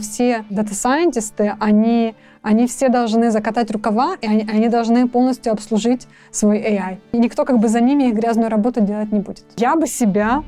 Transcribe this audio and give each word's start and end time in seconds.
все 0.00 0.44
дата-сайентисты, 0.50 1.54
они, 1.60 2.14
они 2.42 2.66
все 2.66 2.88
должны 2.88 3.30
закатать 3.30 3.70
рукава, 3.70 4.16
и 4.20 4.26
они, 4.26 4.46
они 4.50 4.68
должны 4.68 5.08
полностью 5.08 5.52
обслужить 5.52 6.06
свой 6.30 6.58
AI. 6.58 6.98
И 7.12 7.18
никто 7.18 7.44
как 7.44 7.58
бы 7.58 7.68
за 7.68 7.80
ними 7.80 8.04
их 8.04 8.14
грязную 8.14 8.50
работу 8.50 8.80
делать 8.80 9.12
не 9.12 9.20
будет. 9.20 9.44
Я 9.56 9.76
бы 9.76 9.86
себя 9.86 10.42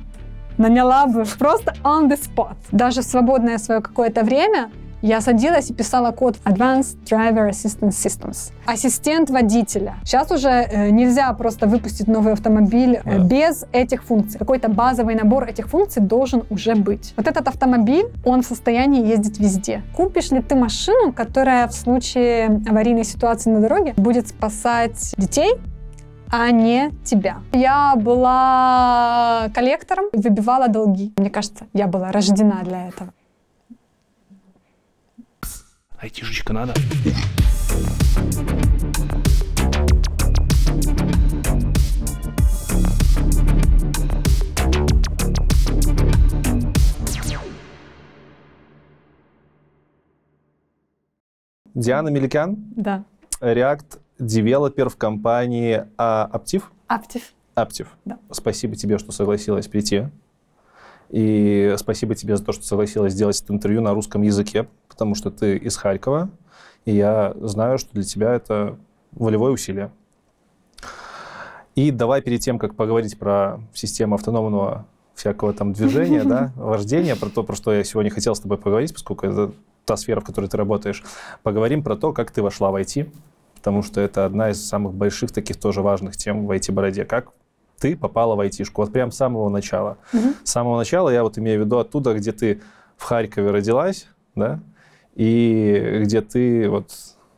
наняла 0.59 1.07
бы 1.07 1.25
просто 1.39 1.75
on 1.85 2.09
the 2.09 2.19
spot. 2.19 2.57
Даже 2.73 3.03
в 3.03 3.05
свободное 3.05 3.59
свое 3.59 3.81
какое-то 3.81 4.23
время 4.25 4.71
я 5.03 5.21
садилась 5.21 5.71
и 5.71 5.75
писала 5.75 6.13
код 6.13 6.37
Advanced 6.45 6.97
Driver 7.05 7.51
Assistance 7.51 7.91
Systems. 7.91 8.53
Ассистент 8.67 9.31
водителя. 9.31 9.97
Сейчас 10.05 10.31
уже 10.31 10.49
э, 10.49 10.91
нельзя 10.91 11.33
просто 11.35 11.67
выпустить 11.67 12.09
новый 12.09 12.33
автомобиль 12.33 13.01
э, 13.05 13.19
Да. 13.19 13.25
без 13.25 13.67
этих 13.73 14.05
функций. 14.05 14.39
Какой-то 14.39 14.69
базовый 14.71 15.15
набор 15.15 15.45
этих 15.45 15.69
функций 15.69 16.01
должен 16.03 16.45
уже 16.51 16.75
быть. 16.75 17.15
Вот 17.17 17.27
этот 17.27 17.49
автомобиль, 17.49 18.07
он 18.25 18.43
в 18.43 18.47
состоянии 18.47 19.05
ездить 19.07 19.39
везде. 19.41 19.83
Купишь 19.97 20.31
ли 20.31 20.41
ты 20.41 20.55
машину, 20.55 21.13
которая 21.13 21.67
в 21.69 21.73
случае 21.75 22.63
аварийной 22.69 23.05
ситуации 23.05 23.51
на 23.51 23.61
дороге 23.61 23.95
будет 23.97 24.29
спасать 24.29 25.15
детей, 25.19 25.55
а 26.31 26.51
не 26.51 26.91
тебя. 27.05 27.39
Я 27.53 27.95
была 27.97 29.49
коллектором, 29.55 30.07
выбивала 30.13 30.69
долги. 30.69 31.13
Мне 31.17 31.29
кажется, 31.29 31.67
я 31.75 31.87
была 31.87 32.11
рождена 32.11 32.61
для 32.63 32.89
этого. 32.89 33.13
Айтишечка 36.03 36.53
надо. 36.53 36.75
Диана 51.73 52.09
Меликян, 52.09 52.57
Да. 52.75 53.05
React 53.41 54.01
девелопер 54.19 54.89
в 54.89 54.97
компании 54.97 55.87
а, 55.97 56.29
Aptiv. 56.33 56.65
Аптив. 56.89 57.33
Aptiv. 57.55 57.87
Да. 58.05 58.19
Спасибо 58.33 58.75
тебе, 58.75 58.99
что 58.99 59.13
согласилась 59.13 59.69
прийти. 59.69 60.09
И 61.13 61.75
спасибо 61.77 62.15
тебе 62.15 62.37
за 62.39 62.45
то, 62.45 62.53
что 62.53 62.65
согласилась 62.65 63.13
сделать 63.13 63.39
это 63.41 63.53
интервью 63.53 63.83
на 63.83 63.93
русском 63.93 64.23
языке, 64.23 64.67
потому 64.89 65.15
что 65.15 65.31
ты 65.31 65.59
из 65.59 65.77
Харькова, 65.77 66.31
и 66.87 66.95
я 66.95 67.35
знаю, 67.39 67.77
что 67.77 67.93
для 67.93 68.03
тебя 68.03 68.33
это 68.33 68.79
волевое 69.13 69.53
усилие. 69.53 69.93
И 71.75 71.91
давай 71.91 72.23
перед 72.23 72.41
тем, 72.41 72.59
как 72.59 72.75
поговорить 72.75 73.19
про 73.19 73.61
систему 73.75 74.15
автономного 74.15 74.87
всякого 75.15 75.53
там 75.53 75.75
движения, 75.75 76.25
да, 76.25 76.51
вождения, 76.57 77.15
про 77.15 77.29
то, 77.29 77.43
про 77.43 77.55
что 77.57 77.75
я 77.75 77.85
сегодня 77.85 78.11
хотел 78.11 78.35
с 78.35 78.41
тобой 78.41 78.57
поговорить, 78.57 78.95
поскольку 78.95 79.27
это 79.27 79.53
та 79.85 79.99
сфера, 79.99 80.21
в 80.21 80.25
которой 80.25 80.47
ты 80.47 80.57
работаешь, 80.57 81.05
поговорим 81.43 81.83
про 81.83 81.95
то, 81.95 82.15
как 82.15 82.31
ты 82.31 82.41
вошла 82.41 82.71
в 82.71 82.77
IT, 82.77 83.11
потому 83.57 83.83
что 83.83 84.01
это 84.01 84.25
одна 84.25 84.49
из 84.49 84.67
самых 84.67 84.95
больших 84.95 85.31
таких 85.31 85.59
тоже 85.59 85.83
важных 85.83 86.17
тем 86.17 86.47
в 86.47 86.51
IT-бороде. 86.51 87.05
Как 87.05 87.33
ты 87.83 87.97
попала 87.97 88.37
в 88.37 88.41
айтишку? 88.41 88.83
Вот 88.83 88.93
прям 88.93 89.11
с 89.11 89.17
самого 89.17 89.49
начала. 89.49 89.97
Мгм. 90.13 90.35
С 90.45 90.51
самого 90.51 90.77
начала, 90.79 91.11
я 91.11 91.23
вот 91.23 91.39
имею 91.39 91.61
в 91.63 91.65
виду 91.65 91.79
оттуда, 91.79 92.15
где 92.15 92.31
ты 92.33 92.61
в 92.97 93.05
Харькове 93.05 93.51
родилась, 93.51 94.07
да, 94.37 94.61
и 95.17 96.01
где 96.05 96.21
ты 96.21 96.69
вот 96.71 96.91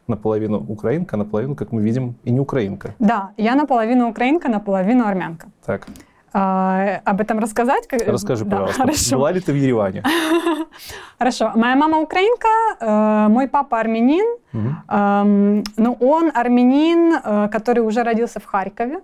наполовину 0.06 0.59
украинка, 0.69 1.17
наполовину, 1.17 1.55
как 1.56 1.72
мы 1.72 1.81
видим, 1.83 2.15
и 2.27 2.31
не 2.33 2.41
украинка. 2.41 2.95
Да, 2.98 3.31
я 3.39 3.55
наполовину 3.55 4.09
украинка, 4.11 4.48
наполовину 4.48 5.05
армянка. 5.06 5.47
Так, 5.67 5.87
А, 6.37 7.00
об 7.05 7.20
этом 7.20 7.39
рассказать? 7.39 7.87
Как- 7.87 8.09
расскажи, 8.09 8.45
Да, 8.45 8.50
пожалуйста, 8.56 8.83
Хорошо. 8.83 9.17
была 9.17 9.33
ли 9.33 9.41
ты 9.41 9.53
в 9.53 9.56
Ереване? 9.56 10.03
Хорошо. 11.19 11.53
Моя 11.55 11.77
мама 11.77 11.98
украинка, 11.98 12.48
э, 12.81 13.28
мой 13.28 13.47
папа 13.47 13.78
армянин. 13.81 14.27
Мгм. 14.53 14.77
Эм, 14.89 15.62
но 15.77 15.92
он 16.00 16.31
армянин, 16.34 17.15
э, 17.25 17.48
который 17.53 17.81
уже 17.87 18.03
родился 18.03 18.41
в 18.41 18.45
Харькове. 18.47 18.98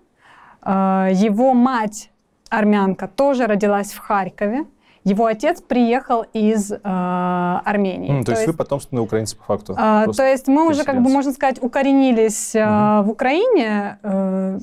Э, 0.65 1.09
Его 1.13 1.55
мать 1.55 2.11
армянка 2.49 3.09
тоже 3.09 3.47
родилась 3.47 3.93
в 3.93 3.99
Харькове. 3.99 4.65
Его 5.05 5.25
отец 5.27 5.63
приехал 5.63 6.25
из 6.35 6.71
э, 6.73 6.79
Армении. 6.83 8.11
М, 8.19 8.25
То 8.25 8.33
есть 8.33 8.47
вы 8.47 8.53
потомственные 8.53 9.03
украинцы 9.03 9.37
по 9.37 9.45
факту? 9.45 9.75
А, 9.79 10.05
Просто 10.05 10.23
то 10.23 10.29
есть 10.29 10.47
мы 10.49 10.69
уже, 10.69 10.85
как 10.85 11.01
бы, 11.03 11.09
можно 11.11 11.33
сказать, 11.33 11.63
укоренились 11.63 12.55
э, 12.55 13.01
в 13.03 13.09
Украине, 13.09 13.99
э, 14.03 14.59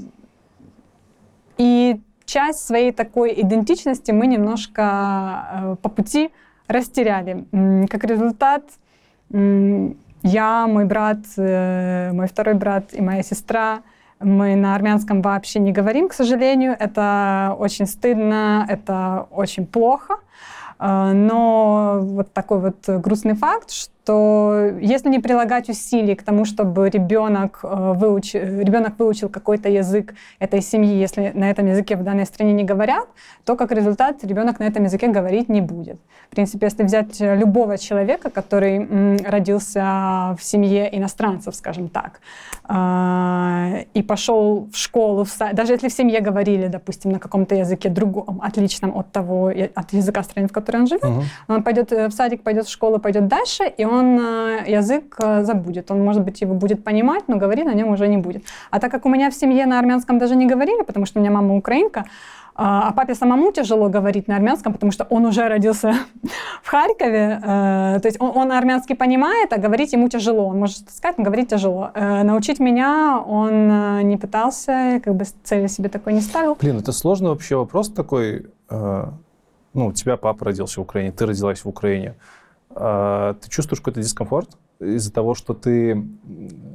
и 1.57 1.99
часть 2.25 2.67
своей 2.67 2.91
такой 2.91 3.33
идентичности 3.41 4.11
мы 4.11 4.27
немножко 4.27 4.83
э, 5.51 5.75
по 5.81 5.89
пути 5.89 6.29
растеряли. 6.67 7.45
Как 7.89 8.03
результат, 8.03 8.63
м, 9.31 9.97
я, 10.21 10.67
мой 10.67 10.85
брат, 10.85 11.19
э, 11.37 12.11
мой 12.13 12.27
второй 12.27 12.53
брат 12.53 12.93
и 12.93 13.01
моя 13.01 13.23
сестра, 13.23 13.79
мы 14.19 14.55
на 14.55 14.75
армянском 14.75 15.21
вообще 15.21 15.59
не 15.59 15.71
говорим, 15.71 16.09
к 16.09 16.13
сожалению. 16.13 16.75
Это 16.77 17.55
очень 17.57 17.85
стыдно, 17.85 18.65
это 18.69 19.27
очень 19.31 19.65
плохо. 19.65 20.17
Э, 20.79 21.11
Но 21.13 21.99
вот 22.01 22.33
такой 22.33 22.59
вот 22.59 22.87
грустный 22.87 23.35
факт, 23.35 23.71
что 23.71 23.93
если 24.81 25.09
не 25.09 25.19
прилагать 25.19 25.69
усилий 25.69 26.15
к 26.15 26.23
тому, 26.23 26.45
чтобы 26.45 26.89
ребенок, 26.89 27.59
э, 27.63 27.93
выуч... 27.95 28.33
ребенок 28.35 28.93
выучил 28.99 29.29
какой-то 29.29 29.69
язык 29.69 30.13
этой 30.39 30.61
семьи, 30.61 30.95
если 30.95 31.31
на 31.35 31.49
этом 31.49 31.67
языке 31.67 31.95
в 31.95 32.03
данной 32.03 32.25
стране 32.25 32.53
не 32.53 32.63
говорят, 32.63 33.07
то 33.45 33.55
как 33.55 33.71
результат 33.71 34.23
ребенок 34.23 34.59
на 34.59 34.65
этом 34.65 34.83
языке 34.85 35.07
говорить 35.07 35.49
не 35.49 35.61
будет. 35.61 35.99
В 36.27 36.35
принципе, 36.35 36.67
если 36.67 36.83
взять 36.83 37.21
э, 37.21 37.35
любого 37.35 37.77
человека, 37.77 38.29
который 38.29 38.87
родился 39.23 39.81
в 40.37 40.43
семье 40.43 40.89
иностранцев, 40.97 41.55
скажем 41.55 41.89
так, 41.89 42.19
э, 42.69 43.83
и 43.93 44.03
пошел 44.03 44.67
в 44.71 44.77
школу, 44.77 45.23
в 45.23 45.29
даже 45.53 45.73
если 45.73 45.87
в 45.89 45.93
семье 45.93 46.19
говорили, 46.21 46.67
допустим, 46.67 47.11
на 47.11 47.19
каком-то 47.19 47.55
языке 47.55 47.89
другом, 47.89 48.39
отличном 48.41 48.97
от 48.97 49.11
того, 49.11 49.51
я- 49.51 49.69
от 49.75 49.93
языка 49.93 50.23
страны, 50.23 50.47
в 50.47 50.51
которой 50.51 50.77
он 50.81 50.87
живет, 50.87 51.03
Мгм. 51.03 51.23
он 51.47 51.63
пойдет 51.63 51.91
э, 51.93 52.07
в 52.07 52.11
садик, 52.11 52.43
пойдет 52.43 52.65
в 52.65 52.69
школу, 52.71 52.99
пойдет 52.99 53.27
дальше, 53.27 53.63
и 53.79 53.85
он 53.85 53.96
э, 54.19 54.63
язык 54.67 55.15
э, 55.19 55.43
забудет. 55.43 55.91
Он, 55.91 56.03
может 56.03 56.23
быть, 56.23 56.41
его 56.41 56.53
будет 56.53 56.83
понимать, 56.83 57.23
но 57.27 57.37
говорить 57.37 57.65
на 57.65 57.73
нем 57.73 57.89
уже 57.89 58.07
не 58.07 58.17
будет. 58.17 58.43
А 58.71 58.79
так 58.79 58.91
как 58.91 59.05
у 59.05 59.09
меня 59.09 59.29
в 59.29 59.33
семье 59.33 59.65
на 59.65 59.79
армянском 59.79 60.17
даже 60.19 60.35
не 60.35 60.45
говорили, 60.45 60.83
потому 60.83 61.05
что 61.05 61.19
у 61.19 61.21
меня 61.21 61.31
мама 61.31 61.55
украинка, 61.55 62.05
а 62.59 62.87
а 62.87 62.91
папе 62.91 63.13
самому 63.15 63.51
тяжело 63.51 63.87
говорить 63.89 64.27
на 64.27 64.35
армянском, 64.35 64.73
потому 64.73 64.91
что 64.91 65.05
он 65.11 65.25
уже 65.25 65.47
родился 65.47 65.93
в 66.63 66.67
Харькове. 66.69 67.39
э, 67.43 67.99
То 68.01 68.07
есть 68.07 68.17
он, 68.19 68.31
он 68.35 68.51
армянский 68.51 68.95
понимает, 68.95 69.53
а 69.53 69.57
говорить 69.57 69.93
ему 69.93 70.09
тяжело. 70.09 70.47
Он 70.47 70.57
может 70.59 70.89
сказать, 70.89 71.17
но 71.19 71.23
говорить 71.23 71.49
тяжело. 71.49 71.91
Э, 71.93 72.23
Научить 72.23 72.59
меня 72.59 73.21
он 73.27 73.51
э, 73.71 74.01
не 74.03 74.17
пытался, 74.17 74.99
как 75.03 75.13
бы 75.15 75.25
цели 75.43 75.67
себе 75.67 75.89
такой 75.89 76.13
не 76.13 76.21
ставил. 76.21 76.55
Блин, 76.59 76.77
это 76.79 76.91
сложный 76.93 77.29
вообще 77.29 77.55
вопрос 77.57 77.89
такой. 77.89 78.47
э, 78.69 79.05
Ну, 79.73 79.85
у 79.87 79.91
тебя 79.93 80.17
папа 80.17 80.45
родился 80.45 80.79
в 80.79 80.83
Украине, 80.83 81.11
ты 81.11 81.25
родилась 81.27 81.59
в 81.63 81.69
Украине. 81.69 82.15
А 82.79 83.33
Ты 83.41 83.49
чувствуешь 83.49 83.81
какой-то 83.81 84.01
дискомфорт 84.01 84.49
из-за 84.79 85.11
того, 85.11 85.33
что 85.33 85.55
ты 85.55 86.05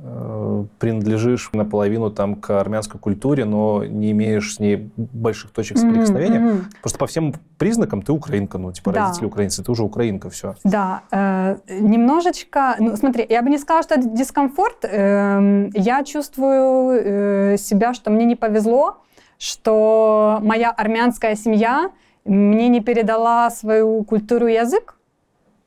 э, 0.04 0.64
принадлежишь 0.80 1.50
наполовину 1.52 2.10
там 2.10 2.34
к 2.34 2.50
армянской 2.60 2.98
культуре, 2.98 3.44
но 3.44 3.84
не 3.84 4.10
имеешь 4.10 4.56
с 4.56 4.58
ней 4.58 4.90
больших 4.96 5.52
точек 5.52 5.78
соприкосновения? 5.78 6.40
Мгм, 6.40 6.48
мгм. 6.48 6.64
Просто 6.80 6.98
по 6.98 7.06
всем 7.06 7.32
признакам 7.58 8.02
ты 8.02 8.10
украинка, 8.12 8.58
ну, 8.58 8.72
типа 8.72 8.90
Да. 8.90 9.04
родители 9.04 9.26
украинцы, 9.26 9.62
ты 9.62 9.70
уже 9.70 9.84
украинка, 9.84 10.30
все. 10.30 10.56
Да, 10.64 11.02
э, 11.12 11.58
немножечко, 11.68 12.74
ну 12.80 12.96
смотри, 12.96 13.24
я 13.28 13.40
бы 13.42 13.50
не 13.50 13.58
сказала, 13.58 13.84
что 13.84 13.94
это 13.94 14.08
дискомфорт. 14.08 14.78
Эм, 14.84 15.70
я 15.74 16.02
чувствую 16.02 17.00
э, 17.00 17.56
себя, 17.56 17.94
что 17.94 18.10
мне 18.10 18.24
не 18.24 18.34
повезло, 18.34 18.96
что 19.38 20.40
моя 20.42 20.70
армянская 20.72 21.36
семья 21.36 21.92
мне 22.24 22.68
не 22.68 22.80
передала 22.80 23.50
свою 23.50 24.02
культуру 24.02 24.48
и 24.48 24.54
язык, 24.54 24.96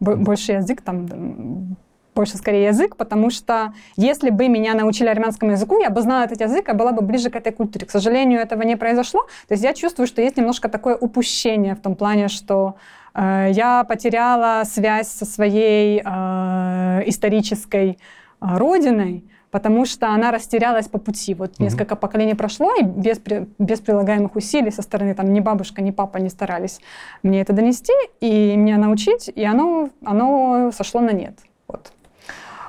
больше 0.06 0.54
язык 0.54 0.82
там, 0.82 1.76
больше 2.16 2.38
скорее 2.38 2.68
язык, 2.68 2.96
потому 2.96 3.30
что 3.30 3.74
если 3.98 4.30
бы 4.30 4.48
меня 4.48 4.74
научили 4.74 5.10
армянскому 5.10 5.52
языку, 5.52 5.80
я 5.82 5.90
бы 5.90 6.02
знала 6.02 6.24
этот 6.24 6.42
язык, 6.42 6.70
а 6.70 6.74
была 6.74 6.94
бы 6.94 7.02
ближе 7.02 7.30
к 7.30 7.36
этой 7.36 7.52
культуре. 7.52 7.86
К 7.86 7.92
сожалению, 7.92 8.40
этого 8.40 8.64
не 8.64 8.78
произошло. 8.78 9.28
То 9.48 9.54
есть 9.54 9.64
я 9.64 9.74
чувствую, 9.74 10.08
что 10.08 10.22
есть 10.22 10.38
немножко 10.38 10.70
такое 10.70 10.96
упущение 10.96 11.76
в 11.76 11.82
том 11.82 11.96
плане, 11.96 12.30
что 12.30 12.76
э, 13.14 13.50
я 13.52 13.84
потеряла 13.84 14.64
связь 14.64 15.10
со 15.10 15.26
своей 15.26 16.02
э, 16.04 17.04
исторической 17.06 17.90
э, 17.90 17.96
родиной, 18.40 19.26
потому 19.56 19.86
что 19.86 20.10
она 20.10 20.32
растерялась 20.32 20.90
по 20.90 20.98
пути. 20.98 21.34
Вот 21.34 21.52
Мгм. 21.52 21.64
несколько 21.64 21.96
поколений 21.96 22.34
прошло, 22.34 22.74
и 22.78 22.84
без, 22.84 23.22
без 23.58 23.80
прилагаемых 23.80 24.36
усилий 24.36 24.70
со 24.70 24.82
стороны 24.82 25.14
там 25.16 25.32
ни 25.32 25.40
бабушка, 25.40 25.82
ни 25.82 25.92
папа 25.92 26.18
не 26.18 26.28
старались 26.28 26.82
мне 27.24 27.40
это 27.40 27.54
донести 27.54 27.94
и 28.20 28.54
меня 28.58 28.78
научить, 28.78 29.32
и 29.34 29.46
оно, 29.46 29.92
оно 30.04 30.72
сошло 30.74 31.00
на 31.00 31.12
нет. 31.12 31.40
Вот. 31.70 31.94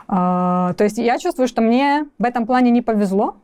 А, 0.07 0.75
то 0.75 0.85
есть 0.85 0.99
я 0.99 1.19
чувствую, 1.19 1.49
что 1.49 1.61
мне 1.61 2.07
в 2.21 2.25
этом 2.25 2.47
плане 2.47 2.71
не 2.71 2.83
повезло, 2.83 3.35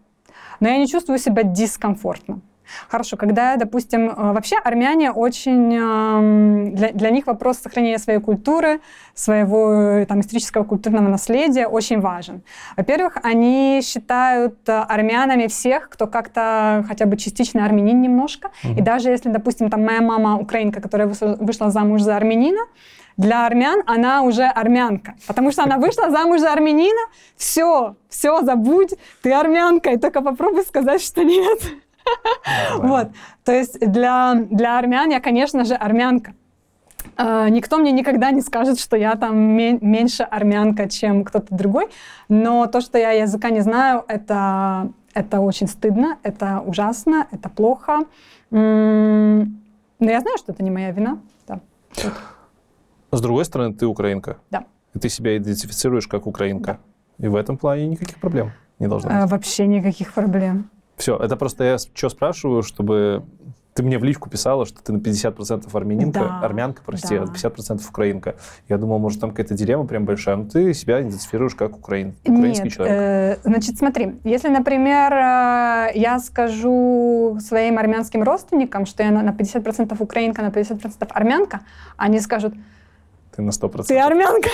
но 0.61 0.69
я 0.69 0.79
не 0.79 0.87
чувствую 0.87 1.19
себя 1.19 1.43
дискомфортно. 1.43 2.43
Хорошо, 2.89 3.17
когда, 3.17 3.57
допустим, 3.57 4.09
э, 4.11 4.33
вообще 4.33 4.57
армяне 4.57 5.13
очень... 5.13 5.75
эм, 5.75 6.75
Для, 6.75 6.93
для 6.93 7.11
них 7.11 7.27
вопрос 7.27 7.59
сохранения 7.59 7.99
своей 7.99 8.21
культуры, 8.21 8.81
своего 9.15 9.73
э, 9.73 10.07
там, 10.07 10.21
исторического 10.21 10.65
культурного 10.65 11.09
наследия 11.09 11.67
очень 11.67 12.01
важен. 12.01 12.43
Во-первых, 12.77 13.19
они 13.23 13.81
считают 13.83 14.69
э, 14.69 14.73
армянами 14.73 15.47
всех, 15.47 15.89
кто 15.89 16.07
как-то 16.07 16.85
хотя 16.89 17.07
бы 17.07 17.17
частично 17.17 17.65
армянин 17.65 18.01
немножко. 18.01 18.51
И 18.63 18.81
даже 18.83 19.11
если, 19.11 19.31
допустим, 19.31 19.71
там 19.71 19.85
моя 19.85 20.01
мама 20.01 20.39
украинка, 20.39 20.81
которая 20.81 21.09
вышла 21.41 21.71
замуж 21.71 22.03
за 22.03 22.17
армянина, 22.17 22.61
для 23.17 23.47
армян 23.47 23.83
она 23.87 24.23
уже 24.23 24.45
армянка. 24.45 25.15
Потому 25.27 25.53
что 25.53 25.63
она 25.65 25.77
вышла 25.77 26.11
замуж 26.11 26.41
за 26.41 26.53
армянина, 26.53 27.01
все, 27.37 27.95
все, 28.09 28.41
забудь, 28.43 28.95
ты 29.23 29.33
армянка, 29.33 29.91
и 29.91 29.97
только 29.99 30.23
попробуй 30.23 30.65
сказать, 30.65 31.03
что 31.03 31.23
нет. 31.23 31.61
Вот, 32.79 33.09
то 33.45 33.53
есть 33.53 33.79
для, 33.81 34.35
для 34.51 34.79
армян 34.79 35.11
я, 35.11 35.21
конечно 35.21 35.65
же, 35.65 35.75
армянка. 35.75 36.33
Э, 37.17 37.49
Никто 37.51 37.79
мне 37.79 37.93
никогда 37.93 38.31
не 38.31 38.41
скажет, 38.41 38.79
что 38.81 38.97
я 38.97 39.15
там 39.17 39.37
ме- 39.39 39.79
меньше 39.81 40.23
армянка, 40.23 40.89
чем 40.89 41.25
кто-то 41.25 41.55
другой, 41.55 41.89
но 42.29 42.67
то, 42.67 42.81
что 42.81 42.99
я 42.99 43.11
языка 43.13 43.51
не 43.51 43.61
знаю, 43.61 44.05
это, 44.09 44.91
это 45.15 45.41
очень 45.41 45.67
стыдно, 45.69 46.19
это 46.23 46.61
ужасно, 46.61 47.27
это 47.31 47.49
плохо. 47.49 48.01
М, 48.51 49.61
Но 49.99 50.11
я 50.11 50.21
знаю, 50.21 50.37
что 50.39 50.53
это 50.53 50.63
не 50.65 50.71
моя 50.71 50.91
вина. 50.91 51.19
Да. 51.47 51.61
С 53.13 53.21
другой 53.21 53.45
стороны, 53.45 53.75
ты 53.75 53.87
украинка. 53.87 54.39
Да. 54.51 54.65
И 54.95 54.99
ты 54.99 55.09
себя 55.09 55.37
идентифицируешь 55.37 56.07
как 56.09 56.27
украинка. 56.27 56.79
И 57.19 57.29
в 57.29 57.37
этом 57.37 57.57
плане 57.57 57.87
никаких 57.89 58.19
проблем 58.21 58.51
не 58.79 58.89
должно 58.89 59.11
быть. 59.11 59.19
Э, 59.19 59.27
Вообще 59.27 59.67
никаких 59.67 60.13
проблем. 60.13 60.71
Все, 60.97 61.17
это 61.17 61.37
просто 61.37 61.65
я 61.65 61.79
что 61.79 62.09
спрашиваю, 62.09 62.63
чтобы 62.63 63.25
ты 63.75 63.83
мне 63.83 63.99
в 63.99 64.05
личку 64.05 64.29
писала, 64.29 64.67
что 64.67 64.83
ты 64.83 64.93
на 64.93 64.99
50% 64.99 65.67
армянинка, 65.73 66.21
Да, 66.21 66.41
армянка, 66.43 66.83
прости, 66.85 67.17
да. 67.17 67.23
а 67.25 67.27
50% 67.27 67.81
украинка. 67.89 68.35
Я 68.69 68.77
думал, 68.77 68.99
может, 68.99 69.21
там 69.21 69.31
какая-то 69.31 69.55
дилемма 69.55 69.87
прям 69.87 70.05
большая, 70.05 70.37
но 70.37 70.45
ты 70.45 70.75
себя 70.75 71.01
идентифицируешь 71.01 71.55
как 71.55 71.77
украин, 71.77 72.15
украинский 72.27 72.65
Нет, 72.65 72.73
человек. 72.75 72.97
э, 72.99 73.39
значит, 73.45 73.79
смотри, 73.79 74.17
если, 74.25 74.49
например, 74.49 75.13
э, 75.15 75.93
я 75.95 76.19
скажу 76.23 77.39
своим 77.41 77.79
армянским 77.79 78.23
родственникам, 78.23 78.85
что 78.85 79.03
я 79.03 79.11
на, 79.11 79.23
на 79.23 79.31
50% 79.31 79.97
украинка, 79.99 80.43
на 80.43 80.49
50% 80.49 81.07
армянка, 81.09 81.61
они 81.97 82.21
скажут, 82.21 82.53
Ты 83.35 83.43
на 83.43 83.51
100%. 83.51 83.85
ты 83.85 83.99
армянка. 83.99 84.49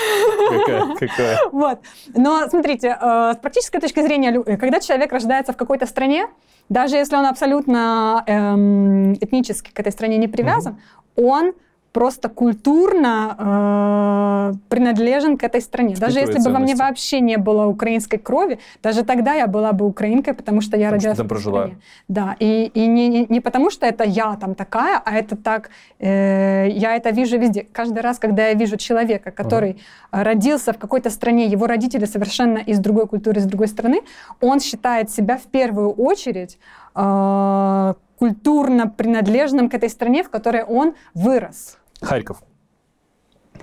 Какая, 0.50 0.94
какая. 0.94 1.38
Вот. 1.52 1.80
Но 2.14 2.48
смотрите, 2.48 2.96
э, 3.00 3.32
с 3.34 3.36
практической 3.36 3.80
точки 3.80 4.00
зрения, 4.02 4.30
лю- 4.30 4.44
когда 4.56 4.80
человек 4.80 5.12
рождается 5.12 5.52
в 5.52 5.56
какой-то 5.56 5.86
стране, 5.86 6.28
даже 6.68 6.96
если 6.96 7.16
он 7.16 7.26
абсолютно 7.26 8.22
эм, 8.26 9.14
этнически 9.14 9.72
к 9.72 9.80
этой 9.80 9.90
стране 9.92 10.16
не 10.18 10.28
привязан, 10.28 10.80
он 11.16 11.52
просто 11.98 12.28
культурно 12.28 13.34
э, 13.38 14.52
принадлежен 14.68 15.36
к 15.36 15.42
этой 15.42 15.60
стране. 15.60 15.96
Даже 15.96 16.12
Впитывает 16.12 16.36
если 16.36 16.48
бы 16.48 16.54
во 16.54 16.60
мне 16.60 16.76
вообще 16.76 17.20
не 17.20 17.38
было 17.38 17.66
украинской 17.66 18.18
крови, 18.18 18.60
даже 18.82 19.02
тогда 19.02 19.34
я 19.34 19.48
была 19.48 19.72
бы 19.72 19.84
украинкой, 19.84 20.34
потому 20.34 20.60
что 20.60 20.76
я 20.76 20.90
Потому 20.90 21.00
что 21.00 21.08
родилась 21.08 21.16
там 21.16 21.26
в 21.26 21.28
прожила. 21.28 21.60
стране. 21.62 21.78
Да, 22.08 22.36
и, 22.38 22.70
и 22.74 22.86
не, 22.86 23.08
не- 23.08 23.26
не 23.28 23.40
потому 23.40 23.70
что 23.70 23.84
это 23.84 24.04
я 24.04 24.36
там 24.36 24.54
такая, 24.54 25.02
а 25.04 25.12
это 25.12 25.34
так, 25.34 25.70
э, 25.98 26.68
я 26.70 26.94
это 26.94 27.10
вижу 27.10 27.36
везде. 27.36 27.66
Каждый 27.72 28.02
раз, 28.02 28.18
когда 28.20 28.46
я 28.46 28.54
вижу 28.54 28.76
человека, 28.76 29.32
который 29.32 29.70
э, 30.12 30.22
родился 30.22 30.72
в 30.72 30.78
какой-то 30.78 31.10
стране, 31.10 31.46
его 31.46 31.66
родители 31.66 32.06
совершенно 32.06 32.58
из 32.58 32.78
другой 32.78 33.08
культуры, 33.08 33.40
из 33.40 33.44
другой 33.46 33.66
страны, 33.66 34.02
он 34.40 34.60
считает 34.60 35.10
себя 35.10 35.36
в 35.36 35.46
первую 35.50 35.90
очередь 35.90 36.58
э, 36.94 37.94
культурно 38.18 38.88
принадлежным 38.88 39.68
к 39.68 39.74
этой 39.74 39.88
стране, 39.88 40.22
в 40.22 40.30
которой 40.30 40.62
он 40.62 40.94
вырос. 41.14 41.77
Харьков. 42.00 42.42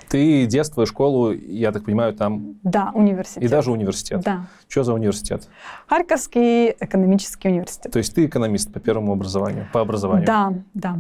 Ты 0.10 0.46
детство 0.46 0.84
и 0.84 0.86
школу, 0.86 1.32
я 1.32 1.72
так 1.72 1.86
понимаю, 1.86 2.14
там 2.14 2.56
Да, 2.64 2.92
университет. 2.94 3.44
и 3.44 3.48
даже 3.48 3.72
университет. 3.72 4.22
Да. 4.22 4.48
Что 4.68 4.84
за 4.84 4.94
университет? 4.94 5.48
Харьковский 5.88 6.72
экономический 6.80 7.50
университет. 7.50 7.92
То 7.92 7.98
есть 8.00 8.14
ты 8.14 8.26
экономист 8.26 8.72
по 8.72 8.80
первому 8.80 9.14
образованию, 9.14 9.68
по 9.74 9.82
образованию. 9.82 10.28
Да, 10.28 10.54
да. 10.74 11.00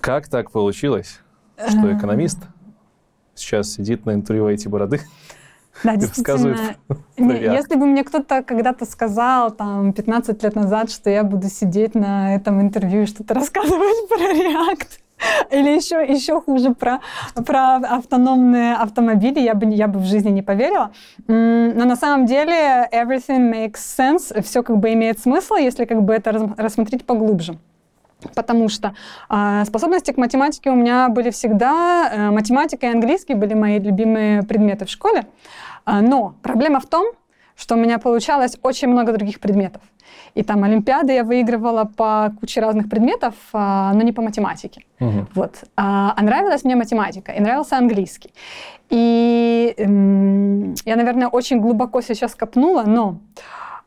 Как 0.00 0.28
так 0.28 0.50
получилось, 0.50 1.20
что 1.56 1.96
экономист 1.96 2.38
сейчас 3.34 3.72
сидит 3.72 4.06
на 4.06 4.14
интервью 4.14 4.48
эти 4.48 4.68
бороды? 4.68 5.00
Да, 5.84 5.94
действительно. 5.94 6.74
Не, 7.18 7.40
если 7.40 7.76
бы 7.76 7.86
мне 7.86 8.02
кто-то 8.02 8.42
когда-то 8.42 8.84
сказал, 8.84 9.52
там, 9.52 9.92
15 9.92 10.42
лет 10.42 10.56
назад, 10.56 10.90
что 10.90 11.08
я 11.08 11.22
буду 11.22 11.48
сидеть 11.48 11.94
на 11.94 12.34
этом 12.34 12.60
интервью 12.60 13.02
и 13.02 13.06
что-то 13.06 13.34
рассказывать 13.34 14.08
про 14.08 14.16
React, 14.18 14.88
или 15.50 15.70
еще, 15.70 16.04
еще 16.04 16.40
хуже 16.40 16.74
про, 16.74 17.00
про 17.46 17.76
автономные 17.76 18.74
автомобили, 18.74 19.40
я 19.40 19.54
бы, 19.54 19.66
я 19.66 19.88
бы 19.88 19.98
в 19.98 20.04
жизни 20.04 20.30
не 20.30 20.42
поверила. 20.42 20.92
Но 21.26 21.84
на 21.84 21.96
самом 21.96 22.26
деле 22.26 22.88
everything 22.92 23.52
makes 23.52 23.76
sense, 23.76 24.42
все 24.42 24.62
как 24.62 24.78
бы 24.78 24.92
имеет 24.92 25.18
смысл, 25.18 25.54
если 25.54 25.84
как 25.84 26.02
бы 26.02 26.14
это 26.14 26.54
рассмотреть 26.56 27.04
поглубже. 27.04 27.58
Потому 28.34 28.68
что 28.68 28.94
а, 29.28 29.64
способности 29.64 30.10
к 30.10 30.16
математике 30.16 30.70
у 30.70 30.74
меня 30.74 31.08
были 31.08 31.30
всегда. 31.30 32.10
Э, 32.12 32.30
математика 32.30 32.86
и 32.86 32.90
английский 32.90 33.34
были 33.34 33.54
мои 33.54 33.78
любимые 33.78 34.42
предметы 34.42 34.86
в 34.86 34.90
школе. 34.90 35.26
А, 35.84 36.00
но 36.00 36.34
проблема 36.42 36.80
в 36.80 36.86
том, 36.86 37.06
что 37.58 37.74
у 37.74 37.78
меня 37.78 37.98
получалось 37.98 38.56
очень 38.62 38.88
много 38.88 39.12
других 39.12 39.40
предметов. 39.40 39.82
И 40.34 40.42
там 40.42 40.62
Олимпиады 40.62 41.12
я 41.12 41.24
выигрывала 41.24 41.84
по 41.84 42.32
куче 42.40 42.60
разных 42.60 42.88
предметов, 42.88 43.34
а, 43.52 43.92
но 43.94 44.02
не 44.02 44.12
по 44.12 44.22
математике. 44.22 44.84
Мгм. 45.00 45.26
Вот. 45.34 45.64
А, 45.76 46.14
а 46.16 46.22
нравилась 46.22 46.64
мне 46.64 46.76
математика, 46.76 47.32
и 47.32 47.40
нравился 47.40 47.76
английский. 47.76 48.32
И 48.90 49.74
эм, 49.76 50.74
я, 50.84 50.96
наверное, 50.96 51.28
очень 51.28 51.60
глубоко 51.60 52.00
сейчас 52.00 52.36
копнула, 52.36 52.84
но 52.86 53.18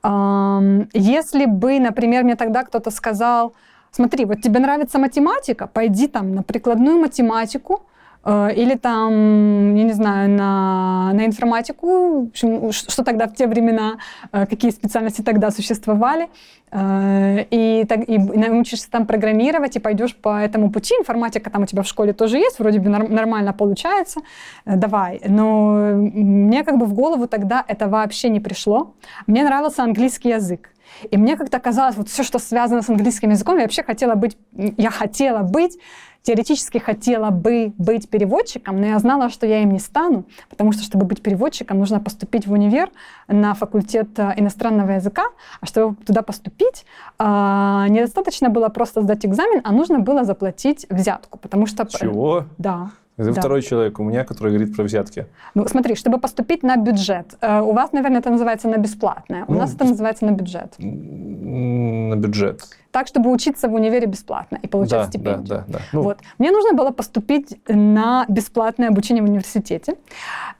ам, 0.04 0.90
если 0.94 1.46
бы, 1.46 1.80
например, 1.80 2.24
мне 2.24 2.36
тогда 2.36 2.64
кто-то 2.64 2.92
сказал, 2.92 3.54
смотри, 3.92 4.26
вот 4.26 4.42
тебе 4.42 4.60
нравится 4.60 5.00
математика, 5.00 5.68
пойди 5.68 6.08
там 6.08 6.36
на 6.36 6.44
прикладную 6.44 7.00
математику, 7.00 7.86
или 8.26 8.76
там, 8.76 9.76
я 9.76 9.84
не 9.84 9.94
знаю, 9.94 10.30
на, 10.30 11.12
на 11.14 11.26
информатику, 11.26 12.26
в 12.26 12.28
общем, 12.28 12.72
что 12.72 13.04
тогда 13.04 13.28
в 13.28 13.34
те 13.34 13.48
времена, 13.48 13.98
э, 14.32 14.46
какие 14.46 14.70
специальности 14.70 15.22
тогда 15.24 15.50
существовали, 15.50 16.30
э, 16.72 17.46
и, 17.50 17.84
так, 17.86 18.08
и 18.08 18.20
научишься 18.20 18.92
там 18.92 19.08
программировать, 19.08 19.76
и 19.76 19.80
пойдешь 19.80 20.16
по 20.16 20.40
этому 20.40 20.72
пути. 20.72 20.94
Информатика 21.00 21.50
там 21.50 21.64
у 21.64 21.66
тебя 21.66 21.82
в 21.82 21.88
школе 21.88 22.14
тоже 22.14 22.38
есть, 22.38 22.60
вроде 22.60 22.80
бы 22.80 22.90
нор- 22.90 23.12
нормально 23.12 23.54
получается, 23.54 24.20
э, 24.66 24.76
давай. 24.76 25.22
Но 25.26 25.96
мне 25.96 26.64
как 26.64 26.78
бы 26.78 26.86
в 26.86 26.94
голову 26.94 27.28
тогда 27.28 27.66
это 27.68 27.88
вообще 27.88 28.30
не 28.30 28.40
пришло. 28.40 28.94
Мне 29.26 29.44
нравился 29.44 29.82
английский 29.84 30.30
язык. 30.30 30.70
И 31.10 31.18
мне 31.18 31.38
как-то 31.38 31.60
казалось, 31.60 31.96
вот 31.96 32.10
все, 32.10 32.24
что 32.24 32.38
связано 32.38 32.82
с 32.82 32.90
английским 32.90 33.32
языком, 33.32 33.56
я 33.56 33.64
вообще 33.64 33.82
хотела 33.82 34.16
быть, 34.16 34.38
я 34.78 34.92
хотела 34.92 35.40
быть, 35.40 35.78
теоретически 36.24 36.78
хотела 36.78 37.30
бы 37.32 37.74
быть 37.78 38.10
переводчиком, 38.10 38.80
но 38.80 38.88
я 38.88 39.00
знала, 39.00 39.30
что 39.30 39.46
я 39.48 39.62
им 39.64 39.72
не 39.72 39.80
стану, 39.80 40.26
потому 40.50 40.72
что, 40.72 40.84
чтобы 40.84 41.06
быть 41.06 41.22
переводчиком, 41.22 41.80
нужно 41.80 42.00
поступить 42.00 42.48
в 42.48 42.52
универ 42.52 42.90
на 43.28 43.54
факультет 43.54 44.08
э, 44.18 44.34
иностранного 44.38 44.92
языка, 44.92 45.24
а 45.62 45.66
чтобы 45.66 45.96
туда 46.06 46.22
поступить, 46.22 46.86
а, 47.18 47.88
недостаточно 47.90 48.50
было 48.50 48.70
просто 48.70 49.02
сдать 49.02 49.26
экзамен, 49.26 49.62
а 49.64 49.72
нужно 49.72 50.00
было 50.00 50.24
заплатить 50.24 50.86
взятку, 50.90 51.38
потому 51.40 51.66
что... 51.66 51.86
Чего? 51.88 52.46
Да. 52.58 52.92
Это 53.18 53.34
Да. 53.34 53.42
второй 53.42 53.62
человек 53.62 54.00
у 54.00 54.04
меня, 54.04 54.24
который 54.24 54.54
говорит 54.54 54.76
про 54.76 54.84
взятки. 54.84 55.28
Ну, 55.54 55.68
смотри, 55.68 55.96
чтобы 55.96 56.18
поступить 56.18 56.64
на 56.64 56.76
бюджет, 56.78 57.36
э, 57.42 57.60
у 57.62 57.72
вас, 57.74 57.92
наверное, 57.92 58.20
это 58.20 58.30
называется 58.30 58.68
на 58.68 58.78
бесплатное, 58.78 59.44
у 59.48 59.54
Ну, 59.54 59.60
нас 59.60 59.74
это 59.76 59.86
называется 59.86 60.26
на 60.26 60.32
бюджет. 60.32 60.74
На 60.80 62.16
бюджет. 62.16 62.64
Так, 62.92 63.08
чтобы 63.08 63.32
учиться 63.32 63.68
в 63.70 63.74
универе 63.74 64.06
бесплатно 64.06 64.60
и 64.62 64.68
получать 64.68 64.92
Да, 64.92 65.04
да, 65.04 65.10
стипендию. 65.10 65.46
да, 65.48 65.66
да. 65.68 65.80
Ну, 65.94 66.02
Вот. 66.02 66.20
Мне 66.38 66.52
нужно 66.52 66.74
было 66.74 66.92
поступить 66.92 67.60
на 67.68 68.26
бесплатное 68.28 68.90
обучение 68.90 69.24
в 69.24 69.28
университете. 69.28 69.96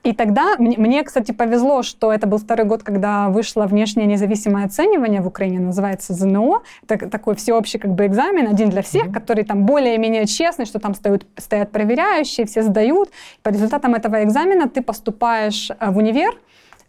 И 0.02 0.12
тогда 0.14 0.56
мне, 0.58 0.76
мне, 0.78 1.02
кстати, 1.04 1.32
повезло, 1.32 1.82
что 1.82 2.12
это 2.12 2.26
был 2.26 2.38
второй 2.38 2.66
год, 2.66 2.82
когда 2.82 3.28
вышло 3.28 3.66
внешнее 3.66 4.06
независимое 4.06 4.64
оценивание 4.64 5.20
в 5.20 5.26
Украине, 5.26 5.60
называется 5.60 6.14
ЗНО. 6.14 6.62
Это 6.88 7.08
такой 7.10 7.34
всеобщий 7.36 7.78
как 7.78 7.92
бы 7.92 8.06
экзамен, 8.06 8.48
один 8.48 8.70
для 8.70 8.82
всех, 8.82 9.12
который 9.12 9.44
там 9.44 9.64
более-менее 9.66 10.26
честный, 10.26 10.64
что 10.64 10.78
там 10.78 10.94
стоят, 10.94 11.24
стоят 11.36 11.70
проверяющие, 11.70 12.46
все 12.46 12.62
сдают. 12.62 13.10
По 13.42 13.50
результатам 13.50 13.94
этого 13.94 14.22
экзамена 14.24 14.68
ты 14.68 14.82
поступаешь 14.82 15.70
э, 15.70 15.90
в 15.90 15.98
универ, 15.98 16.34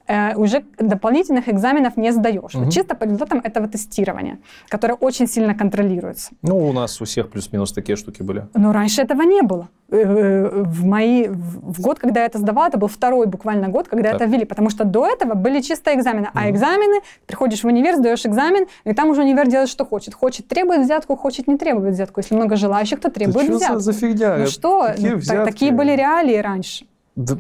э, 0.08 0.36
уже 0.36 0.64
дополнительных 0.80 1.48
экзаменов 1.50 1.98
не 1.98 2.12
сдаешь. 2.12 2.54
Мгм. 2.54 2.66
Вот 2.66 2.74
чисто 2.74 2.96
по 2.96 3.04
результатам 3.06 3.40
этого 3.44 3.68
тестирования, 3.68 4.38
которое 4.70 4.96
очень 4.96 5.28
сильно 5.28 5.56
контролируется. 5.56 6.32
Ну, 6.42 6.58
у 6.58 6.74
нас 6.74 7.02
у 7.02 7.06
всех 7.06 7.30
плюс-минус 7.30 7.72
такие 7.74 7.96
штуки 7.96 8.22
были. 8.24 8.48
Но 8.54 8.74
раньше 8.74 9.02
этого 9.02 9.22
не 9.24 9.42
было. 9.42 9.68
Э, 9.92 10.64
В, 10.66 10.86
мои, 10.86 11.28
в 11.30 11.82
год, 11.82 12.00
когда 12.00 12.22
я 12.22 12.26
это 12.26 12.40
сдавала, 12.40 12.68
это 12.68 12.78
был 12.78 12.88
второй 12.88 13.28
буквально 13.28 13.70
год, 13.70 13.88
когда 13.88 14.12
Так. 14.12 14.22
это 14.22 14.26
ввели, 14.32 14.46
потому 14.46 14.70
что 14.70 14.84
до 14.86 15.06
этого 15.08 15.36
были 15.36 15.62
чисто 15.62 15.94
экзамены. 15.94 16.30
А 16.34 16.50
экзамены, 16.50 17.02
приходишь 17.28 17.64
в 17.64 17.68
универ, 17.68 17.96
сдаешь 17.96 18.26
экзамен, 18.26 18.66
и 18.86 18.94
там 18.94 19.10
уже 19.10 19.22
универ 19.22 19.48
делает, 19.48 19.70
что 19.70 19.86
хочет. 19.86 20.14
Хочет 20.16 20.48
требует 20.48 20.82
взятку, 20.82 21.16
хочет 21.16 21.48
не 21.48 21.58
требует 21.58 21.94
взятку. 21.94 22.20
Если 22.22 22.36
много 22.36 22.56
желающих, 22.56 23.00
то 23.00 23.10
требует 23.12 23.48
Да 23.48 23.54
взятку. 23.56 23.74
что 23.76 23.80
за, 23.80 23.92
за 23.92 24.00
фигня? 24.00 24.38
Ну 24.38 24.48
что, 24.48 24.84
Какие 24.88 25.06
ну, 25.10 25.16
та- 25.16 25.18
взятки? 25.22 25.52
такие 25.52 25.72
были 25.72 25.92
реалии 25.96 26.38
раньше. 26.38 26.86
Да, 27.16 27.38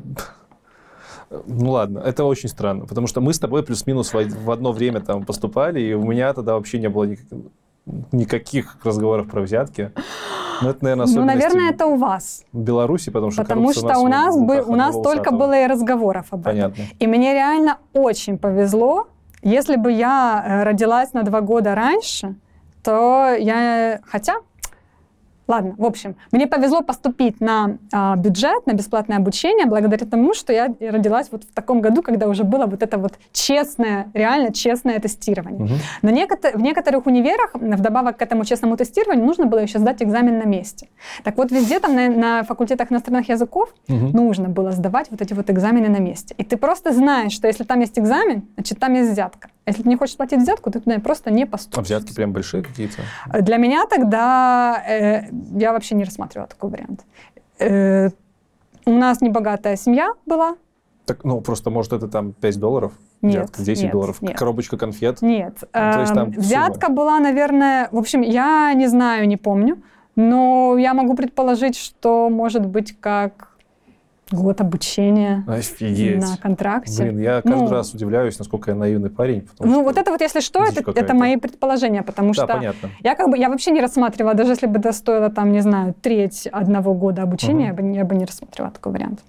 Ну 1.48 1.72
ладно, 1.72 2.00
это 2.00 2.26
очень 2.26 2.50
странно, 2.50 2.86
потому 2.86 3.08
что 3.08 3.22
мы 3.22 3.34
с 3.34 3.40
тобой 3.40 3.64
плюс-минус 3.64 4.14
в 4.14 4.46
в 4.46 4.52
одно 4.52 4.72
время 4.72 5.00
там 5.02 5.24
поступали, 5.24 5.82
и 5.82 5.94
у 5.94 6.04
меня 6.04 6.34
тогда 6.34 6.54
вообще 6.54 6.80
не 6.80 6.90
было 6.90 7.06
никак- 7.06 7.40
никаких 8.12 8.78
разговоров 8.84 9.30
про 9.30 9.42
взятки. 9.42 9.92
Но 10.62 10.70
это, 10.70 10.84
наверное, 10.84 11.08
Ну, 11.08 11.26
наверное, 11.26 11.72
это 11.72 11.86
у 11.88 11.96
вас. 11.96 12.44
Беларуси, 12.54 13.10
потому 13.10 13.32
что 13.32 13.42
Потому 13.42 13.74
что 13.74 14.00
у 14.00 14.08
нас, 14.08 14.36
в 14.36 14.40
руках 14.40 14.70
у 14.70 14.76
нас 14.76 14.96
только 14.96 15.32
было 15.32 15.64
и 15.64 15.68
разговоров 15.68 16.28
об 16.32 16.42
этом. 16.42 16.52
Понятно. 16.54 16.84
И 17.00 17.08
мне 17.08 17.34
реально 17.34 17.78
очень 17.94 18.38
повезло. 18.38 19.08
Если 19.42 19.76
бы 19.76 19.92
я 19.92 20.44
э, 20.46 20.64
родилась 20.64 21.12
на 21.14 21.24
два 21.24 21.42
года 21.42 21.76
раньше, 21.76 22.36
то 22.84 23.36
я... 23.38 24.00
Хотя... 24.06 24.36
Ладно, 25.48 25.76
в 25.78 25.86
общем, 25.86 26.16
мне 26.32 26.48
повезло 26.48 26.82
поступить 26.82 27.42
на 27.42 27.78
а, 27.92 28.16
бюджет, 28.16 28.66
на 28.66 28.74
бесплатное 28.74 29.18
обучение, 29.18 29.66
благодаря 29.66 30.06
тому, 30.06 30.34
что 30.34 30.54
я 30.54 30.68
родилась 30.80 31.28
вот 31.32 31.44
в 31.44 31.54
таком 31.54 31.82
году, 31.82 32.02
когда 32.02 32.28
уже 32.28 32.44
было 32.44 32.66
вот 32.66 32.82
это 32.82 32.98
вот 32.98 33.14
честное, 33.34 34.10
реально 34.14 34.54
честное 34.54 35.00
тестирование. 35.00 35.66
Мгм. 35.66 35.76
Но 36.02 36.10
некотор- 36.12 36.58
в 36.58 36.62
некоторых 36.62 37.06
универах, 37.08 37.52
вдобавок 37.56 38.18
к 38.18 38.22
этому 38.22 38.46
честному 38.46 38.78
тестированию, 38.78 39.26
нужно 39.26 39.46
было 39.46 39.60
еще 39.60 39.80
сдать 39.80 40.02
экзамен 40.02 40.38
на 40.40 40.46
месте. 40.46 40.88
Так 41.24 41.38
вот, 41.38 41.52
везде 41.52 41.80
там 41.80 41.94
на, 41.96 42.08
на 42.10 42.44
факультетах 42.44 42.92
иностранных 42.92 43.28
языков 43.30 43.74
Мгм. 43.88 44.12
нужно 44.12 44.48
было 44.50 44.72
сдавать 44.72 45.08
вот 45.12 45.22
эти 45.22 45.34
вот 45.34 45.50
экзамены 45.50 45.90
на 45.90 46.00
месте. 46.00 46.36
И 46.38 46.44
ты 46.44 46.56
просто 46.58 46.94
знаешь, 46.94 47.34
что 47.34 47.48
если 47.48 47.66
там 47.66 47.82
есть 47.82 48.00
экзамен, 48.00 48.44
значит, 48.56 48.80
там 48.80 48.94
есть 48.94 49.12
взятка. 49.12 49.50
Если 49.66 49.84
ты 49.84 49.90
не 49.90 49.96
хочешь 49.96 50.18
платить 50.18 50.42
взятку, 50.42 50.72
ты 50.72 50.80
туда 50.82 51.00
просто 51.00 51.32
не 51.32 51.44
А 51.44 51.48
поступишь. 51.48 51.86
взятки 51.86 52.14
прям 52.14 52.34
большие 52.34 52.64
какие-то? 52.64 53.02
Для 53.42 53.58
меня 53.58 53.86
тогда 53.86 54.84
э, 54.88 55.30
я 55.58 55.72
вообще 55.72 55.96
не 55.96 56.04
рассматривала 56.04 56.48
такой 56.50 56.70
вариант. 56.72 57.06
Э, 57.60 58.10
у 58.86 58.92
нас 58.92 59.22
небогатая 59.22 59.78
семья 59.78 60.14
была. 60.26 60.56
Так, 61.06 61.24
ну, 61.24 61.40
просто, 61.42 61.70
может, 61.70 61.94
это 61.94 62.08
там 62.08 62.34
5 62.34 62.60
долларов? 62.60 62.94
Нет, 63.22 63.36
Взятка, 63.44 63.64
10 63.64 63.84
нет, 63.84 63.92
долларов? 63.94 64.22
нет. 64.22 64.38
Коробочка 64.38 64.78
конфет? 64.78 65.22
Нет. 65.22 65.56
Ну, 65.62 65.68
то 65.72 66.00
есть 66.02 66.12
Эм, 66.12 66.16
там 66.16 66.32
взятка 66.32 66.90
была, 66.90 67.20
наверное, 67.20 67.88
в 67.92 67.98
общем, 67.98 68.22
я 68.22 68.74
не 68.74 68.88
знаю, 68.88 69.28
не 69.28 69.38
помню, 69.38 69.82
но 70.16 70.76
я 70.78 70.94
могу 70.94 71.16
предположить, 71.16 71.78
что 71.78 72.30
может 72.30 72.66
быть 72.66 72.98
как 73.00 73.50
год 74.34 74.62
обучения 74.62 75.44
Офигеть. 75.48 76.20
на 76.22 76.38
контракте. 76.38 77.04
Блин, 77.04 77.20
я 77.20 77.42
каждый 77.42 77.62
Ну, 77.64 77.70
раз 77.70 77.94
удивляюсь, 77.94 78.38
насколько 78.40 78.72
я 78.72 78.76
наивный 78.76 79.10
парень. 79.10 79.48
Ну, 79.60 79.84
вот 79.84 79.98
это 79.98 80.12
вот, 80.12 80.22
если 80.22 80.40
что, 80.42 80.64
это, 80.64 80.92
это 80.92 81.14
мои 81.14 81.38
предположения, 81.38 82.02
потому 82.04 82.30
Да, 82.30 82.34
что 82.34 82.48
понятно. 82.48 82.90
я 83.04 83.16
как 83.16 83.30
бы, 83.30 83.38
я 83.38 83.50
вообще 83.50 83.72
не 83.72 83.82
рассматривала, 83.82 84.34
даже 84.34 84.52
если 84.52 84.68
бы 84.68 84.80
это 84.80 84.92
стоило, 84.92 85.30
там, 85.30 85.52
не 85.52 85.62
знаю, 85.62 85.94
треть 86.02 86.48
одного 86.52 86.94
года 86.94 87.22
обучения, 87.24 87.68
я, 87.68 87.74
бы, 87.74 87.82
не- 87.84 87.98
я 87.98 88.06
бы 88.06 88.16
не 88.16 88.26
рассматривала 88.26 88.72
такой 88.72 88.92
вариант. 88.94 89.20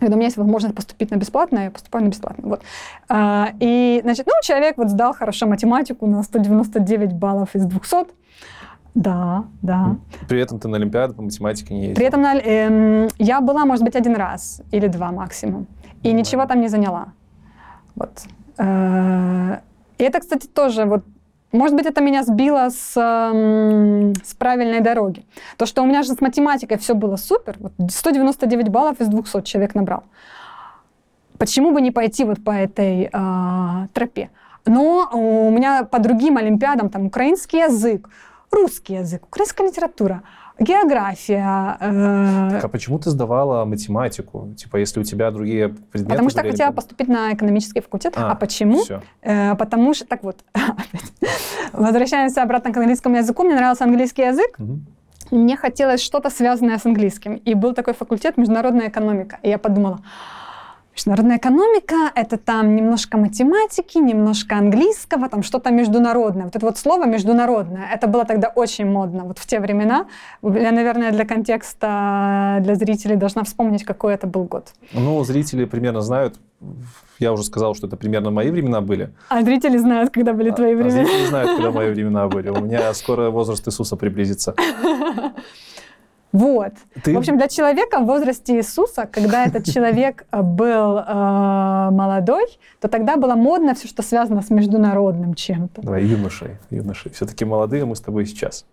Когда 0.00 0.14
у 0.14 0.16
меня 0.16 0.26
есть 0.26 0.36
возможность 0.36 0.74
поступить 0.76 1.10
на 1.10 1.16
бесплатное, 1.16 1.64
я 1.64 1.70
поступаю 1.70 2.04
на 2.04 2.08
бесплатное. 2.10 2.46
Вот. 2.48 2.60
А, 3.08 3.48
и, 3.58 4.00
значит, 4.04 4.26
ну, 4.26 4.32
человек 4.42 4.76
вот 4.76 4.90
сдал 4.90 5.14
хорошо 5.14 5.46
математику 5.46 6.06
на 6.06 6.22
199 6.22 7.12
баллов 7.14 7.54
из 7.54 7.64
200. 7.64 8.06
Да, 8.98 9.44
да. 9.62 9.96
При 10.28 10.40
этом 10.40 10.58
ты 10.58 10.66
на 10.68 10.76
Олимпиаду 10.76 11.14
по 11.14 11.22
математике 11.22 11.72
не 11.74 11.80
ездил. 11.82 11.96
При 11.96 12.06
этом 12.06 12.20
на- 12.22 12.36
эм, 12.36 13.08
я 13.18 13.40
была, 13.40 13.64
может 13.64 13.84
быть, 13.84 13.94
один 13.94 14.16
раз 14.16 14.60
или 14.72 14.88
два 14.88 15.12
максимум. 15.12 15.66
И 16.02 16.08
Нормально. 16.08 16.18
ничего 16.18 16.46
там 16.46 16.60
не 16.60 16.68
заняла. 16.68 17.06
Вот. 17.94 18.10
Э, 18.58 19.58
И 19.98 20.04
это, 20.04 20.18
кстати, 20.20 20.46
тоже 20.48 20.84
вот 20.84 21.04
может 21.52 21.76
быть, 21.76 21.86
это 21.86 22.02
меня 22.02 22.24
сбило 22.24 22.68
с, 22.70 22.92
эм, 23.00 24.12
с 24.22 24.34
правильной 24.34 24.80
дороги. 24.80 25.24
То, 25.56 25.64
что 25.66 25.82
у 25.82 25.86
меня 25.86 26.02
же 26.02 26.12
с 26.12 26.20
математикой 26.20 26.76
все 26.76 26.94
было 26.94 27.16
супер, 27.16 27.56
вот 27.60 27.72
199 27.90 28.68
баллов 28.68 29.00
из 29.00 29.06
200 29.08 29.42
человек 29.42 29.74
набрал. 29.74 30.02
Почему 31.38 31.72
бы 31.72 31.80
не 31.80 31.90
пойти 31.90 32.24
вот 32.24 32.44
по 32.44 32.50
этой 32.50 33.08
а, 33.12 33.86
тропе? 33.94 34.28
Но 34.66 35.08
у 35.12 35.50
меня 35.50 35.84
по 35.84 35.98
другим 36.00 36.36
олимпиадам, 36.36 36.90
там, 36.90 37.06
украинский 37.06 37.60
язык, 37.60 38.10
русский 38.50 38.94
язык, 38.94 39.26
украинская 39.26 39.68
литература, 39.68 40.22
география. 40.58 41.76
э, 41.80 42.48
Так, 42.52 42.64
а 42.64 42.68
почему 42.68 42.98
ты 42.98 43.10
сдавала 43.10 43.64
математику? 43.64 44.54
Типа, 44.56 44.76
если 44.78 45.00
у 45.00 45.04
тебя 45.04 45.30
другие 45.30 45.68
предметы 45.68 46.10
потому 46.10 46.30
что 46.30 46.40
были, 46.42 46.50
хотела 46.50 46.72
поступить 46.72 47.08
на 47.08 47.32
экономический 47.32 47.80
факультет. 47.80 48.14
А, 48.16 48.32
А, 48.32 48.34
почему? 48.34 48.82
Э, 49.22 49.54
потому 49.54 49.94
что, 49.94 50.06
так 50.06 50.22
вот, 50.24 50.38
возвращаемся 51.72 52.42
обратно 52.42 52.72
к 52.72 52.76
английскому 52.76 53.16
языку. 53.16 53.44
Мне 53.44 53.54
нравился 53.54 53.84
английский 53.84 54.22
язык, 54.22 54.56
и 55.30 55.34
мне 55.34 55.56
хотелось 55.56 56.00
что-то 56.02 56.30
связанное 56.30 56.78
с 56.78 56.86
английским. 56.86 57.34
И 57.34 57.54
был 57.54 57.74
такой 57.74 57.94
факультет 57.94 58.36
международная 58.36 58.88
экономика. 58.88 59.38
И 59.42 59.48
я 59.50 59.58
подумала, 59.58 60.00
международная 60.98 61.36
экономика— 61.38 61.94
это 62.14 62.36
там 62.38 62.74
немножко 62.74 63.18
математики, 63.18 63.98
немножко 63.98 64.56
английского, 64.56 65.28
там 65.28 65.42
что-то 65.42 65.70
международное. 65.70 66.44
Вот 66.44 66.56
это 66.56 66.66
вот 66.66 66.76
слово 66.78 67.06
«международное», 67.06 67.88
это 67.94 68.08
было 68.08 68.24
тогда 68.24 68.48
очень 68.48 68.86
модно. 68.86 69.24
Вот 69.24 69.38
в 69.38 69.46
те 69.46 69.60
времена, 69.60 70.06
я, 70.42 70.72
наверное, 70.72 71.12
для 71.12 71.24
контекста, 71.24 72.58
для 72.62 72.74
зрителей 72.74 73.16
должна 73.16 73.42
вспомнить, 73.44 73.84
какой 73.84 74.14
это 74.14 74.26
был 74.26 74.44
год. 74.44 74.72
Ну, 74.92 75.22
зрители 75.24 75.64
примерно 75.66 76.00
знают. 76.00 76.40
Я 77.20 77.32
уже 77.32 77.44
сказал, 77.44 77.74
что 77.74 77.86
это 77.86 77.96
примерно 77.96 78.30
мои 78.30 78.50
времена 78.50 78.80
были. 78.80 79.10
А 79.28 79.42
зрители 79.42 79.78
знают, 79.78 80.10
когда 80.10 80.32
были 80.32 80.50
твои 80.50 80.72
А 80.72 80.76
времена. 80.76 80.90
зрители 81.04 81.26
знают, 81.26 81.50
когда 81.56 81.70
мои 81.70 81.90
времена 81.94 82.26
были. 82.28 82.48
У 82.50 82.60
меня 82.60 82.92
скоро 82.94 83.30
возраст 83.30 83.66
Иисуса 83.68 83.96
приблизится. 83.96 84.54
Вот. 86.32 86.72
Ты- 87.02 87.14
В 87.14 87.18
общем, 87.18 87.38
для 87.38 87.48
человека 87.48 88.00
в 88.00 88.06
возрасте 88.06 88.56
Иисуса, 88.56 89.08
когда 89.10 89.44
этот 89.46 89.64
человек 89.64 90.26
э, 90.30 90.42
был 90.42 90.98
э, 90.98 91.90
молодой, 91.90 92.44
то 92.80 92.88
тогда 92.88 93.16
было 93.16 93.34
модно 93.34 93.74
все, 93.74 93.88
что 93.88 94.02
связано 94.02 94.42
с 94.42 94.50
международным 94.50 95.34
чем-то. 95.34 95.82
Давай, 95.82 96.04
юношей, 96.04 96.56
юношей. 96.70 97.12
Все-таки 97.12 97.44
молодые 97.44 97.84
мы 97.86 97.96
с 97.96 98.00
тобой 98.00 98.26
сейчас. 98.26 98.66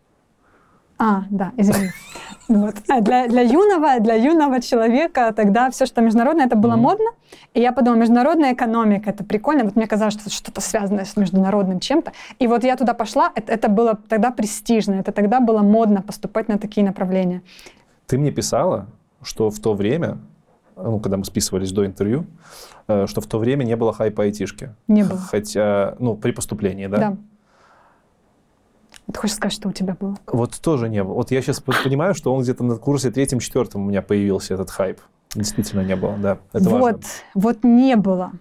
А, 0.97 1.23
да, 1.29 1.51
извини. 1.57 1.89
Вот. 2.47 2.75
А 2.87 3.01
для, 3.01 3.27
для, 3.27 3.41
юного, 3.41 3.99
для 3.99 4.15
юного 4.15 4.61
человека 4.61 5.33
тогда 5.35 5.69
все, 5.71 5.85
что 5.85 6.01
международное, 6.01 6.45
это 6.45 6.55
было 6.55 6.73
Мгм. 6.73 6.81
модно. 6.81 7.05
И 7.53 7.61
я 7.61 7.71
подумала, 7.71 7.99
международная 8.01 8.53
экономика, 8.53 9.09
это 9.09 9.23
прикольно. 9.23 9.63
Вот 9.63 9.75
мне 9.75 9.87
казалось, 9.87 10.13
что 10.13 10.29
что-то 10.29 10.61
связанное 10.61 11.05
с 11.05 11.17
международным 11.17 11.79
чем-то. 11.79 12.11
И 12.39 12.47
вот 12.47 12.63
я 12.63 12.75
туда 12.75 12.93
пошла, 12.93 13.31
это, 13.35 13.51
это 13.51 13.67
было 13.69 13.97
тогда 14.09 14.31
престижно, 14.31 14.95
это 14.95 15.11
тогда 15.11 15.39
было 15.39 15.61
модно 15.61 16.01
поступать 16.01 16.47
на 16.47 16.57
такие 16.57 16.85
направления. 16.85 17.41
Ты 18.07 18.17
мне 18.17 18.31
писала, 18.31 18.87
что 19.23 19.49
в 19.49 19.59
то 19.59 19.73
время, 19.73 20.19
ну, 20.75 20.99
когда 20.99 21.17
мы 21.17 21.25
списывались 21.25 21.71
до 21.71 21.85
интервью, 21.85 22.25
э, 22.87 23.07
что 23.07 23.21
в 23.21 23.25
то 23.25 23.39
время 23.39 23.63
не 23.63 23.75
было 23.75 23.91
хайпа 23.93 24.23
айтишки. 24.23 24.69
Не 24.87 25.03
было. 25.03 25.17
Хотя, 25.17 25.95
ну, 25.99 26.15
при 26.15 26.31
поступлении, 26.31 26.85
да? 26.87 26.97
Да. 26.97 27.17
Ты 29.11 29.19
хочешь 29.19 29.35
сказать, 29.35 29.53
что 29.53 29.69
у 29.69 29.71
тебя 29.71 29.95
было? 29.99 30.15
Вот 30.27 30.59
тоже 30.59 30.89
не 30.89 31.03
было. 31.03 31.13
Вот 31.13 31.31
я 31.31 31.41
сейчас 31.41 31.61
понимаю, 31.61 32.15
что 32.15 32.33
он 32.33 32.41
где-то 32.41 32.63
на 32.63 32.75
курсе 32.77 33.11
третьем-четвертом 33.11 33.83
у 33.83 33.89
меня 33.89 34.01
появился 34.01 34.55
этот 34.55 34.71
хайп. 34.71 34.99
Действительно 35.35 35.81
не 35.81 35.95
было, 35.95 36.15
да. 36.17 36.37
Это 36.53 36.69
вот, 36.69 36.81
важно. 36.81 36.99
вот 37.33 37.63
не 37.63 37.95
было. 37.95 38.31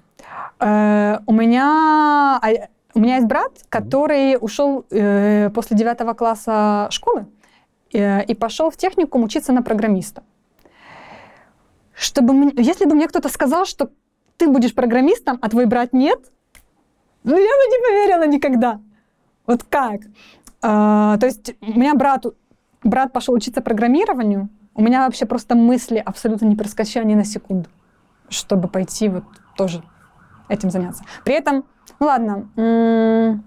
Э, 0.61 1.19
у 1.27 1.33
меня 1.33 2.39
а, 2.41 2.51
у 2.95 3.01
меня 3.01 3.17
есть 3.17 3.27
брат, 3.27 3.53
который 3.69 4.39
ушел 4.41 4.87
э, 4.91 5.51
после 5.51 5.77
девятого 5.77 6.15
класса 6.15 6.87
школы 6.91 7.27
э, 7.93 8.25
и 8.25 8.35
пошел 8.35 8.71
в 8.71 8.77
техникум 8.77 9.25
учиться 9.25 9.53
на 9.53 9.63
программиста. 9.63 10.23
Чтобы 11.93 12.35
мне- 12.35 12.55
если 12.57 12.87
бы 12.87 12.95
мне 12.95 13.09
кто-то 13.09 13.29
сказал, 13.29 13.67
что 13.67 13.91
ты 14.37 14.49
будешь 14.49 14.75
программистом, 14.75 15.39
а 15.43 15.49
твой 15.49 15.67
брат 15.67 15.93
нет, 15.93 16.21
ну 17.25 17.33
я 17.33 17.37
бы 17.37 17.43
не 17.43 17.89
поверила 17.89 18.27
никогда. 18.27 18.81
Вот 19.47 19.65
как? 19.65 20.03
А, 20.67 21.19
то 21.19 21.27
есть 21.27 21.55
у 21.61 21.79
меня 21.79 21.95
брат, 21.95 22.25
брат 22.83 23.13
пошел 23.13 23.35
учиться 23.35 23.61
программированию, 23.61 24.49
у 24.75 24.81
меня 24.81 25.05
вообще 25.05 25.27
просто 25.27 25.55
мысли 25.55 25.99
абсолютно 25.99 26.47
не 26.47 26.57
проскочили 26.57 27.05
ни 27.05 27.15
на 27.15 27.25
секунду, 27.27 27.69
чтобы 28.31 28.69
пойти 28.69 29.11
вот 29.11 29.25
тоже 29.59 29.83
этим 30.49 30.71
заняться. 30.71 31.05
При 31.23 31.35
этом, 31.35 31.67
ну 32.01 32.07
ладно, 32.07 33.43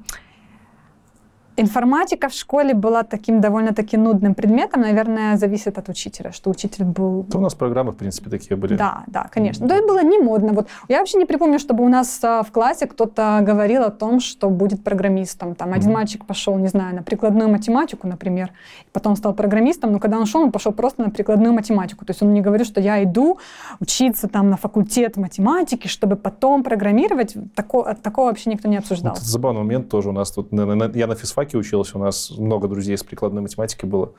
Информатика 1.60 2.30
в 2.30 2.34
школе 2.34 2.76
была 2.76 3.02
таким 3.02 3.42
довольно-таки 3.42 3.98
нудным 3.98 4.36
предметом, 4.36 4.82
наверное, 4.82 5.38
зависит 5.38 5.80
от 5.80 5.90
учителя, 5.90 6.32
что 6.32 6.52
учитель 6.52 6.84
был... 6.86 7.24
Да 7.24 7.40
у 7.40 7.42
нас 7.42 7.56
программы, 7.56 7.94
в 7.94 7.96
принципе, 7.96 8.30
такие 8.30 8.56
были. 8.56 8.76
Да, 8.76 9.04
да, 9.08 9.28
конечно. 9.32 9.66
Да, 9.68 9.76
это 9.78 9.88
было 9.88 10.04
не 10.04 10.20
модно. 10.20 10.54
Вот 10.54 10.68
я 10.88 11.00
вообще 11.00 11.18
не 11.18 11.26
припомню, 11.26 11.58
чтобы 11.58 11.84
у 11.84 11.90
нас 11.90 12.24
а, 12.24 12.44
в 12.44 12.52
классе 12.52 12.86
кто-то 12.86 13.40
говорил 13.42 13.82
о 13.84 13.90
том, 13.90 14.20
что 14.20 14.52
будет 14.52 14.84
программистом. 14.84 15.56
Там 15.56 15.74
один 15.74 15.90
Мгм. 15.90 15.94
мальчик 15.96 16.26
пошел, 16.26 16.56
не 16.60 16.68
знаю, 16.68 16.96
на 16.96 17.02
прикладную 17.02 17.50
математику, 17.50 18.06
например, 18.08 18.52
потом 18.94 19.16
стал 19.16 19.34
программистом, 19.34 19.92
но 19.94 20.00
когда 20.00 20.20
он 20.20 20.28
шел, 20.28 20.42
он 20.44 20.52
пошел 20.52 20.72
просто 20.74 21.02
на 21.02 21.10
прикладную 21.10 21.54
математику. 21.54 22.06
То 22.06 22.12
есть 22.12 22.22
он 22.22 22.34
не 22.34 22.42
говорит, 22.42 22.68
что 22.68 22.80
я 22.82 23.02
иду 23.04 23.40
учиться 23.80 24.28
там 24.28 24.52
на 24.52 24.58
факультет 24.58 25.18
математики, 25.18 25.88
чтобы 25.88 26.18
потом 26.18 26.62
программировать. 26.64 27.34
Тако- 27.56 27.96
такого 27.96 28.28
вообще 28.28 28.52
никто 28.52 28.68
не 28.68 28.78
обсуждал. 28.78 29.16
Вот 29.16 29.24
забавный 29.24 29.62
момент 29.62 29.90
тоже 29.90 30.10
у 30.10 30.12
нас 30.12 30.30
тут. 30.30 30.50
я 30.52 31.08
на 31.08 31.16
физфаке 31.16 31.47
учился, 31.56 31.98
у 31.98 32.02
нас 32.02 32.32
много 32.38 32.68
друзей 32.68 32.96
из 32.96 33.04
прикладной 33.04 33.42
математики 33.42 33.86
было, 33.86 34.12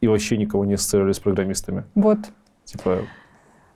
и 0.00 0.06
вообще 0.08 0.36
никого 0.36 0.64
не 0.64 0.74
ассоциировали 0.74 1.12
с 1.12 1.18
программистами. 1.18 1.84
Вот. 1.94 2.18
Типа, 2.64 2.98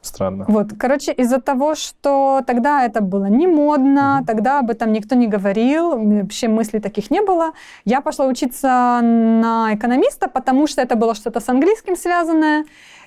странно. 0.02 0.44
Вот, 0.48 0.68
короче, 0.78 1.12
из-за 1.12 1.40
того, 1.40 1.74
что 1.74 2.42
тогда 2.46 2.84
это 2.84 3.00
было 3.00 3.26
не 3.26 3.46
модно, 3.46 4.16
Мгм. 4.18 4.26
тогда 4.26 4.58
об 4.60 4.70
этом 4.70 4.92
никто 4.92 5.14
не 5.14 5.26
говорил, 5.26 5.96
вообще 6.20 6.48
мыслей 6.48 6.80
таких 6.80 7.10
не 7.10 7.22
было, 7.22 7.52
я 7.84 8.00
пошла 8.00 8.26
учиться 8.26 9.00
на 9.02 9.70
экономиста, 9.74 10.28
потому 10.28 10.66
что 10.66 10.82
это 10.82 10.96
было 10.96 11.14
что-то 11.14 11.40
с 11.40 11.48
английским 11.48 11.96
связанное, 11.96 12.64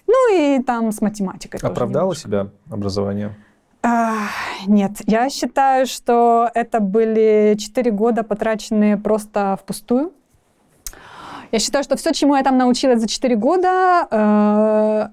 ну 0.08 0.34
и 0.34 0.62
там 0.64 0.92
с 0.92 1.02
математикой. 1.02 1.60
Оправдало 1.62 2.16
себя 2.16 2.48
образование? 2.70 3.36
Нет, 4.68 4.92
я 5.06 5.30
считаю, 5.30 5.86
что 5.86 6.50
это 6.54 6.80
были 6.80 7.56
4 7.58 7.92
года, 7.92 8.24
потраченные 8.24 8.98
просто 8.98 9.58
впустую. 9.62 10.12
Я 11.52 11.60
считаю, 11.60 11.84
что 11.84 11.96
все, 11.96 12.12
чему 12.12 12.36
я 12.36 12.44
там 12.44 12.58
научилась 12.58 13.00
за 13.00 13.08
4 13.08 13.36
года, 13.36 14.08
э, 14.10 15.08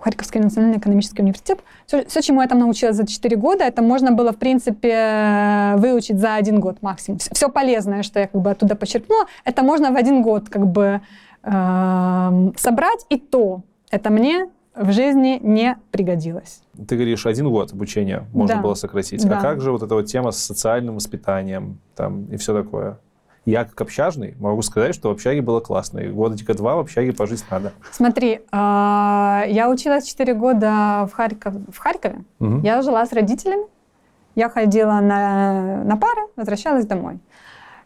Харьковский 0.00 0.40
национальный 0.40 0.78
экономический 0.78 1.22
университет, 1.22 1.58
все, 1.86 2.22
чему 2.22 2.40
я 2.40 2.48
там 2.48 2.60
научилась 2.60 2.96
за 2.96 3.06
4 3.06 3.36
года, 3.36 3.64
это 3.64 3.82
можно 3.82 4.12
было, 4.12 4.32
в 4.32 4.36
принципе, 4.36 5.74
выучить 5.76 6.18
за 6.18 6.36
один 6.36 6.60
год 6.60 6.82
максимум. 6.82 7.18
Все 7.18 7.48
полезное, 7.48 8.02
что 8.02 8.20
я 8.20 8.28
как 8.28 8.40
бы 8.40 8.50
оттуда 8.50 8.76
почерпнула, 8.76 9.26
это 9.44 9.62
можно 9.62 9.90
в 9.90 9.96
один 9.96 10.22
год 10.22 10.48
как 10.48 10.66
бы 10.66 11.00
эм, 11.42 12.54
собрать, 12.56 13.04
и 13.08 13.18
то 13.18 13.62
это 13.90 14.10
мне 14.10 14.48
в 14.76 14.92
жизни 14.92 15.38
не 15.42 15.76
пригодилось. 15.90 16.62
Ты 16.86 16.96
говоришь, 16.96 17.26
один 17.26 17.48
год 17.50 17.72
обучения 17.72 18.24
можно 18.32 18.56
Да. 18.56 18.62
было 18.62 18.74
сократить. 18.74 19.26
Да. 19.26 19.38
А 19.38 19.40
как 19.42 19.60
же 19.60 19.72
вот 19.72 19.82
эта 19.82 19.94
вот 19.94 20.06
тема 20.06 20.30
с 20.30 20.38
социальным 20.38 20.96
воспитанием 20.96 21.78
там, 21.94 22.26
и 22.26 22.36
все 22.36 22.54
такое? 22.54 22.98
Я, 23.44 23.64
как 23.64 23.80
общажный, 23.80 24.34
могу 24.40 24.60
сказать, 24.62 24.94
что 24.94 25.08
в 25.08 25.12
общаге 25.12 25.40
было 25.40 25.60
классно. 25.60 26.00
И 26.00 26.08
годика 26.08 26.52
два 26.54 26.74
в 26.76 26.80
общаге 26.80 27.12
пожить 27.12 27.44
надо. 27.50 27.72
Смотри, 27.92 28.40
а, 28.50 29.44
я 29.48 29.70
училась 29.70 30.04
4 30.04 30.34
года 30.34 31.08
в, 31.08 31.12
Харьков, 31.12 31.54
в 31.72 31.78
Харькове. 31.78 32.24
Мгм. 32.40 32.62
Я 32.62 32.82
жила 32.82 33.06
с 33.06 33.12
родителями. 33.12 33.66
Я 34.34 34.50
ходила 34.50 35.00
на, 35.00 35.84
на 35.84 35.96
пары, 35.96 36.22
возвращалась 36.34 36.84
домой. 36.86 37.20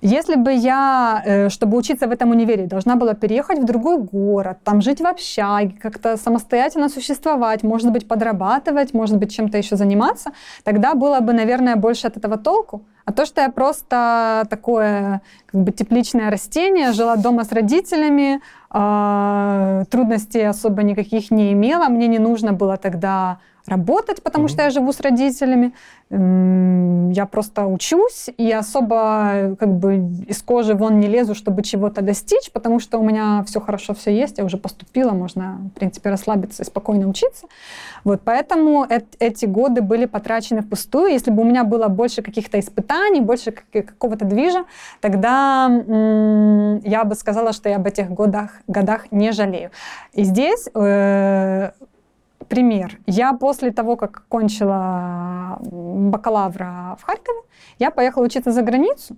Если 0.03 0.37
бы 0.37 0.53
я, 0.53 1.23
э, 1.27 1.49
чтобы 1.51 1.77
учиться 1.77 2.07
в 2.07 2.11
этом 2.11 2.31
универе, 2.31 2.67
должна 2.67 2.97
была 2.97 3.15
переехать 3.15 3.59
в 3.59 3.65
другой 3.65 3.99
город, 3.99 4.59
там 4.65 4.81
жить 4.81 5.01
в 5.01 5.07
общаге, 5.07 5.77
как-то 5.83 6.17
самостоятельно 6.17 6.89
существовать, 6.89 7.63
может 7.63 7.93
быть, 7.93 8.09
подрабатывать, 8.09 8.95
может 8.95 9.19
быть, 9.19 9.37
чем-то 9.37 9.59
еще 9.59 9.77
заниматься, 9.77 10.31
тогда 10.65 10.95
было 10.95 11.21
бы, 11.21 11.35
наверное, 11.35 11.77
больше 11.77 12.07
от 12.07 12.17
этого 12.17 12.39
толку. 12.39 12.83
А 13.05 13.13
то, 13.13 13.27
что 13.27 13.43
я 13.43 13.51
просто 13.51 14.47
такое 14.49 15.21
как 15.47 15.61
бы 15.63 15.73
тепличное 15.73 16.31
растение, 16.31 16.93
жила 16.93 17.17
дома 17.17 17.45
с 17.45 17.53
родителями, 17.53 18.41
а, 18.71 19.85
трудностей 19.91 20.49
особо 20.49 20.83
никаких 20.83 21.31
не 21.31 21.53
имела, 21.53 21.89
мне 21.89 22.07
не 22.07 22.19
нужно 22.19 22.53
было 22.53 22.77
тогда 22.77 23.39
работать, 23.67 24.23
потому 24.23 24.45
Мгм. 24.45 24.49
что 24.49 24.63
я 24.63 24.71
живу 24.71 24.93
с 24.93 25.01
родителями. 25.01 25.73
Я 26.13 27.27
просто 27.27 27.67
учусь 27.67 28.31
и 28.37 28.51
особо 28.51 29.31
э, 29.33 29.55
как 29.57 29.69
бы 29.69 29.97
из 30.27 30.43
кожи 30.43 30.75
вон 30.75 30.99
не 30.99 31.07
лезу, 31.07 31.35
чтобы 31.37 31.63
чего-то 31.63 32.03
достичь, 32.03 32.51
потому 32.53 32.81
что 32.81 32.99
у 32.99 33.05
меня 33.05 33.45
все 33.47 33.61
хорошо, 33.61 33.95
все 33.95 34.11
есть, 34.11 34.39
я 34.39 34.45
уже 34.45 34.57
поступила, 34.57 35.13
можно, 35.13 35.61
в 35.75 35.79
принципе, 35.79 36.11
расслабиться 36.11 36.63
и 36.63 36.67
спокойно 36.67 37.07
учиться. 37.09 37.47
Вот, 38.03 38.23
поэтому 38.25 38.85
эт- 38.85 39.15
эти 39.21 39.47
годы 39.47 39.83
были 39.83 40.07
потрачены 40.07 40.63
впустую. 40.63 41.13
Если 41.13 41.31
бы 41.31 41.43
у 41.43 41.45
меня 41.45 41.63
было 41.63 41.87
больше 41.89 42.23
каких-то 42.23 42.59
испытаний, 42.59 43.21
больше 43.21 43.53
как- 43.53 43.87
какого-то 43.87 44.25
движа, 44.25 44.65
тогда 45.01 45.67
м, 45.71 46.79
я 46.81 47.05
бы 47.05 47.15
сказала, 47.15 47.53
что 47.53 47.69
я 47.69 47.77
об 47.77 47.87
этих 47.87 48.11
годах, 48.11 48.51
годах 48.67 49.13
не 49.13 49.31
жалею. 49.33 49.71
И 50.13 50.25
здесь 50.25 50.69
э, 50.75 51.71
пример. 52.51 52.99
Я 53.07 53.33
после 53.33 53.71
того, 53.71 53.97
как 53.97 54.25
кончила 54.29 55.59
бакалавра 55.61 56.97
в 57.01 57.05
Харькове, 57.05 57.41
я 57.79 57.91
поехала 57.91 58.25
учиться 58.25 58.51
за 58.53 58.63
границу. 58.63 59.17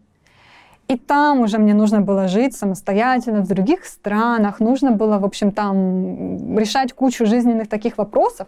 И 0.88 0.98
там 0.98 1.40
уже 1.40 1.58
мне 1.58 1.74
нужно 1.74 2.00
было 2.00 2.28
жить 2.28 2.54
самостоятельно 2.54 3.40
в 3.40 3.48
других 3.48 3.86
странах, 3.86 4.60
нужно 4.60 4.90
было, 4.90 5.18
в 5.18 5.24
общем, 5.24 5.50
там 5.50 6.58
решать 6.58 6.92
кучу 6.92 7.24
жизненных 7.24 7.68
таких 7.68 7.98
вопросов. 7.98 8.46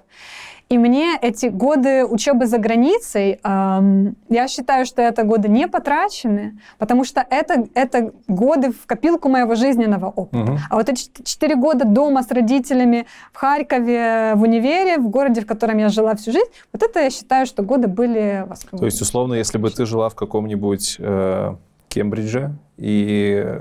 И 0.74 0.78
мне 0.78 1.16
эти 1.22 1.46
годы 1.46 2.04
учебы 2.04 2.46
за 2.46 2.58
границей, 2.58 3.38
эм, 3.44 4.16
я 4.28 4.48
считаю, 4.48 4.86
что 4.86 5.02
это 5.02 5.22
годы 5.22 5.48
не 5.48 5.68
потрачены, 5.68 6.58
потому 6.78 7.04
что 7.04 7.24
это, 7.30 7.68
это 7.74 8.10
годы 8.26 8.72
в 8.72 8.84
копилку 8.86 9.28
моего 9.28 9.54
жизненного 9.54 10.06
опыта. 10.06 10.52
Мгм. 10.52 10.58
А 10.68 10.74
вот 10.74 10.88
эти 10.88 11.08
четыре 11.22 11.54
года 11.54 11.84
дома 11.84 12.24
с 12.24 12.30
родителями 12.32 13.06
в 13.32 13.36
Харькове, 13.36 14.32
в 14.34 14.42
универе, 14.42 14.98
в 14.98 15.08
городе, 15.10 15.42
в 15.42 15.46
котором 15.46 15.78
я 15.78 15.90
жила 15.90 16.16
всю 16.16 16.32
жизнь, 16.32 16.50
вот 16.72 16.82
это 16.82 16.98
я 16.98 17.10
считаю, 17.10 17.46
что 17.46 17.62
годы 17.62 17.86
были 17.86 18.44
востребованы. 18.48 18.80
То 18.80 18.86
есть, 18.86 19.00
условно, 19.00 19.34
если 19.34 19.58
бы 19.58 19.70
ты 19.70 19.86
жила 19.86 20.08
в 20.08 20.16
каком-нибудь 20.16 20.96
э, 20.98 21.54
Кембридже, 21.88 22.50
и 22.78 23.60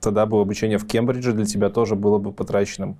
тогда 0.00 0.24
бы 0.24 0.40
обучение 0.40 0.78
в 0.78 0.86
Кембридже 0.86 1.34
для 1.34 1.44
тебя 1.44 1.68
тоже 1.68 1.94
было 1.94 2.16
бы 2.16 2.32
потраченным. 2.32 2.96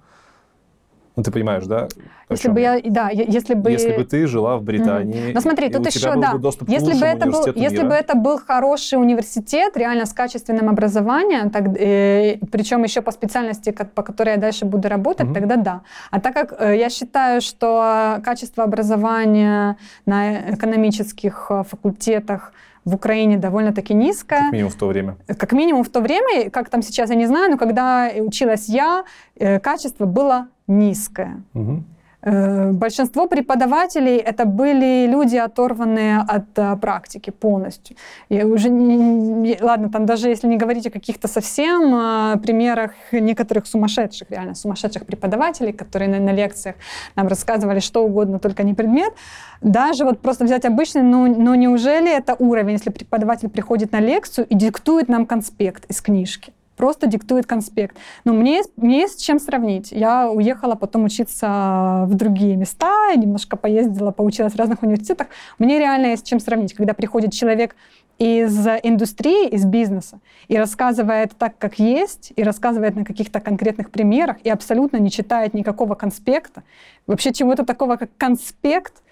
Ну, 1.17 1.23
ты 1.23 1.31
понимаешь, 1.31 1.65
да? 1.67 1.87
Если 2.29 2.49
бы 2.49 2.61
я, 2.61 2.81
да, 2.85 3.09
если 3.11 3.55
бы... 3.55 3.71
Если 3.71 3.93
бы 3.97 4.05
ты 4.05 4.27
жила 4.27 4.57
в 4.57 4.63
Британии, 4.63 5.33
Но 5.33 5.41
смотри, 5.41 5.69
тут 5.71 5.87
еще, 5.87 6.15
да, 6.17 6.33
бы 6.35 6.53
если 6.67 6.99
бы, 6.99 7.07
это 7.07 7.27
был, 7.31 7.47
если 7.55 7.77
мира. 7.77 7.89
бы 7.89 7.95
это 7.95 8.17
был 8.17 8.39
хороший 8.39 8.99
университет, 8.99 9.77
реально 9.77 10.07
с 10.07 10.13
качественным 10.13 10.69
образованием, 10.69 11.51
так, 11.51 11.69
э, 11.79 12.39
причем 12.51 12.83
еще 12.83 13.01
по 13.01 13.13
специальности, 13.13 13.71
как- 13.71 13.93
по 13.93 14.03
которой 14.03 14.31
я 14.31 14.37
дальше 14.39 14.65
буду 14.65 14.89
работать, 14.89 15.27
Мгм. 15.27 15.35
тогда 15.35 15.57
да. 15.57 15.81
А 16.11 16.19
так 16.21 16.35
как 16.35 16.55
э, 16.61 16.77
я 16.77 16.91
считаю, 16.91 17.41
что 17.41 18.21
качество 18.25 18.65
образования 18.65 19.77
на 20.07 20.51
экономических 20.55 21.47
э, 21.51 21.63
факультетах 21.63 22.53
в 22.85 22.95
Украине 22.95 23.39
довольно-таки 23.39 23.95
низкое, 23.95 24.41
Как 24.41 24.53
минимум 24.53 24.71
в 24.73 24.75
то 24.77 24.87
время. 24.89 25.17
как 25.39 25.53
минимум 25.53 25.85
в 25.85 25.89
то 25.89 26.01
время, 26.01 26.51
как 26.51 26.69
там 26.69 26.83
сейчас, 26.83 27.09
я 27.11 27.17
не 27.17 27.27
знаю, 27.27 27.51
но 27.53 27.57
когда 27.57 28.11
училась 28.19 28.69
я, 28.69 29.05
э, 29.37 29.59
качество 29.61 30.07
было 30.07 30.49
низкое. 30.67 31.43
Мгм. 31.53 31.85
Э, 32.27 32.71
Большинство 32.73 33.27
преподавателей 33.27 34.17
это 34.17 34.47
были 34.47 35.07
люди, 35.07 35.37
оторванные 35.37 36.21
от 36.27 36.59
э, 36.59 36.77
практики 36.77 37.31
полностью. 37.31 37.97
И 38.31 38.43
уже 38.43 38.71
не- 38.71 38.97
не- 38.97 39.59
ладно, 39.61 39.91
там 39.91 40.07
даже 40.07 40.29
если 40.31 40.49
не 40.49 40.57
говорить 40.57 40.87
о 40.87 40.91
каких-то 40.91 41.29
совсем 41.29 41.95
э, 41.95 42.37
примерах 42.39 42.93
некоторых 43.13 43.67
сумасшедших, 43.67 44.31
реально 44.31 44.55
сумасшедших 44.55 45.05
преподавателей, 45.05 45.73
которые 45.73 46.09
на, 46.09 46.19
на 46.19 46.33
лекциях 46.33 46.77
нам 47.17 47.29
рассказывали 47.29 47.81
что 47.81 48.03
угодно, 48.05 48.39
только 48.39 48.63
не 48.63 48.73
предмет. 48.73 49.13
Даже 49.61 50.05
вот 50.05 50.21
просто 50.21 50.45
взять 50.45 50.65
обычный, 50.65 51.03
ну, 51.03 51.27
ну 51.27 51.55
неужели 51.55 52.11
это 52.11 52.37
уровень, 52.39 52.73
если 52.73 52.91
преподаватель 52.91 53.51
приходит 53.51 53.93
на 53.93 54.01
лекцию 54.01 54.47
и 54.47 54.55
диктует 54.55 55.09
нам 55.11 55.27
конспект 55.27 55.85
из 55.91 56.01
книжки? 56.01 56.53
Просто 56.77 57.07
диктует 57.07 57.47
конспект. 57.47 57.97
Но 58.25 58.33
мне, 58.33 58.63
мне 58.77 59.01
есть 59.01 59.21
с 59.21 59.23
чем 59.23 59.39
сравнить. 59.39 59.93
Я 59.93 60.29
уехала 60.29 60.75
потом 60.75 61.05
учиться 61.05 62.05
в 62.07 62.15
другие 62.15 62.57
места, 62.57 63.15
немножко 63.15 63.57
поездила, 63.57 64.11
поучилась 64.11 64.55
в 64.55 64.59
разных 64.59 64.83
университетах. 64.83 65.29
Мне 65.59 65.79
реально 65.79 66.07
есть 66.07 66.27
с 66.27 66.29
чем 66.29 66.41
сравнить. 66.41 66.75
Когда 66.75 66.95
приходит 66.95 67.33
человек 67.33 67.77
из 68.19 68.67
индустрии, 68.83 69.49
из 69.49 69.65
бизнеса, 69.65 70.21
и 70.49 70.57
рассказывает 70.57 71.33
так, 71.37 71.59
как 71.59 71.79
есть, 71.79 72.33
и 72.37 72.43
рассказывает 72.43 72.95
на 72.95 73.05
каких-то 73.05 73.41
конкретных 73.41 73.91
примерах, 73.91 74.37
и 74.45 74.51
абсолютно 74.51 74.99
не 74.99 75.11
читает 75.11 75.55
никакого 75.55 75.95
конспекта. 75.95 76.63
Вообще 77.07 77.33
чего-то 77.33 77.65
такого, 77.65 77.97
как 77.97 78.11
конспект, 78.17 79.03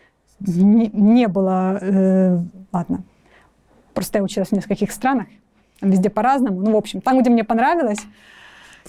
не, 0.40 0.88
не 0.92 1.28
было. 1.28 1.78
э, 1.80 2.38
ладно. 2.72 3.02
Просто 3.94 4.18
я 4.18 4.24
училась 4.24 4.48
в 4.48 4.52
нескольких 4.52 4.90
странах, 4.90 5.26
там 5.82 5.90
везде 5.90 6.08
по-разному. 6.10 6.60
Ну, 6.62 6.72
в 6.72 6.76
общем, 6.76 7.00
там, 7.00 7.20
где 7.20 7.30
мне 7.30 7.44
понравилось, 7.44 7.98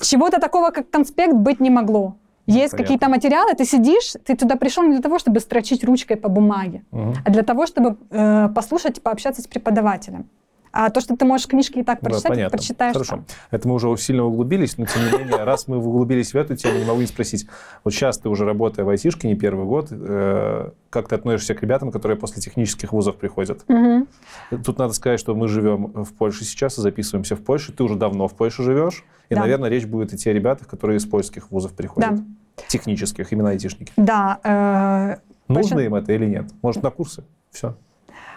чего-то 0.01 0.39
такого, 0.39 0.69
как 0.69 0.89
конспект, 0.89 1.33
быть 1.33 1.59
не 1.59 1.69
могло. 1.69 2.15
Ну, 2.47 2.53
Есть 2.55 2.75
какие-то 2.77 3.09
материалы, 3.09 3.53
ты 3.53 3.65
сидишь, 3.65 4.13
ты 4.25 4.35
туда 4.35 4.55
пришел 4.55 4.83
не 4.83 4.91
для 4.91 5.01
того, 5.01 5.17
чтобы 5.17 5.39
строчить 5.39 5.83
ручкой 5.83 6.15
по 6.17 6.29
бумаге, 6.29 6.83
Мгм. 6.91 7.13
а 7.25 7.31
для 7.31 7.41
того, 7.43 7.65
чтобы 7.65 7.95
э, 8.11 8.49
послушать 8.55 8.97
и 8.97 9.01
пообщаться 9.01 9.41
с 9.41 9.47
преподавателем. 9.47 10.25
А 10.75 10.89
то, 10.89 11.01
что 11.01 11.15
ты 11.15 11.23
можешь 11.23 11.45
книжки 11.47 11.77
и 11.79 11.83
так 11.83 11.99
Да, 12.01 12.09
прочитать, 12.09 12.29
понятно. 12.31 12.57
прочитаешь 12.57 12.93
Хорошо. 12.93 13.11
там. 13.17 13.25
Это 13.51 13.67
мы 13.67 13.75
уже 13.75 13.95
сильно 13.97 14.23
углубились, 14.25 14.75
но 14.79 14.87
тем 14.87 15.03
не 15.05 15.19
менее, 15.19 15.43
раз 15.43 15.67
мы 15.67 15.77
углубились 15.77 16.33
в 16.33 16.35
эту 16.35 16.55
тему, 16.55 16.79
не 16.79 16.85
могу 16.85 16.99
не 16.99 17.05
спросить. 17.05 17.45
Вот 17.83 17.93
сейчас 17.93 18.17
ты 18.17 18.27
уже 18.27 18.43
работая 18.43 18.83
в 18.83 18.89
айтишке 18.89 19.27
не 19.27 19.35
первый 19.35 19.65
год, 19.67 19.89
э, 19.91 20.71
как 20.89 21.07
ты 21.09 21.15
относишься 21.15 21.53
к 21.53 21.61
ребятам, 21.61 21.91
которые 21.91 22.17
после 22.17 22.41
технических 22.41 22.91
вузов 22.91 23.17
приходят? 23.17 23.63
Тут 24.65 24.79
надо 24.79 24.93
сказать, 24.93 25.19
что 25.19 25.35
мы 25.35 25.47
живем 25.47 26.03
в 26.03 26.11
Польше 26.15 26.43
сейчас 26.43 26.79
и 26.79 26.81
записываемся 26.81 27.35
в 27.35 27.43
Польше. 27.43 27.71
Ты 27.71 27.83
уже 27.83 27.95
давно 27.95 28.27
в 28.27 28.33
Польше 28.33 28.63
живешь. 28.63 29.03
И, 29.29 29.35
Да. 29.35 29.41
наверное, 29.41 29.69
речь 29.69 29.85
будет 29.85 30.11
идти 30.13 30.29
о 30.29 30.33
ребятах, 30.33 30.67
которые 30.67 30.97
из 30.97 31.05
польских 31.05 31.51
вузов 31.51 31.73
приходят. 31.73 32.15
Да. 32.15 32.23
Технических, 32.67 33.31
именно 33.31 33.49
айтишники. 33.51 33.93
Да, 33.95 34.39
э, 34.43 35.17
Нужно 35.47 35.79
им 35.81 35.93
это 35.95 36.13
или 36.13 36.25
нет? 36.25 36.45
Может, 36.61 36.81
на 36.83 36.89
курсы? 36.89 37.23
Все. 37.51 37.75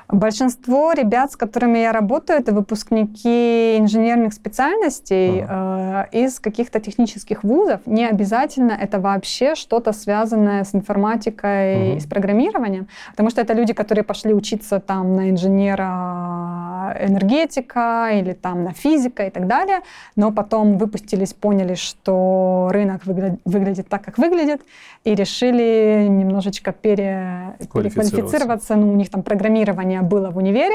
Большинство 0.08 0.92
ребят, 0.92 1.32
с 1.32 1.36
которыми 1.36 1.78
я 1.78 1.90
работаю, 1.92 2.38
это 2.38 2.52
выпускники 2.52 3.76
инженерных 3.78 4.32
специальностей 4.34 5.44
э, 5.48 6.04
из 6.12 6.38
каких-то 6.38 6.78
технических 6.80 7.42
вузов. 7.42 7.80
Не 7.86 8.06
обязательно 8.06 8.70
это 8.72 9.00
вообще 9.00 9.56
что-то 9.56 9.92
связанное 9.92 10.62
с 10.62 10.74
информатикой 10.74 11.76
Мгм. 11.76 11.96
и 11.96 12.00
с 12.00 12.06
программированием, 12.06 12.86
потому 13.10 13.30
что 13.30 13.40
это 13.40 13.52
люди, 13.52 13.72
которые 13.72 14.04
пошли 14.04 14.32
учиться 14.32 14.78
там 14.78 15.16
на 15.16 15.30
инженера 15.30 16.96
энергетика 17.00 18.10
или 18.12 18.32
там 18.32 18.62
на 18.64 18.72
физика 18.72 19.24
и 19.26 19.30
так 19.30 19.46
далее, 19.48 19.80
но 20.14 20.30
потом 20.30 20.78
выпустились, 20.78 21.32
поняли, 21.34 21.74
что 21.74 22.68
рынок 22.70 23.04
выгля- 23.06 23.38
выглядит 23.44 23.88
так, 23.88 24.02
как 24.04 24.18
выглядит, 24.18 24.60
и 25.06 25.14
решили 25.14 26.06
немножечко 26.08 26.72
пере- 26.72 27.54
Квалифицироваться. 27.70 28.10
переквалифицироваться. 28.10 28.74
Ну, 28.76 28.92
у 28.92 28.96
них 28.96 29.08
там 29.08 29.22
программирование 29.22 30.02
было 30.02 30.30
в 30.30 30.36
универе, 30.36 30.74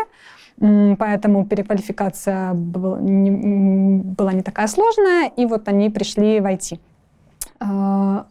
поэтому 0.98 1.46
переквалификация 1.46 2.54
был- 2.54 2.96
не- 2.98 4.02
была 4.18 4.32
не 4.32 4.42
такая 4.42 4.68
сложная, 4.68 5.28
и 5.40 5.46
вот 5.46 5.68
они 5.68 5.90
пришли 5.90 6.40
в 6.40 6.46
IT. 6.46 6.80
А, 7.60 8.26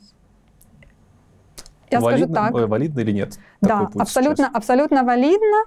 Я 1.90 2.00
скажу 2.00 2.16
валидно, 2.16 2.34
так. 2.34 2.54
э, 2.54 2.66
валидно 2.66 3.00
или 3.00 3.12
нет? 3.12 3.38
Да, 3.60 3.80
путь 3.84 4.00
абсолютно, 4.00 4.44
сейчас? 4.44 4.56
абсолютно 4.56 5.02
валидно, 5.04 5.64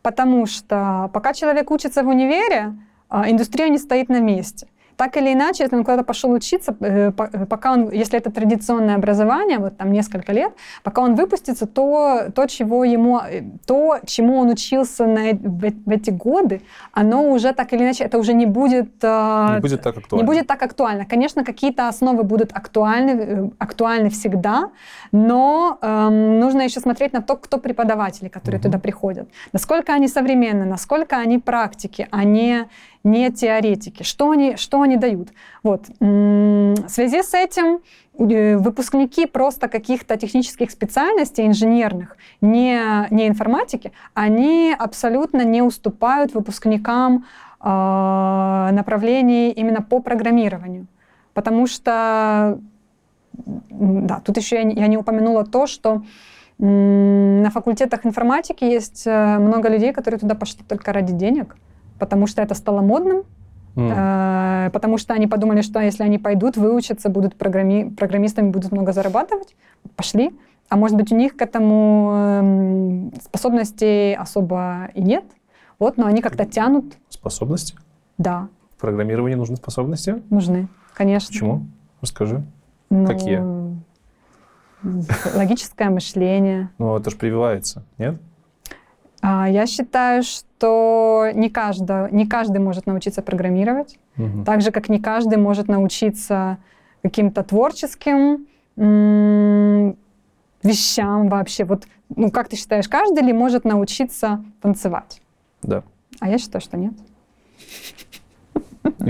потому 0.00 0.46
что 0.46 1.10
пока 1.12 1.34
человек 1.34 1.70
учится 1.70 2.02
в 2.02 2.08
универе, 2.08 2.72
а, 3.10 3.30
индустрия 3.30 3.68
не 3.68 3.78
стоит 3.78 4.08
на 4.08 4.20
месте. 4.20 4.68
Так 4.96 5.16
или 5.16 5.32
иначе, 5.32 5.64
если 5.64 5.76
он 5.76 5.84
куда-то 5.84 6.04
пошел 6.04 6.30
учиться, 6.32 6.74
э, 6.80 7.12
э, 7.16 7.46
пока 7.46 7.72
он, 7.72 7.90
если 7.90 8.18
это 8.18 8.30
традиционное 8.30 8.94
образование, 8.96 9.58
вот 9.58 9.76
там 9.76 9.92
несколько 9.92 10.32
лет, 10.32 10.52
пока 10.82 11.02
он 11.02 11.14
выпустится, 11.14 11.66
то, 11.66 12.30
то, 12.34 12.46
чего 12.46 12.84
ему, 12.84 13.18
э, 13.18 13.42
то 13.66 13.98
чему 14.06 14.38
он 14.38 14.48
учился 14.50 15.06
на, 15.06 15.32
в, 15.32 15.72
в 15.86 15.90
эти 15.90 16.10
годы, 16.10 16.60
оно 16.92 17.30
уже 17.30 17.52
так 17.52 17.72
или 17.72 17.82
иначе, 17.84 18.04
это 18.04 18.18
уже 18.18 18.32
не 18.32 18.46
будет... 18.46 18.88
э, 19.02 19.54
Не 19.54 19.60
будет 19.60 19.82
так 19.82 19.96
актуально. 19.98 20.22
не 20.22 20.26
будет 20.26 20.46
так 20.46 20.62
актуально. 20.62 21.04
Конечно, 21.04 21.44
какие-то 21.44 21.88
основы 21.88 22.22
будут 22.22 22.52
актуальны, 22.52 23.50
актуальны 23.58 24.08
всегда, 24.10 24.70
но 25.12 25.78
эм, 25.82 26.40
нужно 26.40 26.62
еще 26.62 26.80
смотреть 26.80 27.12
на 27.12 27.20
то, 27.22 27.36
кто 27.36 27.58
преподаватели, 27.58 28.28
которые 28.28 28.58
Мгм. 28.60 28.62
туда 28.70 28.78
приходят. 28.78 29.28
Насколько 29.52 29.92
они 29.92 30.08
современны, 30.08 30.64
насколько 30.64 31.16
они 31.18 31.38
практики, 31.38 32.08
а 32.10 32.24
не, 32.24 32.66
не 33.06 33.30
теоретики. 33.30 34.02
Что 34.02 34.30
они, 34.30 34.56
что 34.56 34.82
они 34.82 34.96
дают. 34.96 35.28
Вот. 35.62 35.86
В 36.00 36.88
связи 36.88 37.22
с 37.22 37.34
этим 37.34 37.80
э, 38.18 38.56
выпускники 38.56 39.26
просто 39.26 39.68
каких-то 39.68 40.16
технических 40.16 40.70
специальностей, 40.70 41.46
инженерных, 41.46 42.16
не, 42.40 43.06
не 43.10 43.28
информатики, 43.28 43.92
они 44.14 44.74
абсолютно 44.76 45.44
не 45.44 45.62
уступают 45.62 46.34
выпускникам 46.34 47.24
э, 47.60 47.64
направлений 48.72 49.52
именно 49.52 49.82
по 49.82 50.00
программированию. 50.00 50.86
Потому 51.32 51.66
что, 51.68 52.58
да, 53.34 54.20
тут 54.24 54.36
еще 54.36 54.56
я 54.56 54.62
я 54.62 54.86
не 54.88 54.96
упомянула 54.96 55.44
то, 55.44 55.66
что 55.66 56.02
на 56.58 57.50
факультетах 57.50 58.06
информатики 58.06 58.64
есть 58.64 59.06
э, 59.06 59.38
много 59.38 59.68
людей, 59.68 59.92
которые 59.92 60.18
туда 60.18 60.34
пошли 60.34 60.64
только 60.66 60.92
ради 60.92 61.12
денег, 61.12 61.54
потому 61.98 62.26
что 62.26 62.42
это 62.42 62.54
стало 62.54 62.80
модным. 62.80 63.22
Э, 63.78 64.70
потому 64.72 64.96
что 64.96 65.12
они 65.12 65.26
подумали, 65.26 65.60
что 65.60 65.80
если 65.80 66.02
они 66.02 66.18
пойдут, 66.18 66.56
выучатся, 66.56 67.10
будут 67.10 67.34
программи- 67.36 67.94
программистами, 67.94 68.48
будут 68.50 68.72
много 68.72 68.92
зарабатывать, 68.92 69.54
пошли. 69.96 70.30
А 70.70 70.76
может 70.76 70.96
быть, 70.96 71.12
у 71.12 71.16
них 71.16 71.36
к 71.36 71.42
этому 71.42 72.10
эм, 72.14 73.12
способностей 73.22 74.14
особо 74.14 74.88
и 74.94 75.02
нет. 75.02 75.24
Вот, 75.78 75.98
но 75.98 76.06
они 76.06 76.22
как-то 76.22 76.46
тянут. 76.46 76.96
Способности? 77.10 77.74
Да, 78.18 78.48
В 78.76 78.80
программировании 78.80 79.36
нужны 79.36 79.56
способности? 79.56 80.22
нужны, 80.30 80.68
конечно. 80.94 81.28
Почему? 81.28 81.66
Расскажи. 82.00 82.42
Ну, 82.88 83.06
Какие? 83.06 83.42
Логическое 85.34 85.90
мышление. 85.90 86.70
Ну, 86.78 86.96
это 86.96 87.10
же 87.10 87.16
прививается, 87.16 87.82
нет? 87.98 88.20
А, 89.22 89.48
Я 89.48 89.66
считаю, 89.66 90.22
что 90.22 91.30
не, 91.34 91.50
каждый, 91.50 92.10
не 92.12 92.26
каждый 92.26 92.58
может 92.58 92.86
научиться 92.86 93.22
программировать. 93.22 93.98
Мгм. 94.16 94.44
Так 94.44 94.60
же, 94.62 94.70
как 94.70 94.88
не 94.88 95.00
каждый 95.00 95.38
может 95.38 95.68
научиться 95.68 96.58
каким-то 97.02 97.42
творческим 97.42 98.46
вещам 100.62 101.28
вообще. 101.28 101.64
Вот, 101.64 101.86
ну, 102.14 102.30
как 102.30 102.48
ты 102.48 102.56
считаешь, 102.56 102.88
каждый 102.88 103.22
ли 103.22 103.32
может 103.32 103.64
научиться 103.64 104.44
танцевать? 104.60 105.20
Да. 105.62 105.82
А 106.20 106.28
я 106.28 106.38
считаю, 106.38 106.60
что 106.62 106.76
нет. 106.76 106.92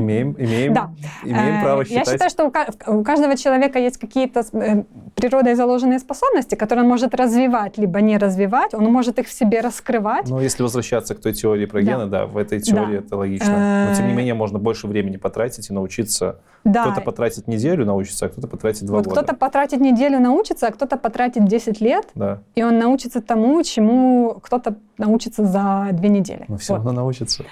Имеем, 0.01 0.35
имеем, 0.39 0.75
Да. 0.75 0.91
имеем 1.25 1.61
Э, 1.61 1.63
право 1.63 1.79
Я 1.81 1.85
считать. 1.87 2.09
считаю, 2.13 2.31
что 2.31 2.47
у 2.47 2.51
ка- 2.51 2.67
у 2.87 3.03
каждого 3.03 3.37
человека 3.37 3.79
есть 3.79 3.99
какие-то 3.99 4.45
э, 4.53 4.85
природой 5.15 5.55
заложенные 5.55 5.99
способности, 5.99 6.55
которые 6.55 6.83
он 6.85 6.89
может 6.91 7.15
развивать, 7.15 7.79
либо 7.79 8.01
не 8.01 8.19
развивать. 8.19 8.75
Он 8.75 8.85
может 8.85 9.19
их 9.19 9.27
в 9.29 9.33
себе 9.33 9.61
раскрывать. 9.61 10.29
Но 10.29 10.41
если 10.41 10.63
возвращаться 10.63 11.15
к 11.15 11.21
той 11.21 11.33
теории 11.33 11.67
про 11.67 11.81
Да. 11.83 11.93
гены, 11.93 12.07
да, 12.07 12.27
в 12.27 12.37
этой 12.37 12.61
теории 12.61 12.99
Да. 12.99 13.05
это 13.07 13.17
логично. 13.17 13.87
Но 13.89 13.95
тем 13.97 14.07
не 14.07 14.13
Э, 14.13 14.17
менее 14.17 14.35
можно 14.35 14.59
больше 14.59 14.87
времени 14.87 15.17
потратить 15.17 15.71
и 15.71 15.73
научиться. 15.73 16.41
Да. 16.65 16.83
Кто-то 16.83 17.01
потратит 17.01 17.47
неделю 17.47 17.87
научиться, 17.87 18.27
а 18.27 18.29
кто-то 18.29 18.49
потратит 18.49 18.85
два 18.87 18.97
Вот 18.99 19.07
года. 19.07 19.21
кто-то 19.23 19.37
потратит 19.37 19.81
неделю 19.81 20.19
научится, 20.19 20.67
а 20.67 20.73
кто-то 20.73 20.97
потратит 20.97 21.45
10 21.47 21.81
лет, 21.81 22.07
Да, 22.17 22.41
и 22.57 22.63
он 22.65 22.79
научится 22.79 23.23
тому, 23.23 23.63
чему 23.63 24.41
кто-то 24.43 24.75
научится 24.99 25.45
за 25.45 25.89
две 25.93 26.09
недели. 26.09 26.45
но 26.49 26.57
все 26.57 26.73
Вот. 26.73 26.79
равно 26.85 26.93
научится. 26.93 27.45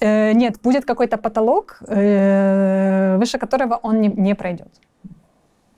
Э, 0.00 0.32
нет, 0.32 0.60
будет 0.62 0.84
какой-то 0.84 1.16
потолок, 1.16 1.78
э, 1.88 3.16
выше 3.18 3.38
которого 3.38 3.74
он 3.82 4.00
не, 4.00 4.08
не 4.08 4.34
пройдет. 4.34 4.68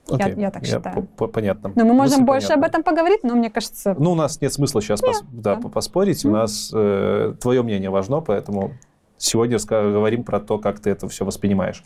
Окей, 0.09 0.33
я 0.37 0.51
так 0.51 0.65
считаю. 0.65 0.95
по- 0.95 1.01
по- 1.01 1.27
Понятно. 1.27 1.71
Но 1.75 1.85
мы 1.85 1.93
можем 1.93 2.19
Мысль 2.19 2.23
больше 2.25 2.47
понятна. 2.49 2.65
об 2.65 2.69
этом 2.69 2.83
поговорить, 2.83 3.23
но 3.23 3.35
мне 3.35 3.49
кажется, 3.49 3.95
Ну, 3.97 4.11
у 4.11 4.15
нас 4.15 4.41
нет 4.41 4.51
смысла 4.53 4.81
сейчас 4.81 5.01
пос- 5.01 5.23
да, 5.31 5.55
да. 5.55 5.61
по- 5.61 5.69
поспорить. 5.69 6.25
У 6.25 6.29
Мгм. 6.29 6.37
нас 6.37 6.71
э, 6.73 7.33
твое 7.39 7.61
мнение 7.63 7.89
важно, 7.89 8.19
поэтому 8.21 8.71
сегодня 9.17 9.57
говорим 9.69 10.23
про 10.23 10.39
то, 10.39 10.57
как 10.59 10.79
ты 10.79 10.89
это 10.89 11.07
все 11.07 11.23
воспринимаешь. 11.25 11.83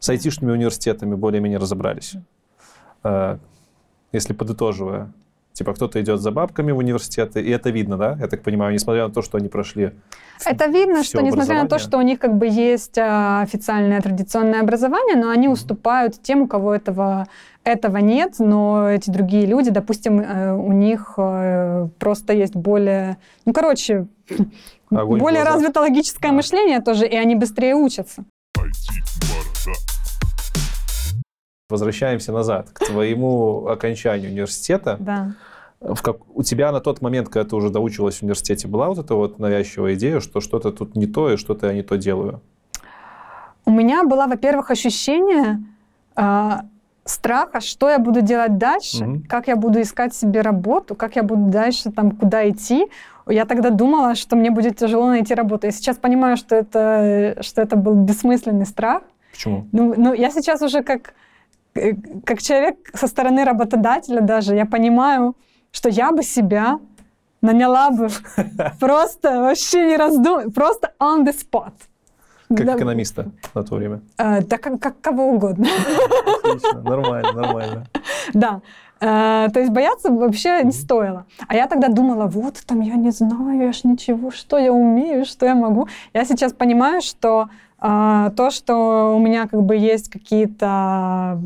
С 0.00 0.08
айтишными 0.10 0.50
университетами 0.52 1.14
более-менее 1.14 1.58
разобрались. 1.58 2.14
Э, 3.04 3.38
если 4.12 4.32
подытоживая, 4.34 5.12
типа 5.52 5.74
кто-то 5.74 6.00
идет 6.00 6.20
за 6.20 6.30
бабками 6.30 6.72
в 6.72 6.78
университеты, 6.78 7.40
и 7.40 7.50
это 7.50 7.70
видно, 7.70 7.96
да? 7.96 8.16
Я 8.20 8.26
так 8.26 8.42
понимаю, 8.42 8.72
несмотря 8.72 9.06
на 9.06 9.12
то, 9.12 9.22
что 9.22 9.38
они 9.38 9.48
прошли. 9.48 9.92
это 10.44 10.66
видно, 10.66 11.04
что 11.04 11.20
несмотря 11.20 11.62
на 11.62 11.68
то, 11.68 11.78
что 11.78 11.98
у 11.98 12.02
них 12.02 12.18
как 12.18 12.36
бы 12.36 12.46
есть 12.46 12.98
а, 12.98 13.42
официальное 13.42 14.00
традиционное 14.00 14.60
образование, 14.60 15.16
но 15.16 15.30
они 15.30 15.48
уступают 15.48 16.20
тем, 16.22 16.42
у 16.42 16.46
кого 16.46 16.74
этого, 16.74 17.26
этого 17.64 17.98
нет, 17.98 18.34
но 18.38 18.88
эти 18.88 19.10
другие 19.10 19.46
люди, 19.46 19.70
допустим, 19.70 20.20
э, 20.20 20.52
у 20.52 20.72
них 20.72 21.14
э, 21.16 21.88
просто 21.98 22.32
есть 22.32 22.56
более, 22.56 23.18
ну, 23.44 23.52
короче, 23.52 24.06
Огонь 24.90 25.20
более 25.20 25.44
развито 25.44 25.80
логическое 25.80 26.28
Да. 26.28 26.34
мышление 26.34 26.80
тоже, 26.80 27.06
и 27.06 27.16
они 27.16 27.34
быстрее 27.34 27.74
учатся. 27.74 28.24
Возвращаемся 31.72 32.32
назад 32.32 32.68
к 32.70 32.84
твоему 32.84 33.66
окончанию 33.66 34.30
университета. 34.30 34.98
Да. 35.00 35.32
В 35.80 36.02
как... 36.02 36.16
У 36.36 36.42
тебя 36.42 36.70
на 36.70 36.80
тот 36.80 37.00
момент, 37.00 37.28
когда 37.28 37.48
ты 37.48 37.56
уже 37.56 37.70
доучилась 37.70 38.18
в 38.18 38.22
университете, 38.22 38.68
была 38.68 38.88
вот 38.88 38.98
эта 38.98 39.14
вот 39.14 39.38
навязчивая 39.38 39.94
идея, 39.94 40.20
что 40.20 40.40
что-то 40.40 40.70
тут 40.70 40.94
не 40.96 41.06
то 41.06 41.32
и 41.32 41.36
что-то 41.38 41.68
я 41.68 41.72
не 41.72 41.82
то 41.82 41.96
делаю? 41.96 42.40
У 43.64 43.70
меня 43.70 44.04
было, 44.04 44.26
во-первых, 44.26 44.70
ощущение 44.70 45.64
а, 46.14 46.60
страха, 47.06 47.60
что 47.60 47.88
я 47.88 47.98
буду 47.98 48.20
делать 48.20 48.58
дальше, 48.58 49.04
Мгм. 49.04 49.22
как 49.22 49.48
я 49.48 49.56
буду 49.56 49.80
искать 49.80 50.14
себе 50.14 50.42
работу, 50.42 50.94
как 50.94 51.16
я 51.16 51.22
буду 51.22 51.50
дальше 51.50 51.90
там 51.90 52.10
куда 52.10 52.48
идти. 52.50 52.86
Я 53.26 53.46
тогда 53.46 53.70
думала, 53.70 54.14
что 54.14 54.36
мне 54.36 54.50
будет 54.50 54.76
тяжело 54.76 55.06
найти 55.06 55.34
работу. 55.34 55.66
Я 55.66 55.72
сейчас 55.72 55.96
понимаю, 55.96 56.36
что 56.36 56.54
это, 56.54 57.38
что 57.40 57.62
это 57.62 57.76
был 57.76 57.94
бессмысленный 57.94 58.66
страх. 58.66 59.02
Почему? 59.32 59.66
Ну, 59.72 59.94
ну, 59.96 60.12
я 60.12 60.30
сейчас 60.30 60.60
уже 60.60 60.82
как, 60.82 61.08
э, 61.08 61.12
как 62.24 62.42
человек 62.42 62.76
со 62.94 63.06
стороны 63.06 63.44
работодателя 63.44 64.20
даже, 64.20 64.54
я 64.54 64.66
понимаю, 64.66 65.34
что 65.70 65.88
я 65.88 66.12
бы 66.12 66.22
себя 66.22 66.78
наняла 67.40 67.90
бы 67.90 68.08
просто 68.80 69.40
вообще 69.40 69.86
не 69.86 69.96
раздумывая, 69.96 70.50
просто 70.50 70.92
on 71.00 71.24
the 71.24 71.34
spot. 71.34 71.72
Как 72.54 72.66
Да, 72.66 72.76
экономиста 72.76 73.30
на 73.54 73.62
то 73.62 73.76
время. 73.76 74.00
э, 74.18 74.42
да 74.42 74.58
как, 74.58 74.78
как 74.78 75.00
кого 75.00 75.28
угодно. 75.28 75.66
Отлично, 76.44 76.82
нормально, 76.82 77.32
нормально. 77.32 77.86
Да. 78.34 78.60
Э, 79.00 79.48
То 79.52 79.60
есть 79.60 79.72
бояться 79.72 80.12
вообще 80.12 80.62
не 80.62 80.72
стоило. 80.72 81.24
А 81.48 81.54
я 81.56 81.66
тогда 81.66 81.88
думала, 81.88 82.26
вот 82.26 82.62
там 82.66 82.80
я 82.82 82.94
не 82.96 83.10
знаю, 83.10 83.60
я 83.62 83.72
ж 83.72 83.84
ничего, 83.84 84.30
что 84.30 84.58
я 84.58 84.70
умею, 84.72 85.24
что 85.24 85.46
я 85.46 85.54
могу. 85.54 85.88
Я 86.12 86.24
сейчас 86.26 86.52
понимаю, 86.52 87.00
что 87.00 87.48
э, 87.80 88.30
то, 88.36 88.50
что 88.50 89.16
у 89.16 89.18
меня 89.18 89.48
как 89.48 89.62
бы 89.62 89.74
есть 89.74 90.10
какие-то, 90.10 91.40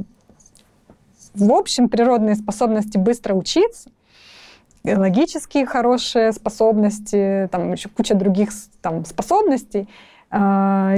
в 1.40 1.52
общем, 1.52 1.88
природные 1.88 2.34
способности 2.34 2.98
быстро 2.98 3.34
учиться, 3.34 3.90
логические 4.84 5.66
хорошие 5.66 6.32
способности, 6.32 7.48
там 7.50 7.72
еще 7.72 7.88
куча 7.88 8.14
других 8.14 8.50
там, 8.82 9.04
способностей, 9.04 9.88
э, 10.30 10.36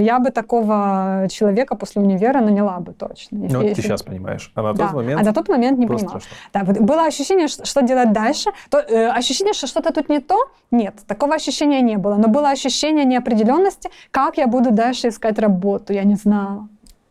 я 0.01 0.19
бы 0.19 0.31
такого 0.31 1.27
человека 1.31 1.75
после 1.75 2.03
универа 2.03 2.41
наняла 2.41 2.81
бы 2.81 2.93
точно. 2.93 3.39
Ну, 3.39 3.45
Если- 3.45 3.59
ты 3.59 3.67
если- 3.69 3.83
сейчас 3.83 4.03
понимаешь. 4.03 4.53
А 4.55 4.63
на 4.63 4.73
да. 4.75 4.85
тот 4.87 4.95
момент 4.95 5.21
а 5.21 5.25
на 5.25 5.33
тот 5.33 5.49
момент 5.49 5.79
не 5.79 5.87
понимала. 5.87 6.09
страшно. 6.21 6.31
Да, 6.53 6.65
вот 6.65 6.79
было 6.81 7.05
ощущение, 7.07 7.49
что, 7.49 7.65
что 7.65 7.81
делать 7.83 8.13
дальше. 8.13 8.51
То, 8.71 8.79
э, 8.79 9.09
ощущение, 9.09 9.55
что 9.55 9.67
что-то 9.67 9.93
тут 9.93 10.09
не 10.11 10.21
то. 10.21 10.37
Нет, 10.71 10.95
такого 11.07 11.35
ощущения 11.35 11.81
не 11.81 11.97
было. 11.97 12.17
Но 12.17 12.29
было 12.29 12.51
ощущение 12.51 13.05
неопределенности, 13.07 13.91
как 14.11 14.37
я 14.39 14.47
буду 14.47 14.71
дальше 14.71 15.09
искать 15.09 15.39
работу. 15.39 15.93
Я 15.95 16.05
не 16.05 16.17
знала. 16.17 16.69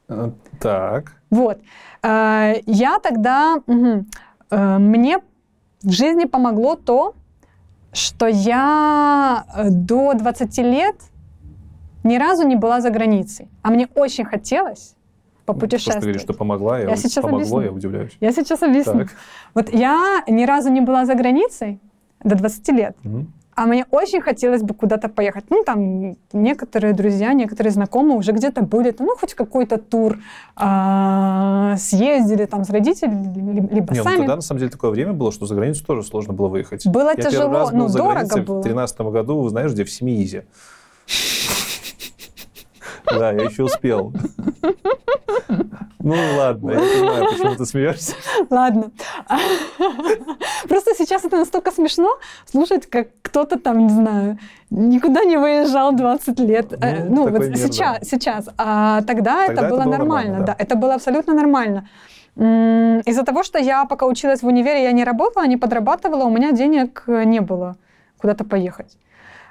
Э, 0.10 0.32
Так. 0.60 1.14
Вот. 1.30 1.58
Э, 2.08 2.62
я 2.66 3.00
тогда... 3.00 3.62
э, 4.50 4.78
мне 4.78 5.20
в 5.84 5.92
жизни 5.92 6.26
помогло 6.26 6.76
то, 6.76 7.16
что 7.94 8.28
я 8.28 9.46
э, 9.56 9.70
до 9.70 10.14
20 10.14 10.58
лет 10.60 10.96
ни 12.04 12.18
разу 12.18 12.48
не 12.48 12.56
была 12.56 12.82
за 12.82 12.90
границей. 12.90 13.50
А 13.62 13.70
мне 13.72 13.88
очень 13.96 14.26
хотелось 14.26 14.96
что 15.48 15.54
ты 15.54 15.60
попутешествовать. 15.60 16.04
говоришь, 16.04 16.22
что 16.22 16.34
помогла, 16.34 16.80
я, 16.80 16.90
Я 16.90 16.96
сейчас 16.98 17.24
помогло, 17.24 17.38
объясню. 17.38 17.62
я 17.62 17.72
удивляюсь. 17.72 18.18
Я 18.20 18.32
сейчас 18.34 18.64
объясню. 18.64 19.00
Так. 19.00 19.08
Вот 19.54 19.74
я 19.74 20.24
ни 20.28 20.46
разу 20.46 20.70
не 20.70 20.82
была 20.82 21.06
за 21.06 21.16
границей 21.16 21.80
до 22.24 22.36
20 22.36 22.68
лет, 22.70 22.98
Мгм. 23.04 23.32
А 23.58 23.66
мне 23.66 23.86
очень 23.90 24.22
хотелось 24.22 24.62
бы 24.62 24.76
куда-то 24.76 25.10
поехать. 25.10 25.46
Ну, 25.50 25.64
там 25.64 26.16
некоторые 26.32 26.94
друзья, 26.94 27.34
некоторые 27.34 27.72
знакомые 27.74 28.16
уже 28.18 28.32
где-то 28.32 28.62
были, 28.62 28.96
ну, 29.00 29.16
хоть 29.20 29.34
какой-то 29.34 29.80
тур 29.80 30.20
а, 30.56 31.76
съездили 31.78 32.46
там 32.46 32.64
с 32.64 32.70
родителями, 32.70 33.34
ли- 33.54 33.68
либо 33.72 33.94
Не, 33.94 33.98
ну 34.00 34.04
сами. 34.04 34.18
тогда 34.18 34.36
на 34.36 34.42
самом 34.42 34.60
деле 34.60 34.70
такое 34.72 34.92
время 34.92 35.14
было, 35.14 35.32
что 35.32 35.48
за 35.48 35.56
границу 35.56 35.84
тоже 35.84 36.04
сложно 36.04 36.34
было 36.34 36.50
выехать. 36.50 36.86
Было 36.86 37.14
Я 37.18 37.24
тяжело, 37.24 37.70
ну, 37.74 37.90
дорого 37.90 38.36
было. 38.44 38.60
в 38.60 38.64
2013 38.64 39.00
году, 39.12 39.48
знаешь, 39.50 39.72
где? 39.72 39.84
В 39.86 39.90
Семиизе. 39.92 40.46
Да, 43.12 43.32
я 43.32 43.44
еще 43.44 43.64
успел. 43.64 44.14
Ну 46.00 46.16
ладно, 46.38 46.72
я 46.72 46.80
понимаю, 46.80 47.26
почему 47.32 47.56
ты 47.56 47.66
смеешься. 47.66 48.14
Ладно. 48.50 48.92
Просто 50.70 50.92
сейчас 50.98 51.26
это 51.26 51.38
настолько 51.38 51.72
смешно 51.72 52.18
слушать, 52.46 52.90
как 52.90 53.08
кто-то 53.22 53.60
там, 53.60 53.80
не 53.80 53.90
знаю, 53.90 54.38
никуда 54.70 55.26
не 55.26 55.38
выезжал 55.38 55.92
20 55.92 56.40
лет. 56.40 56.74
Э, 56.82 57.04
Ну, 57.04 57.16
Ну, 57.16 57.30
вот 57.30 57.48
мир, 57.48 57.58
сейчас, 57.58 58.08
сейчас. 58.08 58.50
А 58.58 59.02
тогда, 59.02 59.48
Тогда 59.48 59.54
это 59.54 59.54
это 59.54 59.62
было 59.70 59.84
было 59.84 59.92
нормально, 59.92 60.08
нормально, 60.08 60.40
да. 60.46 60.56
да. 60.58 60.64
Это 60.64 60.76
было 60.76 60.94
абсолютно 60.94 61.34
нормально. 61.34 61.90
Из-за 62.38 63.24
того, 63.24 63.44
что 63.44 63.60
я 63.60 63.86
пока 63.86 64.06
училась 64.06 64.44
в 64.44 64.48
универе, 64.48 64.84
я 64.84 64.92
не 64.92 65.04
работала, 65.04 65.48
не 65.48 65.58
подрабатывала, 65.58 66.24
у 66.26 66.30
меня 66.30 66.52
денег 66.52 67.04
э, 67.08 67.24
не 67.26 67.42
было 67.42 67.76
куда-то 68.22 68.44
поехать. 68.46 68.98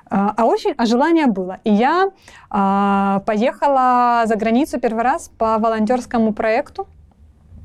А 0.09 0.35
а 0.37 0.45
очень, 0.45 0.75
а 0.77 0.87
желание 0.87 1.27
было. 1.27 1.59
И 1.65 1.73
я 1.73 2.11
а, 2.51 3.23
поехала 3.27 4.23
за 4.27 4.37
границу 4.37 4.79
первый 4.79 5.03
раз 5.03 5.31
по 5.39 5.59
волонтерскому 5.59 6.33
проекту. 6.33 6.87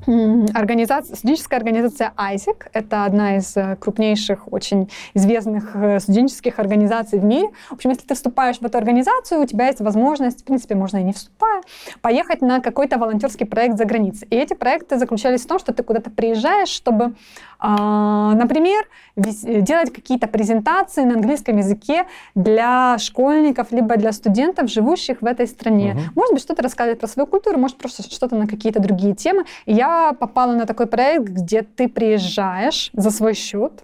Организация, 0.08 1.16
студенческая 1.16 1.58
организация 1.58 2.12
ISIC– 2.18 2.70
это 2.74 3.06
одна 3.06 3.38
из 3.38 3.56
э, 3.56 3.76
крупнейших, 3.80 4.52
очень 4.52 4.90
известных 5.14 5.76
э, 5.76 6.00
студенческих 6.00 6.58
организаций 6.58 7.20
в 7.20 7.24
мире. 7.24 7.50
В 7.70 7.74
общем, 7.74 7.92
если 7.92 8.08
ты 8.08 8.16
вступаешь 8.16 8.58
в 8.58 8.66
эту 8.66 8.80
организацию, 8.80 9.42
у 9.42 9.46
тебя 9.46 9.68
есть 9.68 9.80
возможность, 9.80 10.42
в 10.42 10.44
принципе, 10.44 10.74
можно 10.74 10.98
и 10.98 11.04
не 11.04 11.14
вступая, 11.14 11.62
поехать 12.02 12.42
на 12.42 12.62
какой-то 12.62 12.98
волонтерский 12.98 13.46
проект 13.46 13.78
за 13.78 13.86
границей. 13.86 14.28
И 14.32 14.36
эти 14.36 14.56
проекты 14.56 14.98
заключались 14.98 15.44
в 15.44 15.48
том, 15.48 15.60
что 15.60 15.72
ты 15.72 15.84
куда-то 15.84 16.10
приезжаешь, 16.10 16.70
чтобы, 16.70 17.14
например, 17.62 18.86
вес- 19.16 19.44
э, 19.44 19.62
делать 19.62 19.94
какие-то 19.94 20.28
презентации 20.28 21.04
на 21.04 21.14
английском 21.14 21.58
языке 21.58 22.06
для 22.34 22.98
школьников 22.98 23.72
либо 23.72 23.98
для 23.98 24.12
студентов, 24.12 24.70
живущих 24.70 25.22
в 25.22 25.26
этой 25.26 25.48
стране. 25.48 25.94
Мгм. 25.94 26.04
Может 26.16 26.34
быть, 26.34 26.44
что-то 26.44 26.64
рассказывать 26.64 27.00
про 27.00 27.08
свою 27.08 27.28
культуру, 27.28 27.60
может, 27.60 27.78
просто 27.78 28.04
что-то 28.04 28.36
на 28.36 28.48
какие-то 28.48 28.80
другие 28.80 29.14
темы. 29.14 29.46
И 29.66 29.74
я 29.74 30.14
попала 30.14 30.54
на 30.54 30.66
такой 30.66 30.88
проект, 30.88 31.26
где 31.26 31.62
ты 31.62 31.88
приезжаешь 31.88 32.90
за 32.94 33.12
свой 33.12 33.36
счет, 33.36 33.84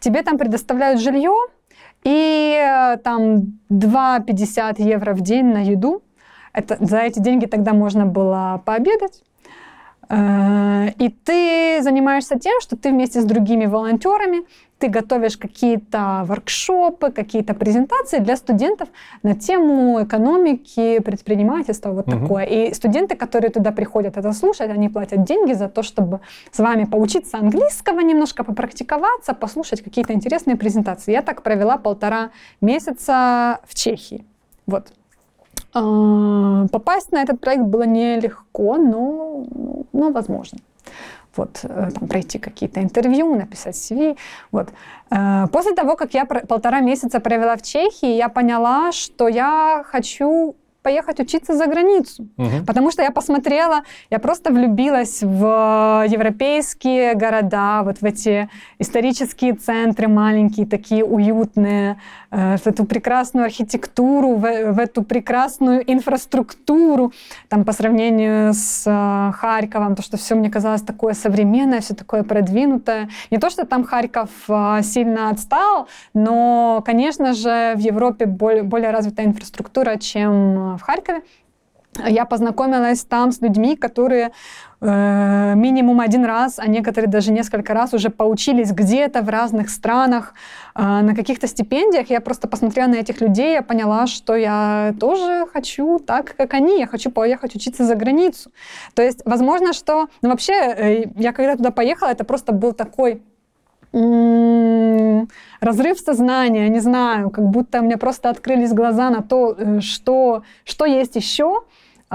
тебе 0.00 0.22
там 0.22 0.36
предоставляют 0.36 1.00
жилье, 1.00 1.34
и 2.04 2.60
э, 2.62 2.98
там 2.98 3.58
2,50 3.70 4.82
евро 4.82 5.14
в 5.14 5.22
день 5.22 5.46
на 5.46 5.64
еду. 5.64 6.02
Это, 6.52 6.76
за 6.78 6.98
эти 6.98 7.18
деньги 7.18 7.46
тогда 7.46 7.72
можно 7.72 8.04
было 8.04 8.62
пообедать. 8.64 9.22
Э, 10.08 10.90
И 10.98 11.08
ты 11.08 11.82
занимаешься 11.82 12.38
тем, 12.38 12.60
что 12.60 12.76
ты 12.76 12.90
вместе 12.90 13.20
с 13.20 13.24
другими 13.24 13.66
волонтерами, 13.66 14.42
ты 14.78 14.88
готовишь 14.88 15.36
какие-то 15.36 16.24
воркшопы, 16.26 17.10
какие-то 17.10 17.54
презентации 17.54 18.18
для 18.18 18.36
студентов 18.36 18.88
на 19.22 19.34
тему 19.34 20.02
экономики, 20.02 20.98
предпринимательства, 21.00 21.90
вот 21.92 22.06
Мгм. 22.06 22.20
такое. 22.20 22.44
И 22.44 22.74
студенты, 22.74 23.16
которые 23.16 23.50
туда 23.50 23.70
приходят 23.72 24.16
это 24.16 24.32
слушать, 24.32 24.70
они 24.70 24.88
платят 24.88 25.24
деньги 25.24 25.54
за 25.54 25.68
то, 25.68 25.82
чтобы 25.82 26.20
с 26.52 26.58
вами 26.58 26.84
поучиться 26.84 27.38
английского 27.38 28.00
немножко, 28.00 28.44
попрактиковаться, 28.44 29.32
послушать 29.34 29.82
какие-то 29.82 30.12
интересные 30.12 30.56
презентации. 30.56 31.12
Я 31.12 31.22
так 31.22 31.42
провела 31.42 31.78
полтора 31.78 32.30
месяца 32.60 33.60
в 33.66 33.74
Чехии. 33.74 34.24
Вот. 34.66 34.92
А, 35.74 36.66
Попасть 36.68 37.12
на 37.12 37.22
этот 37.22 37.40
проект 37.40 37.64
было 37.64 37.82
нелегко, 37.82 38.76
но, 38.76 39.44
но 39.92 40.10
возможно. 40.10 40.58
Вот, 41.36 41.60
э, 41.64 41.90
там, 41.92 42.08
пройти 42.08 42.38
какие-то 42.38 42.80
интервью, 42.80 43.34
написать 43.34 43.74
CV. 43.74 44.16
Вот. 44.52 44.68
Э, 45.10 45.48
После 45.52 45.74
того, 45.74 45.96
как 45.96 46.14
я 46.14 46.26
полтора 46.26 46.80
месяца 46.80 47.18
провела 47.18 47.56
в 47.56 47.62
Чехии, 47.62 48.14
я 48.14 48.28
поняла, 48.28 48.92
что 48.92 49.26
я 49.26 49.82
хочу 49.84 50.54
поехать 50.84 51.18
учиться 51.18 51.54
за 51.54 51.66
границу. 51.66 52.28
Мгм. 52.36 52.66
Потому 52.66 52.90
что 52.92 53.02
я 53.02 53.10
посмотрела, 53.10 53.82
я 54.10 54.18
просто 54.18 54.52
влюбилась 54.52 55.22
в 55.22 56.04
европейские 56.06 57.14
города, 57.14 57.82
вот 57.82 58.02
в 58.02 58.04
эти 58.04 58.48
исторические 58.78 59.54
центры 59.54 60.08
маленькие, 60.08 60.66
такие 60.66 61.02
уютные, 61.02 61.96
э, 62.30 62.56
в 62.58 62.66
эту 62.66 62.84
прекрасную 62.84 63.46
архитектуру, 63.46 64.34
в, 64.34 64.72
в 64.72 64.78
эту 64.78 65.02
прекрасную 65.02 65.82
инфраструктуру, 65.90 67.12
там 67.48 67.64
по 67.64 67.72
сравнению 67.72 68.52
с 68.52 68.84
э, 68.86 69.32
Харьковом, 69.32 69.96
то, 69.96 70.02
что 70.02 70.16
все 70.16 70.34
мне 70.34 70.50
казалось 70.50 70.82
такое 70.82 71.14
современное, 71.14 71.80
все 71.80 71.94
такое 71.94 72.22
продвинутое. 72.24 73.08
Не 73.30 73.38
то, 73.38 73.48
что 73.50 73.64
там 73.64 73.84
Харьков 73.84 74.28
э, 74.48 74.82
сильно 74.82 75.30
отстал, 75.30 75.88
но, 76.12 76.82
конечно 76.84 77.32
же, 77.32 77.72
в 77.74 77.78
Европе 77.78 78.26
более, 78.26 78.62
более 78.62 78.90
развитая 78.90 79.26
инфраструктура, 79.26 79.96
чем 79.96 80.73
э, 80.73 80.73
в 80.78 80.82
Харькове. 80.82 81.22
Я 82.06 82.24
познакомилась 82.24 83.04
там 83.04 83.30
с 83.30 83.40
людьми, 83.40 83.76
которые 83.76 84.32
э, 84.80 85.54
минимум 85.54 86.00
один 86.00 86.24
раз, 86.24 86.58
а 86.58 86.66
некоторые 86.66 87.08
даже 87.08 87.30
несколько 87.30 87.72
раз 87.72 87.94
уже 87.94 88.10
поучились 88.10 88.72
где-то 88.72 89.22
в 89.22 89.28
разных 89.28 89.70
странах 89.70 90.34
э, 90.74 90.82
на 90.82 91.14
каких-то 91.14 91.46
стипендиях. 91.46 92.10
Я 92.10 92.20
просто 92.20 92.48
посмотрела 92.48 92.88
на 92.88 92.96
этих 92.96 93.20
людей, 93.20 93.52
я 93.52 93.62
поняла, 93.62 94.08
что 94.08 94.34
я 94.34 94.94
тоже 94.98 95.46
хочу 95.52 96.00
так, 96.00 96.34
как 96.36 96.54
они. 96.54 96.80
Я 96.80 96.88
хочу 96.88 97.10
поехать 97.12 97.54
учиться 97.54 97.84
за 97.84 97.94
границу. 97.94 98.50
То 98.94 99.02
есть, 99.02 99.22
возможно, 99.24 99.72
что... 99.72 100.08
Ну, 100.20 100.30
вообще, 100.30 100.52
э, 100.52 101.04
я 101.14 101.32
когда 101.32 101.54
туда 101.56 101.70
поехала, 101.70 102.08
это 102.08 102.24
просто 102.24 102.52
был 102.52 102.72
такой 102.72 103.22
разрыв 105.60 105.98
сознания, 105.98 106.68
не 106.68 106.80
знаю, 106.80 107.30
как 107.30 107.44
будто 107.44 107.80
у 107.80 107.84
меня 107.84 107.96
просто 107.96 108.30
открылись 108.30 108.72
глаза 108.72 109.10
на 109.10 109.22
то, 109.22 109.54
э, 109.56 109.80
что, 109.80 110.42
что 110.64 110.84
есть 110.84 111.16
еще, 111.16 111.62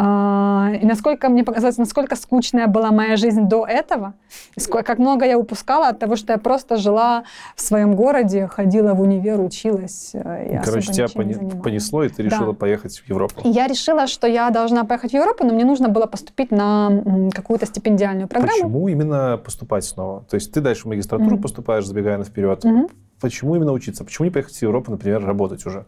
и 0.01 0.85
насколько 0.85 1.29
мне 1.29 1.43
показалось, 1.43 1.77
насколько 1.77 2.15
скучная 2.15 2.67
была 2.67 2.91
моя 2.91 3.17
жизнь 3.17 3.47
до 3.47 3.65
этого, 3.65 4.13
и 4.55 4.59
сколько, 4.59 4.83
как 4.85 4.99
много 4.99 5.25
я 5.25 5.37
упускала 5.37 5.89
от 5.89 5.99
того, 5.99 6.15
что 6.15 6.33
я 6.33 6.39
просто 6.39 6.77
жила 6.77 7.23
в 7.55 7.61
своем 7.61 7.95
городе, 7.95 8.47
ходила 8.47 8.93
в 8.93 9.01
универ, 9.01 9.39
училась. 9.41 10.11
э, 10.13 10.51
и 10.51 10.55
особо 10.55 10.65
Короче, 10.65 10.93
тебя 10.93 11.07
пони- 11.07 11.61
понесло, 11.61 12.03
и 12.03 12.09
ты 12.09 12.23
Да. 12.23 12.29
решила 12.29 12.53
поехать 12.53 12.97
в 12.99 13.09
Европу. 13.09 13.41
Я 13.43 13.67
решила, 13.67 14.07
что 14.07 14.27
я 14.27 14.49
должна 14.49 14.83
поехать 14.85 15.11
в 15.11 15.13
Европу, 15.15 15.43
но 15.45 15.53
мне 15.53 15.65
нужно 15.65 15.89
было 15.89 16.05
поступить 16.05 16.51
на 16.51 17.29
какую-то 17.33 17.65
стипендиальную 17.65 18.27
программу. 18.27 18.53
Почему 18.63 18.87
именно 18.87 19.37
поступать 19.43 19.83
снова? 19.85 20.23
То 20.29 20.35
есть 20.35 20.51
ты 20.53 20.61
дальше 20.61 20.83
в 20.83 20.85
магистратуру 20.85 21.31
Мгм. 21.31 21.41
поступаешь, 21.41 21.85
забегая 21.85 22.17
наперед. 22.17 22.63
Мгм. 22.63 22.87
почему 23.21 23.53
именно 23.57 23.73
учиться? 23.73 24.05
Почему 24.05 24.25
не 24.27 24.31
поехать 24.31 24.55
в 24.55 24.61
Европу, 24.61 24.91
например, 24.91 25.25
работать 25.25 25.65
уже? 25.65 25.85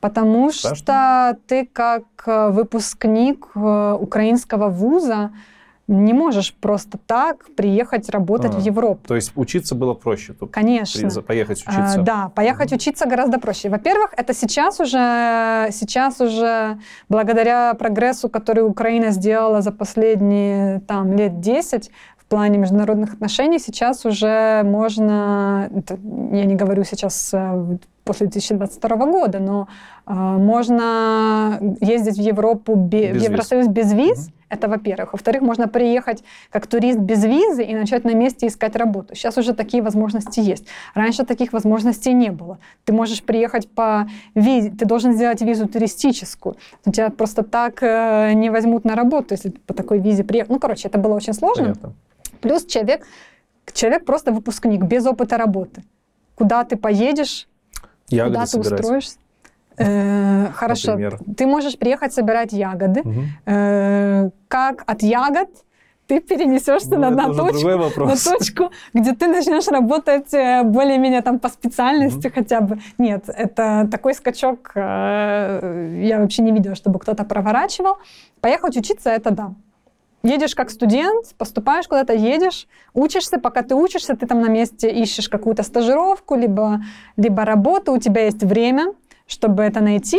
Потому 0.00 0.50
Страшно? 0.52 0.76
что 0.76 1.38
ты 1.48 1.66
как 1.66 2.04
э, 2.26 2.50
выпускник 2.50 3.48
э, 3.56 3.96
украинского 4.00 4.68
вуза 4.68 5.30
не 5.88 6.12
можешь 6.12 6.54
просто 6.54 6.98
так 7.06 7.46
приехать 7.56 8.10
работать 8.10 8.52
А, 8.54 8.58
в 8.58 8.62
Европу. 8.62 9.00
То 9.08 9.16
есть 9.16 9.32
учиться 9.36 9.74
было 9.74 9.94
проще, 9.94 10.34
тут 10.34 10.50
Конечно. 10.52 11.08
при- 11.08 11.20
поехать 11.22 11.62
А, 11.66 11.70
учиться. 11.70 12.02
Да, 12.02 12.28
поехать 12.34 12.72
учиться 12.74 13.06
гораздо 13.06 13.40
проще. 13.40 13.70
Во-первых, 13.70 14.12
это 14.16 14.34
сейчас 14.34 14.80
уже, 14.80 15.68
сейчас 15.72 16.20
уже 16.20 16.78
благодаря 17.08 17.72
прогрессу, 17.74 18.28
который 18.28 18.64
Украина 18.66 19.10
сделала 19.12 19.62
за 19.62 19.72
последние 19.72 20.80
там, 20.80 21.16
лет 21.16 21.40
10 21.40 21.90
в 22.18 22.24
плане 22.26 22.58
международных 22.58 23.14
отношений, 23.14 23.58
сейчас 23.58 24.04
уже 24.04 24.62
можно, 24.64 25.70
я 26.32 26.44
не 26.44 26.54
говорю 26.54 26.84
сейчас 26.84 27.30
э, 27.32 27.78
после 28.08 28.26
2022 28.26 28.96
года, 28.96 29.38
но 29.38 29.68
э, 30.06 30.12
можно 30.12 31.58
ездить 31.80 32.16
в 32.16 32.20
Европу, 32.20 32.74
бе- 32.74 33.12
Без 33.12 33.20
в 33.20 33.24
виз. 33.24 33.28
Евросоюз 33.28 33.66
без 33.68 33.92
виз, 33.92 34.30
это 34.48 34.66
во-первых. 34.68 35.12
Во-вторых, 35.12 35.42
можно 35.42 35.68
приехать 35.68 36.24
как 36.50 36.66
турист 36.66 36.98
без 36.98 37.22
визы 37.24 37.62
и 37.62 37.74
начать 37.74 38.04
на 38.04 38.14
месте 38.14 38.46
искать 38.46 38.76
работу. 38.76 39.14
Сейчас 39.14 39.36
уже 39.38 39.52
такие 39.52 39.82
возможности 39.82 40.40
есть. 40.40 40.64
Раньше 40.94 41.24
таких 41.24 41.52
возможностей 41.52 42.14
не 42.14 42.30
было. 42.30 42.58
Ты 42.84 42.94
можешь 42.94 43.22
приехать 43.22 43.68
по 43.70 44.08
визе, 44.34 44.70
ты 44.70 44.86
должен 44.86 45.12
сделать 45.12 45.42
визу 45.42 45.66
туристическую. 45.68 46.56
У 46.86 46.90
тебя 46.90 47.10
просто 47.10 47.42
так 47.42 47.82
э, 47.82 48.32
не 48.32 48.50
возьмут 48.50 48.84
на 48.84 48.94
работу, 48.94 49.34
если 49.34 49.50
ты 49.50 49.60
по 49.66 49.74
такой 49.74 49.98
визе 50.00 50.24
приехал. 50.24 50.54
Ну, 50.54 50.60
короче, 50.60 50.88
это 50.88 50.98
было 50.98 51.14
очень 51.14 51.34
сложно. 51.34 51.64
Понятно. 51.64 51.92
Плюс 52.40 52.64
человек, 52.64 53.06
человек 53.74 54.04
просто 54.06 54.32
выпускник, 54.32 54.82
без 54.82 55.06
опыта 55.06 55.36
работы. 55.36 55.82
Куда 56.36 56.62
ты 56.62 56.76
поедешь, 56.76 57.47
Ягоды 58.10 58.34
куда 58.34 58.44
ты 58.44 58.50
собирать. 58.50 58.80
устроишься. 58.80 59.16
Э, 59.80 60.48
хорошо, 60.54 60.90
Например. 60.92 61.18
ты 61.36 61.46
можешь 61.46 61.78
приехать 61.78 62.12
собирать 62.12 62.52
ягоды. 62.52 63.02
Э, 63.46 64.30
как 64.48 64.82
от 64.86 65.02
ягод 65.02 65.48
ты 66.08 66.20
перенесешься 66.20 66.90
Ну, 66.96 66.98
на, 66.98 67.10
на 67.10 67.34
точку, 67.34 67.68
на 68.04 68.16
точку, 68.16 68.70
где 68.94 69.12
ты 69.14 69.28
начнешь 69.28 69.68
работать 69.68 70.32
э, 70.34 70.62
более-менее 70.64 71.20
там 71.20 71.38
по 71.38 71.48
специальности 71.48 72.28
хотя 72.34 72.60
бы. 72.60 72.78
Нет, 72.96 73.24
это 73.28 73.86
такой 73.90 74.14
скачок 74.14 74.72
э, 74.74 76.00
я 76.02 76.18
вообще 76.20 76.42
не 76.42 76.52
видела, 76.52 76.74
чтобы 76.74 76.98
кто-то 76.98 77.24
проворачивал. 77.24 77.98
Поехать 78.40 78.76
учиться, 78.76 79.10
это 79.10 79.30
да. 79.30 79.52
Едешь 80.24 80.54
как 80.54 80.70
студент, 80.70 81.34
поступаешь 81.38 81.86
куда-то, 81.86 82.12
едешь, 82.12 82.66
учишься, 82.92 83.38
пока 83.38 83.62
ты 83.62 83.74
учишься, 83.76 84.16
ты 84.16 84.26
там 84.26 84.40
на 84.40 84.48
месте 84.48 84.90
ищешь 84.90 85.28
какую-то 85.28 85.62
стажировку, 85.62 86.34
либо, 86.34 86.80
либо 87.16 87.44
работу, 87.44 87.92
у 87.92 87.98
тебя 87.98 88.24
есть 88.24 88.42
время, 88.42 88.94
чтобы 89.28 89.62
это 89.62 89.80
найти, 89.80 90.18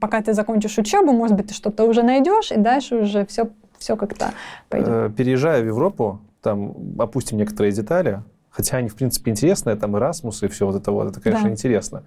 пока 0.00 0.20
ты 0.20 0.32
закончишь 0.32 0.78
учебу, 0.78 1.12
может 1.12 1.36
быть, 1.36 1.48
ты 1.48 1.54
что-то 1.54 1.84
уже 1.84 2.02
найдешь, 2.02 2.50
и 2.50 2.56
дальше 2.56 2.96
уже 2.96 3.24
все, 3.26 3.50
все 3.78 3.96
как-то 3.96 4.32
пойдет. 4.68 4.88
Э, 4.88 5.10
Переезжая 5.16 5.62
в 5.62 5.66
Европу, 5.66 6.20
там 6.42 6.74
опустим 6.98 7.38
некоторые 7.38 7.70
детали, 7.70 8.22
хотя 8.50 8.78
они, 8.78 8.88
в 8.88 8.96
принципе, 8.96 9.30
интересные, 9.30 9.76
там 9.76 9.94
Erasmus 9.94 10.44
и 10.44 10.48
все 10.48 10.66
вот 10.66 10.74
это 10.74 10.90
вот, 10.90 11.10
это, 11.10 11.20
конечно, 11.20 11.46
Да. 11.48 11.52
интересно. 11.52 12.02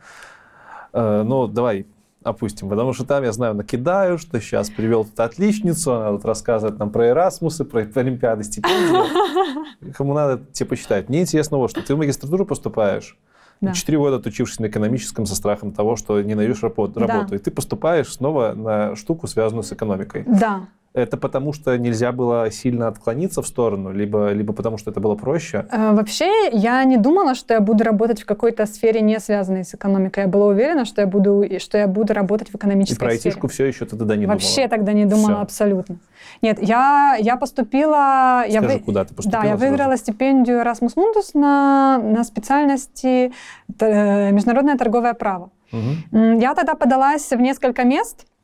Э, 0.91 1.23
Но 1.23 1.47
давай 1.47 1.85
опустим, 2.23 2.69
потому 2.69 2.93
что 2.93 3.05
там, 3.05 3.23
я 3.23 3.31
знаю, 3.31 3.53
накидаю, 3.55 4.17
что 4.17 4.39
сейчас 4.41 4.69
привел 4.69 5.05
тут 5.05 5.19
отличницу, 5.19 5.93
она 5.93 6.11
тут 6.11 6.25
рассказывает 6.25 6.77
нам 6.79 6.89
про 6.91 7.09
Erasmus, 7.09 7.63
про 7.63 7.81
Олимпиады, 8.01 8.43
стипендии. 8.43 9.91
Кому 9.93 10.13
надо, 10.13 10.43
те 10.51 10.65
почитать. 10.65 11.09
Мне 11.09 11.21
интересно 11.21 11.57
вот, 11.57 11.71
что 11.71 11.81
ты 11.81 11.95
в 11.95 11.97
магистратуру 11.97 12.45
поступаешь, 12.45 13.17
Да. 13.61 13.73
Четыре 13.73 13.97
года 13.97 14.17
отучившись 14.17 14.59
на 14.59 14.67
экономическом 14.67 15.25
со 15.25 15.35
страхом 15.35 15.71
того, 15.71 15.95
что 15.95 16.21
не 16.21 16.35
найдешь 16.35 16.61
рапо- 16.63 16.87
Да. 16.93 17.05
работу, 17.07 17.35
и 17.35 17.37
ты 17.37 17.51
поступаешь 17.51 18.11
снова 18.13 18.53
на 18.53 18.95
штуку, 18.95 19.27
связанную 19.27 19.63
с 19.63 19.71
экономикой. 19.73 20.23
Да. 20.27 20.61
Это 20.93 21.17
потому, 21.17 21.53
что 21.53 21.77
нельзя 21.77 22.11
было 22.11 22.49
сильно 22.49 22.87
отклониться 22.87 23.41
в 23.43 23.47
сторону, 23.47 23.91
либо, 23.93 24.31
либо 24.31 24.53
потому, 24.53 24.77
что 24.79 24.89
это 24.89 24.99
было 24.99 25.13
проще? 25.15 25.67
Э, 25.71 25.93
Вообще, 25.93 26.49
я 26.51 26.83
не 26.83 26.97
думала, 26.97 27.35
что 27.35 27.53
я 27.53 27.59
буду 27.59 27.83
работать 27.83 28.21
в 28.21 28.25
какой-то 28.25 28.65
сфере, 28.65 28.99
не 29.01 29.19
связанной 29.19 29.63
с 29.65 29.75
экономикой. 29.75 30.21
Я 30.21 30.27
была 30.27 30.47
уверена, 30.47 30.85
что 30.85 31.01
я 31.01 31.07
буду, 31.07 31.43
и 31.43 31.59
что 31.59 31.77
я 31.77 31.87
буду 31.87 32.13
работать 32.13 32.49
в 32.49 32.55
И 32.55 32.57
экономической 32.57 32.97
про 32.99 33.11
сфере. 33.11 33.19
айтишку 33.29 33.47
все 33.47 33.65
еще 33.65 33.85
ты 33.85 33.97
тогда 33.97 34.15
не 34.15 34.25
Вообще 34.25 34.55
думала? 34.63 34.69
тогда 34.69 34.93
не 34.93 35.05
думала 35.05 35.27
Всё. 35.35 35.41
абсолютно. 35.41 35.97
Нет, 36.41 36.57
я, 36.61 37.15
я 37.19 37.37
поступила... 37.37 38.43
я 38.47 38.59
Скажи, 38.61 38.77
вы- 38.77 38.83
куда 38.83 39.05
ты 39.05 39.13
поступила? 39.13 39.43
Да, 39.43 39.47
я 39.47 39.57
сразу? 39.57 39.69
выиграла 39.71 39.95
стипендию 39.97 40.59
Erasmus 40.61 40.95
Mundus 40.95 41.31
на, 41.35 41.99
на 41.99 42.23
специальности 42.23 43.31
э, 43.79 44.31
международное 44.31 44.75
торговое 44.77 45.13
право. 45.13 45.51
М, 45.71 46.39
Я 46.39 46.55
тогда 46.55 46.73
подалась 46.73 47.29
в 47.29 47.39
несколько 47.39 47.83
мест, 47.83 48.25
и 48.25 48.38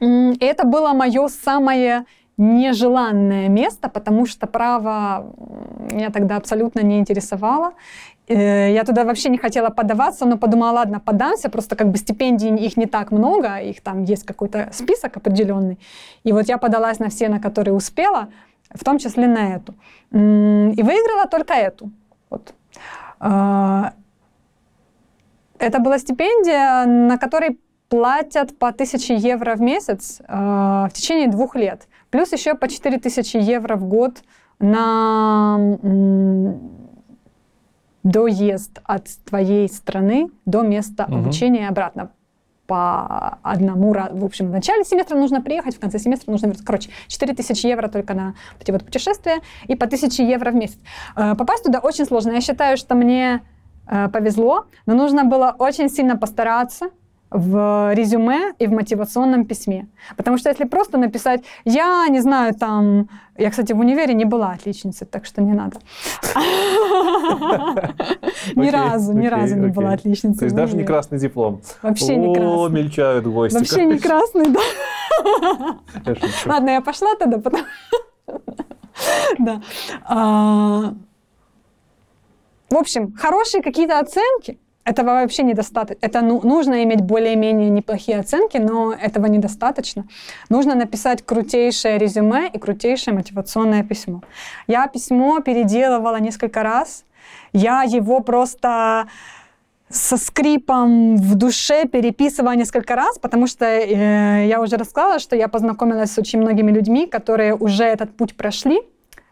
это 0.00 0.64
было 0.64 0.92
мое 0.92 1.28
самое 1.28 2.04
нежеланное 2.36 3.48
место, 3.48 3.90
потому 3.90 4.26
что 4.26 4.46
право 4.46 5.34
меня 5.90 6.10
тогда 6.10 6.36
абсолютно 6.36 6.80
не 6.80 6.98
интересовало. 6.98 7.74
Э, 8.28 8.72
Я 8.72 8.84
туда 8.84 9.04
вообще 9.04 9.28
не 9.28 9.38
хотела 9.38 9.68
подаваться, 9.68 10.24
но 10.24 10.38
подумала, 10.38 10.70
ладно, 10.72 11.00
подамся, 11.00 11.50
просто 11.50 11.76
как 11.76 11.90
бы 11.90 11.98
стипендий 11.98 12.56
их 12.56 12.78
не 12.78 12.86
так 12.86 13.12
много, 13.12 13.58
их 13.58 13.82
там 13.82 14.04
есть 14.04 14.24
какой-то 14.24 14.70
список 14.72 15.16
определенный. 15.18 15.78
И 16.24 16.32
вот 16.32 16.48
я 16.48 16.56
подалась 16.56 16.98
на 16.98 17.08
все, 17.08 17.28
на 17.28 17.40
которые 17.40 17.74
успела, 17.74 18.28
в 18.74 18.84
том 18.84 18.98
числе 18.98 19.26
на 19.26 19.56
эту. 19.56 19.74
И 20.12 20.82
выиграла 20.82 21.26
только 21.30 21.54
эту. 21.54 21.90
Вот. 22.30 22.54
А, 23.18 23.92
Это 25.58 25.78
была 25.78 25.98
стипендия, 25.98 26.86
на 26.86 27.18
которой 27.18 27.58
платят 27.90 28.56
по 28.56 28.68
1000 28.68 29.14
евро 29.14 29.56
в 29.56 29.60
месяц 29.60 30.20
э, 30.26 30.32
в 30.32 30.90
течение 30.94 31.28
двух 31.28 31.56
лет. 31.56 31.88
Плюс 32.10 32.32
еще 32.32 32.54
по 32.54 32.68
4000 32.68 33.36
евро 33.36 33.76
в 33.76 33.84
год 33.84 34.22
на 34.60 35.58
доезд 38.02 38.80
от 38.84 39.08
твоей 39.28 39.68
страны 39.68 40.30
до 40.46 40.62
места 40.62 41.04
Мгм. 41.08 41.20
обучения 41.20 41.62
и 41.62 41.64
обратно 41.68 42.10
по 42.66 43.38
одному 43.42 43.92
разу. 43.92 44.16
В 44.16 44.24
общем, 44.24 44.46
в 44.46 44.52
начале 44.52 44.84
семестра 44.84 45.16
нужно 45.16 45.42
приехать, 45.42 45.76
в 45.76 45.80
конце 45.80 45.98
семестра 45.98 46.30
нужно 46.30 46.46
вернуться. 46.46 46.64
Короче, 46.64 46.90
4000 47.08 47.66
евро 47.66 47.88
только 47.88 48.14
на 48.14 48.34
эти 48.60 48.70
вот 48.70 48.84
путешествия 48.84 49.40
и 49.66 49.74
по 49.74 49.86
1000 49.86 50.22
евро 50.22 50.52
в 50.52 50.54
месяц. 50.54 50.78
Э, 51.16 51.34
Попасть 51.34 51.64
туда 51.64 51.80
очень 51.80 52.04
сложно. 52.06 52.30
Я 52.30 52.40
считаю, 52.40 52.76
что 52.76 52.94
мне 52.94 53.42
э, 53.88 54.08
повезло, 54.08 54.66
но 54.86 54.94
нужно 54.94 55.24
было 55.24 55.56
очень 55.58 55.88
сильно 55.90 56.16
постараться 56.16 56.90
в 57.30 57.94
резюме 57.94 58.52
и 58.58 58.66
в 58.66 58.72
мотивационном 58.72 59.44
письме. 59.44 59.86
Потому 60.16 60.36
что 60.36 60.48
если 60.48 60.64
просто 60.64 60.98
написать, 60.98 61.44
я 61.64 62.06
не 62.08 62.20
знаю, 62.20 62.54
там, 62.54 63.08
я, 63.38 63.50
кстати, 63.50 63.72
в 63.72 63.78
универе 63.78 64.14
не 64.14 64.24
была 64.24 64.50
отличницей, 64.50 65.06
так 65.06 65.24
что 65.26 65.40
не 65.40 65.52
надо. 65.52 65.78
Ни 68.56 68.68
разу, 68.70 69.12
ни 69.12 69.26
разу 69.26 69.56
не 69.56 69.68
была 69.68 69.92
отличницей. 69.92 70.38
То 70.38 70.44
есть 70.46 70.56
даже 70.56 70.76
не 70.76 70.84
красный 70.84 71.18
диплом. 71.18 71.60
Вообще 71.82 72.16
не 72.16 72.26
О, 72.28 72.34
красный. 72.34 72.82
мельчают 72.82 73.26
гости. 73.26 73.56
Вообще 73.56 73.84
не 73.84 73.98
красный, 73.98 74.46
да. 74.50 74.60
Ладно, 76.46 76.70
я 76.70 76.80
пошла 76.80 77.14
тогда, 77.16 77.38
потому... 77.38 77.64
Да. 79.38 79.62
А, 80.04 80.94
В 82.70 82.76
общем, 82.76 83.12
хорошие 83.14 83.62
какие-то 83.62 83.98
оценки, 83.98 84.58
этого 84.90 85.10
вообще 85.10 85.42
недостаточно. 85.42 85.98
Это 86.00 86.20
ну, 86.20 86.40
нужно 86.42 86.82
иметь 86.84 87.00
более-менее 87.00 87.70
неплохие 87.70 88.18
оценки, 88.18 88.58
но 88.58 88.92
этого 88.92 89.26
недостаточно. 89.26 90.04
Нужно 90.50 90.74
написать 90.74 91.22
крутейшее 91.22 91.98
резюме 91.98 92.50
и 92.54 92.58
крутейшее 92.58 93.14
мотивационное 93.14 93.82
письмо. 93.84 94.22
Я 94.66 94.86
письмо 94.86 95.40
переделывала 95.40 96.20
несколько 96.20 96.62
раз. 96.62 97.04
Я 97.52 97.82
его 97.82 98.20
просто 98.20 99.06
со 99.88 100.16
скрипом 100.16 101.16
в 101.16 101.34
душе 101.34 101.84
переписывала 101.86 102.54
несколько 102.56 102.94
раз, 102.94 103.18
потому 103.18 103.46
что 103.48 103.64
э, 103.64 104.46
я 104.46 104.60
уже 104.60 104.76
рассказала, 104.76 105.18
что 105.18 105.36
я 105.36 105.48
познакомилась 105.48 106.12
с 106.12 106.18
очень 106.18 106.40
многими 106.40 106.72
людьми, 106.72 107.06
которые 107.06 107.54
уже 107.54 107.84
этот 107.84 108.16
путь 108.16 108.36
прошли 108.36 108.80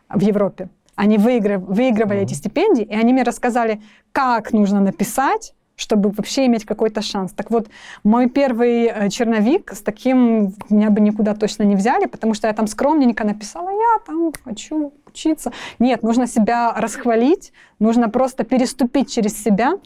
в 0.08 0.20
Европе. 0.20 0.68
Они 0.98 1.16
выигрывали 1.16 2.16
Мгм. 2.16 2.24
эти 2.26 2.34
стипендии, 2.34 2.82
и 2.82 2.94
они 2.94 3.12
мне 3.12 3.22
рассказали, 3.22 3.80
как 4.10 4.52
нужно 4.52 4.80
написать, 4.80 5.54
чтобы 5.76 6.10
вообще 6.10 6.46
иметь 6.46 6.64
какой-то 6.64 7.02
шанс. 7.02 7.30
Так 7.32 7.52
вот, 7.52 7.68
мой 8.02 8.28
первый 8.28 8.86
э, 8.86 9.08
черновик 9.08 9.70
с 9.72 9.80
таким 9.80 10.54
меня 10.68 10.90
бы 10.90 11.00
никуда 11.00 11.34
точно 11.34 11.62
не 11.62 11.76
взяли, 11.76 12.06
потому 12.06 12.34
что 12.34 12.48
я 12.48 12.52
там 12.52 12.66
скромненько 12.66 13.24
написала, 13.24 13.70
я 13.70 13.98
там 14.04 14.32
хочу 14.44 14.92
учиться. 15.06 15.52
Нет, 15.78 16.02
нужно 16.02 16.26
себя 16.26 16.74
расхвалить, 16.76 17.52
нужно 17.78 18.08
просто 18.08 18.42
переступить 18.42 19.08
через 19.08 19.40
себя. 19.40 19.78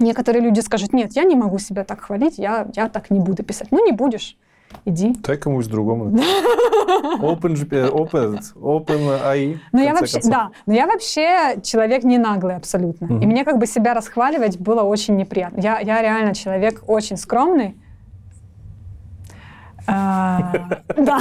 Некоторые 0.00 0.42
люди 0.42 0.58
скажут, 0.58 0.92
нет, 0.92 1.12
я 1.12 1.22
не 1.22 1.36
могу 1.36 1.58
себя 1.58 1.84
так 1.84 2.00
хвалить, 2.00 2.38
я, 2.38 2.66
я 2.74 2.88
так 2.88 3.10
не 3.10 3.20
буду 3.20 3.44
писать. 3.44 3.68
Ну, 3.70 3.84
не 3.86 3.92
будешь. 3.92 4.36
Иди. 4.84 5.14
Дай 5.22 5.36
кому-нибудь 5.36 5.70
другому. 5.70 6.10
Open, 7.20 7.54
open, 7.54 8.40
open 8.56 9.20
AI. 9.22 9.58
Но 9.72 9.80
я 9.82 9.94
вообще, 9.94 10.14
концов. 10.14 10.30
да, 10.32 10.50
но 10.66 10.72
я 10.74 10.86
вообще 10.86 11.60
человек 11.62 12.04
не 12.04 12.18
наглый 12.18 12.56
абсолютно. 12.56 13.06
И 13.06 13.12
Мгм. 13.12 13.26
мне 13.26 13.44
как 13.44 13.58
бы 13.58 13.66
себя 13.66 13.94
расхваливать 13.94 14.58
было 14.58 14.82
очень 14.82 15.16
неприятно. 15.16 15.60
Я, 15.60 15.78
я 15.80 16.02
реально 16.02 16.34
человек 16.34 16.82
очень 16.86 17.16
скромный. 17.16 17.76
А, 19.92 20.52
Да, 20.96 21.18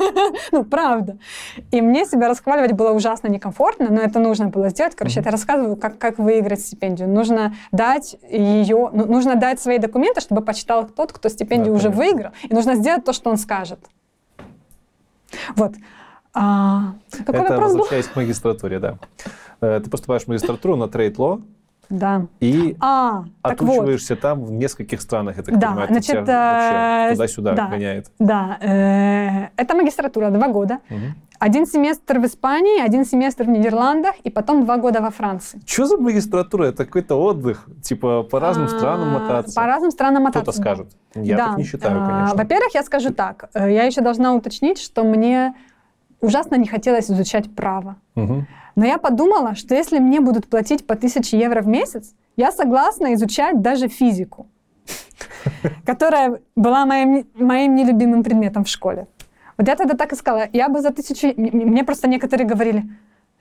ну 0.52 0.64
правда. 0.64 1.18
И 1.70 1.80
мне 1.80 2.06
себя 2.06 2.28
расхваливать 2.28 2.72
было 2.72 2.92
ужасно 2.92 3.28
некомфортно, 3.28 3.88
но 3.90 4.00
это 4.00 4.18
нужно 4.20 4.48
было 4.48 4.70
сделать. 4.70 4.94
Короче, 4.94 5.20
я 5.24 5.30
рассказываю, 5.30 5.76
как, 5.76 5.98
как 5.98 6.18
выиграть 6.18 6.60
стипендию. 6.60 7.08
Нужно 7.08 7.54
дать 7.72 8.16
ее, 8.30 8.90
ну, 8.92 9.06
нужно 9.06 9.36
дать 9.36 9.60
свои 9.60 9.78
документы, 9.78 10.20
чтобы 10.20 10.42
почитал 10.42 10.86
тот, 10.86 11.12
кто 11.12 11.28
стипендию 11.28 11.74
уже 11.74 11.90
выиграл. 11.90 12.32
И 12.42 12.54
нужно 12.54 12.74
сделать 12.76 13.04
то, 13.04 13.12
что 13.12 13.30
он 13.30 13.36
скажет. 13.36 13.80
Вот. 15.54 15.74
А, 16.32 16.94
какой 17.10 17.40
Это 17.40 17.52
вопрос 17.54 17.74
был? 17.74 17.84
к 17.84 18.16
магистратуре, 18.16 18.78
да. 18.78 18.98
Э, 19.60 19.80
Ты 19.82 19.90
поступаешь 19.90 20.24
в 20.24 20.28
магистратуру 20.28 20.76
на 20.76 20.86
трейд-ло 20.86 21.40
Да. 21.88 22.26
и 22.40 22.76
А, 22.80 23.24
так 23.42 23.60
вот. 23.62 23.70
отучиваешься 23.70 24.16
там 24.16 24.44
в 24.44 24.52
нескольких 24.52 25.00
странах, 25.00 25.36
я 25.36 25.42
так 25.42 25.58
Да, 25.58 25.68
понимаю. 25.68 25.88
Значит, 25.88 26.06
тебя 26.10 26.24
вообще 26.24 27.10
э, 27.10 27.14
туда-сюда 27.14 27.52
да. 27.54 27.66
гоняет. 27.68 28.10
Да, 28.18 28.58
э, 28.60 29.48
это 29.56 29.74
магистратура, 29.74 30.30
два 30.30 30.48
года. 30.48 30.78
Мгм. 30.88 31.14
Один 31.38 31.66
семестр 31.66 32.18
в 32.18 32.24
Испании, 32.24 32.80
один 32.80 33.04
семестр 33.04 33.44
в 33.44 33.48
Нидерландах 33.48 34.14
и 34.24 34.30
потом 34.30 34.64
два 34.64 34.78
года 34.78 35.02
во 35.02 35.10
Франции. 35.10 35.60
Что 35.66 35.84
за 35.84 35.96
магистратура? 35.98 36.64
Это 36.64 36.86
какой-то 36.86 37.14
отдых, 37.16 37.68
типа 37.82 38.22
по 38.22 38.40
разным 38.40 38.68
странам 38.68 39.14
А, 39.14 39.18
мотаться. 39.18 39.54
По 39.54 39.66
разным 39.66 39.90
странам 39.90 40.22
мотаться. 40.22 40.50
Кто-то 40.52 40.58
скажет. 40.58 40.88
Я 41.14 41.36
Да. 41.36 41.46
так 41.48 41.58
не 41.58 41.64
считаю, 41.64 42.02
А, 42.02 42.06
конечно. 42.08 42.36
Во-первых, 42.38 42.74
я 42.74 42.82
скажу 42.82 43.10
так. 43.12 43.50
э, 43.54 43.70
Я 43.70 43.84
еще 43.84 44.00
должна 44.00 44.34
уточнить, 44.34 44.78
что 44.80 45.04
мне 45.04 45.54
ужасно 46.22 46.54
не 46.56 46.66
хотелось 46.66 47.10
изучать 47.10 47.54
право. 47.54 47.96
Мгм. 48.14 48.46
Но 48.76 48.84
я 48.84 48.98
подумала, 48.98 49.54
что 49.54 49.74
если 49.74 49.98
мне 49.98 50.20
будут 50.20 50.46
платить 50.46 50.86
по 50.86 50.94
1000 50.94 51.36
евро 51.36 51.62
в 51.62 51.66
месяц, 51.66 52.14
я 52.36 52.52
согласна 52.52 53.14
изучать 53.14 53.62
даже 53.62 53.88
физику, 53.88 54.46
которая 55.86 56.40
была 56.56 56.86
моим, 56.86 57.26
моим 57.34 57.74
нелюбимым 57.74 58.22
предметом 58.22 58.64
в 58.64 58.68
школе. 58.68 59.06
Вот 59.58 59.68
я 59.68 59.76
тогда 59.76 59.94
так 59.96 60.12
и 60.12 60.16
сказала. 60.16 60.46
Я 60.52 60.68
бы 60.68 60.80
за 60.80 60.90
тысячу... 60.90 61.32
Мне 61.36 61.82
просто 61.84 62.08
некоторые 62.08 62.46
говорили, 62.46 62.84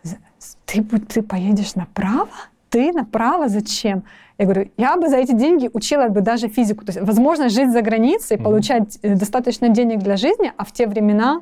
«З- 0.04 0.18
с- 0.40 0.58
ты, 0.66 0.82
ты 0.84 1.22
поедешь 1.22 1.76
направо? 1.76 2.30
Ты 2.70 2.94
направо? 2.94 3.50
Зачем? 3.50 4.04
Я 4.38 4.46
говорю, 4.46 4.70
я 4.78 4.96
бы 4.96 5.10
за 5.10 5.18
эти 5.18 5.34
деньги 5.34 5.70
учила 5.74 6.08
бы 6.08 6.22
даже 6.22 6.48
физику. 6.48 6.86
То 6.86 6.94
есть, 6.94 7.02
возможно, 7.06 7.50
жить 7.50 7.72
за 7.72 7.82
границей, 7.82 8.38
Мгм. 8.38 8.44
получать 8.46 9.00
э, 9.02 9.16
достаточно 9.16 9.68
денег 9.70 10.00
для 10.00 10.16
жизни, 10.16 10.54
а 10.56 10.64
в 10.64 10.72
те 10.72 10.88
времена, 10.88 11.42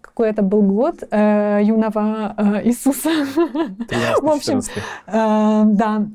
какой 0.00 0.30
это 0.30 0.42
был 0.42 0.62
год 0.62 1.02
э, 1.10 1.60
юного 1.62 2.34
э, 2.36 2.64
Иисуса, 2.64 3.10
13, 3.10 4.22
в 4.22 4.28
общем, 4.28 4.62
14. 4.62 4.70
Э, 5.06 5.62
да. 5.66 6.06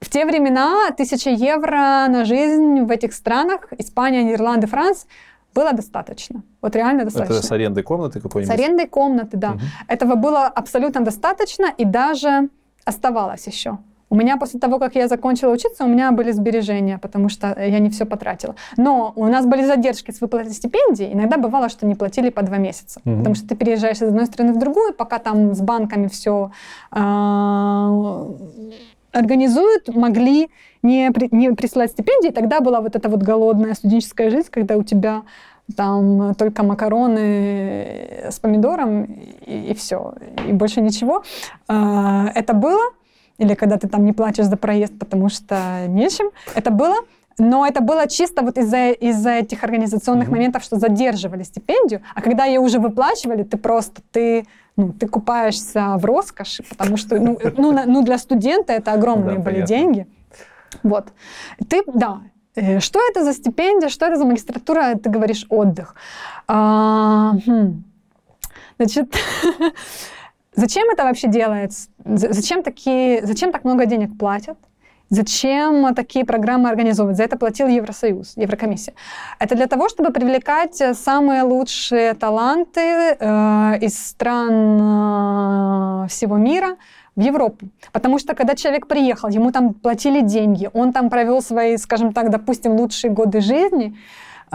В 0.00 0.10
те 0.10 0.26
времена 0.26 0.88
1000 0.88 1.30
евро 1.30 2.06
на 2.08 2.24
жизнь 2.24 2.80
в 2.82 2.90
этих 2.90 3.14
странах, 3.14 3.72
Испания, 3.78 4.22
Нидерланды, 4.22 4.66
Франция, 4.66 5.08
было 5.54 5.72
достаточно. 5.72 6.42
Вот 6.60 6.76
реально 6.76 7.04
достаточно. 7.04 7.34
Это 7.34 7.46
с 7.46 7.52
арендой 7.52 7.82
комнаты 7.82 8.18
С 8.18 8.22
какой-нибудь? 8.22 8.54
арендой 8.54 8.86
комнаты, 8.86 9.36
да. 9.36 9.52
Мгм. 9.52 9.60
Этого 9.88 10.14
было 10.16 10.46
абсолютно 10.46 11.00
достаточно 11.00 11.72
и 11.78 11.84
даже 11.84 12.48
оставалось 12.84 13.46
еще. 13.46 13.78
У 14.14 14.16
меня 14.16 14.36
после 14.36 14.60
того, 14.60 14.78
как 14.78 14.94
я 14.94 15.08
закончила 15.08 15.50
учиться, 15.52 15.84
у 15.84 15.88
меня 15.88 16.12
были 16.12 16.30
сбережения, 16.30 16.98
потому 16.98 17.28
что 17.28 17.48
я 17.60 17.80
не 17.80 17.90
все 17.90 18.04
потратила. 18.04 18.54
Но 18.76 19.12
у 19.16 19.26
нас 19.26 19.44
были 19.44 19.64
задержки 19.64 20.12
с 20.12 20.20
выплатой 20.20 20.52
стипендий. 20.52 21.12
Иногда 21.12 21.36
бывало, 21.36 21.68
что 21.68 21.84
не 21.84 21.96
платили 21.96 22.30
по 22.30 22.42
два 22.42 22.58
месяца. 22.58 23.00
Мгм. 23.04 23.18
Потому 23.18 23.34
что 23.34 23.48
ты 23.48 23.56
переезжаешь 23.56 23.96
из 23.96 24.02
одной 24.02 24.26
страны 24.26 24.52
в 24.52 24.58
другую, 24.60 24.94
пока 24.94 25.18
там 25.18 25.52
с 25.52 25.60
банками 25.60 26.06
все 26.06 26.52
организуют, 29.10 29.88
могли 29.96 30.48
не, 30.84 31.10
при- 31.10 31.28
не 31.32 31.52
присылать 31.52 31.90
стипендии. 31.90 32.30
Тогда 32.30 32.60
была 32.60 32.80
вот 32.80 32.94
эта 32.94 33.08
вот 33.08 33.20
голодная 33.20 33.74
студенческая 33.74 34.30
жизнь, 34.30 34.48
когда 34.48 34.76
у 34.76 34.84
тебя 34.84 35.22
там 35.76 36.34
только 36.36 36.62
макароны 36.62 38.28
с 38.30 38.38
помидором 38.38 39.04
и, 39.46 39.74
все, 39.74 40.14
и 40.48 40.52
больше 40.52 40.80
ничего. 40.82 41.24
А, 41.66 42.28
Это 42.34 42.52
было, 42.54 42.80
или 43.38 43.54
когда 43.54 43.76
ты 43.76 43.88
там 43.88 44.04
не 44.04 44.12
платишь 44.12 44.46
за 44.46 44.56
проезд, 44.56 44.98
потому 44.98 45.28
что 45.28 45.86
нечем, 45.88 46.30
это 46.54 46.70
было. 46.70 46.96
Но 47.36 47.66
это 47.66 47.80
было 47.80 48.06
чисто 48.06 48.42
вот 48.42 48.58
из-за 48.58 48.90
из 48.90 49.26
этих 49.26 49.64
организационных 49.64 50.28
Мгм. 50.28 50.36
моментов, 50.36 50.62
что 50.62 50.78
задерживали 50.78 51.42
стипендию, 51.42 52.00
а 52.14 52.22
когда 52.22 52.44
ее 52.44 52.60
уже 52.60 52.78
выплачивали, 52.78 53.42
ты 53.42 53.56
просто 53.56 54.02
ты 54.12 54.46
ну, 54.76 54.92
ты 54.92 55.08
купаешься 55.08 55.96
в 55.96 56.04
роскоши, 56.04 56.62
потому 56.68 56.96
что 56.96 57.18
ну, 57.20 57.38
ну, 57.56 57.72
ну, 57.86 58.02
для 58.02 58.18
студента 58.18 58.72
это 58.72 58.92
огромные 58.92 59.36
Да, 59.36 59.42
были 59.42 59.54
понятно. 59.54 59.66
деньги. 59.66 60.06
Вот. 60.82 61.06
Ты, 61.68 61.82
да. 61.92 62.20
Э, 62.56 62.78
Что 62.80 63.00
это 63.10 63.24
за 63.24 63.32
стипендия, 63.32 63.88
что 63.88 64.06
это 64.06 64.16
за 64.16 64.24
магистратура, 64.24 64.94
ты 64.94 65.10
говоришь 65.10 65.46
отдых. 65.48 65.94
А, 66.46 67.32
хм. 67.46 67.82
Значит, 68.78 69.12
зачем 70.54 70.88
это 70.90 71.04
вообще 71.04 71.28
делается? 71.28 71.88
Зачем, 72.04 72.62
такие, 72.62 73.26
зачем 73.26 73.52
так 73.52 73.64
много 73.64 73.86
денег 73.86 74.18
платят? 74.18 74.58
Зачем 75.10 75.94
такие 75.94 76.24
программы 76.24 76.70
организовывать? 76.70 77.16
За 77.16 77.24
это 77.24 77.36
платил 77.36 77.68
Евросоюз, 77.68 78.36
Еврокомиссия. 78.36 78.94
Это 79.38 79.54
для 79.54 79.66
того, 79.66 79.88
чтобы 79.88 80.10
привлекать 80.10 80.80
э, 80.80 80.94
самые 80.94 81.42
лучшие 81.42 82.14
таланты 82.14 82.80
э, 82.80 83.78
из 83.80 83.98
стран 83.98 86.04
э, 86.04 86.08
всего 86.08 86.36
мира 86.36 86.76
в 87.16 87.20
Европу. 87.20 87.68
Потому 87.92 88.18
что 88.18 88.34
когда 88.34 88.54
человек 88.54 88.86
приехал, 88.86 89.28
ему 89.28 89.52
там 89.52 89.74
платили 89.74 90.20
деньги, 90.20 90.70
он 90.72 90.92
там 90.92 91.10
провел 91.10 91.42
свои, 91.42 91.76
скажем 91.76 92.12
так, 92.12 92.30
допустим, 92.30 92.72
лучшие 92.72 93.12
годы 93.12 93.40
жизни, 93.40 93.96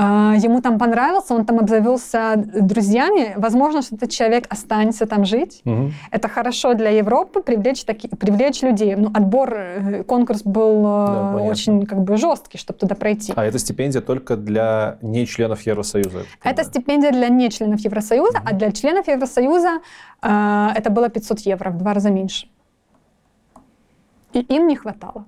ему 0.01 0.61
там 0.61 0.77
понравился, 0.79 1.33
он 1.33 1.45
там 1.45 1.59
обзавелся 1.59 2.35
друзьями, 2.37 3.33
возможно, 3.35 3.81
что 3.81 3.95
этот 3.95 4.11
человек 4.11 4.45
останется 4.49 5.05
там 5.05 5.25
жить. 5.25 5.61
Мгм. 5.65 5.93
Это 6.11 6.29
хорошо 6.29 6.73
для 6.73 6.89
Европы 6.89 7.41
привлечь, 7.41 7.83
таки, 7.83 8.07
привлечь 8.07 8.61
людей. 8.61 8.95
Ну, 8.95 9.11
отбор, 9.13 9.53
э, 9.53 10.03
конкурс 10.03 10.43
был 10.43 10.79
э, 10.79 11.07
Да, 11.07 11.31
понятно. 11.33 11.51
очень 11.51 11.85
как 11.85 11.99
бы 12.03 12.17
жесткий, 12.17 12.57
чтобы 12.57 12.79
туда 12.79 12.95
пройти. 12.95 13.33
А 13.35 13.43
это 13.43 13.59
стипендия 13.59 14.01
только 14.01 14.37
для 14.37 14.97
не 15.01 15.25
членов 15.25 15.61
Евросоюза? 15.67 16.23
Это 16.43 16.63
стипендия 16.63 17.11
для 17.11 17.27
не 17.29 17.49
членов 17.49 17.81
Евросоюза, 17.81 18.39
а 18.45 18.53
для 18.53 18.71
членов 18.71 19.07
Евросоюза 19.07 19.79
э, 20.21 20.67
это 20.75 20.89
было 20.89 21.09
500 21.09 21.39
евро, 21.39 21.71
в 21.71 21.77
два 21.77 21.93
раза 21.93 22.09
меньше. 22.09 22.47
И 24.33 24.39
им 24.39 24.67
не 24.67 24.75
хватало. 24.75 25.25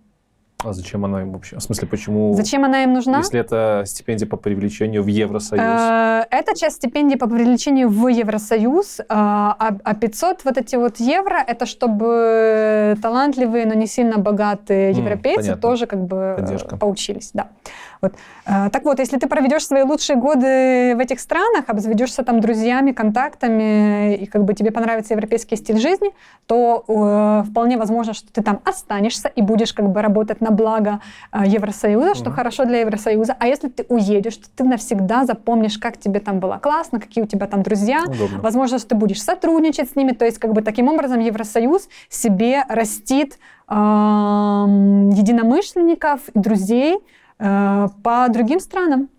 А 0.64 0.74
зачем 0.74 1.06
она 1.06 1.22
им 1.22 1.32
вообще? 1.32 1.58
В 1.58 1.62
смысле, 1.62 1.88
почему? 1.88 2.34
Зачем 2.34 2.64
она 2.64 2.84
им 2.84 2.94
нужна? 2.94 3.18
Если 3.18 3.40
это 3.40 3.84
стипендия 3.86 4.28
по 4.28 4.38
привлечению 4.38 5.04
в 5.04 5.08
Евросоюз. 5.08 5.64
Э, 5.64 6.26
Это 6.30 6.56
часть 6.56 6.78
стипендии 6.78 7.16
по 7.16 7.28
привлечению 7.28 7.90
в 7.90 8.08
Евросоюз, 8.08 9.00
э, 9.00 9.04
а 9.10 9.78
а 9.84 9.96
500 9.96 10.46
вот 10.46 10.58
эти 10.58 10.76
вот 10.76 11.00
евро, 11.00 11.38
это 11.48 11.66
чтобы 11.66 12.98
талантливые, 13.02 13.66
но 13.66 13.74
не 13.74 13.88
сильно 13.88 14.18
богатые 14.18 14.92
европейцы 14.92 15.56
тоже 15.56 15.86
как 15.88 16.06
бы 16.06 16.36
э, 16.38 16.78
поучились. 16.78 17.32
Да. 17.34 17.50
Вот. 18.02 18.14
Э, 18.46 18.70
Так 18.72 18.84
вот, 18.84 19.00
если 19.00 19.18
ты 19.18 19.28
проведешь 19.28 19.66
свои 19.66 19.84
лучшие 19.84 20.16
годы 20.18 20.96
в 20.96 21.00
этих 21.00 21.20
странах, 21.20 21.66
обзаведешься 21.68 22.24
там 22.24 22.40
друзьями, 22.40 22.92
контактами, 22.92 24.16
и 24.16 24.26
как 24.26 24.44
бы 24.44 24.54
тебе 24.54 24.72
понравится 24.72 25.14
европейский 25.14 25.56
стиль 25.56 25.80
жизни, 25.80 26.10
то 26.48 26.84
э, 26.88 27.44
вполне 27.50 27.78
возможно, 27.78 28.14
что 28.14 28.32
ты 28.34 28.42
там 28.42 28.60
останешься 28.66 29.28
и 29.28 29.42
будешь 29.42 29.74
как 29.74 29.90
бы 29.90 30.02
работать 30.02 30.42
на 30.42 30.52
благо 30.52 31.00
э, 31.32 31.44
Евросоюза, 31.46 32.16
что 32.16 32.30
Мгм. 32.30 32.36
хорошо 32.36 32.66
для 32.66 32.80
Евросоюза. 32.80 33.36
А 33.40 33.48
если 33.48 33.68
ты 33.70 33.86
уедешь, 33.90 34.38
то 34.38 34.48
ты 34.56 34.64
навсегда 34.64 35.26
запомнишь, 35.26 35.78
как 35.78 35.98
тебе 35.98 36.20
там 36.20 36.40
было 36.40 36.58
классно, 36.58 37.00
какие 37.00 37.24
у 37.24 37.28
тебя 37.28 37.46
там 37.48 37.62
друзья. 37.64 38.04
Удобно. 38.08 38.42
Возможно, 38.42 38.80
что 38.80 38.88
ты 38.90 38.96
будешь 38.96 39.22
сотрудничать 39.22 39.92
с 39.92 39.96
ними. 39.96 40.12
То 40.12 40.26
есть, 40.26 40.40
как 40.40 40.54
бы 40.54 40.62
таким 40.62 40.88
образом 40.88 41.20
Евросоюз 41.20 41.88
себе 42.10 42.64
растит 42.68 43.38
эм, 43.70 45.10
единомышленников 45.10 46.22
друзей 46.34 46.96
э, 46.96 47.00
по 47.42 48.28
другим 48.30 48.60
странам. 48.60 49.10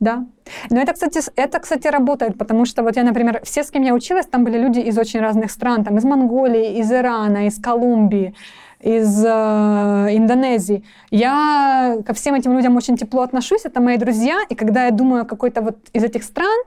Да. 0.00 0.26
Но 0.70 0.80
это, 0.80 0.92
кстати, 0.92 1.20
это, 1.34 1.58
кстати, 1.58 1.88
работает, 1.88 2.38
потому 2.38 2.64
что 2.64 2.82
вот 2.82 2.96
я, 2.96 3.02
например, 3.02 3.40
все, 3.42 3.64
с 3.64 3.70
кем 3.70 3.82
я 3.82 3.94
училась, 3.94 4.26
там 4.26 4.44
были 4.44 4.58
люди 4.58 4.80
из 4.80 4.96
очень 4.96 5.20
разных 5.20 5.50
стран, 5.50 5.84
там 5.84 5.96
из 5.96 6.04
Монголии, 6.04 6.78
из 6.78 6.92
Ирана, 6.92 7.46
из 7.46 7.60
Колумбии, 7.60 8.34
из 8.80 9.24
э, 9.24 9.28
Индонезии. 9.28 10.84
Я 11.10 11.98
ко 12.06 12.14
всем 12.14 12.36
этим 12.36 12.52
людям 12.52 12.76
очень 12.76 12.96
тепло 12.96 13.22
отношусь, 13.22 13.64
это 13.64 13.80
мои 13.80 13.96
друзья, 13.96 14.40
и 14.48 14.54
когда 14.54 14.84
я 14.84 14.92
думаю 14.92 15.22
о 15.22 15.26
какой-то 15.26 15.62
вот 15.62 15.76
из 15.92 16.04
этих 16.04 16.22
стран, 16.22 16.58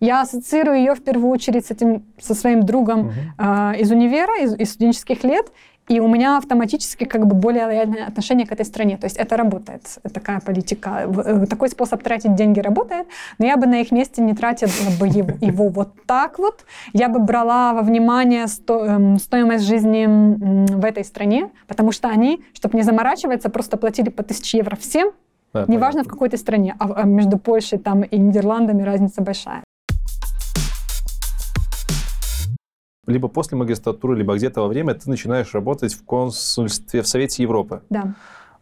Я 0.00 0.22
ассоциирую 0.22 0.78
ее 0.78 0.94
в 0.94 1.02
первую 1.04 1.30
очередь 1.30 1.66
с 1.66 1.70
этим, 1.70 2.02
со 2.20 2.34
своим 2.34 2.62
другом 2.62 3.00
Мгм. 3.00 3.12
э, 3.38 3.80
из 3.80 3.90
универа, 3.90 4.42
из, 4.42 4.54
из 4.58 4.70
студенческих 4.72 5.24
лет, 5.24 5.52
и 5.88 5.98
у 6.00 6.06
меня 6.08 6.36
автоматически 6.38 7.04
как 7.04 7.26
бы 7.26 7.34
более 7.34 7.66
лояльное 7.66 8.06
отношение 8.06 8.46
к 8.46 8.52
этой 8.52 8.64
стране. 8.64 8.96
То 8.96 9.06
есть 9.06 9.16
это 9.16 9.36
работает, 9.36 9.82
такая 10.14 10.40
политика, 10.40 11.02
в- 11.06 11.20
э, 11.20 11.46
такой 11.46 11.68
способ 11.68 12.02
тратить 12.02 12.34
деньги 12.36 12.60
работает, 12.60 13.08
но 13.38 13.46
я 13.46 13.56
бы 13.56 13.66
на 13.66 13.80
их 13.80 13.90
месте 13.90 14.22
не 14.22 14.32
тратила 14.34 14.70
бы 15.00 15.08
его, 15.08 15.30
его 15.40 15.68
вот 15.68 15.88
так 16.06 16.38
вот. 16.38 16.64
Я 16.92 17.08
бы 17.08 17.18
брала 17.18 17.72
во 17.74 17.82
внимание 17.82 18.46
сто- 18.46 18.86
эм, 18.86 19.18
стоимость 19.18 19.64
жизни 19.64 20.06
в 20.72 20.84
этой 20.84 21.04
стране, 21.04 21.50
потому 21.66 21.92
что 21.92 22.08
они, 22.08 22.40
чтобы 22.54 22.76
не 22.78 22.82
заморачиваться, 22.84 23.50
просто 23.50 23.76
платили 23.76 24.10
по 24.10 24.22
1000 24.22 24.56
евро 24.58 24.76
всем, 24.76 25.10
Да, 25.52 25.64
неважно 25.66 26.02
в 26.02 26.04
понятно. 26.04 26.10
какой 26.12 26.28
то 26.28 26.36
стране, 26.36 26.76
а, 26.78 26.88
а 27.02 27.02
между 27.04 27.36
Польшей 27.36 27.78
там, 27.78 28.02
и 28.02 28.16
Нидерландами 28.16 28.82
разница 28.84 29.22
большая. 29.22 29.64
Либо 33.10 33.28
после 33.28 33.56
магистратуры, 33.56 34.16
либо 34.16 34.36
где-то 34.36 34.62
во 34.62 34.68
время 34.68 34.94
ты 34.94 35.08
начинаешь 35.10 35.52
работать 35.54 35.94
в 35.94 36.04
консульстве 36.04 37.02
в 37.02 37.08
Совете 37.08 37.42
Европы. 37.42 37.82
Да. 37.90 38.14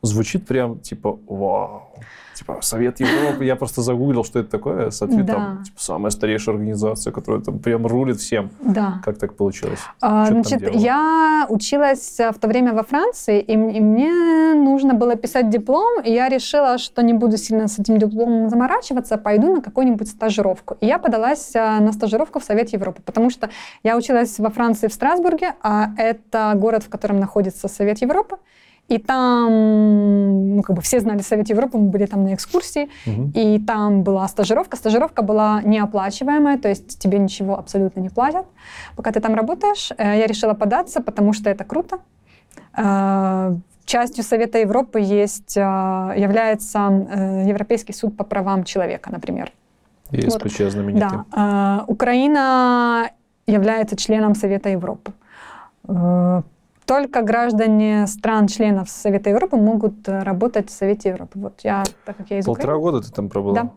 Звучит 0.03 0.47
прям 0.47 0.79
типа 0.81 1.19
вау. 1.27 1.93
Типа 2.39 2.59
Совет 2.61 3.01
Европы. 3.01 3.45
Я 3.45 3.57
просто 3.57 3.83
загуглил, 3.83 4.23
что 4.25 4.39
это 4.39 4.49
такое. 4.49 4.91
С 4.91 5.03
ответом, 5.03 5.27
Да. 5.27 5.65
типа, 5.65 5.81
самая 5.81 6.11
старейшая 6.11 6.55
организация, 6.55 7.13
которая 7.13 7.43
там 7.43 7.59
прям 7.59 7.85
рулит 7.85 8.21
всем. 8.21 8.51
Да. 8.61 9.01
Как 9.05 9.19
так 9.19 9.35
получилось? 9.35 9.81
А, 10.01 10.27
там 10.27 10.45
Значит, 10.45 10.73
я 10.77 11.47
училась 11.49 12.21
а, 12.21 12.31
в 12.31 12.39
то 12.39 12.47
время 12.47 12.75
во 12.75 12.85
Франции, 12.85 13.41
и, 13.41 13.55
и 13.55 13.81
мне 13.81 14.55
нужно 14.55 14.95
было 14.95 15.17
писать 15.17 15.51
диплом, 15.51 16.01
и 16.01 16.13
я 16.13 16.29
решила, 16.29 16.79
что 16.79 17.03
не 17.03 17.13
буду 17.13 17.37
сильно 17.39 17.67
с 17.67 17.81
этим 17.81 17.99
дипломом 17.99 18.49
заморачиваться, 18.51 19.19
пойду 19.19 19.57
на 19.57 19.61
какую-нибудь 19.61 20.09
стажировку. 20.09 20.77
И 20.81 20.87
я 20.87 20.99
подалась 20.99 21.57
а, 21.57 21.81
на 21.81 21.93
стажировку 21.93 22.39
в 22.39 22.45
Совет 22.45 22.69
Европы, 22.69 23.03
потому 23.05 23.31
что 23.31 23.51
я 23.83 23.97
училась 23.97 24.39
во 24.39 24.51
Франции 24.51 24.87
в 24.87 24.93
Страсбурге, 24.93 25.55
а 25.65 25.91
это 25.97 26.53
город, 26.55 26.85
в 26.85 26.89
котором 26.89 27.19
находится 27.19 27.67
Совет 27.67 28.01
Европы. 28.01 28.37
И 28.89 28.97
там, 28.99 30.57
ну, 30.57 30.63
как 30.63 30.77
бы 30.77 30.81
все 30.83 31.01
знали 31.01 31.21
Совет 31.21 31.51
Европы, 31.51 31.77
мы 31.77 31.91
были 31.91 32.07
там 32.07 32.25
на 32.25 32.33
экскурсии, 32.35 32.89
Мгм. 33.07 33.33
и 33.35 33.59
там 33.59 34.03
была 34.03 34.27
стажировка. 34.29 34.77
Стажировка 34.77 35.23
была 35.23 35.61
неоплачиваемая, 35.63 36.59
то 36.59 36.69
есть 36.69 36.99
тебе 36.99 37.19
ничего 37.19 37.59
абсолютно 37.59 38.01
не 38.01 38.09
платят, 38.09 38.47
пока 38.97 39.13
ты 39.13 39.21
там 39.21 39.35
работаешь. 39.35 39.91
Э, 39.99 40.19
Я 40.19 40.27
решила 40.27 40.55
податься, 40.55 41.01
потому 41.03 41.35
что 41.35 41.51
это 41.51 41.65
круто. 41.65 41.99
Э, 42.77 43.57
Частью 43.85 44.25
Совета 44.25 44.59
Европы 44.59 45.01
есть, 45.01 45.57
э, 45.57 45.61
является 46.17 46.79
Европейский 47.49 47.95
суд 47.95 48.17
по 48.17 48.25
правам 48.25 48.65
человека, 48.65 49.11
например. 49.13 49.51
ЕСПЧ 50.13 50.71
знаменитый. 50.71 51.09
Да. 51.33 51.85
Украина 51.89 53.11
является 53.47 53.97
членом 53.97 54.35
Совета 54.35 54.69
Европы. 54.71 55.13
Только 56.89 57.21
граждане 57.21 58.07
стран-членов 58.07 58.89
Совета 58.89 59.29
Европы 59.29 59.57
могут 59.59 60.09
э, 60.09 60.23
работать 60.23 60.71
в 60.71 60.73
Совете 60.73 61.11
Европы. 61.11 61.39
Вот 61.39 61.61
я, 61.63 61.85
так 62.07 62.17
как 62.17 62.31
я 62.31 62.39
из 62.39 62.47
Полтора 62.47 62.79
Украины. 62.79 62.93
года 62.93 63.07
ты 63.07 63.13
там 63.13 63.29
пробыла? 63.29 63.55
Да. 63.55 63.73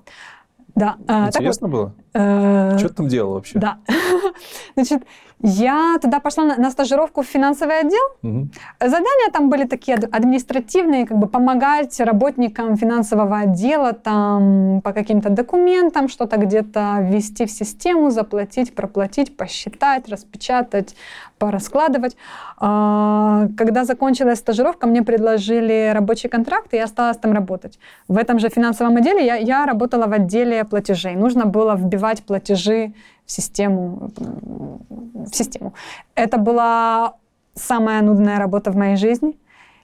Да. 0.75 0.95
э, 1.01 1.05
так 1.07 1.19
вот, 1.25 1.35
Интересно 1.35 1.67
было? 1.67 1.93
э, 2.13 2.77
Что 2.77 2.87
ты 2.87 2.95
там 2.95 3.07
делал 3.09 3.33
вообще? 3.33 3.59
Да. 3.59 3.79
Значит, 4.75 5.03
я 5.43 5.97
туда 6.01 6.19
пошла 6.19 6.43
на, 6.43 6.55
на 6.57 6.71
стажировку 6.71 7.21
в 7.21 7.25
финансовый 7.25 7.79
отдел. 7.79 8.03
Мгм. 8.21 8.51
Задания 8.79 9.31
там 9.31 9.49
были 9.49 9.65
такие 9.65 9.97
ад- 9.97 10.09
административные, 10.11 11.07
как 11.07 11.17
бы 11.17 11.27
помогать 11.27 11.99
работникам 11.99 12.77
финансового 12.77 13.39
отдела 13.39 13.93
там 13.93 14.81
по 14.83 14.93
каким-то 14.93 15.29
документам, 15.29 16.09
что-то 16.09 16.37
где-то 16.37 16.97
ввести 17.01 17.45
в 17.45 17.51
систему, 17.51 18.11
заплатить, 18.11 18.75
проплатить, 18.75 19.35
посчитать, 19.37 20.09
распечатать, 20.09 20.95
пораскладывать. 21.37 22.15
А, 22.57 23.47
Когда 23.57 23.83
закончилась 23.85 24.39
стажировка, 24.39 24.87
мне 24.87 25.01
предложили 25.01 25.91
рабочий 25.93 26.29
контракт, 26.29 26.73
и 26.73 26.77
я 26.77 26.83
осталась 26.83 27.17
там 27.17 27.33
работать. 27.33 27.79
В 28.07 28.17
этом 28.17 28.39
же 28.39 28.49
финансовом 28.49 28.97
отделе 28.97 29.25
я, 29.25 29.35
я 29.35 29.65
работала 29.65 30.05
в 30.05 30.13
отделе 30.13 30.63
платежей. 30.65 31.15
Нужно 31.15 31.45
было 31.45 31.75
вбивать 31.75 32.23
платежи 32.23 32.93
систему. 33.31 34.11
В 34.15 35.33
систему. 35.33 35.73
Это 36.15 36.37
была 36.37 37.15
самая 37.55 38.01
нудная 38.01 38.39
работа 38.39 38.71
в 38.71 38.75
моей 38.75 38.95
жизни. 38.95 39.37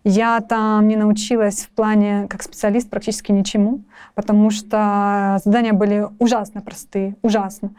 Я 0.04 0.39
там 0.39 0.88
не 0.88 0.95
научилась 0.95 1.64
в 1.66 1.70
плане 1.70 2.28
как 2.30 2.41
специалист 2.41 2.89
практически 2.89 3.32
ничему, 3.34 3.82
потому 4.16 4.52
что 4.52 5.39
задания 5.43 5.74
были 5.74 6.08
ужасно 6.20 6.62
простые, 6.62 7.16
ужасно. 7.22 7.72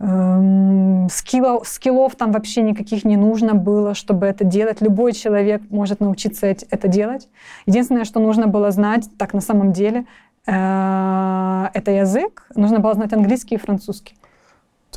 Эм, 0.00 1.08
Скиллов, 1.10 2.16
там 2.16 2.32
вообще 2.32 2.62
никаких 2.62 3.04
не 3.04 3.16
нужно 3.16 3.54
было, 3.54 3.94
чтобы 3.94 4.26
это 4.26 4.44
делать. 4.44 4.80
Любой 4.80 5.12
человек 5.12 5.62
может 5.70 6.00
научиться 6.00 6.46
эт- 6.48 6.66
это 6.70 6.88
делать. 6.88 7.28
Единственное, 7.66 8.04
что 8.04 8.20
нужно 8.20 8.46
было 8.46 8.70
знать, 8.70 9.08
так 9.16 9.32
на 9.34 9.40
самом 9.40 9.72
деле, 9.72 10.04
э, 10.46 11.66
это 11.74 11.90
язык. 11.90 12.46
Нужно 12.54 12.78
было 12.78 12.94
знать 12.94 13.12
английский 13.12 13.56
и 13.56 13.58
французский. 13.58 14.17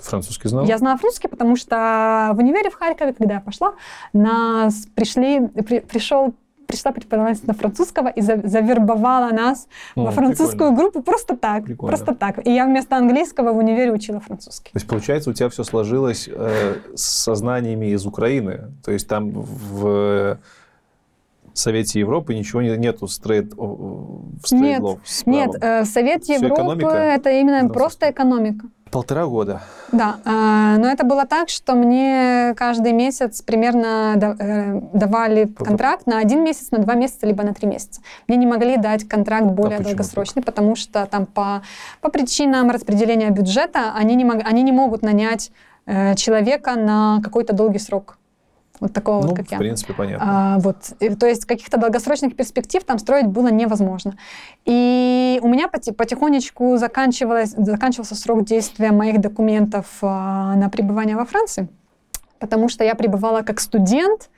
Ты 0.01 0.09
французский 0.09 0.47
знал? 0.49 0.65
Я 0.65 0.77
знала 0.77 0.97
французский, 0.97 1.27
потому 1.27 1.55
что 1.55 2.31
в 2.33 2.37
универе 2.39 2.69
в 2.69 2.75
Харькове, 2.75 3.13
когда 3.13 3.35
я 3.35 3.39
пошла, 3.41 3.73
нас 4.13 4.87
пришли, 4.95 5.47
при- 5.47 5.79
пришел 5.79 6.33
пришла 6.67 6.93
преподавательница 6.93 7.53
французского 7.53 8.07
и 8.07 8.21
за- 8.21 8.47
завербовала 8.47 9.31
нас 9.33 9.67
О, 9.95 10.05
во 10.05 10.11
французскую 10.11 10.69
прикольно. 10.69 10.77
группу 10.77 11.01
просто 11.01 11.35
так, 11.35 11.65
Прикольно. 11.65 11.89
просто 11.97 12.15
так. 12.15 12.47
И 12.47 12.51
я 12.53 12.65
вместо 12.65 12.95
английского 12.95 13.51
в 13.51 13.57
универе 13.57 13.91
учила 13.91 14.21
французский. 14.21 14.71
То 14.71 14.77
есть, 14.77 14.87
получается, 14.87 15.29
у 15.31 15.33
тебя 15.33 15.49
все 15.49 15.65
сложилось 15.65 16.29
э, 16.31 16.75
с 16.95 17.35
знаниями 17.35 17.87
из 17.87 18.05
Украины. 18.05 18.71
То 18.85 18.91
есть 18.93 19.05
там 19.09 19.31
в 19.31 20.37
Совете 21.53 21.99
Европы 21.99 22.33
ничего 22.33 22.61
не, 22.61 22.77
нету 22.77 23.07
стрейт, 23.09 23.53
в 23.53 24.21
Нет, 24.53 24.85
стрейт 25.03 25.25
Нет, 25.25 25.51
правом. 25.59 25.81
э, 25.81 25.85
Совет 25.85 26.23
Всё 26.23 26.35
Европы 26.35 26.53
экономика? 26.61 26.87
это 26.95 27.31
именно 27.31 27.67
просто 27.67 28.09
экономика. 28.11 28.65
Полтора 28.91 29.25
года. 29.25 29.61
Да, 29.93 30.17
э, 30.25 30.77
но 30.77 30.87
это 30.87 31.05
было 31.05 31.25
так, 31.25 31.47
что 31.47 31.75
мне 31.75 32.53
каждый 32.57 32.91
месяц 32.91 33.41
примерно 33.41 34.35
э, 34.37 34.81
давали 34.93 35.45
контракт 35.45 36.07
на 36.07 36.19
один 36.19 36.43
месяц, 36.43 36.71
на 36.71 36.79
два 36.79 36.95
месяца, 36.95 37.25
либо 37.25 37.43
на 37.43 37.53
три 37.53 37.67
месяца. 37.67 38.01
Мне 38.27 38.37
не 38.37 38.45
могли 38.45 38.75
дать 38.75 39.07
контракт 39.07 39.45
более 39.45 39.77
почему 39.77 39.95
долгосрочный, 39.95 40.43
потому 40.43 40.75
что 40.75 41.05
там 41.05 41.25
по, 41.25 41.61
по 42.01 42.09
причинам 42.09 42.69
распределения 42.69 43.29
бюджета 43.29 43.93
они 43.95 44.15
не, 44.15 44.25
мог- 44.25 44.43
они 44.45 44.61
не 44.61 44.73
могут 44.73 45.03
нанять 45.03 45.51
э, 45.85 46.15
человека 46.15 46.75
на 46.75 47.21
какой-то 47.23 47.53
долгий 47.53 47.79
срок. 47.79 48.17
Вот 48.82 48.93
такого 48.93 49.21
ну, 49.21 49.27
вот, 49.27 49.38
как 49.38 49.47
в 49.47 49.51
я. 49.51 49.59
принципе, 49.59 49.93
понятно. 49.93 50.55
А, 50.55 50.59
вот, 50.59 50.93
И, 50.99 51.09
то 51.13 51.27
есть 51.27 51.45
каких-то 51.45 51.77
долгосрочных 51.77 52.36
перспектив 52.36 52.84
там 52.84 52.97
строить 52.97 53.27
было 53.27 53.49
невозможно. 53.49 54.15
И 54.65 55.39
у 55.43 55.47
меня 55.47 55.67
поти- 55.67 55.93
потихонечку 55.93 56.77
заканчивалось, 56.77 57.51
заканчивался 57.51 58.15
срок 58.15 58.43
действия 58.43 58.91
моих 58.91 59.21
документов 59.21 59.86
а, 60.01 60.55
на 60.55 60.67
пребывание 60.69 61.15
во 61.15 61.25
Франции, 61.25 61.67
потому 62.39 62.69
что 62.69 62.84
я 62.84 62.95
пребывала 62.95 63.43
как 63.43 63.59
студент, 63.59 64.32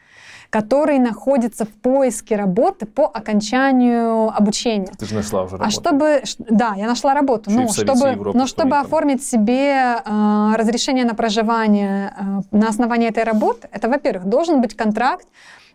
который 0.53 0.99
находится 0.99 1.65
в 1.65 1.69
поиске 1.69 2.35
работы 2.35 2.85
по 2.85 3.05
окончанию 3.07 4.29
обучения. 4.37 4.91
Ты 4.99 5.05
же 5.07 5.15
нашла 5.15 5.41
уже 5.43 5.55
А 5.55 5.57
работу. 5.57 5.79
чтобы, 5.81 6.21
ш- 6.25 6.35
да, 6.47 6.73
я 6.77 6.85
нашла 6.85 7.15
работу, 7.15 7.49
Еще 7.49 7.59
ну, 7.59 7.69
чтобы, 7.73 8.09
Европы, 8.09 8.37
но 8.37 8.45
что 8.45 8.61
чтобы 8.61 8.77
оформить 8.77 9.23
себе 9.23 9.97
э, 10.05 10.53
разрешение 10.55 11.05
на 11.05 11.15
проживание 11.15 12.13
э, 12.51 12.57
на 12.57 12.67
основании 12.67 13.09
этой 13.09 13.23
работы, 13.23 13.67
это, 13.71 13.89
во-первых, 13.89 14.25
должен 14.25 14.61
быть 14.61 14.75
контракт 14.75 15.25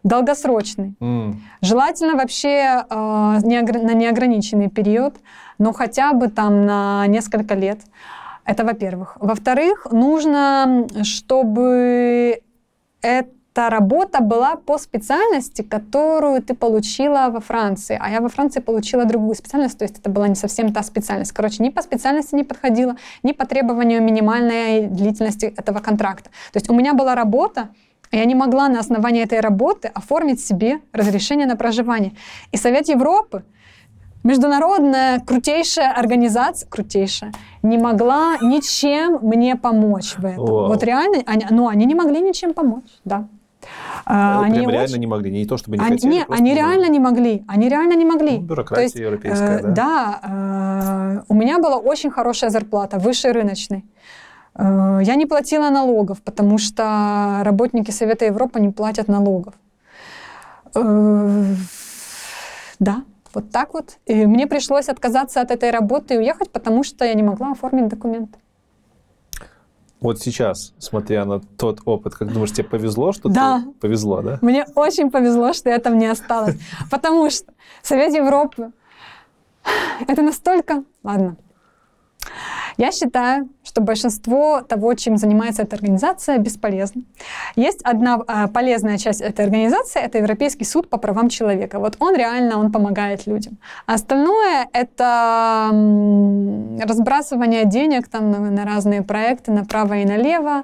долгосрочный, 0.05 0.95
М, 1.01 1.43
желательно 1.61 2.15
вообще 2.15 2.85
э, 2.89 2.95
неогр- 3.51 3.83
на 3.83 3.95
неограниченный 3.95 4.69
период, 4.71 5.15
но 5.59 5.73
хотя 5.73 6.13
бы 6.13 6.29
там 6.29 6.67
на 6.67 7.05
несколько 7.09 7.55
лет. 7.55 7.81
Это 8.45 8.65
во-первых. 8.65 9.17
Во-вторых, 9.21 9.89
нужно, 9.91 10.87
чтобы 11.03 12.41
эта 13.59 13.71
работа 13.71 14.21
была 14.21 14.57
по 14.57 14.79
специальности, 14.79 15.63
которую 15.63 16.41
ты 16.43 16.55
получила 16.55 17.29
во 17.31 17.41
Франции. 17.41 17.99
А 18.01 18.09
я 18.09 18.21
во 18.21 18.29
Франции 18.29 18.61
получила 18.61 19.05
другую 19.05 19.35
специальность, 19.35 19.79
то 19.79 19.85
есть 19.85 19.99
это 19.99 20.11
была 20.11 20.29
не 20.29 20.37
совсем 20.37 20.73
та 20.73 20.83
специальность. 20.83 21.33
Короче, 21.33 21.63
ни 21.63 21.71
по 21.71 21.83
специальности 21.83 22.37
не 22.37 22.45
подходила, 22.45 22.97
ни 23.25 23.33
по 23.33 23.47
требованию 23.47 24.01
минимальной 24.03 24.87
длительности 24.87 25.47
этого 25.47 25.81
контракта. 25.81 26.31
То 26.53 26.59
есть 26.59 26.71
у 26.71 26.75
меня 26.75 26.95
была 26.95 27.17
работа, 27.17 27.69
и 28.13 28.17
я 28.17 28.25
не 28.25 28.37
могла 28.37 28.69
на 28.69 28.79
основании 28.79 29.25
этой 29.25 29.41
работы 29.41 29.89
оформить 29.89 30.41
себе 30.41 30.79
разрешение 30.93 31.47
на 31.47 31.57
проживание. 31.57 32.13
И 32.53 32.57
Совет 32.57 32.89
Европы, 32.89 33.43
международная 34.23 35.19
крутейшая 35.21 35.93
организация, 35.93 36.69
крутейшая, 36.69 37.33
не 37.63 37.77
могла 37.77 38.37
ничем 38.41 39.19
мне 39.23 39.57
помочь 39.57 40.15
в 40.17 40.25
этом. 40.25 40.47
Вау. 40.47 40.69
Вот 40.69 40.85
реально, 40.85 41.25
они, 41.27 41.47
ну, 41.51 41.67
они 41.67 41.87
не 41.87 41.97
могли 41.97 42.21
ничем 42.21 42.55
помочь, 42.55 42.91
да. 43.05 43.27
А, 44.05 44.41
Э, 44.43 44.45
они 44.47 44.59
Прям 44.59 44.71
реально 44.71 44.85
очень- 44.85 45.01
не 45.01 45.07
могли. 45.07 45.31
Не 45.31 45.47
то, 45.47 45.57
чтобы 45.57 45.77
не 45.77 45.85
они, 45.85 45.93
хотели. 45.97 46.13
не, 46.13 46.25
они 46.29 46.55
реально 46.55 46.89
не 46.89 46.99
могли. 47.01 47.45
Они 47.49 47.69
реально 47.69 47.95
не 47.95 48.05
могли. 48.05 48.39
Ну, 48.39 48.45
бюрократия 48.47 48.85
есть, 48.85 48.97
европейская, 48.97 49.59
э, 49.59 49.63
да. 49.63 49.71
Да, 49.73 50.21
э, 50.23 51.23
у 51.29 51.35
меня 51.35 51.59
была 51.59 51.77
очень 51.77 52.11
хорошая 52.11 52.51
зарплата, 52.51 52.99
выше 52.99 53.33
рыночной. 53.33 53.85
Э, 54.55 55.01
Я 55.03 55.15
не 55.17 55.27
платила 55.27 55.71
налогов, 55.71 56.19
потому 56.23 56.59
что 56.59 56.83
работники 57.45 57.91
Совета 57.93 58.25
Европы 58.25 58.61
не 58.61 58.71
платят 58.71 59.09
налогов. 59.09 59.55
Э, 60.75 61.55
Да, 62.81 63.03
вот 63.35 63.51
так 63.51 63.75
вот. 63.75 63.99
И 64.07 64.27
мне 64.27 64.47
пришлось 64.47 64.89
отказаться 64.89 65.41
от 65.41 65.51
этой 65.51 65.71
работы 65.71 66.15
и 66.15 66.19
уехать, 66.19 66.51
потому 66.53 66.85
что 66.85 67.05
я 67.05 67.15
не 67.15 67.23
могла 67.23 67.51
оформить 67.53 67.89
документы. 67.89 68.39
Вот 70.01 70.21
сейчас, 70.21 70.75
смотря 70.79 71.25
на 71.25 71.41
тот 71.41 71.81
опыт, 71.85 72.15
как 72.15 72.33
думаешь, 72.33 72.53
тебе 72.53 72.65
повезло, 72.65 73.13
что 73.13 73.29
Да. 73.29 73.63
ты 73.65 73.73
повезло, 73.81 74.23
да? 74.23 74.39
Мне 74.43 74.65
очень 74.75 75.11
повезло, 75.11 75.53
что 75.53 75.71
я 75.71 75.79
там 75.79 75.99
не 75.99 76.07
осталась. 76.07 76.57
Потому 76.91 77.31
что 77.31 77.53
Совет 77.83 78.15
Европы 78.15 78.73
это 80.07 80.23
настолько... 80.23 80.85
Ладно. 81.03 81.37
Я 82.79 82.93
считаю, 82.93 83.49
что 83.65 83.81
большинство 83.81 84.63
того, 84.63 84.95
чем 84.95 85.17
занимается 85.17 85.63
эта 85.63 85.75
организация, 85.75 86.39
бесполезно. 86.39 87.03
Есть 87.57 87.83
одна 87.83 88.21
а, 88.29 88.47
полезная 88.47 88.99
часть 88.99 89.21
этой 89.21 89.45
организации, 89.45 90.01
это 90.01 90.19
Европейский 90.19 90.65
суд 90.65 90.89
по 90.89 90.97
правам 90.97 91.29
человека. 91.29 91.81
Вот 91.81 91.97
он 91.99 92.15
реально, 92.15 92.57
он 92.57 92.71
помогает 92.71 93.27
людям. 93.27 93.59
А 93.87 93.95
остальное— 93.95 94.69
это 94.73 95.71
разбрасывание 96.81 97.65
денег 97.65 98.07
там, 98.07 98.31
на, 98.31 98.39
на 98.39 98.65
разные 98.65 99.03
проекты 99.03 99.51
направо 99.51 99.95
и 99.95 100.05
налево. 100.05 100.63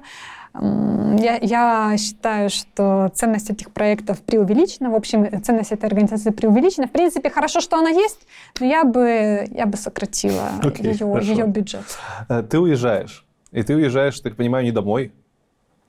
Я, 0.60 1.38
я 1.42 1.96
считаю, 1.98 2.48
что 2.48 3.10
ценность 3.14 3.50
этих 3.50 3.70
проектов 3.72 4.20
преувеличена. 4.22 4.90
В 4.90 4.94
общем, 4.94 5.42
ценность 5.42 5.72
этой 5.72 5.86
организации 5.86 6.30
преувеличена. 6.30 6.86
В 6.86 6.92
принципе, 6.92 7.28
хорошо, 7.28 7.60
что 7.60 7.76
она 7.76 7.90
есть, 7.90 8.20
но 8.60 8.66
я 8.66 8.84
бы, 8.84 9.46
я 9.50 9.66
бы 9.66 9.76
сократила 9.76 10.50
Окей, 10.62 10.92
ее, 10.92 11.12
хорошо. 11.12 11.30
ее 11.32 11.46
бюджет. 11.46 11.84
Э, 12.28 12.42
Ты 12.42 12.60
уезжаешь. 12.60 13.24
И 13.50 13.62
ты 13.62 13.74
уезжаешь, 13.74 14.18
так 14.20 14.36
понимаю, 14.36 14.64
не 14.64 14.72
домой. 14.72 15.12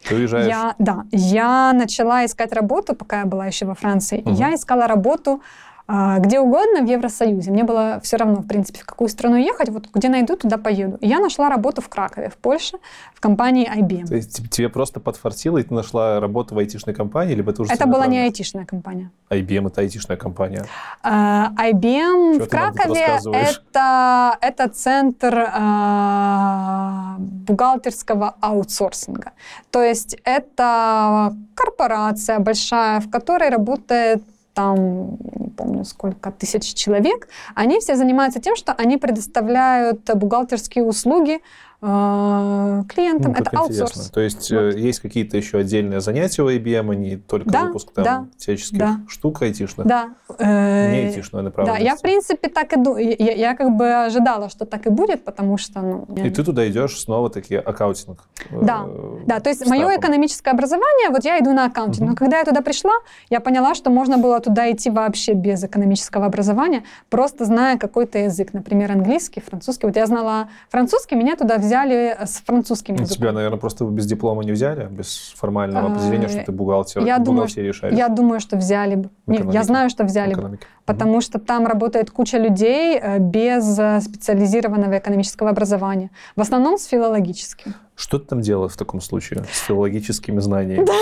Ты 0.08 0.16
уезжаешь... 0.16 0.48
Я, 0.48 0.76
да, 0.80 1.06
я 1.12 1.74
начала 1.74 2.26
искать 2.26 2.54
работу, 2.54 2.96
пока 2.96 3.20
я 3.20 3.26
была 3.26 3.48
еще 3.48 3.66
во 3.66 3.74
Франции. 3.74 4.22
Мгм. 4.22 4.34
я 4.34 4.54
искала 4.54 4.88
работу 4.88 5.42
где 5.88 6.40
угодно 6.40 6.82
в 6.82 6.90
Евросоюзе. 6.90 7.52
Мне 7.52 7.64
было 7.64 8.00
все 8.02 8.18
равно, 8.18 8.42
в 8.42 8.48
принципе, 8.48 8.80
в 8.80 8.86
какую 8.86 9.08
страну 9.08 9.36
ехать. 9.36 9.70
Вот 9.70 9.88
где 9.94 10.10
найду, 10.10 10.36
туда 10.36 10.58
поеду. 10.58 10.98
И 11.02 11.08
я 11.08 11.20
нашла 11.20 11.50
работу 11.50 11.82
в 11.82 11.90
Кракове, 11.90 12.30
в 12.30 12.38
Польше, 12.38 12.78
в 13.14 13.20
компании 13.20 13.70
IBM. 13.72 14.08
То 14.08 14.16
есть 14.16 14.50
тебе 14.50 14.70
просто 14.70 15.00
подфартило, 15.00 15.60
и 15.60 15.64
ты 15.64 15.74
нашла 15.74 16.20
работу 16.20 16.56
в 16.56 16.58
айтишной 16.58 16.96
компании, 16.96 17.36
либо 17.36 17.54
ты 17.54 17.62
уже 17.62 17.74
Это 17.74 17.86
была 17.86 18.08
не 18.08 18.20
айтишная 18.20 18.66
компания. 18.66 19.12
IBM 19.30 19.68
это 19.68 19.82
айтишная 19.82 20.18
компания. 20.18 20.66
А, 21.04 21.52
IBM 21.58 22.38
Чё 22.38 22.46
в 22.46 22.50
Кракове 22.50 23.20
это, 23.32 24.38
это 24.42 24.70
центр 24.70 25.50
а, 25.54 27.16
бухгалтерского 27.20 28.36
аутсорсинга. 28.42 29.32
То 29.72 29.84
есть 29.84 30.18
это 30.24 31.36
корпорация 31.56 32.40
большая, 32.40 33.00
в 33.00 33.10
которой 33.10 33.50
работает 33.50 34.24
там, 34.56 35.18
не 35.36 35.50
помню, 35.50 35.84
сколько 35.84 36.32
тысяч 36.32 36.74
человек. 36.74 37.28
Они 37.54 37.80
все 37.80 37.96
занимаются 37.96 38.40
тем, 38.40 38.56
что 38.56 38.72
они 38.72 38.98
предоставляют 38.98 40.10
бухгалтерские 40.16 40.86
услуги 40.86 41.42
клиентам. 41.82 43.32
Ну, 43.34 43.38
это 43.40 43.50
интересно. 43.56 43.60
аутсорс. 43.62 44.10
То 44.12 44.22
есть 44.22 44.52
э, 44.52 44.74
есть 44.78 45.00
какие-то 45.00 45.38
еще 45.38 45.60
отдельные 45.60 46.02
занятия 46.02 46.42
у 46.44 46.50
IBM, 46.50 46.92
а 46.92 46.96
не 46.96 47.18
только 47.18 47.50
Да, 47.50 47.66
выпуск 47.66 47.92
там 47.94 48.04
да, 48.04 48.26
всяческих 48.38 48.78
да. 48.80 49.00
штук 49.08 49.42
айтишных? 49.42 49.86
Да. 49.88 50.10
э, 50.40 50.92
Не 50.92 50.98
айтишное 51.08 51.42
Да, 51.42 51.46
направленности. 51.46 51.86
я 51.86 51.96
в 51.96 52.02
принципе 52.02 52.50
так 52.50 52.74
и 52.74 52.78
ду- 52.78 52.98
я, 52.98 53.34
я 53.34 53.56
как 53.56 53.76
бы 53.76 54.06
ожидала, 54.06 54.50
что 54.50 54.66
так 54.66 54.86
и 54.88 54.90
будет, 54.90 55.24
потому 55.26 55.58
что 55.58 55.82
ну, 55.82 56.08
И 56.16 56.30
ты 56.30 56.44
туда 56.44 56.68
идешь 56.68 57.00
снова 57.00 57.30
таки 57.30 57.56
accounting. 57.56 58.20
э, 58.50 58.60
Да, 58.62 58.86
Да, 59.28 59.40
то 59.40 59.50
есть 59.50 59.66
мое 59.68 59.98
экономическое 59.98 60.52
образование, 60.52 61.10
вот 61.10 61.24
я 61.26 61.40
иду 61.40 61.54
на 61.54 61.66
accounting. 61.66 62.10
Но 62.10 62.16
когда 62.16 62.40
я 62.40 62.46
туда 62.46 62.62
пришла, 62.62 62.94
я 63.30 63.40
поняла, 63.40 63.76
что 63.76 63.90
можно 63.90 64.18
было 64.18 64.40
туда 64.40 64.72
идти 64.72 64.90
вообще 64.90 65.34
без 65.34 65.64
экономического 65.64 66.26
образования, 66.26 66.84
просто 67.10 67.46
зная 67.46 67.78
какой-то 67.78 68.18
язык, 68.20 68.54
например, 68.54 68.92
английский, 68.92 69.42
французский. 69.42 69.86
Вот 69.88 69.96
я 69.96 70.06
знала 70.06 70.50
французский, 70.70 71.16
меня 71.16 71.36
туда 71.36 71.58
взяли 71.66 72.18
с 72.24 72.42
французским 72.46 72.96
Ну, 72.96 73.02
языком. 73.02 73.18
Тебя, 73.18 73.32
наверное, 73.32 73.60
просто 73.60 73.86
без 73.86 74.06
диплома 74.06 74.44
не 74.44 74.52
взяли, 74.52 74.88
без 74.90 75.34
формального 75.36 75.88
Э, 75.88 75.92
определения, 75.92 76.28
что 76.28 76.44
ты 76.46 76.52
бухгалтер, 76.52 77.04
я 77.04 77.18
думаю, 77.20 77.44
бухгалтерии 77.44 77.72
шаришь 77.72 77.98
Я 77.98 78.10
думаю, 78.10 78.40
что 78.40 78.58
взяли 78.58 78.96
бы. 78.96 79.10
Нет, 79.28 79.54
я 79.54 79.64
знаю, 79.64 79.90
что 79.90 80.04
взяли 80.04 80.34
бы. 80.34 80.60
Потому 80.86 81.22
что 81.22 81.40
там 81.40 81.66
работает 81.66 82.12
куча 82.12 82.38
людей 82.38 83.00
э, 83.02 83.20
без 83.20 83.78
э, 83.80 84.02
специализированного 84.02 84.98
экономического 84.98 85.50
образования. 85.50 86.12
В 86.36 86.42
основном 86.42 86.78
с 86.78 86.86
филологическим. 86.86 87.74
Что 87.96 88.20
ты 88.20 88.28
там 88.28 88.42
делала 88.42 88.70
в 88.70 88.78
таком 88.78 89.02
случае 89.02 89.46
с 89.52 89.60
филологическими 89.60 90.40
знаниями? 90.40 90.88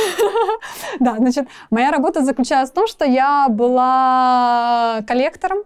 Да, 1.00 1.18
значит, 1.18 1.48
моя 1.72 1.92
работа 1.92 2.24
заключалась 2.24 2.70
в 2.70 2.74
том, 2.74 2.88
что 2.88 3.04
я 3.04 3.48
была 3.50 5.02
коллектором. 5.08 5.60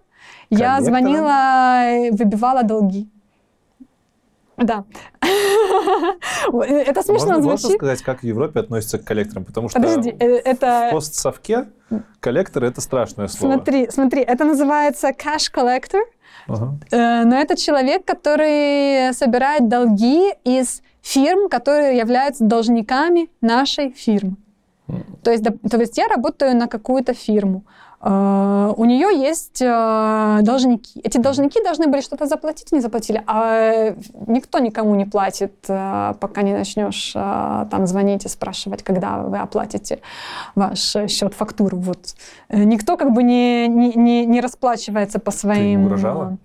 Я 0.50 0.82
звонила, 0.82 2.08
и 2.08 2.12
выбивала 2.12 2.64
долги. 2.64 3.10
Да. 4.58 4.86
Это 6.52 7.04
смешно 7.04 7.34
Можно, 7.34 7.34
можно 7.34 7.58
звучит. 7.58 7.78
сказать, 7.78 8.02
как 8.02 8.22
в 8.22 8.24
Европе 8.24 8.60
относятся 8.60 8.98
к 8.98 9.04
коллекторам? 9.06 9.46
Потому 9.46 9.70
что 9.70 9.80
Подожди, 9.80 10.16
э, 10.20 10.42
в 10.42 10.46
это... 10.46 10.90
постсовке 10.92 11.68
коллектор— 12.20 12.64
это 12.66 12.82
страшное 12.82 13.28
слово. 13.28 13.54
Смотри, 13.54 13.88
смотри, 13.92 14.22
это 14.22 14.46
называется 14.46 15.10
cash 15.10 15.52
collector. 15.54 16.02
Ага. 16.48 16.78
Э, 16.92 17.24
Но 17.24 17.36
это 17.36 17.56
человек, 17.56 18.04
который 18.06 19.14
собирает 19.14 19.68
долги 19.68 20.34
из 20.44 20.82
фирм, 21.02 21.50
которые 21.50 21.98
являются 21.98 22.44
должниками 22.44 23.30
нашей 23.42 23.92
фирмы. 23.92 24.38
То 25.22 25.32
есть, 25.32 25.44
то 25.70 25.78
есть 25.78 25.98
я 25.98 26.08
работаю 26.08 26.56
на 26.56 26.68
какую-то 26.68 27.14
фирму. 27.14 27.64
Э, 28.02 28.74
У 28.78 28.86
нее 28.86 29.10
есть 29.20 29.62
э, 29.62 30.40
должники. 30.42 31.00
Эти 31.04 31.18
должники 31.18 31.64
должны 31.64 31.88
были 31.88 32.02
что-то 32.02 32.26
заплатить, 32.28 32.72
не 32.72 32.80
заплатили. 32.80 33.24
А 33.26 33.96
никто 34.28 34.60
никому 34.60 34.96
не 34.96 35.06
платит, 35.06 35.54
э, 35.68 36.14
пока 36.20 36.42
не 36.42 36.54
начнешь 36.54 37.14
там 37.14 37.88
звонить 37.88 38.26
и 38.26 38.30
спрашивать, 38.30 38.84
когда 38.84 39.18
вы 39.18 39.38
оплатите 39.38 40.00
ваш 40.56 40.80
счет, 41.08 41.34
фактуру. 41.34 41.78
Вот. 41.78 42.16
Никто 42.50 42.98
как 42.98 43.14
бы 43.14 43.24
не, 43.24 43.68
не, 43.68 43.94
не, 43.94 44.26
не 44.26 44.42
расплачивается 44.42 45.20
по 45.20 45.32
своим... 45.32 45.86
угрожала? 45.86 46.38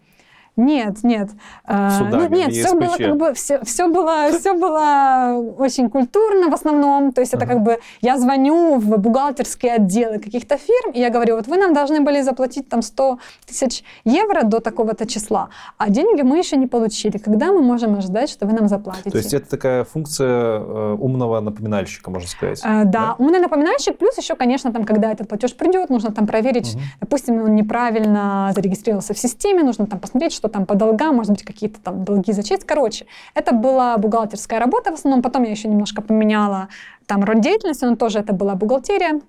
Нет, 0.57 1.03
нет. 1.03 1.30
Судами, 1.66 2.28
ну, 2.28 2.36
нет, 2.36 2.50
в 2.50 2.53
все 2.53 2.74
было 2.74 2.96
как 2.96 3.16
бы 3.16 3.32
все, 3.34 3.61
все 3.64 3.88
было 3.88 4.30
все 4.38 4.53
было 4.55 5.34
очень 5.59 5.88
культурно 5.88 6.48
в 6.50 6.55
основном. 6.55 7.12
То 7.12 7.20
есть 7.22 7.32
это 7.32 7.44
Ага. 7.44 7.55
как 7.55 7.62
бы 7.62 7.78
я 8.03 8.18
звоню 8.18 8.76
в 8.78 8.98
бухгалтерские 8.98 9.74
отделы 9.74 10.18
каких-то 10.18 10.59
фирм, 10.59 10.92
и 10.92 11.00
я 11.00 11.09
говорю, 11.11 11.36
вот 11.36 11.46
вы 11.46 11.57
нам 11.57 11.72
должны 11.72 12.00
были 12.03 12.20
заплатить 12.20 12.68
там 12.68 12.82
100 12.82 13.18
тысяч 13.46 13.82
евро 14.05 14.42
до 14.42 14.61
такого-то 14.61 15.07
числа, 15.07 15.48
а 15.78 15.88
деньги 15.88 16.22
мы 16.22 16.38
еще 16.38 16.57
не 16.57 16.66
получили. 16.66 17.16
Когда 17.18 17.46
мы 17.53 17.62
можем 17.62 17.94
ожидать, 17.96 18.28
что 18.28 18.46
вы 18.46 18.53
нам 18.53 18.68
заплатите? 18.68 19.11
То 19.11 19.18
есть 19.18 19.32
это 19.32 19.48
такая 19.48 19.84
функция 19.84 20.59
э, 20.61 20.96
умного 21.00 21.40
напоминальщика, 21.40 22.11
можно 22.11 22.28
сказать. 22.28 22.61
Э, 22.62 22.84
да, 22.84 23.14
умный 23.18 23.40
напоминальщик, 23.40 23.96
плюс 23.96 24.18
еще, 24.18 24.34
конечно, 24.34 24.70
там, 24.72 24.84
когда 24.84 25.11
этот 25.11 25.28
платеж 25.28 25.55
придет, 25.55 25.88
нужно 25.88 26.12
там 26.12 26.26
проверить, 26.26 26.74
Мгм. 26.74 26.82
допустим, 27.00 27.42
он 27.42 27.55
неправильно 27.55 28.53
зарегистрировался 28.55 29.14
в 29.14 29.18
системе, 29.18 29.62
нужно 29.62 29.86
там 29.86 29.98
посмотреть, 29.98 30.41
что 30.43 30.49
там 30.49 30.66
по 30.66 30.74
долгам, 30.74 31.14
может 31.14 31.30
быть, 31.30 31.45
какие-то 31.45 31.80
там 31.80 32.05
долги 32.05 32.32
зачесть. 32.32 32.64
Короче, 32.64 33.07
это 33.34 33.55
была 33.55 33.97
бухгалтерская 33.97 34.59
работа 34.59 34.90
в 34.90 34.95
основном, 34.95 35.22
потом 35.22 35.45
я 35.45 35.53
еще 35.53 35.68
немножко 35.68 36.03
поменяла 36.03 36.66
там 37.07 37.22
род 37.22 37.40
деятельности, 37.40 37.84
но 37.84 37.95
тоже 37.95 38.18
это 38.18 38.32
была 38.32 38.57
бухгалтерия, 38.57 39.20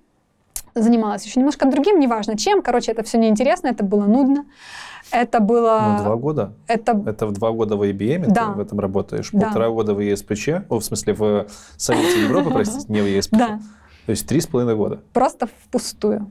занималась 0.73 1.23
еще 1.23 1.39
немножко 1.39 1.69
другим, 1.69 1.99
неважно 1.99 2.35
чем, 2.35 2.63
короче, 2.63 2.91
это 2.91 3.03
все 3.03 3.19
неинтересно, 3.19 3.67
это 3.67 3.83
было 3.83 4.05
нудно. 4.05 4.45
Это 5.11 5.39
было... 5.39 5.97
Ну, 5.99 6.03
два 6.03 6.15
года. 6.15 6.53
Это... 6.65 6.99
Это 7.05 7.27
в 7.27 7.33
два 7.33 7.51
года 7.51 7.75
в 7.77 7.83
IBM 7.83 8.25
Да. 8.29 8.47
ты 8.47 8.51
в 8.53 8.59
этом 8.59 8.79
работаешь, 8.79 9.29
Да. 9.31 9.45
полтора 9.45 9.69
года 9.69 9.93
в 9.93 9.99
ЕСПЧ, 9.99 10.49
о, 10.69 10.79
в 10.79 10.83
смысле 10.83 11.13
в 11.13 11.45
Совете 11.77 12.23
Европы, 12.23 12.49
простите, 12.49 12.85
не 12.91 13.01
в 13.01 13.05
ЕСПЧ. 13.05 13.33
Да, 13.37 13.59
То 14.07 14.09
есть 14.09 14.27
три 14.27 14.41
с 14.41 14.47
половиной 14.47 14.75
года. 14.75 15.01
просто 15.13 15.47
впустую. 15.65 16.25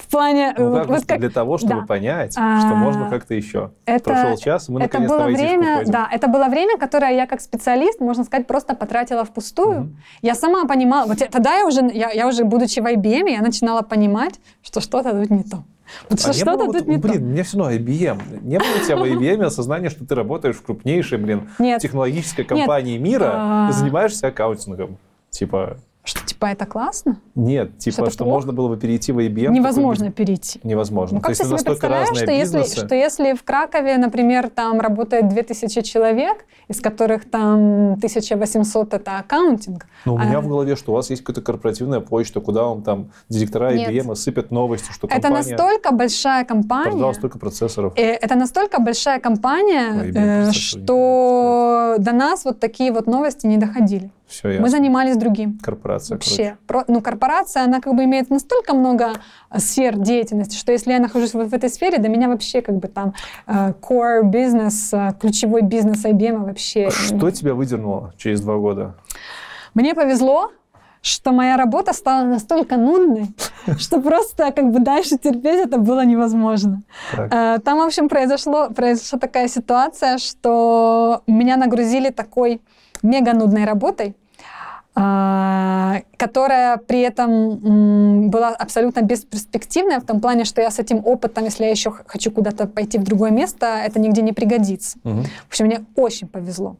В 0.00 0.08
плане... 0.10 0.54
Ну, 0.56 0.70
вот- 0.70 0.78
как 0.80 0.88
вот 0.88 1.04
как- 1.06 1.18
для 1.20 1.30
того, 1.30 1.58
чтобы 1.58 1.80
да. 1.80 1.86
понять, 1.86 2.34
А, 2.36 2.60
что 2.60 2.74
можно 2.74 3.08
как-то 3.10 3.34
еще. 3.34 3.70
это- 3.84 4.04
Прошел 4.04 4.36
час, 4.36 4.68
мы 4.68 4.80
это 4.80 5.00
наконец-то 5.00 5.16
было 5.18 5.26
время, 5.26 5.82
да, 5.86 6.08
это 6.10 6.26
было 6.28 6.46
время, 6.46 6.78
которое 6.78 7.14
я 7.14 7.26
как 7.26 7.40
специалист, 7.40 8.00
можно 8.00 8.24
сказать, 8.24 8.46
просто 8.46 8.74
потратила 8.74 9.24
впустую. 9.24 9.80
Мгм. 9.80 9.96
Я 10.22 10.34
сама 10.34 10.64
понимала, 10.66 11.06
вот 11.06 11.18
тогда 11.30 11.56
я 11.58 11.66
уже, 11.66 11.82
я, 11.92 12.10
я 12.10 12.26
уже 12.26 12.44
будучи 12.44 12.80
в 12.80 12.86
IBM, 12.86 13.28
я 13.30 13.40
начинала 13.42 13.82
понимать, 13.82 14.40
что 14.62 14.80
что-то 14.80 15.12
тут 15.12 15.30
не 15.30 15.42
то. 15.44 15.64
Вот 16.08 16.20
А 16.24 16.32
что-то 16.32 16.52
было 16.56 16.66
вот- 16.66 16.78
тут 16.78 16.86
не 16.86 16.96
блин, 16.98 17.14
то. 17.14 17.20
мне 17.20 17.42
все 17.42 17.58
равно 17.58 17.72
IBM. 17.74 18.40
Не 18.42 18.58
было 18.58 18.68
у 18.80 18.84
тебя 18.84 18.96
в 18.96 19.02
IBM 19.04 19.42
осознания, 19.46 19.90
что 19.90 20.06
ты 20.06 20.14
работаешь 20.14 20.54
в 20.56 20.62
крупнейшей, 20.62 21.18
блин, 21.18 21.48
Нет, 21.58 21.80
технологической 21.82 22.44
компании 22.44 22.96
мира 22.96 23.32
А. 23.34 23.68
и 23.70 23.72
занимаешься 23.72 24.28
аккаунтингом? 24.28 24.98
Типа, 25.30 25.78
что 26.10 26.26
типа 26.26 26.46
это 26.46 26.66
классно? 26.66 27.20
Нет, 27.36 27.78
типа, 27.78 28.10
что 28.10 28.24
плохо? 28.24 28.34
можно 28.34 28.52
было 28.52 28.68
бы 28.68 28.76
перейти 28.76 29.12
в 29.12 29.18
IBM. 29.18 29.50
Невозможно 29.50 30.06
такой 30.06 30.26
перейти. 30.26 30.60
Невозможно. 30.64 31.16
Ну, 31.16 31.20
То 31.20 31.28
как 31.28 31.30
есть 31.30 31.40
ты 31.40 31.46
это 31.46 31.58
себе 31.58 31.70
представляешь, 31.70 32.08
что 32.08 32.30
если, 32.32 32.62
что 32.64 32.94
если 32.94 33.34
в 33.34 33.44
Кракове, 33.44 33.96
например, 33.96 34.50
там 34.50 34.80
работает 34.80 35.28
2000 35.28 35.82
человек, 35.82 36.44
из 36.68 36.80
которых 36.80 37.30
там 37.30 37.92
1800 37.92 38.94
это 38.94 39.18
аккаунтинг, 39.18 39.86
Но 40.04 40.14
у 40.14 40.18
меня 40.18 40.38
а- 40.38 40.40
в 40.40 40.48
голове, 40.48 40.74
что 40.74 40.92
у 40.92 40.94
вас 40.94 41.10
есть 41.10 41.22
какая-то 41.22 41.42
корпоративная 41.42 42.00
почта, 42.00 42.40
куда 42.40 42.64
вам 42.64 42.82
там 42.82 43.12
директора 43.28 43.72
Нет. 43.72 43.90
IBM 43.90 44.14
сыпят 44.16 44.50
новости, 44.50 44.90
что 44.92 45.06
это 45.06 45.20
компания 45.20 45.56
настолько 45.56 45.92
большая 45.92 46.44
компания, 46.44 46.90
продала 46.90 47.14
столько 47.14 47.38
процессоров. 47.38 47.92
э, 47.96 48.14
это 48.14 48.34
настолько 48.34 48.80
большая 48.80 49.20
компания, 49.20 50.12
э, 50.12 50.52
что 50.52 51.94
до 51.98 52.12
нас 52.12 52.44
вот 52.44 52.58
такие 52.58 52.92
вот 52.92 53.06
новости 53.06 53.46
не 53.46 53.56
доходили. 53.56 54.10
Все, 54.30 54.48
я 54.50 54.60
Мы 54.60 54.70
занимались 54.70 55.16
другим. 55.16 55.58
корпорация. 55.60 56.14
Вообще. 56.14 56.56
Про- 56.68 56.84
ну, 56.86 57.00
корпорация, 57.02 57.64
она 57.64 57.80
как 57.80 57.94
бы 57.96 58.04
имеет 58.04 58.30
настолько 58.30 58.74
много 58.74 59.14
э, 59.50 59.58
сфер 59.58 59.96
деятельности, 59.96 60.56
что 60.56 60.70
если 60.70 60.92
я 60.92 61.00
нахожусь 61.00 61.34
вот 61.34 61.48
в 61.48 61.54
этой 61.54 61.68
сфере, 61.68 61.98
до 61.98 62.08
меня 62.08 62.28
вообще 62.28 62.62
как 62.62 62.76
бы 62.76 62.86
там 62.86 63.12
э, 63.48 63.72
core 63.82 64.22
бизнес, 64.22 64.94
э, 64.94 65.10
ключевой 65.20 65.62
бизнес 65.62 66.04
IBM 66.04 66.44
вообще. 66.44 66.90
Что 66.90 67.30
тебя 67.32 67.54
выдернуло 67.54 68.14
через 68.16 68.40
два 68.40 68.56
года? 68.56 68.94
Мне 69.74 69.94
повезло, 69.96 70.52
что 71.02 71.32
моя 71.32 71.56
работа 71.56 71.92
стала 71.92 72.24
настолько 72.24 72.76
нудной, 72.76 73.34
что 73.78 74.00
просто 74.00 74.52
как 74.52 74.70
бы 74.70 74.78
дальше 74.78 75.18
терпеть 75.18 75.66
это 75.66 75.78
было 75.78 76.04
невозможно. 76.04 76.82
Так. 77.10 77.64
Там, 77.64 77.78
в 77.78 77.82
общем, 77.82 78.08
произошло, 78.08 78.68
произошла 78.70 79.18
такая 79.18 79.48
ситуация, 79.48 80.18
что 80.18 81.22
меня 81.26 81.56
нагрузили 81.56 82.10
такой 82.10 82.60
мега 83.02 83.32
нудной 83.32 83.64
работой, 83.64 84.14
а, 84.94 86.00
которая 86.16 86.76
при 86.76 87.00
этом 87.00 88.28
была 88.28 88.48
абсолютно 88.48 89.02
бесперспективная 89.02 90.00
в 90.00 90.04
том 90.04 90.20
плане, 90.20 90.44
что 90.44 90.60
я 90.60 90.70
с 90.70 90.78
этим 90.80 91.06
опытом, 91.06 91.44
если 91.44 91.64
я 91.64 91.70
еще 91.70 91.92
хочу 92.06 92.30
куда-то 92.30 92.66
пойти 92.66 92.98
в 92.98 93.04
другое 93.04 93.30
место, 93.30 93.66
это 93.66 94.00
нигде 94.00 94.20
не 94.20 94.32
пригодится. 94.32 94.98
Мгм. 95.04 95.22
В 95.22 95.48
общем, 95.48 95.66
мне 95.66 95.84
очень 95.94 96.26
повезло. 96.26 96.76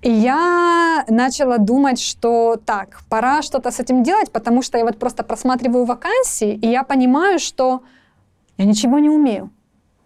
И 0.00 0.10
я 0.10 1.04
начала 1.08 1.58
думать, 1.58 2.00
что 2.00 2.56
так, 2.64 3.00
пора 3.08 3.42
что-то 3.42 3.70
с 3.72 3.80
этим 3.80 4.04
делать, 4.04 4.30
потому 4.30 4.62
что 4.62 4.78
я 4.78 4.84
вот 4.84 4.98
просто 4.98 5.24
просматриваю 5.24 5.84
вакансии, 5.84 6.54
и 6.54 6.68
я 6.68 6.84
понимаю, 6.84 7.40
что 7.40 7.82
я 8.58 8.64
ничего 8.64 9.00
не 9.00 9.10
умею. 9.10 9.50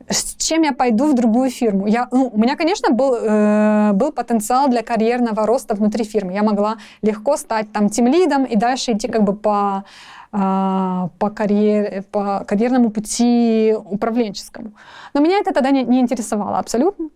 С 0.09 0.35
чем 0.37 0.63
я 0.63 0.73
пойду 0.73 1.13
в 1.13 1.15
другую 1.15 1.51
фирму? 1.51 1.87
Я, 1.87 2.09
ну, 2.13 2.31
у 2.33 2.39
меня, 2.39 2.57
конечно, 2.57 2.91
был, 2.91 3.15
э, 3.15 3.93
был 3.93 4.13
потенциал 4.13 4.69
для 4.69 4.83
карьерного 4.83 5.47
роста 5.47 5.75
внутри 5.75 6.05
фирмы. 6.05 6.33
Я 6.33 6.43
могла 6.43 6.77
легко 7.03 7.37
стать 7.37 7.73
там 7.73 7.89
тимлидом 7.89 8.45
и 8.45 8.57
дальше 8.57 8.93
идти 8.93 9.09
как 9.09 9.23
бы 9.23 9.35
по, 9.35 9.85
а, 10.33 11.09
по, 11.19 11.31
карьере, 11.31 12.03
по 12.11 12.45
карьерному 12.47 12.91
пути 12.91 13.75
управленческому. 13.85 14.73
Но 15.15 15.21
меня 15.21 15.39
это 15.39 15.53
тогда 15.53 15.71
не, 15.71 15.85
не 15.85 16.01
интересовало 16.01 16.59
абсолютно. 16.59 17.09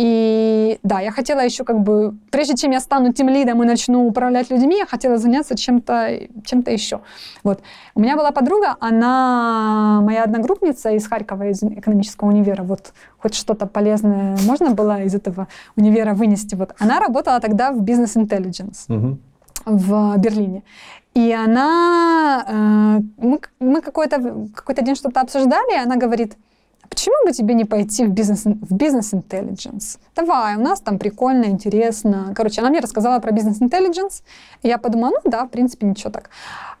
И 0.00 0.78
да, 0.82 1.00
я 1.00 1.10
хотела 1.10 1.40
еще 1.40 1.62
как 1.62 1.80
бы, 1.80 2.14
прежде 2.30 2.56
чем 2.56 2.70
я 2.70 2.80
стану 2.80 3.12
тем 3.12 3.28
лидом 3.28 3.62
и 3.62 3.66
начну 3.66 4.06
управлять 4.06 4.50
людьми, 4.50 4.78
я 4.78 4.86
хотела 4.86 5.18
заняться 5.18 5.58
чем-то 5.58 6.20
чем 6.46 6.60
еще. 6.60 7.00
Вот. 7.44 7.60
У 7.94 8.00
меня 8.00 8.16
была 8.16 8.30
подруга, 8.30 8.76
она 8.80 10.00
моя 10.02 10.24
одногруппница 10.24 10.92
из 10.92 11.06
Харькова, 11.06 11.48
из 11.50 11.62
экономического 11.62 12.28
универа. 12.30 12.62
Вот 12.62 12.94
хоть 13.18 13.34
что-то 13.34 13.66
полезное 13.66 14.38
можно 14.46 14.70
было 14.70 15.02
из 15.02 15.14
этого 15.14 15.48
универа 15.76 16.14
вынести. 16.14 16.54
Вот. 16.54 16.74
Она 16.78 16.98
работала 16.98 17.38
тогда 17.38 17.70
в 17.70 17.82
бизнес 17.82 18.16
intelligence 18.16 18.84
Мгм. 18.88 19.18
в 19.66 20.16
Берлине. 20.16 20.62
И 21.12 21.30
она, 21.32 22.44
э, 22.48 23.00
мы, 23.18 23.40
мы 23.60 23.82
какой-то, 23.82 24.46
какой-то 24.54 24.82
день 24.82 24.94
что-то 24.94 25.20
обсуждали, 25.20 25.74
и 25.74 25.82
она 25.84 25.96
говорит, 25.96 26.36
почему 26.90 27.14
бы 27.24 27.32
тебе 27.32 27.54
не 27.54 27.64
пойти 27.64 28.04
в 28.04 28.10
бизнес, 28.10 28.44
в 28.44 28.74
бизнес 28.74 29.14
intelligence? 29.14 29.98
Давай, 30.14 30.56
у 30.56 30.60
нас 30.60 30.80
там 30.80 30.98
прикольно, 30.98 31.46
интересно. 31.46 32.34
Короче, 32.36 32.60
она 32.60 32.70
мне 32.70 32.80
рассказала 32.80 33.20
про 33.20 33.30
бизнес 33.32 33.60
intelligence, 33.60 34.22
и 34.62 34.68
я 34.68 34.76
подумала, 34.76 35.12
ну 35.24 35.30
да, 35.30 35.44
в 35.44 35.48
принципе, 35.48 35.86
ничего 35.86 36.10
так. 36.10 36.28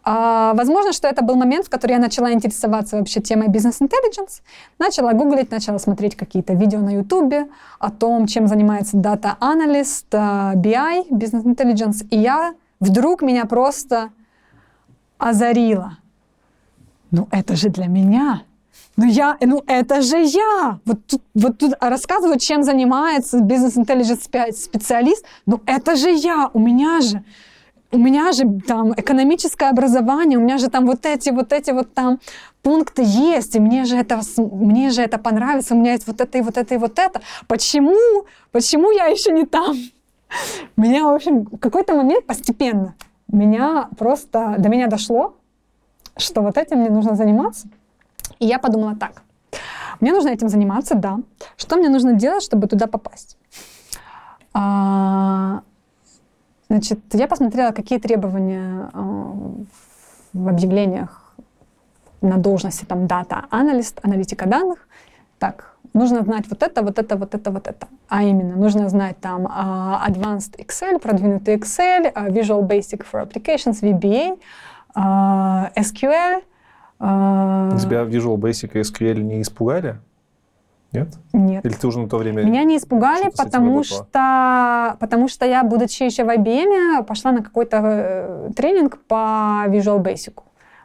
А, 0.02 0.54
возможно, 0.54 0.92
что 0.92 1.08
это 1.08 1.22
был 1.22 1.36
момент, 1.36 1.66
в 1.66 1.70
который 1.70 1.92
я 1.92 1.98
начала 1.98 2.32
интересоваться 2.32 2.96
вообще 2.96 3.20
темой 3.20 3.48
бизнес 3.48 3.80
intelligence, 3.80 4.42
начала 4.78 5.12
гуглить, 5.12 5.50
начала 5.50 5.78
смотреть 5.78 6.16
какие-то 6.16 6.54
видео 6.54 6.80
на 6.80 6.96
ютубе 6.96 7.48
о 7.78 7.90
том, 7.90 8.26
чем 8.26 8.48
занимается 8.48 8.96
дата-аналист, 8.96 10.06
а, 10.12 10.54
BI, 10.54 11.06
бизнес 11.10 11.44
intelligence, 11.44 12.06
и 12.10 12.18
я 12.18 12.54
вдруг 12.80 13.22
меня 13.22 13.44
просто 13.44 14.10
озарило. 15.18 15.98
Ну, 17.10 17.28
это 17.30 17.56
же 17.56 17.68
для 17.68 17.86
меня. 17.86 18.42
Ну, 19.00 19.06
я, 19.06 19.38
ну, 19.40 19.62
это 19.66 20.02
же 20.02 20.18
я. 20.18 20.78
Вот 20.84 21.06
тут, 21.06 21.22
вот 21.34 21.56
тут 21.56 21.72
рассказывают, 21.80 22.42
чем 22.42 22.62
занимается 22.62 23.40
бизнес-интеллигенс 23.40 24.22
специалист. 24.62 25.24
Ну, 25.46 25.58
это 25.64 25.96
же 25.96 26.10
я. 26.10 26.50
У 26.52 26.58
меня 26.58 27.00
же, 27.00 27.24
у 27.92 27.96
меня 27.96 28.32
же 28.32 28.44
там 28.66 28.92
экономическое 28.92 29.70
образование, 29.70 30.38
у 30.38 30.42
меня 30.42 30.58
же 30.58 30.68
там 30.68 30.84
вот 30.84 31.06
эти, 31.06 31.30
вот 31.30 31.50
эти 31.54 31.70
вот 31.70 31.94
там 31.94 32.20
пункты 32.62 33.02
есть, 33.02 33.56
и 33.56 33.60
мне 33.60 33.86
же 33.86 33.96
это, 33.96 34.20
мне 34.36 34.90
же 34.90 35.00
это 35.00 35.16
понравится, 35.16 35.74
у 35.74 35.78
меня 35.78 35.92
есть 35.92 36.06
вот 36.06 36.20
это 36.20 36.36
и 36.36 36.42
вот 36.42 36.58
это 36.58 36.74
и 36.74 36.78
вот 36.78 36.98
это. 36.98 37.22
Почему? 37.48 38.26
Почему 38.52 38.90
я 38.90 39.06
еще 39.06 39.32
не 39.32 39.46
там? 39.46 39.76
Меня, 40.76 41.04
в 41.04 41.14
общем, 41.14 41.44
в 41.44 41.56
какой-то 41.56 41.94
момент 41.94 42.26
постепенно 42.26 42.94
меня 43.32 43.88
просто, 43.96 44.56
до 44.58 44.68
меня 44.68 44.88
дошло, 44.88 45.36
что 46.18 46.42
вот 46.42 46.58
этим 46.58 46.80
мне 46.80 46.90
нужно 46.90 47.16
заниматься. 47.16 47.66
И 48.38 48.46
я 48.46 48.58
подумала 48.58 48.96
так, 48.96 49.22
мне 50.00 50.12
нужно 50.12 50.30
этим 50.30 50.48
заниматься, 50.48 50.94
да. 50.94 51.18
Что 51.56 51.76
мне 51.76 51.88
нужно 51.88 52.14
делать, 52.14 52.42
чтобы 52.42 52.66
туда 52.66 52.86
попасть? 52.86 53.36
А, 54.52 55.62
значит, 56.68 57.00
я 57.12 57.28
посмотрела, 57.28 57.72
какие 57.72 57.98
требования 57.98 58.90
а, 58.92 59.36
в 60.32 60.48
объявлениях 60.48 61.34
на 62.22 62.38
должности 62.38 62.84
там 62.84 63.06
дата-аналист, 63.06 64.00
аналитика 64.02 64.46
данных. 64.46 64.88
Так, 65.38 65.76
нужно 65.92 66.22
знать 66.22 66.46
вот 66.48 66.62
это, 66.62 66.82
вот 66.82 66.98
это, 66.98 67.16
вот 67.16 67.34
это, 67.34 67.50
вот 67.50 67.66
это. 67.66 67.88
А 68.08 68.22
именно, 68.22 68.56
нужно 68.56 68.88
знать 68.88 69.18
там 69.20 69.46
а, 69.50 70.04
Advanced 70.08 70.56
Excel, 70.56 70.98
продвинутый 70.98 71.56
Excel, 71.56 72.10
а, 72.14 72.28
Visual 72.28 72.66
Basic 72.66 73.04
for 73.10 73.26
Applications, 73.26 73.80
VBA, 73.82 74.38
SQL. 74.94 76.42
А, 77.00 77.76
Тебя 77.78 78.02
Visual 78.04 78.36
Basic 78.36 78.70
и 78.74 78.80
SQL 78.80 79.20
не 79.22 79.40
испугали? 79.42 79.98
Нет? 80.92 81.08
Нет. 81.32 81.64
Или 81.64 81.72
ты 81.72 81.86
уже 81.86 82.00
на 82.00 82.08
то 82.08 82.18
время... 82.18 82.42
Меня 82.42 82.64
не 82.64 82.76
испугали, 82.76 83.30
потому 83.36 83.82
что, 83.84 84.96
потому 84.98 85.28
что 85.28 85.46
я, 85.46 85.62
будучи 85.62 86.02
еще 86.02 86.24
в 86.24 86.28
IBM, 86.28 87.04
пошла 87.04 87.30
на 87.32 87.42
какой-то 87.42 87.76
э, 87.82 88.50
тренинг 88.56 88.98
по 89.06 89.64
Visual 89.68 90.02
Basic. 90.02 90.34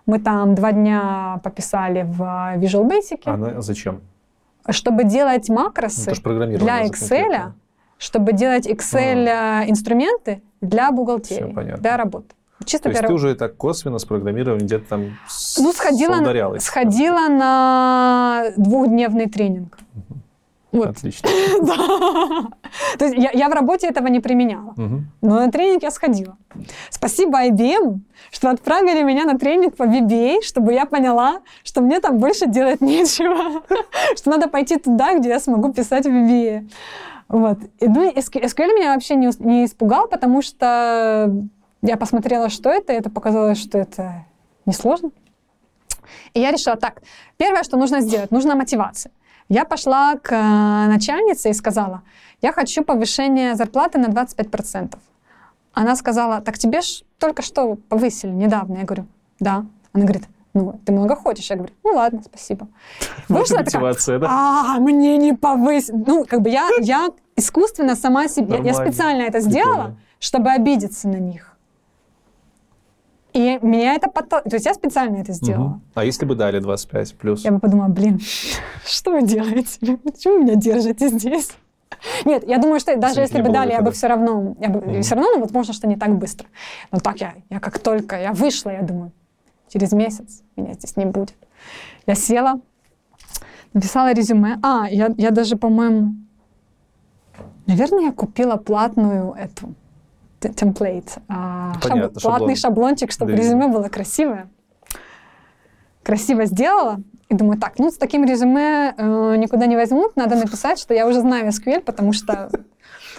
Мы 0.06 0.20
там 0.20 0.54
два 0.54 0.72
дня 0.72 1.40
пописали 1.44 2.04
в 2.04 2.22
Visual 2.22 2.88
Basic, 2.88 3.22
А 3.26 3.38
на- 3.38 3.62
зачем? 3.62 4.02
чтобы 4.70 5.04
делать 5.04 5.50
Ну, 5.50 5.56
макросы 5.56 6.12
программирование 6.22 6.58
для 6.68 6.86
Excel, 6.88 7.52
чтобы 7.98 8.34
делать 8.34 8.68
Excel 8.68 9.28
э, 9.28 9.70
инструменты 9.70 10.42
для 10.62 10.92
бухгалтерии, 10.92 11.46
Всё 11.46 11.54
понятно. 11.54 11.82
для 11.82 11.98
работы. 11.98 12.36
Чисто 12.64 12.84
То 12.84 12.90
есть 12.90 13.02
ты 13.06 13.14
уже 13.14 13.36
так 13.36 13.58
косвенно 13.58 14.00
с 14.00 14.06
программированием 14.06 14.66
где-то 14.66 14.88
там 14.88 15.18
Ну, 15.58 15.74
сходила, 15.74 16.16
солдарялась. 16.16 16.64
сходила 16.64 17.28
на 17.28 18.46
двухдневный 18.56 19.28
тренинг. 19.28 19.78
Вот. 20.72 20.90
Отлично. 20.90 21.30
Да. 21.62 21.76
То 22.98 23.06
есть 23.06 23.18
я, 23.18 23.32
я 23.34 23.50
в 23.50 23.54
работе 23.54 23.88
этого 23.88 24.08
не 24.08 24.20
применяла. 24.20 24.74
Мгм. 24.76 25.08
Но 25.22 25.36
на 25.40 25.52
тренинг 25.52 25.84
я 25.84 25.92
сходила. 25.92 26.38
Спасибо 26.90 27.46
IBM, 27.46 28.00
что 28.32 28.50
отправили 28.50 29.02
меня 29.04 29.24
на 29.26 29.38
тренинг 29.40 29.76
по 29.78 29.84
VBA, 29.84 30.42
чтобы 30.42 30.74
я 30.74 30.86
поняла, 30.86 31.42
что 31.64 31.82
мне 31.82 32.00
там 32.00 32.18
больше 32.20 32.48
делать 32.48 32.82
нечего. 32.82 33.62
Что 34.18 34.30
надо 34.32 34.48
пойти 34.50 34.78
туда, 34.78 35.18
где 35.18 35.30
я 35.30 35.40
смогу 35.40 35.72
писать 35.74 36.06
VBA. 36.06 36.70
Вот. 37.30 37.58
И, 37.80 37.88
ну, 37.88 38.12
SQL 38.12 38.74
меня 38.76 38.94
вообще 38.94 39.16
не, 39.16 39.30
не 39.40 39.66
испугал, 39.66 40.08
потому 40.08 40.42
что 40.42 41.32
я 41.86 41.98
посмотрела, 41.98 42.50
что 42.50 42.70
это, 42.70 42.94
и 42.94 42.96
это 42.96 43.10
показалось, 43.10 43.60
что 43.60 43.78
это 43.78 44.26
несложно. 44.66 45.12
И 46.34 46.40
я 46.40 46.52
решила, 46.52 46.76
так, 46.76 47.02
первое, 47.38 47.64
что 47.64 47.78
нужно 47.78 48.02
сделать, 48.02 48.32
нужна 48.32 48.56
мотивация. 48.56 49.12
Я 49.50 49.66
пошла 49.66 50.16
к 50.16 50.32
э, 50.32 50.88
начальнице 50.88 51.50
и 51.50 51.54
сказала, 51.54 52.02
я 52.42 52.52
хочу 52.52 52.84
повышение 52.84 53.56
зарплаты 53.56 54.00
на 54.00 54.08
25%. 54.08 54.98
Она 55.74 55.96
сказала, 55.96 56.42
так 56.42 56.58
тебе 56.58 56.82
ж 56.82 57.04
только 57.20 57.42
что 57.42 57.76
повысили 57.76 58.32
недавно. 58.32 58.78
Я 58.78 58.84
говорю, 58.84 59.06
да. 59.40 59.66
Она 59.94 60.06
говорит, 60.06 60.24
ну, 60.54 60.80
ты 60.86 60.92
много 60.92 61.16
хочешь. 61.16 61.50
Я 61.50 61.58
говорю, 61.58 61.74
ну 61.84 61.92
ладно, 61.92 62.22
спасибо. 62.24 62.68
Вот 63.30 63.42
Вышла 63.42 63.58
такая, 63.58 63.82
мотивация, 63.82 64.20
да? 64.20 64.28
а, 64.30 64.80
мне 64.80 65.18
не 65.18 65.34
повысили. 65.34 66.04
Ну, 66.08 66.26
как 66.26 66.42
бы 66.42 66.50
я, 66.50 66.70
я 66.80 67.10
искусственно 67.36 67.96
сама 67.96 68.28
себе, 68.28 68.56
я 68.58 68.64
Нормально. 68.64 68.92
специально 68.92 69.22
это 69.24 69.40
сделала, 69.42 69.76
Прикольно. 69.76 69.98
чтобы 70.20 70.50
обидеться 70.52 71.08
на 71.08 71.18
них. 71.18 71.55
И 73.36 73.60
меня 73.62 73.96
это 73.96 74.10
потом... 74.10 74.42
То 74.44 74.56
есть 74.56 74.66
я 74.66 74.74
специально 74.74 75.18
это 75.18 75.34
сделала. 75.34 75.68
Мгм. 75.68 75.82
А 75.94 76.06
если 76.06 76.26
бы 76.26 76.36
дали 76.36 76.60
25 76.60 77.16
плюс? 77.16 77.44
Я 77.44 77.52
бы 77.52 77.60
подумала, 77.60 77.90
блин, 77.90 78.22
что 78.86 79.12
вы 79.12 79.24
делаете? 79.24 79.98
Почему 80.04 80.36
вы 80.36 80.44
меня 80.46 80.56
держите 80.56 81.10
здесь? 81.10 81.50
Нет, 82.24 82.48
я 82.48 82.60
думаю, 82.60 82.80
что 82.80 82.96
даже 82.96 83.20
Если 83.20 83.42
бы 83.42 83.50
дали, 83.50 83.72
я 83.72 83.82
бы 83.82 83.92
все 83.92 84.08
равно, 84.08 84.56
я 84.62 84.70
бы, 84.70 85.02
все 85.02 85.16
равно, 85.16 85.32
ну, 85.34 85.40
возможно, 85.42 85.74
что 85.74 85.86
не 85.86 85.98
так 85.98 86.18
быстро. 86.18 86.48
Но 86.92 87.00
так 87.00 87.20
я, 87.20 87.36
я 87.50 87.60
как 87.60 87.80
только 87.80 88.20
я 88.20 88.32
вышла, 88.32 88.70
я 88.70 88.82
думаю, 88.82 89.12
через 89.68 89.92
месяц 89.92 90.42
меня 90.56 90.74
здесь 90.74 90.96
не 90.96 91.06
будет. 91.06 91.36
Я 92.08 92.16
села, 92.16 92.62
написала 93.74 94.14
резюме. 94.14 94.60
А, 94.64 94.88
я, 94.90 95.14
я 95.18 95.32
даже, 95.32 95.58
по-моему, 95.58 96.16
наверное, 97.68 98.06
я 98.06 98.12
купила 98.14 98.56
платную 98.56 99.34
эту 99.34 99.74
темплейт, 100.40 101.16
а, 101.28 101.74
шаб- 101.82 101.92
Понятно, 101.92 102.20
шаблон. 102.20 102.38
платный 102.40 102.56
шаблончик, 102.56 103.12
чтобы 103.12 103.34
Для 103.34 103.44
резюме 103.44 103.68
было 103.68 103.88
красивое. 103.90 104.50
Красиво 106.04 106.46
сделала. 106.46 106.98
И 107.30 107.34
думаю, 107.34 107.60
так, 107.60 107.80
ну 107.80 107.90
с 107.90 107.98
таким 107.98 108.24
резюме 108.24 108.94
э, 108.96 109.36
никуда 109.38 109.66
не 109.66 109.76
возьмут, 109.76 110.16
надо 110.16 110.36
написать, 110.36 110.78
что 110.78 110.94
я 110.94 111.08
уже 111.08 111.22
знаю 111.22 111.48
SQL, 111.48 111.82
потому 111.82 112.14
что, 112.14 112.52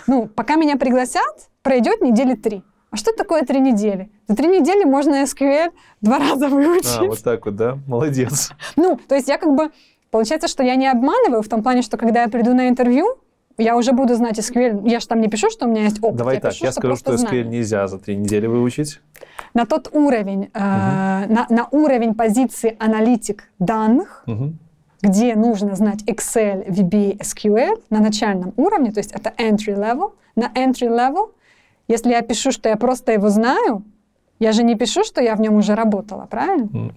ну, 0.07 0.29
пока 0.29 0.55
меня 0.55 0.77
пригласят, 0.77 1.49
пройдет 1.63 2.01
недели 2.01 2.37
три. 2.37 2.63
А 2.93 2.97
что 2.97 3.13
такое 3.13 3.43
три 3.43 3.59
недели? 3.59 4.09
За 4.29 4.37
три 4.37 4.47
недели 4.47 4.85
можно 4.85 5.23
SQL 5.25 5.73
два 6.01 6.19
раза 6.21 6.49
выучить. 6.49 6.99
А, 7.01 7.05
вот 7.05 7.21
так 7.25 7.45
вот, 7.47 7.57
да? 7.57 7.79
Молодец. 7.89 8.53
Ну, 8.77 8.97
то 9.09 9.17
есть 9.17 9.29
я 9.29 9.39
как 9.39 9.53
бы, 9.57 9.73
получается, 10.13 10.47
что 10.47 10.63
я 10.63 10.77
не 10.77 10.87
обманываю 10.87 11.43
в 11.43 11.49
том 11.49 11.65
плане, 11.65 11.83
что 11.83 11.97
когда 11.97 12.23
я 12.23 12.29
приду 12.29 12.55
на 12.55 12.69
интервью, 12.69 13.17
я 13.59 13.77
уже 13.77 13.93
буду 13.93 14.15
знать 14.15 14.39
SQL. 14.39 14.89
Я 14.89 15.01
же 15.01 15.07
там 15.07 15.21
не 15.21 15.29
пишу, 15.29 15.51
что 15.51 15.67
у 15.67 15.71
меня 15.71 15.85
есть 15.85 15.99
опыт. 16.03 16.17
Давай 16.17 16.35
я 16.37 16.41
так, 16.41 16.53
пишу, 16.53 16.65
я 16.67 16.73
скажу, 16.73 16.97
что 16.97 17.13
SQL 17.15 17.17
знаю. 17.19 17.49
нельзя 17.49 17.87
за 17.89 17.99
три 17.99 18.17
недели 18.17 18.47
выучить. 18.47 19.01
На 19.55 19.65
тот 19.65 19.89
уровень, 19.93 20.51
э, 20.53 20.59
на, 20.59 21.47
на 21.49 21.69
уровень 21.71 22.15
позиции 22.15 22.77
аналитик 22.79 23.49
данных, 23.59 24.23
Мгм. 24.27 24.59
где 25.03 25.35
нужно 25.35 25.75
знать 25.77 26.03
Excel, 26.07 26.67
VBA, 26.69 27.19
SQL 27.19 27.83
на 27.91 28.01
начальном 28.01 28.53
уровне, 28.57 28.93
то 28.93 28.99
есть 29.01 29.13
это 29.13 29.33
entry 29.39 29.75
level. 29.77 30.13
На 30.37 30.49
entry 30.55 30.89
level, 30.89 31.31
если 31.89 32.11
я 32.11 32.23
пишу, 32.23 32.51
что 32.53 32.69
я 32.69 32.77
просто 32.77 33.13
его 33.13 33.29
знаю, 33.31 33.85
я 34.39 34.53
же 34.53 34.63
не 34.65 34.75
пишу, 34.75 35.03
что 35.05 35.23
я 35.23 35.35
в 35.35 35.41
нем 35.41 35.55
уже 35.55 35.75
работала, 35.75 36.27
правильно? 36.31 36.69
М. 36.75 36.93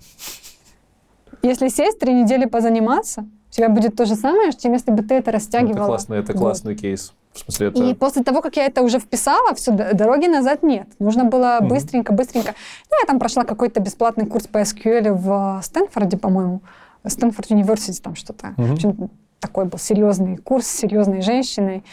Если 1.42 1.70
сесть 1.70 2.00
три 2.00 2.14
недели 2.14 2.46
позаниматься, 2.46 3.26
у 3.50 3.52
тебя 3.52 3.70
будет 3.70 3.96
то 3.96 4.06
же 4.06 4.16
самое, 4.16 4.52
чем 4.54 4.74
если 4.74 4.92
бы 4.92 5.02
ты 5.02 5.16
это 5.16 5.32
Ну, 5.32 5.36
растягивала. 5.36 5.78
Это 5.78 5.86
классно, 5.86 6.14
это 6.16 6.34
классный 6.34 6.76
кейс. 6.76 7.14
В 7.34 7.40
смысле, 7.40 7.68
это... 7.68 7.84
И 7.84 7.94
после 7.94 8.24
того, 8.24 8.42
как 8.42 8.58
я 8.58 8.66
это 8.66 8.82
уже 8.82 9.00
вписала, 9.00 9.54
все, 9.56 9.72
дороги 9.72 10.28
назад 10.28 10.64
нет. 10.64 10.88
Нужно 11.00 11.26
было 11.26 11.60
быстренько, 11.62 12.12
быстренько. 12.14 12.54
Ну, 12.90 12.98
я 13.02 13.08
там 13.08 13.20
прошла 13.20 13.44
какой-то 13.44 13.80
бесплатный 13.80 14.26
курс 14.26 14.48
по 14.48 14.60
SQL 14.62 15.14
в 15.14 15.62
Стэнфорде, 15.64 16.18
по-моему. 16.18 16.62
Стэнфорд 17.06 17.52
Университи 17.52 18.02
там 18.02 18.16
что-то. 18.16 18.54
Мгм. 18.58 18.66
В 18.68 18.74
общем, 18.74 19.10
такой 19.40 19.66
был 19.66 19.80
серьезный 19.80 20.38
курс 20.38 20.68
с 20.68 20.78
серьезной 20.78 21.22
женщиной. 21.22 21.84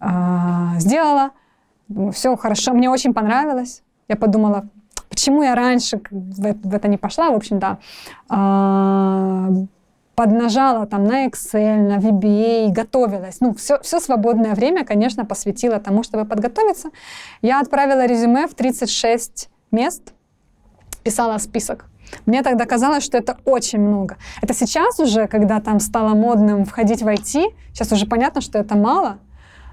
А, 0.00 0.78
сделала. 0.78 1.30
Все 2.12 2.36
хорошо. 2.36 2.72
Мне 2.72 2.90
очень 2.90 3.14
понравилось. 3.14 3.82
Я 4.08 4.16
подумала, 4.16 4.66
почему 5.08 5.42
я 5.42 5.54
раньше 5.54 6.00
в, 6.10 6.44
э- 6.46 6.54
в 6.62 6.74
это 6.74 6.88
не 6.88 6.96
пошла. 6.96 7.30
В 7.30 7.34
общем, 7.34 7.58
да. 7.58 7.78
А, 8.28 9.48
поднажала 10.16 10.86
там 10.86 11.04
на 11.04 11.26
Excel, 11.26 11.76
на 11.76 11.98
VBA, 11.98 12.72
готовилась. 12.72 13.40
Ну, 13.40 13.52
все, 13.54 13.78
все 13.82 14.00
свободное 14.00 14.54
время, 14.54 14.84
конечно, 14.84 15.26
посвятила 15.26 15.78
тому, 15.78 16.02
чтобы 16.02 16.24
подготовиться. 16.24 16.88
Я 17.42 17.60
отправила 17.60 18.06
резюме 18.06 18.46
в 18.48 18.54
36 18.54 19.50
мест, 19.70 20.14
писала 21.04 21.38
список. 21.38 21.84
Мне 22.24 22.42
тогда 22.42 22.64
казалось, 22.64 23.04
что 23.04 23.18
это 23.18 23.36
очень 23.44 23.80
много. 23.80 24.16
Это 24.42 24.54
сейчас 24.54 24.98
уже, 25.00 25.26
когда 25.26 25.60
там 25.60 25.80
стало 25.80 26.14
модным 26.14 26.64
входить 26.64 27.02
в 27.02 27.06
IT, 27.06 27.52
сейчас 27.72 27.92
уже 27.92 28.06
понятно, 28.06 28.40
что 28.40 28.58
это 28.58 28.74
мало, 28.74 29.18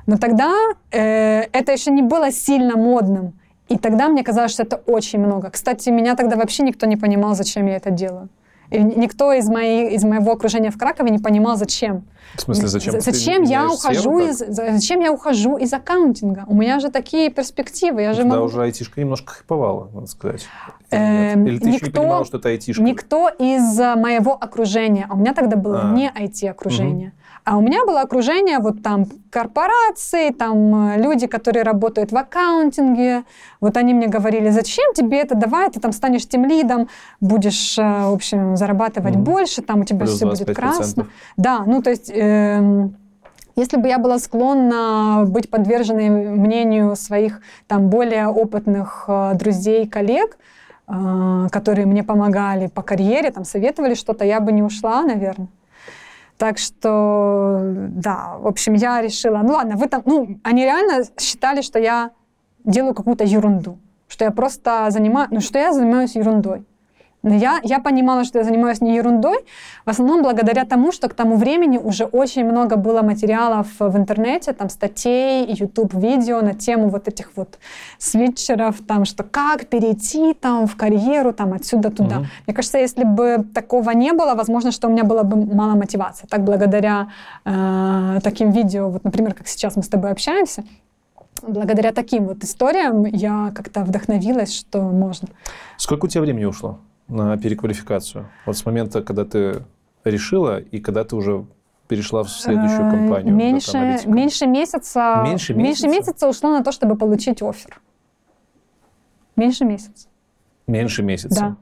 но 0.07 0.17
тогда 0.17 0.51
э, 0.91 1.43
это 1.53 1.71
еще 1.71 1.91
не 1.91 2.01
было 2.01 2.31
сильно 2.31 2.75
модным. 2.75 3.39
И 3.69 3.77
тогда 3.77 4.09
мне 4.09 4.23
казалось, 4.23 4.51
что 4.51 4.63
это 4.63 4.75
очень 4.87 5.19
много. 5.19 5.49
Кстати, 5.49 5.89
меня 5.89 6.15
тогда 6.15 6.35
вообще 6.35 6.63
никто 6.63 6.85
не 6.85 6.97
понимал, 6.97 7.33
зачем 7.33 7.67
я 7.67 7.77
это 7.77 7.91
делаю. 7.91 8.27
И 8.69 8.77
ни- 8.79 8.95
никто 8.95 9.31
из, 9.33 9.47
моей, 9.49 9.95
из 9.95 10.03
моего 10.03 10.31
окружения 10.31 10.71
в 10.71 10.77
Кракове 10.77 11.11
не 11.11 11.19
понимал, 11.19 11.57
зачем. 11.57 12.05
В 12.35 12.41
смысле, 12.41 12.67
зачем? 12.67 12.99
Зачем 13.01 13.43
я 13.43 13.69
сферу 13.69 13.73
ухожу 13.73 14.19
из, 14.19 14.37
за- 14.39 14.71
зачем 14.73 15.01
я 15.01 15.11
ухожу 15.11 15.57
из 15.57 15.71
аккаунтинга? 15.73 16.45
У 16.47 16.55
меня 16.55 16.79
же 16.79 16.89
такие 16.89 17.29
перспективы, 17.29 18.01
я 18.01 18.13
же 18.13 18.21
Тогда 18.21 18.35
могу- 18.37 18.45
уже 18.47 18.61
айтишка 18.63 18.99
немножко 18.99 19.33
хайповала, 19.33 19.89
надо 19.93 20.07
сказать. 20.07 20.47
Эм, 20.89 21.45
Или 21.45 21.59
ты 21.59 21.69
еще 21.69 21.79
не 21.81 21.85
никто- 21.87 22.01
понимала, 22.01 22.25
что 22.25 22.37
это 22.37 22.49
айтишка? 22.49 22.81
Никто 22.81 23.29
из 23.29 23.79
э, 23.79 23.95
моего 23.95 24.33
окружения, 24.33 25.05
а 25.09 25.13
у 25.13 25.17
меня 25.17 25.33
тогда 25.33 25.55
было 25.57 25.81
А. 25.83 25.91
не 25.93 26.09
IT-окружение, 26.09 27.13
а 27.45 27.57
у 27.57 27.61
меня 27.61 27.85
было 27.85 28.01
окружение 28.01 28.59
вот 28.59 28.81
там 28.81 29.05
корпорации, 29.29 30.31
там 30.31 30.91
э, 30.93 30.97
люди, 31.01 31.27
которые 31.27 31.63
работают 31.63 32.11
в 32.11 32.17
аккаунтинге. 32.17 33.23
Вот 33.59 33.75
они 33.75 33.93
мне 33.93 34.07
говорили, 34.07 34.49
зачем 34.49 34.93
тебе 34.93 35.19
это, 35.19 35.35
давай 35.35 35.69
ты 35.69 35.79
там 35.79 35.91
станешь 35.91 36.25
тем 36.27 36.45
лидом, 36.45 36.87
будешь, 37.19 37.77
э, 37.77 37.81
в 37.81 38.13
общем, 38.13 38.55
зарабатывать 38.55 39.15
Мгм. 39.15 39.23
больше, 39.23 39.61
там 39.61 39.81
у 39.81 39.83
тебя 39.83 40.05
Плюс 40.05 40.15
все 40.15 40.25
будет 40.25 40.49
25%. 40.49 40.53
красно. 40.53 41.07
Да, 41.37 41.63
ну 41.65 41.81
то 41.81 41.89
есть... 41.89 42.11
эм, 42.13 42.95
если 43.55 43.77
бы 43.77 43.87
я 43.87 43.99
была 43.99 44.17
склонна 44.17 45.25
быть 45.27 45.47
подверженной 45.47 46.09
мнению 46.09 46.95
своих 46.95 47.39
там 47.67 47.87
более 47.87 48.27
опытных 48.27 49.05
э, 49.07 49.33
друзей, 49.35 49.87
коллег, 49.87 50.37
которые 50.85 51.85
мне 51.85 52.03
помогали 52.03 52.67
по 52.67 52.81
карьере, 52.81 53.31
там 53.31 53.45
советовали 53.45 53.93
что-то, 53.93 54.25
я 54.25 54.41
бы 54.41 54.51
не 54.51 54.61
ушла, 54.61 55.03
наверное. 55.03 55.47
Так 56.43 56.57
что, 56.57 57.61
да, 57.63 58.35
в 58.37 58.47
общем, 58.47 58.73
я 58.73 59.01
решила, 59.01 59.37
ну 59.37 59.53
ладно, 59.53 59.77
вы 59.77 59.87
там, 59.87 60.01
ну, 60.03 60.41
они 60.43 60.65
реально 60.65 61.05
считали, 61.17 61.61
что 61.61 61.79
я 61.79 62.11
делаю 62.65 62.93
какую-то 62.93 63.23
ерунду, 63.23 63.79
что 64.09 64.25
я 64.25 64.31
просто 64.31 64.87
занимаюсь, 64.89 65.29
ну, 65.31 65.39
что 65.39 65.57
я 65.57 65.71
занимаюсь 65.71 66.17
ерундой. 66.17 66.65
Но 67.23 67.33
я, 67.33 67.61
я 67.63 67.79
понимала, 67.79 68.25
что 68.25 68.39
я 68.39 68.43
занимаюсь 68.43 68.81
не 68.81 68.95
ерундой, 68.97 69.37
в 69.85 69.89
основном 69.89 70.23
благодаря 70.23 70.65
тому, 70.65 70.91
что 70.91 71.07
к 71.07 71.13
тому 71.13 71.37
времени 71.37 71.77
уже 71.77 72.03
очень 72.03 72.43
много 72.43 72.75
было 72.75 73.01
материалов 73.01 73.67
в 73.79 73.97
интернете, 73.97 74.51
там 74.51 74.69
статей, 74.69 75.45
YouTube-видео 75.47 76.41
на 76.41 76.53
тему 76.53 76.89
вот 76.89 77.07
этих 77.07 77.31
вот 77.37 77.59
свитчеров, 77.97 78.81
там, 78.85 79.05
что 79.05 79.23
как 79.23 79.67
перейти 79.67 80.33
там 80.33 80.67
в 80.67 80.75
карьеру, 80.75 81.31
там, 81.31 81.53
отсюда 81.53 81.91
туда. 81.91 82.15
Мгм. 82.15 82.27
Мне 82.45 82.55
кажется, 82.55 82.77
если 82.77 83.05
бы 83.05 83.45
такого 83.53 83.91
не 83.91 84.11
было, 84.11 84.35
возможно, 84.35 84.71
что 84.71 84.89
у 84.89 84.91
меня 84.91 85.05
было 85.05 85.23
бы 85.23 85.55
мало 85.55 85.75
мотивации. 85.75 86.27
Так, 86.27 86.43
благодаря 86.43 87.07
э, 87.45 88.19
таким 88.21 88.51
видео, 88.51 88.89
вот, 88.89 89.05
например, 89.05 89.33
как 89.33 89.47
сейчас 89.47 89.77
мы 89.77 89.83
с 89.83 89.87
тобой 89.87 90.11
общаемся, 90.11 90.65
благодаря 91.41 91.93
таким 91.93 92.25
вот 92.25 92.43
историям 92.43 93.05
я 93.05 93.53
как-то 93.55 93.85
вдохновилась, 93.85 94.53
что 94.53 94.81
можно. 94.81 95.29
Сколько 95.77 96.05
у 96.05 96.07
тебя 96.09 96.21
времени 96.21 96.43
ушло 96.43 96.79
на 97.07 97.37
переквалификацию? 97.37 98.27
Вот 98.45 98.57
с 98.57 98.65
момента, 98.65 99.01
когда 99.01 99.25
ты 99.25 99.63
решила, 100.03 100.59
и 100.59 100.79
когда 100.79 101.03
ты 101.03 101.15
уже 101.15 101.45
перешла 101.87 102.23
в 102.23 102.29
следующую 102.29 102.87
Э, 102.87 102.91
компанию? 102.91 103.35
Меньше, 103.35 103.77
меньше 104.05 104.47
месяца. 104.47 105.21
Меньше 105.25 105.53
Меньше 105.53 105.87
месяца? 105.87 105.87
месяца 105.87 106.27
ушло 106.29 106.49
на 106.51 106.63
то, 106.63 106.71
чтобы 106.71 106.95
получить 106.95 107.41
офер. 107.41 107.81
Меньше 109.35 109.65
месяца. 109.65 110.07
Меньше 110.67 111.03
месяца? 111.03 111.39
Да. 111.39 111.55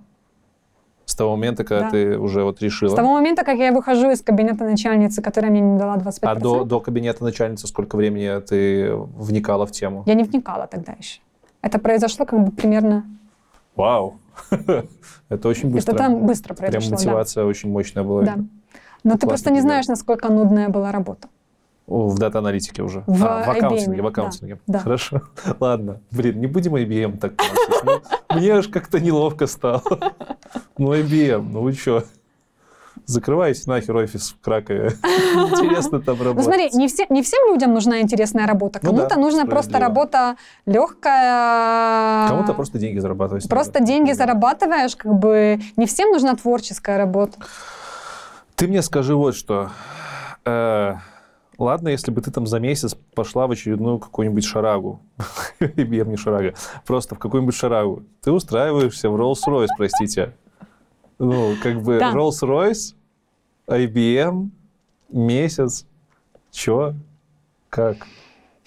С 1.06 1.16
того 1.16 1.32
момента, 1.32 1.64
когда 1.64 1.86
Да. 1.86 1.90
ты 1.90 2.18
уже 2.18 2.44
вот 2.44 2.62
решила? 2.62 2.90
С 2.92 2.94
того 2.96 3.14
момента, 3.14 3.44
как 3.44 3.58
я 3.58 3.72
выхожу 3.74 4.12
из 4.12 4.22
кабинета 4.22 4.64
начальницы, 4.64 5.22
которая 5.22 5.52
мне 5.52 5.60
не 5.62 5.78
дала 5.80 5.98
25%, 5.98 6.20
А 6.22 6.36
до, 6.36 6.64
до 6.64 6.80
кабинета 6.80 7.24
начальницы 7.24 7.68
сколько 7.68 7.96
времени 7.98 8.40
ты 8.42 8.94
вникала 8.96 9.66
в 9.66 9.72
тему? 9.72 10.04
я 10.06 10.14
не 10.14 10.24
вникала 10.24 10.68
тогда 10.68 10.94
еще. 10.94 11.20
Это 11.62 11.80
произошло 11.80 12.26
как 12.26 12.44
бы 12.46 12.52
примерно... 12.52 13.06
Вау! 13.76 14.20
Это 15.30 15.48
очень 15.48 15.70
быстро. 15.70 15.94
Это 15.94 16.04
там 16.04 16.26
быстро 16.26 16.54
Прям 16.54 16.72
произошло, 16.72 16.90
да. 16.90 16.96
мотивация 16.96 17.46
очень 17.46 17.70
мощная 17.72 18.04
была. 18.04 18.24
да. 18.24 18.38
Но 19.04 19.18
ты 19.18 19.28
просто 19.28 19.52
не 19.52 19.62
знаешь, 19.62 19.88
насколько 19.88 20.30
нудная 20.32 20.70
была 20.70 20.92
работа. 20.92 21.28
В 21.88 22.18
дата-аналитике 22.18 22.84
уже. 22.84 23.04
В 23.08 23.26
а, 23.26 23.44
в 23.44 23.50
аккаунтинге, 23.50 24.02
в 24.02 24.08
аккаунтинге. 24.08 24.60
да, 24.68 24.74
да. 24.74 24.80
Хорошо. 24.80 25.24
Ладно. 25.60 26.00
Блин, 26.12 26.40
не 26.40 26.48
будем 26.48 26.76
IBM 26.76 27.18
так. 27.18 27.34
Ну, 27.84 28.02
Мне 28.38 28.54
аж 28.54 28.68
как-то 28.68 29.00
неловко 29.00 29.48
стало. 29.48 29.82
Ну, 30.78 30.94
IBM, 30.94 31.50
ну 31.52 31.62
вы 31.62 31.74
что? 31.74 32.04
Закрывайте 33.06 33.64
нахер 33.68 33.96
офис 33.96 34.32
в 34.32 34.44
Кракове. 34.44 34.94
Интересно 35.04 36.00
там 36.02 36.18
Ну 36.18 36.24
работать. 36.26 36.46
смотри, 36.46 36.70
не, 36.74 36.88
все, 36.88 37.06
не 37.10 37.22
всем 37.24 37.52
людям 37.52 37.74
нужна 37.74 38.02
интересная 38.02 38.48
работа. 38.48 38.80
Ну 38.84 38.90
Кому-то 38.92 39.16
да, 39.16 39.22
нужна 39.22 39.46
просто 39.46 39.80
работа 39.80 40.36
легкая. 40.66 42.28
Кому-то 42.30 42.54
просто 42.54 42.78
деньги 42.80 43.00
зарабатывать. 43.00 43.48
Просто 43.50 43.80
надо. 43.80 43.86
деньги 43.86 44.12
зарабатываешь, 44.12 44.96
как 44.96 45.14
бы 45.14 45.60
не 45.78 45.86
всем 45.86 46.12
нужна 46.12 46.36
творческая 46.36 46.98
работа. 46.98 47.38
Ты 48.56 48.68
мне 48.68 48.82
скажи 48.82 49.16
вот 49.16 49.36
что. 49.36 49.72
Э, 50.46 50.96
ладно, 51.58 51.90
если 51.90 52.12
бы 52.12 52.22
ты 52.22 52.32
там 52.32 52.46
за 52.48 52.60
месяц 52.60 52.96
пошла 53.16 53.48
в 53.48 53.52
очередную 53.52 54.00
какую-нибудь 54.00 54.46
шарагу 54.46 55.02
IBM 55.60 56.10
не 56.10 56.18
шарага. 56.18 56.54
Просто 56.86 57.16
в 57.16 57.20
какую-нибудь 57.20 57.56
шарагу. 57.56 58.04
Ты 58.22 58.32
устраиваешься 58.32 59.10
в 59.10 59.16
Rolls-Royce, 59.16 59.70
простите. 59.78 60.34
Ну, 61.24 61.54
как 61.62 61.82
бы 61.82 62.00
Да. 62.00 62.12
Rolls-Royce, 62.14 62.96
IBM, 63.68 64.50
месяц. 65.10 65.86
Чё? 66.52 66.94
Как? 67.70 67.98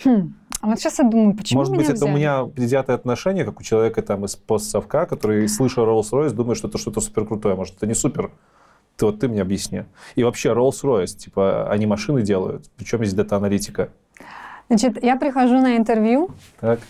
Хм. 0.04 0.34
А 0.60 0.66
вот 0.68 0.78
сейчас 0.78 0.98
я 0.98 1.04
думаю, 1.04 1.36
почему 1.36 1.60
Может 1.60 1.74
быть, 1.76 1.86
это 1.86 1.92
у 2.04 2.08
взяли? 2.08 2.14
меня 2.16 2.44
предвзятое 2.44 2.96
отношение, 2.96 3.44
как 3.44 3.60
у 3.60 3.62
человека 3.62 4.00
там 4.02 4.24
из 4.24 4.36
постсовка, 4.36 5.04
который, 5.06 5.46
слыша 5.48 5.80
Rolls-Royce, 5.82 6.30
думает, 6.30 6.56
что 6.56 6.68
это 6.68 6.78
что-то 6.78 7.00
супер 7.00 7.26
крутое. 7.26 7.54
Может, 7.56 7.76
это 7.76 7.86
не 7.86 7.94
супер. 7.94 8.30
Ты 8.96 9.06
вот 9.06 9.18
ты 9.18 9.28
мне 9.28 9.42
объясни. 9.42 9.82
И 10.14 10.22
вообще 10.22 10.50
Rolls-Royce, 10.52 11.16
типа, 11.18 11.68
они 11.70 11.86
машины 11.86 12.22
делают. 12.22 12.70
Причем 12.76 12.98
здесь 12.98 13.14
дата-аналитика. 13.14 13.90
Значит, 14.68 15.02
я 15.02 15.16
прихожу 15.16 15.60
на 15.60 15.76
интервью, 15.76 16.30
Так? 16.60 16.80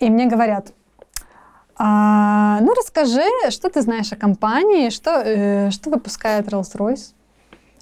и 0.00 0.10
мне 0.10 0.26
говорят, 0.26 0.72
«А, 1.76 2.60
ну 2.60 2.72
расскажи, 2.74 3.24
что 3.50 3.68
ты 3.68 3.82
знаешь 3.82 4.12
о 4.12 4.16
компании, 4.16 4.90
что, 4.90 5.10
э, 5.24 5.70
что 5.70 5.90
выпускает 5.90 6.46
Rolls-Royce? 6.48 7.14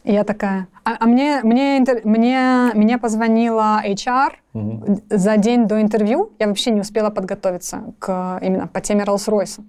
И 0.04 0.12
я 0.12 0.24
такая, 0.24 0.66
а, 0.84 0.96
а 0.98 1.06
мне, 1.06 1.40
мне, 1.44 1.78
интер- 1.78 2.00
мне, 2.04 2.72
мне 2.74 2.98
позвонила 2.98 3.80
HR 3.84 4.32
Мгм. 4.52 5.02
за 5.10 5.36
день 5.36 5.66
до 5.68 5.80
интервью, 5.80 6.32
я 6.38 6.48
вообще 6.48 6.70
не 6.72 6.80
успела 6.80 7.10
подготовиться 7.10 7.94
к, 8.00 8.38
именно 8.42 8.66
по 8.66 8.80
теме 8.80 9.04
Rolls-Royce. 9.04 9.60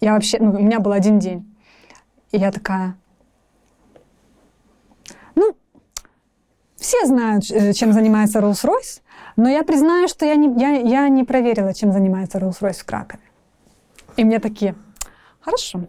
Я 0.00 0.12
вообще, 0.14 0.38
ну, 0.40 0.52
у 0.52 0.62
меня 0.62 0.78
был 0.80 0.92
один 0.92 1.18
день. 1.18 1.44
И 2.32 2.38
я 2.38 2.50
такая, 2.50 2.96
ну, 5.34 5.54
все 6.76 7.04
знают, 7.06 7.50
э, 7.50 7.72
чем 7.72 7.92
занимается 7.92 8.38
Rolls-Royce, 8.38 9.02
но 9.36 9.48
я 9.48 9.62
признаю, 9.62 10.08
что 10.08 10.24
я 10.26 10.36
не, 10.36 10.48
я, 10.60 10.70
я 10.70 11.08
не 11.08 11.24
проверила, 11.24 11.74
чем 11.74 11.92
занимается 11.92 12.38
Rolls-Royce 12.38 12.80
в 12.80 12.84
Кракове. 12.86 13.22
И 14.16 14.24
мне 14.24 14.38
такие, 14.38 14.74
хорошо, 15.40 15.82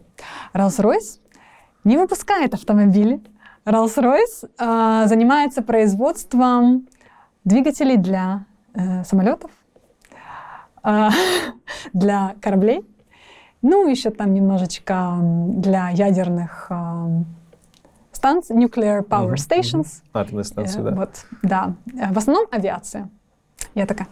Rolls-Royce 0.53 1.19
не 1.83 1.97
выпускает 1.97 2.53
автомобили. 2.53 3.21
Rolls-Royce 3.65 4.49
э, 4.59 5.07
занимается 5.07 5.61
производством 5.61 6.87
двигателей 7.45 7.97
для 7.97 8.45
э, 8.73 9.03
самолетов, 9.03 9.51
э, 10.83 11.09
для 11.93 12.35
кораблей, 12.41 12.85
ну, 13.61 13.87
еще 13.87 14.09
там 14.09 14.33
немножечко 14.33 15.17
для 15.21 15.89
ядерных 15.89 16.67
э, 16.69 17.23
станций, 18.11 18.55
nuclear 18.55 19.03
power 19.05 19.25
Мгм, 19.27 19.33
stations. 19.35 20.01
Атомные 20.13 20.43
станции, 20.43 20.79
Э, 20.81 20.83
да. 20.83 20.91
Вот, 20.91 21.25
да. 21.43 21.73
Э, 21.93 22.13
В 22.13 22.17
основном 22.17 22.45
авиация. 22.51 23.09
Я 23.75 23.85
такая, 23.85 24.07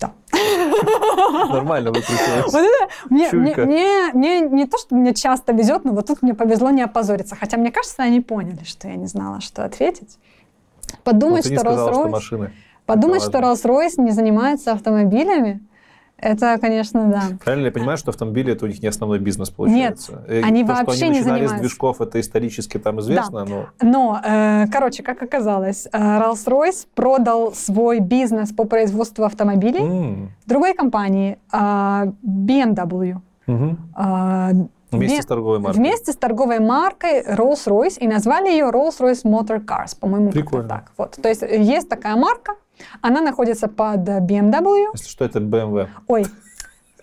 да. 0.00 0.12
Нормально 1.52 1.90
выкрутилось. 1.90 2.52
Вот 2.52 2.62
это 2.62 2.92
мне, 3.10 3.28
мне, 3.32 3.54
Чуйка. 3.54 3.66
мне, 3.66 4.10
мне 4.12 4.40
не 4.40 4.66
то, 4.66 4.78
что 4.78 4.94
мне 4.94 5.14
часто 5.14 5.52
везет, 5.52 5.84
но 5.84 5.92
вот 5.92 6.06
тут 6.06 6.22
мне 6.22 6.34
повезло 6.34 6.70
не 6.70 6.82
опозориться. 6.82 7.36
Хотя 7.36 7.56
мне 7.56 7.70
кажется, 7.70 8.02
они 8.02 8.20
поняли, 8.20 8.64
что 8.64 8.88
я 8.88 8.96
не 8.96 9.06
знала, 9.06 9.40
что 9.40 9.64
ответить. 9.64 10.18
Подумать, 11.04 11.46
что 11.46 11.54
подумать. 12.86 13.22
Rolls-Royce 13.24 14.02
не 14.02 14.10
занимается 14.10 14.72
автомобилями, 14.72 15.60
это, 16.22 16.58
конечно, 16.60 17.04
да. 17.08 17.22
Правильно 17.44 17.66
я 17.66 17.72
понимаю, 17.72 17.98
что 17.98 18.10
автомобили 18.10 18.52
это 18.52 18.64
у 18.64 18.68
них 18.68 18.80
не 18.82 18.88
основной 18.88 19.18
бизнес 19.18 19.50
получается? 19.50 20.24
Э, 20.28 20.42
они 20.42 20.62
то, 20.64 20.68
вообще 20.72 20.96
что 20.96 21.04
они 21.06 21.14
не 21.14 21.18
начинали 21.20 21.22
с 21.22 21.24
занимаются. 21.24 21.58
движков, 21.58 22.00
это 22.00 22.20
исторически 22.20 22.78
там 22.78 23.00
известно, 23.00 23.44
но 23.44 23.66
Но, 23.80 24.20
э, 24.24 24.66
короче, 24.72 25.02
как 25.02 25.22
оказалось, 25.22 25.86
э, 25.92 25.98
Rolls-Royce 25.98 26.86
продал 26.94 27.52
свой 27.54 28.00
бизнес 28.00 28.52
по 28.52 28.64
производству 28.64 29.24
автомобилей 29.24 29.80
М, 29.80 30.30
другой 30.46 30.74
компании, 30.74 31.38
э, 31.52 32.12
BMW. 32.22 33.16
мгм. 33.46 33.78
Э, 33.96 34.50
вместе 34.90 35.22
с 35.22 35.26
торговой 35.26 35.58
маркой. 35.58 35.80
Вместе 35.80 36.12
с 36.12 36.16
торговой 36.16 36.60
маркой 36.60 37.22
Rolls-Royce 37.22 37.98
и 37.98 38.06
назвали 38.08 38.48
ее 38.50 38.66
Rolls-Royce 38.70 39.24
Motor 39.24 39.64
Cars, 39.64 39.96
по-моему, 39.98 40.30
как-то 40.32 40.62
так. 40.62 40.92
Вот. 40.96 41.18
То 41.22 41.28
есть 41.28 41.42
э, 41.42 41.60
есть 41.60 41.88
такая 41.88 42.14
марка, 42.16 42.52
она 43.00 43.20
находится 43.20 43.68
под 43.68 44.00
BMW, 44.08 44.86
Если 44.94 45.08
что, 45.08 45.24
это 45.24 45.38
BMW. 45.40 45.88
ой, 46.08 46.26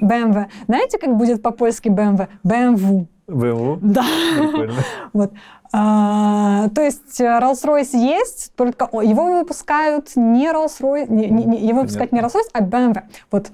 BMW. 0.01 0.45
Знаете, 0.67 0.97
как 0.97 1.15
будет 1.17 1.41
по-польски 1.41 1.89
BMW? 1.89 2.27
BMW. 2.43 3.07
BMW? 3.27 3.79
Да. 3.81 4.05
Прикольно. 4.37 4.73
Вот. 5.13 5.33
А, 5.71 6.67
то 6.69 6.81
есть 6.81 7.21
э, 7.21 7.25
Rolls-Royce 7.25 7.95
есть, 7.95 8.53
только 8.55 8.85
его 9.03 9.39
выпускают 9.39 10.15
не 10.15 10.47
Rolls-Royce, 10.47 11.11
не- 11.11 11.27
не- 11.27 11.45
не- 11.45 11.67
его 11.67 11.81
выпускают 11.81 12.11
не 12.11 12.21
Rolls-Royce, 12.21 12.49
а 12.53 12.61
BMW. 12.61 13.01
Вот. 13.31 13.51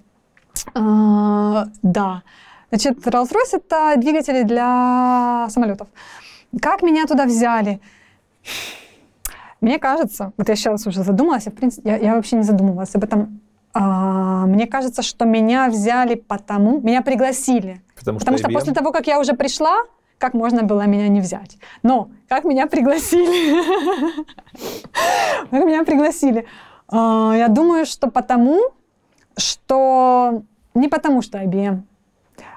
А, 0.74 1.66
да. 1.82 2.24
Значит, 2.70 3.06
Rolls-Royce 3.06 3.58
это 3.58 3.96
двигатели 3.98 4.44
для 4.44 5.48
самолетов. 5.50 5.88
Как 6.62 6.82
меня 6.84 7.06
туда 7.06 7.26
взяли? 7.26 7.82
Мне 9.62 9.80
кажется, 9.80 10.34
вот 10.38 10.50
я 10.50 10.56
сейчас 10.56 10.86
уже 10.86 11.04
задумалась, 11.04 11.46
я, 11.46 11.52
в 11.52 11.56
принципе, 11.56 11.90
я, 11.90 11.98
я 11.98 12.16
вообще 12.16 12.36
не 12.38 12.44
задумывалась 12.44 12.94
об 12.96 13.04
этом. 13.04 13.42
А, 13.74 14.46
мне 14.46 14.68
кажется, 14.68 15.02
что 15.02 15.26
меня 15.26 15.70
взяли 15.70 16.16
потому, 16.16 16.80
меня 16.80 17.02
пригласили 17.02 17.82
Потому, 17.96 18.20
Потому 18.20 18.38
что 18.38 18.48
IBM 18.48 18.54
после 18.54 18.74
того, 18.74 18.92
как 18.92 19.08
я 19.08 19.20
уже 19.20 19.34
пришла, 19.34 19.76
как 20.18 20.34
можно 20.34 20.64
было 20.64 20.86
меня 20.86 21.08
не 21.08 21.20
взять? 21.20 21.58
Но 21.84 22.10
как 22.28 22.46
меня 22.46 22.68
пригласили? 22.68 24.26
Как 25.52 25.66
меня 25.66 25.84
пригласили? 25.84 26.46
А, 26.88 27.34
Я 27.36 27.48
думаю, 27.48 27.86
что 27.86 28.10
потому, 28.10 28.62
что... 29.38 30.44
Не 30.74 30.88
потому, 30.88 31.22
что 31.22 31.38
IBM. 31.38 31.82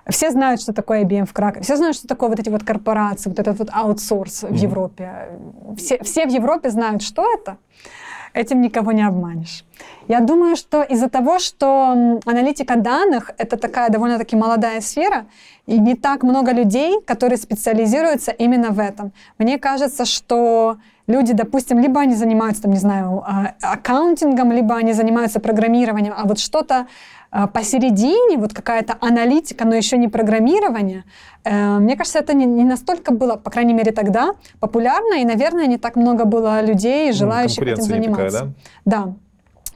Все 0.08 0.30
знают, 0.30 0.60
что 0.60 0.72
такое 0.72 1.04
IBM 1.04 1.26
в 1.26 1.32
Кракове. 1.32 1.62
Все 1.62 1.76
знают, 1.76 1.96
что 1.96 2.08
такое 2.08 2.30
вот 2.30 2.38
эти 2.38 2.48
вот 2.48 2.64
корпорации, 2.64 3.28
вот 3.28 3.38
этот 3.38 3.58
вот 3.58 3.68
аутсорс 3.72 4.42
в. 4.42 4.54
Европе. 4.54 5.28
Все, 5.76 6.02
все 6.02 6.26
в 6.26 6.30
Европе 6.30 6.70
знают, 6.70 7.02
что 7.02 7.24
это. 7.34 7.58
Этим 8.34 8.60
никого 8.60 8.92
не 8.92 9.02
обманешь. 9.02 9.64
Я 10.06 10.20
думаю, 10.20 10.56
что 10.56 10.82
из-за 10.82 11.08
того, 11.08 11.38
что 11.38 12.20
аналитика 12.24 12.76
данных— 12.76 13.30
это 13.38 13.56
такая 13.56 13.88
довольно-таки 13.88 14.36
молодая 14.36 14.80
сфера, 14.80 15.26
и 15.66 15.78
не 15.78 15.94
так 15.94 16.22
много 16.22 16.52
людей, 16.52 17.00
которые 17.02 17.38
специализируются 17.38 18.30
именно 18.30 18.70
в 18.70 18.78
этом. 18.78 19.12
Мне 19.38 19.58
кажется, 19.58 20.04
что 20.04 20.76
люди, 21.06 21.32
допустим, 21.32 21.78
либо 21.78 22.00
они 22.00 22.14
занимаются, 22.14 22.62
там, 22.62 22.72
не 22.72 22.78
знаю, 22.78 23.22
а, 23.26 23.54
аккаунтингом, 23.60 24.52
либо 24.52 24.76
они 24.76 24.92
занимаются 24.92 25.40
программированием, 25.40 26.14
а 26.16 26.24
вот 26.24 26.38
что-то 26.38 26.86
посередине, 27.30 28.38
вот 28.38 28.54
какая-то 28.54 28.96
аналитика, 29.00 29.64
но 29.64 29.74
еще 29.74 29.98
не 29.98 30.08
программирование, 30.08 31.04
э, 31.44 31.78
мне 31.78 31.96
кажется, 31.96 32.18
это 32.18 32.34
не, 32.34 32.46
не 32.46 32.64
настолько 32.64 33.12
было, 33.12 33.36
по 33.36 33.50
крайней 33.50 33.74
мере 33.74 33.92
тогда, 33.92 34.32
популярно, 34.60 35.20
и, 35.20 35.24
наверное, 35.24 35.66
не 35.66 35.78
так 35.78 35.96
много 35.96 36.24
было 36.24 36.62
людей, 36.62 37.12
желающих 37.12 37.62
этим 37.62 37.70
не 37.70 38.08
такая, 38.08 38.30
заниматься. 38.30 38.54
да? 38.84 39.04
Да. 39.06 39.14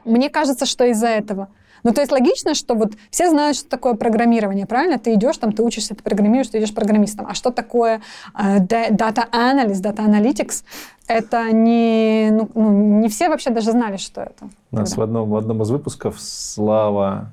Мне 0.04 0.30
кажется, 0.30 0.66
что 0.66 0.84
из-за 0.86 1.08
этого. 1.08 1.48
Ну, 1.84 1.92
то 1.92 2.00
есть 2.00 2.12
логично, 2.12 2.54
что 2.54 2.74
вот 2.74 2.92
все 3.10 3.28
знают, 3.28 3.56
что 3.56 3.68
такое 3.68 3.94
программирование, 3.94 4.66
правильно? 4.66 4.98
Ты 4.98 5.14
идешь, 5.14 5.36
там, 5.38 5.52
ты 5.52 5.62
учишься, 5.62 5.94
ты 5.94 6.02
программируешь, 6.02 6.48
ты 6.48 6.58
идешь 6.58 6.72
программистом. 6.72 7.26
А 7.28 7.34
что 7.34 7.50
такое 7.50 8.00
э, 8.38 8.58
data 8.58 9.28
analyst, 9.32 9.82
data 9.82 10.06
analytics? 10.06 10.64
Это 11.08 11.50
не, 11.50 12.28
ну, 12.30 12.48
ну, 12.54 13.00
не 13.00 13.08
все 13.08 13.28
вообще 13.28 13.50
даже 13.50 13.72
знали, 13.72 13.96
что 13.96 14.22
это. 14.22 14.48
У 14.70 14.76
нас 14.76 14.96
в 14.96 15.02
одном, 15.02 15.28
в 15.28 15.36
одном 15.36 15.62
из 15.62 15.70
выпусков 15.70 16.20
Слава, 16.20 17.32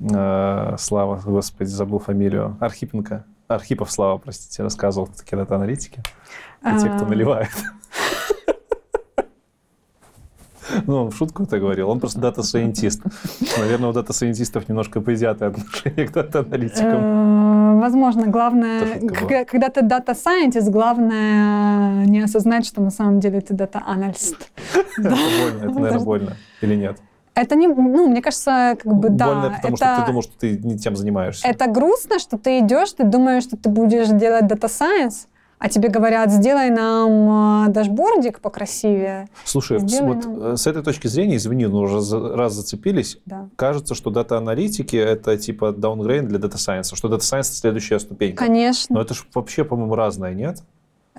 э, 0.00 0.74
Слава, 0.78 1.20
господи, 1.24 1.68
забыл 1.68 1.98
фамилию, 1.98 2.56
Архипенко, 2.60 3.24
Архипов 3.48 3.90
Слава, 3.90 4.18
простите, 4.18 4.62
рассказывал 4.62 5.08
такие 5.08 5.36
дата-аналитики. 5.36 6.00
И 6.62 6.78
те, 6.78 6.88
кто 6.88 7.04
А. 7.04 7.08
наливает. 7.08 7.50
Ну, 10.86 11.04
он 11.04 11.10
в 11.10 11.16
шутку 11.16 11.44
это 11.44 11.58
говорил. 11.58 11.88
Он 11.88 12.00
просто 12.00 12.20
data 12.20 12.43
scientist. 12.43 13.02
Наверное, 13.56 13.90
у 13.90 13.92
data 13.92 14.12
scientist 14.12 14.58
ов 14.58 14.68
немножко 14.68 15.00
предвзятое 15.00 15.50
отношение 15.50 16.08
к 16.08 16.12
дата-аналитикам. 16.12 17.00
Э, 17.02 17.46
Возможно, 17.80 18.26
главное, 18.26 19.00
когда, 19.44 19.68
ты 19.68 20.12
scientist, 20.12 20.70
главное 20.70 22.06
не 22.06 22.20
осознать, 22.20 22.66
что 22.66 22.80
на 22.80 22.90
самом 22.90 23.20
деле 23.20 23.40
ты 23.40 23.54
analyst. 23.54 24.36
Это 24.98 25.10
больно, 25.10 25.58
это, 25.62 25.78
наверное, 25.78 26.04
больно. 26.04 26.36
Или 26.62 26.74
нет? 26.74 26.98
Это 27.36 27.54
не, 27.54 27.68
ну, 27.68 28.08
мне 28.08 28.22
кажется, 28.22 28.76
как 28.82 28.92
бы 28.94 29.10
да. 29.10 29.26
Больно, 29.26 29.52
потому 29.56 29.76
что 29.76 29.86
это- 29.86 30.00
ты 30.00 30.06
думал, 30.06 30.22
что 30.22 30.32
ты 30.38 30.58
не 30.58 30.78
тем 30.78 30.96
занимаешься. 30.96 31.46
Это 31.46 31.66
грустно, 31.66 32.18
что 32.18 32.38
ты 32.38 32.60
идешь, 32.60 32.92
ты 32.92 33.04
думаешь, 33.04 33.42
что 33.44 33.56
ты 33.58 33.68
будешь 33.68 34.08
делать 34.08 34.44
Data 34.44 34.68
Science, 34.68 35.26
а 35.58 35.68
тебе 35.68 35.88
говорят, 35.88 36.30
сделай 36.30 36.70
нам 36.70 37.66
э, 37.68 37.72
дашбордик 37.72 38.40
покрасивее. 38.40 39.28
Слушай, 39.44 39.78
Сделай 39.80 40.14
вот 40.14 40.24
нам. 40.24 40.42
э, 40.52 40.56
с 40.56 40.66
этой 40.66 40.82
точки 40.82 41.06
зрения, 41.08 41.36
извини, 41.36 41.66
но 41.66 41.80
уже 41.80 42.00
за- 42.00 42.36
раз 42.36 42.54
зацепились, 42.54 43.18
Да. 43.26 43.48
кажется, 43.56 43.94
что 43.94 44.10
дата-аналитики— 44.10 44.96
это 44.96 45.36
типа 45.38 45.72
downgrade 45.72 46.28
для 46.28 46.38
data 46.38 46.56
science 46.56 46.87
а, 46.87 46.96
что 46.96 47.08
data 47.08 47.22
science— 47.22 47.48
это 47.50 47.56
следующая 47.58 47.98
ступенька. 47.98 48.44
Конечно. 48.44 48.94
Но 48.96 49.02
это 49.02 49.14
же 49.14 49.22
вообще, 49.34 49.64
по-моему, 49.64 49.94
разное, 49.94 50.34
нет? 50.34 50.62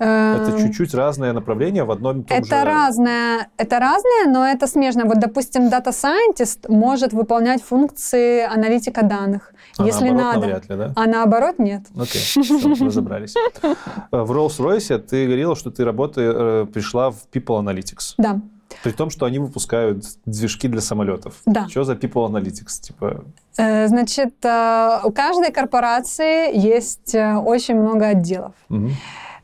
Это 0.00 0.52
Эм, 0.52 0.58
чуть-чуть 0.58 0.94
разное 0.94 1.32
направление 1.32 1.82
в 1.84 1.90
одном 1.90 2.20
и 2.20 2.22
том 2.24 2.38
Это 2.38 2.60
же... 2.60 2.64
разное, 2.64 3.48
это 3.56 3.78
разное, 3.80 4.26
но 4.28 4.46
это 4.46 4.66
смежно. 4.68 5.04
Вот, 5.06 5.18
допустим, 5.18 5.64
Data 5.68 5.88
Scientist 5.88 6.68
может 6.68 7.12
выполнять 7.12 7.62
функции 7.62 8.42
аналитика 8.44 9.02
данных, 9.02 9.52
А 9.76 9.84
если 9.84 10.10
наоборот, 10.10 10.24
надо. 10.34 10.40
навряд 10.46 10.68
ли, 10.70 10.76
да? 10.76 10.92
А 10.94 11.06
наоборот 11.06 11.58
нет. 11.58 11.82
Окей, 12.00 12.20
всё, 12.20 12.42
разобрались. 12.86 13.34
Э, 13.62 13.74
В 14.12 14.30
Rolls-Royce 14.30 14.98
ты 14.98 15.26
говорила, 15.26 15.56
что 15.56 15.70
ты 15.70 15.84
работаешь, 15.84 16.34
э, 16.36 16.66
пришла 16.72 17.10
в 17.10 17.16
People 17.32 17.60
Analytics. 17.60 18.14
Да, 18.18 18.40
При 18.84 18.92
том, 18.92 19.10
что 19.10 19.26
они 19.26 19.38
выпускают 19.40 20.04
движки 20.26 20.68
для 20.68 20.80
самолетов. 20.80 21.34
Да. 21.46 21.66
Что 21.68 21.82
за 21.82 21.94
People 21.94 22.30
Analytics? 22.30 22.80
Типа, 22.82 23.24
Э, 23.56 23.88
значит, 23.88 24.34
у 24.44 25.10
каждой 25.12 25.50
корпорации 25.52 26.56
есть 26.56 27.12
очень 27.16 27.74
много 27.80 28.06
отделов. 28.08 28.52
мгм. 28.68 28.92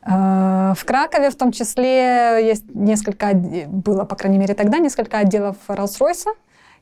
Э, 0.05 0.73
В 0.75 0.85
Кракове 0.85 1.29
в 1.29 1.35
том 1.35 1.51
числе 1.51 2.39
есть 2.47 2.65
несколько, 2.75 3.33
было, 3.67 4.05
по 4.05 4.15
крайней 4.15 4.37
мере, 4.37 4.53
тогда 4.53 4.77
несколько 4.79 5.17
отделов 5.17 5.55
Rolls-Royce. 5.67 6.27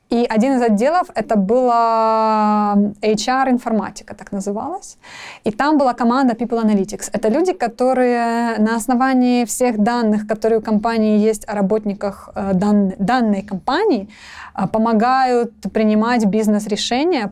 И 0.09 0.25
один 0.29 0.53
из 0.57 0.61
отделов 0.61 1.07
это 1.15 1.35
была 1.37 2.75
HR-информатика, 3.01 4.13
так 4.13 4.31
называлась. 4.31 4.97
И 5.45 5.51
там 5.51 5.77
была 5.77 5.93
команда 5.93 6.33
People 6.35 6.61
Analytics. 6.63 7.09
Это 7.13 7.29
люди, 7.29 7.53
которые 7.53 8.57
на 8.59 8.75
основании 8.75 9.45
всех 9.45 9.77
данных, 9.79 10.27
которые 10.27 10.59
у 10.59 10.61
компании 10.61 11.17
есть 11.17 11.47
о 11.49 11.55
работниках 11.55 12.29
э, 12.35 12.51
дан- 12.53 12.93
данной 12.99 13.41
компании, 13.41 14.07
э, 14.55 14.67
помогают 14.67 15.53
принимать 15.73 16.25
бизнес-решения, 16.25 17.31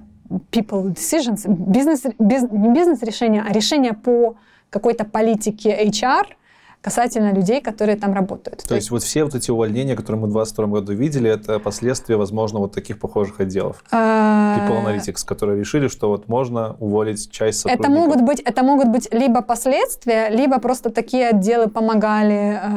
people 0.51 0.93
decisions, 0.95 1.45
бизнес, 1.47 2.05
биз- 2.05 2.49
не 2.51 2.73
бизнес-решения, 2.73 3.45
а 3.47 3.53
решения 3.53 3.93
по 3.93 4.35
какой-то 4.71 5.05
политике 5.05 5.77
HR 5.85 6.25
касательно 6.81 7.31
людей, 7.31 7.61
которые 7.61 7.95
там 7.95 8.13
работают. 8.13 8.63
То 8.67 8.75
есть 8.75 8.89
вот 8.89 9.03
все 9.03 9.23
вот 9.23 9.35
эти 9.35 9.51
увольнения, 9.51 9.95
которые 9.95 10.21
мы 10.21 10.27
в 10.27 10.31
2022 10.31 10.65
году 10.79 10.93
видели, 10.93 11.29
это 11.29 11.59
последствия, 11.59 12.15
возможно, 12.17 12.59
вот 12.59 12.71
таких 12.73 12.99
похожих 12.99 13.39
отделов. 13.39 13.83
э, 13.91 13.95
People 13.95 14.83
Analytics, 14.83 15.23
которые 15.25 15.59
решили, 15.59 15.87
что 15.89 16.09
вот 16.09 16.27
можно 16.27 16.75
уволить 16.79 17.29
часть 17.31 17.65
Это 17.65 17.77
сотрудников. 17.77 18.07
могут 18.07 18.21
быть, 18.21 18.39
это 18.39 18.63
могут 18.63 18.87
быть 18.87 19.13
либо 19.13 19.41
последствия, 19.43 20.29
либо 20.29 20.59
просто 20.59 20.89
такие 20.89 21.29
отделы 21.29 21.67
помогали, 21.67 22.59
э, 22.63 22.67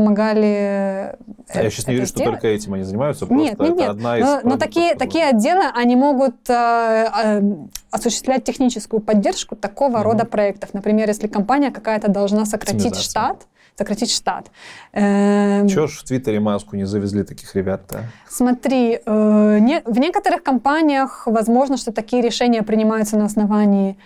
помогали. 0.00 1.16
А 1.54 1.62
я 1.62 1.70
сейчас 1.70 1.86
не 1.86 1.94
это 1.94 2.00
говорю, 2.00 2.06
что 2.06 2.18
сделать. 2.18 2.34
только 2.40 2.48
этим 2.48 2.74
они 2.74 2.82
занимаются, 2.84 3.26
Нет, 3.30 3.58
нет, 3.58 3.76
нет. 3.76 3.88
одна 3.90 4.18
из 4.18 4.24
Но, 4.24 4.40
но 4.44 4.56
такие, 4.58 4.94
такие 4.94 5.24
отделы, 5.24 5.64
они 5.74 5.96
могут 5.96 6.34
э, 6.50 7.06
э, 7.24 7.42
осуществлять 7.90 8.44
техническую 8.44 9.00
поддержку 9.00 9.56
такого 9.56 9.98
Мгм. 9.98 10.02
рода 10.02 10.24
проектов. 10.26 10.74
Например, 10.74 11.08
если 11.08 11.28
компания 11.28 11.70
какая-то 11.70 12.10
должна 12.10 12.44
сократить 12.44 12.96
штат, 12.96 13.46
сократить 13.78 14.10
штат. 14.10 14.50
Э, 14.92 15.66
Чего 15.66 15.86
ж 15.86 15.92
в 15.98 16.04
Твиттере 16.04 16.40
маску 16.40 16.76
не 16.76 16.84
завезли 16.86 17.22
таких 17.24 17.54
ребят-то? 17.54 18.00
Смотри, 18.28 19.00
э, 19.06 19.58
не- 19.60 19.82
в 19.86 19.98
некоторых 19.98 20.42
компаниях 20.42 21.22
возможно, 21.26 21.76
что 21.78 21.90
такие 21.92 22.22
решения 22.22 22.62
принимаются 22.62 23.16
на 23.16 23.24
основании 23.24 23.96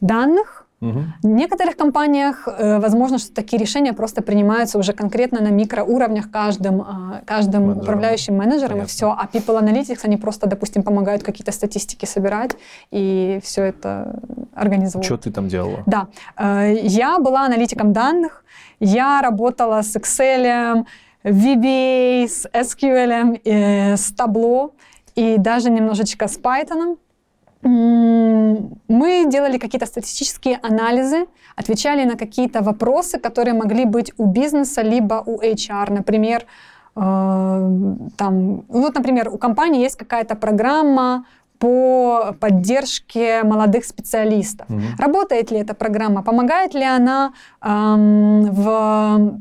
данных. 0.00 0.59
Мгм. 0.80 1.12
В 1.22 1.26
некоторых 1.26 1.76
компаниях 1.76 2.48
э, 2.48 2.78
возможно, 2.78 3.18
что 3.18 3.34
такие 3.34 3.60
решения 3.60 3.92
просто 3.92 4.22
принимаются 4.22 4.78
уже 4.78 4.92
конкретно 4.94 5.40
на 5.40 5.48
микроуровнях 5.48 6.30
каждым, 6.30 6.80
а, 6.80 7.22
каждым 7.26 7.62
Менеджером, 7.62 7.82
управляющим 7.82 8.36
менеджером 8.36 8.70
Понятно. 8.70 8.86
и 8.86 8.88
все. 8.88 9.10
А 9.10 9.28
People 9.30 9.60
Analytics, 9.62 10.00
они 10.04 10.16
просто, 10.16 10.46
допустим, 10.46 10.82
помогают 10.82 11.22
какие-то 11.22 11.52
статистики 11.52 12.06
собирать 12.06 12.56
и 12.90 13.40
все 13.42 13.64
это 13.64 14.20
организовывать. 14.54 15.04
Что 15.04 15.16
ты 15.18 15.30
там 15.30 15.48
делала? 15.48 15.82
Да, 15.86 16.08
Э, 16.36 16.74
я 16.82 17.18
была 17.18 17.44
аналитиком 17.46 17.92
данных, 17.92 18.44
я 18.80 19.20
работала 19.22 19.82
с 19.82 19.96
Excel, 19.96 20.84
VBA, 21.24 22.26
с 22.26 22.46
SQL, 22.52 23.40
э, 23.44 23.96
с 23.96 24.12
Tableau 24.12 24.72
и 25.14 25.36
даже 25.38 25.70
немножечко 25.70 26.26
с 26.28 26.38
Python. 26.38 26.96
Мы 27.62 29.26
делали 29.26 29.58
какие-то 29.58 29.86
статистические 29.86 30.58
анализы, 30.62 31.26
отвечали 31.56 32.04
на 32.04 32.16
какие-то 32.16 32.62
вопросы, 32.62 33.18
которые 33.18 33.54
могли 33.54 33.84
быть 33.84 34.12
у 34.16 34.26
бизнеса 34.26 34.82
либо 34.82 35.22
у 35.26 35.40
HR. 35.42 35.92
Например, 35.92 36.46
э, 36.96 37.70
там, 38.16 38.64
вот, 38.68 38.94
например, 38.94 39.28
у 39.28 39.38
компании 39.38 39.82
есть 39.82 39.96
какая-то 39.96 40.36
программа 40.36 41.24
по 41.58 42.34
поддержке 42.40 43.42
молодых 43.42 43.84
специалистов. 43.84 44.66
Мгм. 44.70 44.82
Работает 44.98 45.50
ли 45.50 45.58
эта 45.58 45.74
программа? 45.74 46.22
Помогает 46.22 46.74
ли 46.74 46.84
она 46.84 47.32
эм, 47.62 48.50
в 48.50 49.38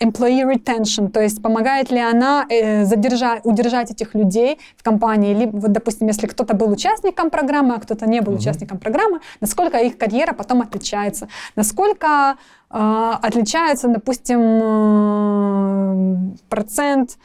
employee 0.00 0.44
retention, 0.44 1.10
то 1.10 1.20
есть 1.20 1.42
помогает 1.42 1.90
ли 1.90 1.98
она 2.00 2.46
э, 2.48 2.84
задержать, 2.84 3.44
удержать 3.44 3.90
этих 3.90 4.14
людей 4.14 4.58
в 4.76 4.82
компании, 4.82 5.34
либо, 5.34 5.56
вот, 5.58 5.72
допустим, 5.72 6.06
если 6.08 6.26
кто-то 6.26 6.54
был 6.54 6.70
участником 6.70 7.30
программы, 7.30 7.74
а 7.74 7.80
кто-то 7.80 8.06
не 8.06 8.20
был 8.20 8.32
Мгм. 8.32 8.40
участником 8.40 8.78
программы, 8.78 9.20
насколько 9.40 9.76
их 9.78 9.98
карьера 9.98 10.32
потом 10.32 10.62
отличается, 10.62 11.28
насколько 11.56 12.36
э, 12.72 13.12
отличается, 13.22 13.88
допустим, 13.88 14.40
э, 14.40 16.16
процент 16.48 17.18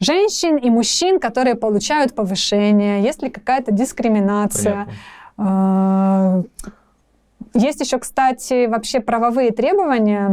женщин 0.00 0.56
и 0.56 0.70
мужчин, 0.70 1.20
которые 1.20 1.54
получают 1.54 2.14
повышение, 2.14 3.02
есть 3.02 3.22
ли 3.22 3.30
какая-то 3.30 3.70
дискриминация. 3.72 4.86
Понятно. 5.36 6.44
Есть 7.54 7.80
еще, 7.80 7.98
кстати, 7.98 8.66
вообще 8.66 9.00
правовые 9.00 9.50
требования 9.50 10.28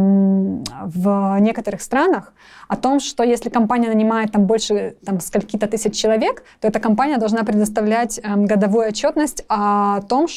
в 0.86 1.38
некоторых 1.39 1.82
странах 1.82 2.34
о 2.68 2.76
том, 2.76 2.99
что 2.99 3.24
если 3.24 3.49
компания 3.49 3.89
нанимает 3.89 4.32
там 4.32 4.45
больше 4.45 4.95
там, 5.05 5.20
скольки-то 5.20 5.68
тысяч 5.68 5.95
человек, 5.95 6.43
то 6.59 6.68
эта 6.68 6.80
компания 6.80 7.18
должна 7.18 7.43
предоставлять 7.43 8.20
эм, 8.24 8.45
годовую 8.45 8.88
отчетность 8.88 9.43
о 9.49 10.01
том, 10.01 10.28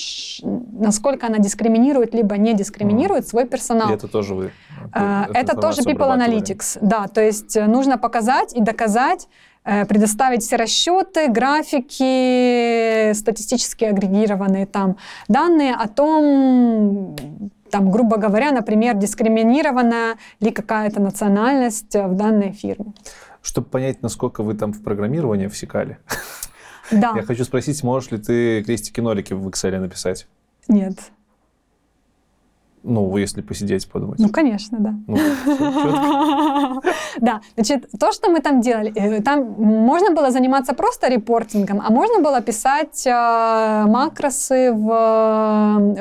насколько 0.43 1.26
она 1.26 1.39
дискриминирует 1.39 2.14
либо 2.14 2.37
не 2.37 2.55
дискриминирует 2.55 3.26
свой 3.26 3.47
персонал. 3.47 3.91
И 3.91 3.95
это 3.95 4.09
тоже 4.09 4.35
вы? 4.35 4.53
Э, 4.95 5.24
эту 5.24 5.53
Это 5.53 5.57
тоже 5.57 5.83
People? 5.83 6.16
Analytics. 6.16 6.79
Да, 6.81 7.07
то 7.07 7.22
есть 7.22 7.57
э, 7.57 7.66
нужно 7.66 7.99
показать 7.99 8.55
и 8.55 8.61
доказать, 8.61 9.29
предоставить 9.64 10.42
все 10.42 10.56
расчеты, 10.56 11.28
графики, 11.28 13.12
статистически 13.12 13.84
агрегированные 13.84 14.66
там 14.66 14.96
данные 15.28 15.74
о 15.74 15.88
том, 15.88 17.16
там, 17.70 17.90
грубо 17.90 18.16
говоря, 18.16 18.52
например, 18.52 18.94
дискриминирована 18.96 20.16
ли 20.40 20.50
какая-то 20.50 21.00
национальность 21.00 21.94
э, 21.94 22.06
в 22.06 22.14
данной 22.14 22.52
фирме. 22.52 22.92
Чтобы 23.42 23.68
понять, 23.68 24.02
насколько 24.02 24.42
вы 24.42 24.54
там 24.54 24.72
в 24.72 24.82
программировании 24.82 25.48
всекали, 25.48 25.98
Да, 26.90 27.12
я 27.16 27.22
хочу 27.22 27.44
спросить, 27.44 27.82
можешь 27.82 28.11
ли 28.11 28.18
ты 28.18 28.62
крестики-нолики 28.62 29.34
в 29.34 29.46
Excel 29.48 29.78
написать? 29.78 30.26
нет. 30.68 30.98
Ну, 32.83 33.16
если 33.16 33.43
посидеть, 33.43 33.89
подумать. 33.89 34.18
Ну, 34.18 34.29
конечно, 34.29 34.79
да. 34.81 34.95
Ну. 35.07 35.18
Да, 37.20 37.41
значит, 37.57 37.89
то, 37.99 38.12
что 38.12 38.31
мы 38.31 38.41
там 38.41 38.61
делали, 38.61 38.93
э, 38.95 39.22
там 39.22 39.45
можно 39.59 40.14
было 40.14 40.31
заниматься 40.31 40.72
просто 40.74 41.09
репортингом, 41.09 41.81
а 41.85 41.91
можно 41.91 42.20
было 42.20 42.41
писать 42.41 43.07
э, 43.07 43.85
макросы 43.87 44.72
в, 44.72 44.87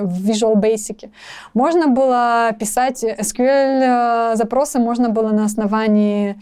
в 0.01 0.29
Visual 0.29 0.55
Basic. 0.55 1.09
Можно 1.53 1.87
было 1.87 2.51
писать 2.59 3.03
SQL 3.03 4.35
э, 4.35 4.79
можно 4.79 5.09
было 5.09 5.29
на 5.29 5.45
основании 5.45 6.35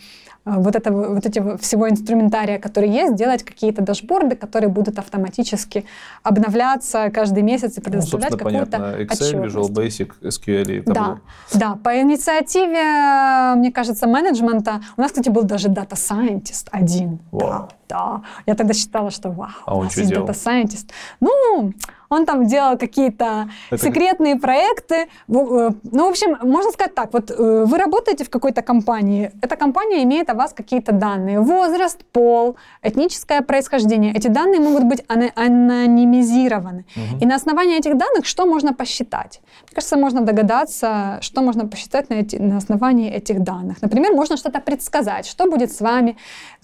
вот 0.46 0.76
этого, 0.76 1.16
вот 1.16 1.26
этого 1.26 1.58
всего 1.58 1.90
инструментария, 1.90 2.60
который 2.60 2.90
есть, 2.90 3.16
делать 3.16 3.44
какие-то 3.44 3.82
дашборды, 3.82 4.36
которые 4.36 4.70
будут 4.70 5.00
автоматически 5.00 5.86
обновляться 6.24 7.10
каждый 7.10 7.42
месяц 7.44 7.78
и 7.78 7.82
Ну, 7.82 7.84
предоставлять 7.84 8.32
собственно, 8.32 8.66
какую-то. 8.66 9.02
Excel, 9.02 9.46
Visual. 9.46 9.70
Basic, 9.72 10.12
SQL 10.22 10.72
и 10.78 10.82
Да, 10.82 10.94
Tableau. 10.94 11.20
да, 11.60 11.76
по 11.84 12.00
инициативе, 12.00 12.78
э, 12.78 13.56
мне 13.56 13.72
кажется, 13.72 14.08
менеджмента. 14.08 14.82
У 14.98 15.02
нас, 15.02 15.12
кстати, 15.12 15.30
был 15.30 15.44
даже 15.44 15.70
Data 15.70 15.94
Scientist 15.94 16.68
один. 16.72 17.20
Вау. 17.32 17.50
Да, 17.50 17.68
да. 17.90 18.22
Я 18.46 18.56
тогда 18.56 18.74
считала, 18.74 19.10
что 19.12 19.30
вау, 19.32 19.50
А 19.66 19.76
у 19.78 19.84
нас 19.84 19.98
есть 19.98 20.10
делал? 20.10 20.28
Data 20.28 20.34
Scientist. 20.34 20.90
Ну, 21.20 21.74
он 22.10 22.26
там 22.26 22.46
делал 22.46 22.78
какие-то 22.78 23.50
Это 23.72 23.84
секретные 23.84 24.36
проекты. 24.36 24.96
Э, 24.96 25.08
Ну, 25.28 26.06
в 26.08 26.10
общем, 26.10 26.38
можно 26.42 26.72
сказать 26.72 26.96
так. 26.96 27.14
Вот 27.14 27.32
э, 27.32 27.66
вы 27.66 27.78
работаете 27.78 28.24
в 28.24 28.30
какой-то 28.30 28.62
компании, 28.62 29.32
эта 29.42 29.56
компания 29.56 30.04
имеет 30.04 30.30
о 30.30 30.34
вас 30.34 30.54
какие-то 30.54 30.92
данные. 30.92 31.40
Возраст, 31.40 32.04
пол, 32.12 32.56
этническое 32.84 33.42
происхождение. 33.42 34.14
Эти 34.14 34.28
данные 34.28 34.60
могут 34.60 34.84
быть 34.84 35.04
анонимизированы. 35.36 36.86
Мгм. 36.96 37.20
И 37.22 37.26
на 37.26 37.36
основании 37.36 37.78
этих 37.78 37.98
данных 37.98 38.26
что 38.26 38.46
можно 38.46 38.74
посчитать? 38.74 39.42
Мне 39.64 39.76
кажется, 39.76 39.98
можно 39.98 40.22
догадаться, 40.22 41.18
что 41.22 41.42
можно 41.42 41.68
посчитать 41.68 42.10
на, 42.10 42.16
эти, 42.16 42.36
на 42.38 42.58
основании 42.58 43.12
этих 43.12 43.40
данных. 43.44 43.82
Например, 43.82 44.14
можно 44.14 44.38
что-то 44.38 44.60
предсказать, 44.60 45.26
что 45.26 45.50
будет 45.50 45.72
с 45.72 45.82
вами, 45.82 46.16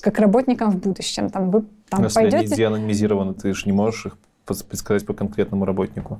как 0.02 0.20
работникам 0.20 0.72
в 0.72 0.78
будущем. 0.78 1.30
Там, 1.30 1.52
вы 1.52 1.64
там, 1.90 2.04
Если 2.04 2.20
они 2.20 2.32
пойдете... 2.32 2.56
деанонимизированы, 2.56 3.34
ты 3.34 3.54
же 3.54 3.66
не 3.66 3.74
можешь 3.74 4.06
их 4.06 4.18
предсказать 4.46 5.06
по 5.06 5.14
конкретному 5.14 5.66
работнику. 5.66 6.20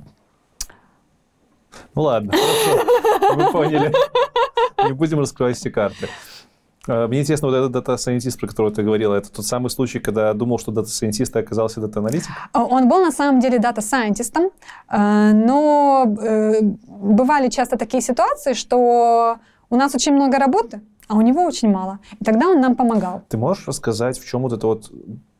Ну 1.94 2.02
ладно, 2.02 2.32
хорошо, 2.32 3.36
мы 3.36 3.52
поняли. 3.52 3.92
Не 4.84 4.92
будем 4.92 5.20
раскрывать 5.20 5.56
все 5.56 5.70
карты. 5.70 6.08
А, 6.88 7.06
Мне 7.06 7.20
интересно, 7.20 7.48
вот 7.48 7.54
этот 7.54 7.72
data 7.72 7.91
scientist, 7.91 8.40
про 8.40 8.48
которого 8.48 8.74
ты 8.74 8.82
говорила, 8.82 9.14
это 9.14 9.30
тот 9.30 9.46
самый 9.46 9.70
случай, 9.70 10.00
когда 10.00 10.32
думал, 10.34 10.58
что 10.58 10.72
data 10.72 10.90
scientist, 10.90 11.36
а 11.36 11.40
оказался 11.40 11.80
дата-аналитик? 11.80 12.30
А, 12.52 12.64
Он 12.64 12.88
был 12.88 13.00
на 13.04 13.12
самом 13.12 13.40
деле 13.40 13.58
data 13.58 13.81
scientist 13.81 14.33
ом, 14.33 14.50
но 14.90 16.04
э, 16.20 16.60
бывали 16.62 17.48
часто 17.48 17.76
такие 17.76 18.02
ситуации, 18.02 18.54
что 18.54 19.36
у 19.70 19.76
нас 19.76 19.94
очень 19.94 20.12
много 20.12 20.38
работы, 20.38 20.80
а 21.08 21.14
у 21.14 21.20
него 21.20 21.44
очень 21.44 21.70
мало. 21.70 21.98
И 22.20 22.24
тогда 22.24 22.48
он 22.48 22.60
нам 22.60 22.74
помогал. 22.74 23.22
Ты 23.28 23.38
можешь 23.38 23.66
рассказать, 23.68 24.18
в 24.18 24.26
чем 24.26 24.42
вот 24.42 24.52
это 24.52 24.66
вот, 24.66 24.90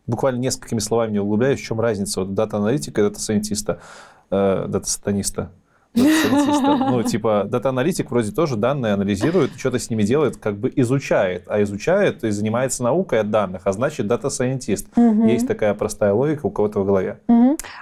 буквально 0.06 0.38
несколькими 0.38 0.78
словами 0.78 1.12
не 1.12 1.18
углубляясь, 1.18 1.60
в 1.60 1.64
чем 1.64 1.80
разница 1.80 2.20
вот 2.20 2.34
дата-аналитика 2.34 3.00
и 3.00 3.04
data 3.04 3.24
scientist 3.24 3.70
а, 3.70 3.80
э, 4.30 4.66
дата-сатаниста? 4.68 5.50
Ну, 5.94 7.02
типа, 7.02 7.44
дата-аналитик 7.46 8.10
вроде 8.10 8.32
тоже 8.32 8.56
данные 8.56 8.94
анализирует, 8.94 9.52
что-то 9.58 9.78
с 9.78 9.90
ними 9.90 10.02
делает, 10.02 10.36
как 10.36 10.56
бы 10.56 10.72
изучает. 10.76 11.44
А 11.48 11.62
изучает 11.62 12.24
и 12.24 12.30
занимается 12.30 12.82
наукой 12.82 13.20
от 13.20 13.30
данных, 13.30 13.62
а 13.64 13.72
значит, 13.72 14.06
data 14.06 14.30
scientist. 14.30 14.88
Есть 14.96 15.46
такая 15.46 15.74
простая 15.74 16.12
логика 16.14 16.46
у 16.46 16.50
кого-то 16.50 16.80
в 16.80 16.86
голове. 16.86 17.20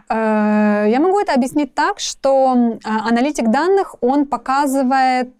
Э, 0.08 0.86
Я 0.88 0.98
могу 1.00 1.20
это 1.20 1.34
объяснить 1.34 1.74
так, 1.74 2.00
что 2.00 2.78
а, 2.84 3.08
аналитик 3.08 3.50
данных, 3.50 3.94
он 4.00 4.26
показывает 4.26 5.30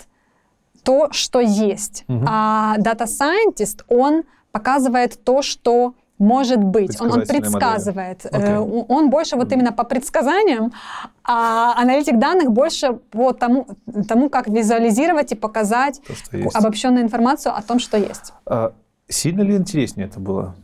то, 0.85 1.09
что 1.11 1.41
есть, 1.41 2.05
а 2.09 2.77
Scientist, 2.79 3.85
он 3.89 4.23
показывает 4.53 5.23
то, 5.25 5.43
что 5.43 5.95
может 6.21 6.63
быть. 6.63 7.01
Он, 7.01 7.11
он 7.11 7.19
модели. 7.21 7.39
предсказывает. 7.41 8.25
Э, 8.27 8.29
Окей. 8.31 8.55
он- 8.89 9.11
больше 9.11 9.37
вот 9.37 9.51
именно 9.53 9.73
по 9.73 9.85
предсказаниям, 9.85 10.73
а 11.25 11.75
аналитик 11.81 12.19
данных 12.19 12.53
больше 12.53 12.93
по 13.11 13.33
тому, 13.33 13.67
тому 14.07 14.29
как 14.31 14.47
визуализировать 14.47 15.33
и 15.33 15.35
показать 15.35 16.01
То, 16.31 16.39
обобщенную 16.55 17.03
информацию 17.03 17.57
о 17.57 17.63
том, 17.63 17.79
что 17.79 17.97
есть. 17.97 18.33
А 18.47 18.73
сильно 19.09 19.41
ли 19.43 19.57
интереснее 19.57 20.07
это 20.07 20.21
было 20.21 20.55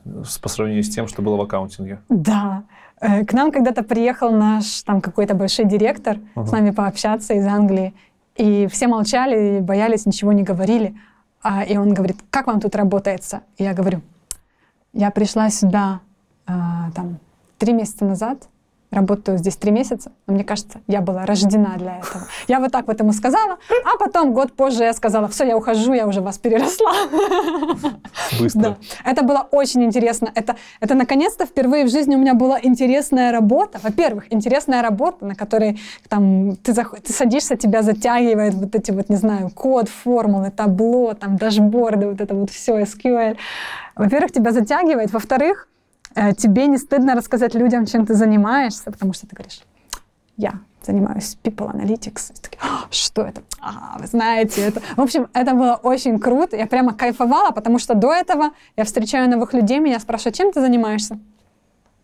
по 0.42 0.48
сравнению 0.48 0.84
с 0.84 0.90
тем, 0.90 1.08
что 1.08 1.22
было 1.22 1.36
в 1.36 1.40
аккаунтинге? 1.40 1.98
Да. 2.08 2.62
Э, 3.00 3.24
К 3.24 3.32
нам 3.32 3.50
когда-то 3.50 3.82
приехал 3.82 4.30
наш 4.30 4.82
там 4.82 5.00
какой-то 5.00 5.34
большой 5.34 5.64
директор 5.64 6.18
Ага. 6.34 6.46
с 6.46 6.52
нами 6.52 6.70
пообщаться 6.70 7.34
из 7.34 7.46
Англии, 7.46 7.94
и 8.36 8.66
все 8.66 8.86
молчали, 8.88 9.60
боялись, 9.60 10.04
ничего 10.06 10.32
не 10.32 10.42
говорили. 10.42 10.94
А, 11.42 11.62
и 11.64 11.76
он 11.78 11.94
говорит, 11.94 12.16
как 12.30 12.46
вам 12.46 12.60
тут 12.60 12.74
работается? 12.76 13.40
И 13.56 13.64
я 13.64 13.72
говорю, 13.72 14.00
я 14.96 15.10
пришла 15.10 15.50
сюда 15.50 16.00
а, 16.46 16.90
там 16.92 17.18
три 17.58 17.72
месяца 17.74 18.04
назад, 18.04 18.48
работаю 18.96 19.38
здесь 19.38 19.56
три 19.56 19.70
месяца, 19.70 20.10
но 20.26 20.34
мне 20.34 20.44
кажется, 20.44 20.80
я 20.86 21.00
была 21.00 21.26
рождена 21.26 21.74
для 21.76 21.98
этого. 21.98 22.26
Я 22.48 22.60
вот 22.60 22.72
так 22.72 22.86
вот 22.86 22.98
ему 22.98 23.12
сказала, 23.12 23.58
а 23.84 23.98
потом 23.98 24.32
год 24.32 24.52
позже 24.52 24.84
я 24.84 24.92
сказала, 24.92 25.28
все, 25.28 25.44
я 25.44 25.56
ухожу, 25.56 25.92
я 25.92 26.06
уже 26.06 26.20
вас 26.20 26.38
переросла. 26.38 26.92
Быстро. 28.40 28.60
Да, 28.60 28.76
это 29.04 29.22
было 29.22 29.46
очень 29.50 29.84
интересно. 29.84 30.30
Это, 30.34 30.56
это 30.80 30.94
наконец-то 30.94 31.44
впервые 31.46 31.84
в 31.84 31.90
жизни 31.90 32.14
у 32.14 32.18
меня 32.18 32.34
была 32.34 32.58
интересная 32.62 33.32
работа. 33.32 33.78
Во-первых, 33.82 34.32
интересная 34.32 34.82
работа, 34.82 35.26
на 35.26 35.34
которой 35.34 35.78
там 36.08 36.56
ты, 36.56 36.72
зах- 36.72 37.00
ты 37.00 37.12
садишься, 37.12 37.56
тебя 37.56 37.82
затягивает 37.82 38.54
вот 38.54 38.74
эти 38.74 38.90
вот, 38.90 39.08
не 39.08 39.16
знаю, 39.16 39.50
код, 39.50 39.88
формулы, 39.88 40.50
табло, 40.50 41.14
там 41.14 41.36
дашборды, 41.36 42.08
вот 42.08 42.20
это 42.20 42.34
вот 42.34 42.50
все, 42.50 42.80
SQL. 42.80 43.36
Во-первых, 43.94 44.32
тебя 44.32 44.52
затягивает. 44.52 45.12
Во-вторых, 45.12 45.68
тебе 46.36 46.66
не 46.66 46.78
стыдно 46.78 47.14
рассказать 47.14 47.54
людям, 47.54 47.86
чем 47.86 48.06
ты 48.06 48.14
занимаешься, 48.14 48.90
потому 48.90 49.12
что 49.12 49.26
ты 49.26 49.36
говоришь, 49.36 49.60
я 50.36 50.54
занимаюсь 50.82 51.36
people 51.42 51.70
analytics. 51.74 52.32
И 52.32 52.40
такие, 52.42 52.58
«А, 52.62 52.86
что 52.90 53.22
это? 53.22 53.42
А, 53.60 53.96
вы 53.98 54.06
знаете, 54.06 54.62
это... 54.62 54.80
В 54.96 55.00
общем, 55.00 55.28
это 55.34 55.52
было 55.54 55.80
очень 55.82 56.18
круто. 56.18 56.56
Я 56.56 56.66
прямо 56.66 56.94
кайфовала, 56.94 57.50
потому 57.50 57.78
что 57.78 57.94
до 57.94 58.12
этого 58.12 58.50
я 58.76 58.84
встречаю 58.84 59.28
новых 59.28 59.52
людей, 59.52 59.78
меня 59.80 59.98
спрашивают, 59.98 60.36
чем 60.36 60.52
ты 60.52 60.60
занимаешься? 60.60 61.18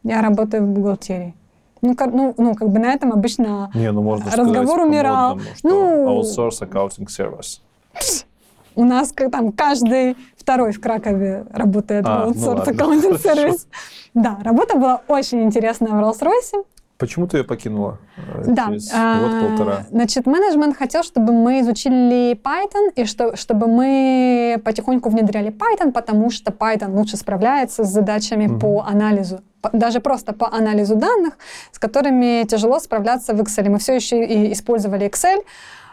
Я 0.03 0.21
работаю 0.21 0.65
в 0.65 0.69
бухгалтерии. 0.69 1.35
Ну, 1.81 1.95
как, 1.97 2.13
ну, 2.13 2.35
ну, 2.39 2.55
как 2.55 2.69
бы 2.71 2.79
на 2.79 2.93
этом 2.93 3.13
обычно 3.13 3.71
Не, 3.75 3.91
ну 3.93 4.03
можно 4.03 4.27
разговор 4.31 4.67
сказать 4.67 4.87
умирал. 4.87 5.41
что 5.57 5.69
Ну, 5.69 6.21
outsource 6.21 6.61
accounting 6.69 7.07
service. 7.07 7.61
у 8.75 8.85
нас 8.85 9.13
как 9.13 9.31
там 9.31 9.53
каждый 9.53 10.17
второй 10.37 10.73
в 10.73 10.81
Кракове 10.81 11.45
работает 11.53 12.05
А, 12.07 12.27
в 12.27 12.37
ну 12.37 12.47
ладно, 12.49 12.63
аккаунтинг 12.73 13.21
хорошо. 13.21 13.35
сервис. 13.43 13.67
Да, 14.15 14.39
работа 14.43 14.77
была 14.77 15.01
очень 15.09 15.43
интересная 15.43 15.93
в 15.93 16.01
Роллс-Ройсе. 16.01 16.65
Почему 16.99 17.27
ты 17.27 17.39
ее 17.39 17.45
покинула? 17.45 17.99
э, 18.17 18.45
Да. 18.47 18.67
Через 18.67 18.93
а, 18.95 19.19
год-полтора. 19.21 19.87
Значит, 19.91 20.27
менеджмент 20.27 20.77
хотел, 20.77 21.03
чтобы 21.03 21.33
мы 21.33 21.61
изучили 21.61 22.37
Python 22.37 22.93
и 22.95 23.05
что, 23.07 23.35
чтобы 23.37 23.67
мы 23.67 24.61
потихоньку 24.65 25.09
внедряли 25.09 25.51
Python, 25.51 25.91
потому 25.91 26.31
что 26.31 26.53
Python 26.53 26.95
лучше 26.97 27.17
справляется 27.17 27.83
с 27.83 27.89
задачами 27.89 28.47
Мгм. 28.47 28.61
по 28.61 28.85
анализу, 28.87 29.41
даже 29.73 29.99
просто 30.01 30.33
по 30.33 30.47
анализу 30.53 30.95
данных, 30.95 31.39
с 31.73 31.79
которыми 31.81 32.45
тяжело 32.45 32.79
справляться 32.79 33.35
в 33.35 33.41
Excel. 33.41 33.69
Мы 33.69 33.79
все 33.79 33.95
еще 33.97 34.25
и 34.25 34.53
использовали 34.53 35.07
Excel. 35.11 35.43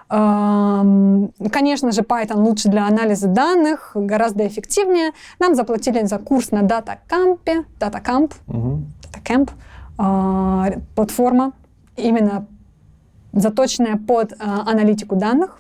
Конечно 0.10 1.92
же, 1.92 2.02
Python 2.02 2.38
лучше 2.38 2.70
для 2.70 2.88
анализа 2.88 3.28
данных, 3.28 3.92
гораздо 3.94 4.48
эффективнее. 4.48 5.12
Нам 5.40 5.56
заплатили 5.56 6.04
за 6.06 6.18
курс 6.18 6.52
на 6.52 6.62
DataCamp, 6.64 7.40
DataCamp. 7.80 8.34
DataCamp, 8.48 9.50
а, 9.98 10.68
платформа, 10.96 11.54
именно 11.96 12.46
заточенная 13.34 13.98
под 13.98 14.34
а, 14.40 14.62
аналитику 14.70 15.16
данных, 15.16 15.60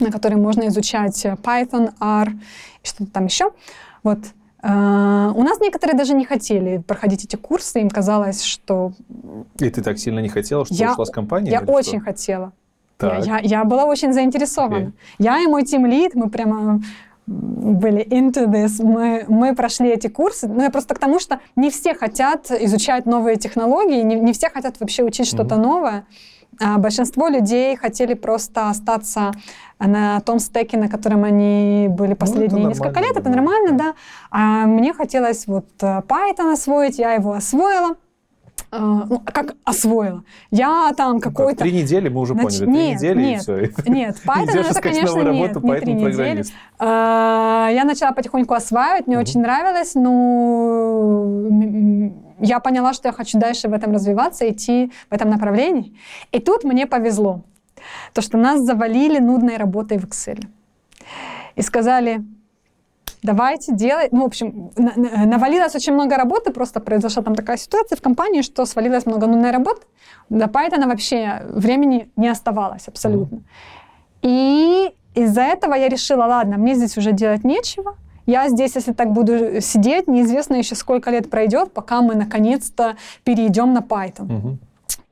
на 0.00 0.10
которой 0.10 0.34
можно 0.36 0.68
изучать 0.68 1.24
э, 1.24 1.36
Python, 1.42 1.92
R 2.00 2.30
и 2.30 2.86
что-то 2.86 3.10
там 3.12 3.24
еще. 3.26 3.50
Вот. 4.04 4.18
А, 4.62 5.32
У 5.34 5.42
нас 5.42 5.60
некоторые 5.60 5.96
даже 5.96 6.14
не 6.14 6.24
хотели 6.24 6.78
проходить 6.78 7.24
эти 7.24 7.36
курсы, 7.36 7.80
им 7.80 7.90
казалось, 7.90 8.42
что 8.42 8.92
И 9.58 9.70
ты 9.70 9.82
так 9.82 9.98
сильно 9.98 10.20
не 10.20 10.28
хотела, 10.28 10.64
что 10.64 10.74
Я- 10.74 10.92
ушла 10.92 11.04
с 11.04 11.10
компании? 11.10 11.50
я 11.50 11.58
или 11.58 11.64
что? 11.64 11.72
очень 11.72 12.00
хотела. 12.00 12.52
Я, 13.00 13.08
Так. 13.10 13.26
я- 13.26 13.38
я 13.38 13.64
была 13.64 13.84
очень 13.84 14.12
заинтересована. 14.12 14.76
Окей. 14.76 14.92
Я 15.18 15.40
и 15.40 15.46
мой 15.46 15.64
тимлид, 15.64 16.14
мы 16.14 16.28
прямо 16.30 16.80
были 17.26 18.04
into 18.08 18.46
this, 18.46 18.82
мы, 18.82 19.24
мы 19.28 19.54
прошли 19.54 19.90
эти 19.90 20.06
курсы. 20.08 20.48
Ну, 20.48 20.62
я 20.62 20.70
просто 20.70 20.94
к 20.94 20.98
тому, 20.98 21.18
что 21.18 21.40
не 21.56 21.68
все 21.70 21.94
хотят 21.94 22.50
изучать 22.50 23.04
новые 23.06 23.36
технологии, 23.36 24.02
не, 24.02 24.14
не 24.14 24.32
все 24.32 24.48
хотят 24.48 24.80
вообще 24.80 25.02
учить 25.04 25.26
что-то 25.26 25.56
новое. 25.56 26.06
А 26.60 26.78
большинство 26.78 27.28
людей 27.28 27.76
хотели 27.76 28.14
просто 28.14 28.70
остаться 28.70 29.32
на 29.78 30.20
том 30.20 30.38
стеке, 30.40 30.78
на 30.78 30.88
котором 30.88 31.22
они 31.24 31.86
были 31.90 32.14
последние 32.14 32.60
это 32.62 32.68
несколько 32.70 33.00
лет. 33.00 33.16
Это 33.16 33.28
нормально, 33.28 33.72
да. 33.72 33.84
да. 33.84 33.94
А 34.30 34.66
мне 34.66 34.92
хотелось 34.92 35.46
вот 35.46 35.66
э, 35.82 36.00
Python 36.08 36.52
освоить, 36.52 36.98
я 36.98 37.12
его 37.12 37.32
освоила. 37.32 37.96
А, 38.70 38.78
ну, 39.06 39.20
как 39.20 39.54
освоила? 39.64 40.24
Я 40.50 40.92
там 40.96 41.14
Ну 41.14 41.20
как, 41.20 41.34
какой-то... 41.34 41.60
Три 41.60 41.72
недели 41.72 42.08
мы 42.08 42.20
уже 42.20 42.34
Значит, 42.34 42.66
поняли. 42.66 42.74
Три 42.74 42.86
нет, 42.88 42.96
недели 42.96 43.20
и 43.22 43.26
нет, 43.26 43.42
все. 43.42 43.56
Нет, 43.86 44.16
Python 44.26 44.60
это, 44.60 44.80
конечно, 44.82 45.16
нет, 45.16 45.56
работу, 45.56 45.66
не 45.66 45.80
три 45.80 45.94
недели. 45.94 46.44
А, 46.78 47.68
Я 47.72 47.84
начала 47.84 48.12
потихоньку 48.12 48.52
осваивать, 48.54 49.06
мне 49.06 49.18
очень 49.18 49.40
нравилось, 49.40 49.94
но 49.94 51.22
м, 51.48 52.12
я 52.40 52.60
поняла, 52.60 52.92
что 52.92 53.08
я 53.08 53.12
хочу 53.12 53.38
дальше 53.38 53.68
в 53.68 53.72
этом 53.72 53.92
развиваться, 53.92 54.48
идти 54.48 54.92
в 55.10 55.14
этом 55.14 55.30
направлении. 55.30 55.96
И 56.32 56.38
тут 56.38 56.64
мне 56.64 56.86
повезло, 56.86 57.44
то, 58.12 58.20
что 58.20 58.36
нас 58.36 58.60
завалили 58.60 59.18
нудной 59.18 59.56
работой 59.56 59.98
в 59.98 60.04
Excel. 60.04 60.44
И 61.56 61.62
сказали, 61.62 62.22
давайте 63.22 63.72
делать. 63.72 64.12
Ну, 64.12 64.22
в 64.22 64.26
общем, 64.26 64.70
на- 64.76 64.92
на- 64.96 65.26
навалилось 65.26 65.74
очень 65.74 65.94
много 65.94 66.16
работы, 66.16 66.52
просто 66.52 66.80
произошла 66.80 67.22
там 67.22 67.34
такая 67.34 67.56
ситуация 67.56 67.96
в 67.96 68.00
компании, 68.00 68.42
что 68.42 68.66
свалилось 68.66 69.06
много 69.06 69.26
нудной 69.26 69.50
работы. 69.50 69.82
До 70.30 70.46
Python 70.46 70.86
вообще 70.86 71.42
времени 71.48 72.10
не 72.16 72.28
оставалось 72.28 72.88
абсолютно. 72.88 73.40
И 74.22 74.90
из-за 75.14 75.42
этого 75.42 75.74
я 75.74 75.88
решила, 75.88 76.24
ладно, 76.26 76.56
мне 76.58 76.74
здесь 76.74 76.96
уже 76.98 77.12
делать 77.12 77.44
нечего. 77.44 77.96
Я 78.26 78.48
здесь, 78.48 78.76
если 78.76 78.92
так 78.92 79.12
буду 79.12 79.60
сидеть, 79.60 80.06
неизвестно 80.08 80.56
еще 80.56 80.74
сколько 80.74 81.10
лет 81.10 81.30
пройдет, 81.30 81.72
пока 81.72 82.02
мы 82.02 82.14
наконец-то 82.14 82.96
перейдем 83.24 83.72
на 83.72 83.78
Python. 83.80 84.26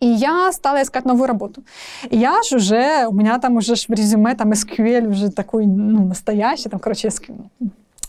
И 0.00 0.06
я 0.06 0.52
стала 0.52 0.82
искать 0.82 1.06
новую 1.06 1.26
работу. 1.26 1.62
И 2.10 2.16
я 2.18 2.42
ж 2.42 2.52
уже, 2.56 3.06
у 3.08 3.14
меня 3.14 3.38
там 3.38 3.56
уже 3.56 3.74
в 3.74 3.88
резюме 3.90 4.34
там 4.34 4.52
SQL 4.52 5.08
уже 5.08 5.30
такой, 5.30 5.64
ну, 5.66 6.04
настоящий, 6.04 6.68
там, 6.68 6.78
короче, 6.80 7.08
SQL, 7.08 7.46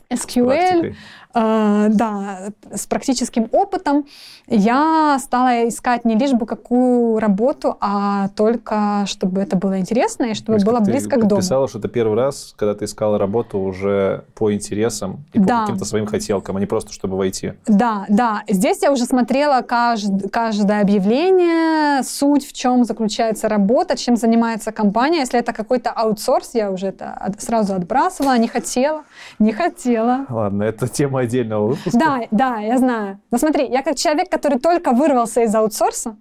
SQL 0.10 0.46
практикой. 0.46 0.96
Э, 1.34 1.88
да, 1.90 2.40
с 2.74 2.86
практическим 2.88 3.48
опытом, 3.52 4.06
я 4.48 5.18
стала 5.20 5.68
искать 5.68 6.06
не 6.06 6.16
лишь 6.16 6.32
бы 6.34 6.46
какую 6.46 7.20
работу, 7.20 7.76
а 7.82 8.30
только 8.30 9.04
чтобы 9.06 9.42
это 9.42 9.56
было 9.58 9.80
интересно 9.80 10.26
и 10.26 10.30
То 10.30 10.36
чтобы 10.36 10.60
было 10.60 10.80
ты 10.80 10.92
близко 10.92 11.18
к 11.20 11.28
дому. 11.28 11.42
Писала, 11.42 11.68
что 11.68 11.80
это 11.80 11.88
первый 11.90 12.16
раз, 12.18 12.54
когда 12.58 12.74
ты 12.76 12.86
искала 12.86 13.18
работу 13.18 13.60
уже 13.60 14.24
по 14.36 14.54
интересам 14.54 15.26
и 15.34 15.40
по 15.40 15.46
Да. 15.46 15.62
каким-то 15.62 15.86
своим 15.86 16.06
хотелкам, 16.06 16.58
а 16.58 16.60
не 16.60 16.66
просто 16.66 16.94
чтобы 16.94 17.18
войти. 17.18 17.54
Да, 17.68 18.06
да. 18.10 18.44
Здесь 18.48 18.82
я 18.82 18.92
уже 18.92 19.06
смотрела 19.06 19.62
кажд- 19.62 20.30
каждое 20.30 20.82
объявление, 20.82 22.04
суть, 22.04 22.46
в 22.48 22.54
чем 22.54 22.84
заключается 22.86 23.50
работа, 23.50 23.98
чем 23.98 24.16
занимается 24.16 24.72
компания. 24.72 25.20
Если 25.20 25.40
это 25.40 25.54
какой-то 25.54 25.90
аутсорс, 25.92 26.52
я 26.54 26.72
уже 26.72 26.88
это 26.88 27.34
сразу 27.40 27.74
отбрасывала, 27.74 28.38
не 28.38 28.48
хотела, 28.48 29.04
не 29.40 29.52
хотела. 29.52 30.26
Ладно, 30.30 30.64
это 30.64 30.88
тема 30.88 31.17
отдельного 31.18 31.68
выпуска. 31.68 32.00
Да, 32.00 32.22
да, 32.32 32.58
я 32.58 32.78
знаю. 32.78 33.20
Но 33.32 33.38
смотри, 33.38 33.68
я 33.68 33.84
как 33.84 33.96
человек, 33.96 34.30
который 34.30 34.60
только 34.60 34.92
вырвался 34.92 35.44
из 35.44 35.54
аутсорса, 35.54 36.18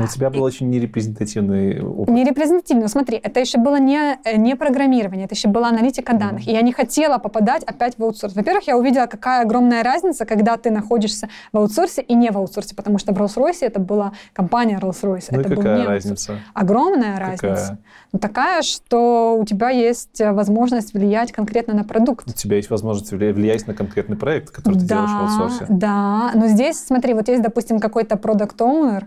Но 0.00 0.06
у 0.06 0.08
тебя 0.08 0.30
был 0.30 0.42
очень 0.42 0.70
нерепрезентативный 0.70 1.82
опыт. 1.82 2.14
не 2.14 2.24
репрезентативно. 2.24 2.88
Смотри, 2.88 3.18
это 3.22 3.40
еще 3.40 3.58
было 3.58 3.78
не, 3.78 4.18
э, 4.24 4.36
не 4.36 4.56
программирование, 4.56 5.26
это 5.26 5.34
еще 5.34 5.48
была 5.48 5.68
аналитика 5.68 6.14
данных. 6.14 6.46
И 6.48 6.52
я 6.52 6.62
не 6.62 6.72
хотела 6.72 7.18
попадать 7.18 7.62
опять 7.64 7.98
в 7.98 8.02
аутсорс. 8.02 8.34
Во-первых, 8.34 8.66
я 8.66 8.76
увидела, 8.76 9.06
какая 9.06 9.42
огромная 9.42 9.82
разница, 9.82 10.24
когда 10.24 10.56
ты 10.56 10.70
находишься 10.70 11.28
в 11.52 11.58
аутсорсе 11.58 12.02
и 12.02 12.14
не 12.14 12.30
в 12.30 12.38
аутсорсе, 12.38 12.74
потому 12.74 12.98
что 12.98 13.12
в 13.12 13.18
Rolls-Royce 13.18 13.58
это 13.60 13.80
была 13.80 14.12
компания 14.32 14.78
Rolls-Royce. 14.78 15.26
Ну 15.30 15.38
и 15.38 15.40
это 15.40 15.48
был 15.50 15.56
какая 15.56 15.76
не 15.76 15.82
аутсорс. 15.82 16.04
разница? 16.04 16.38
Огромная 16.54 17.14
Какая? 17.18 17.30
разница. 17.30 17.78
Ну, 18.12 18.18
такая, 18.18 18.62
что 18.62 19.36
у 19.38 19.44
тебя 19.44 19.70
есть 19.70 20.20
э, 20.20 20.32
возможность 20.32 20.94
влиять 20.94 21.32
конкретно 21.32 21.74
на 21.74 21.84
продукт. 21.84 22.28
У 22.28 22.32
тебя 22.32 22.56
есть 22.56 22.70
возможность 22.70 23.12
влиять 23.12 23.66
на 23.66 23.74
конкретный 23.74 24.16
проект, 24.16 24.50
который 24.50 24.78
ты 24.78 24.86
делаешь 24.86 25.10
в 25.10 25.42
аутсорсе. 25.42 25.66
Да, 25.68 26.32
но 26.34 26.48
здесь, 26.48 26.78
смотри, 26.78 27.14
вот 27.14 27.28
есть, 27.28 27.42
допустим, 27.42 27.78
какой-то 27.78 28.16
продукт 28.16 28.60
оунер 28.60 29.06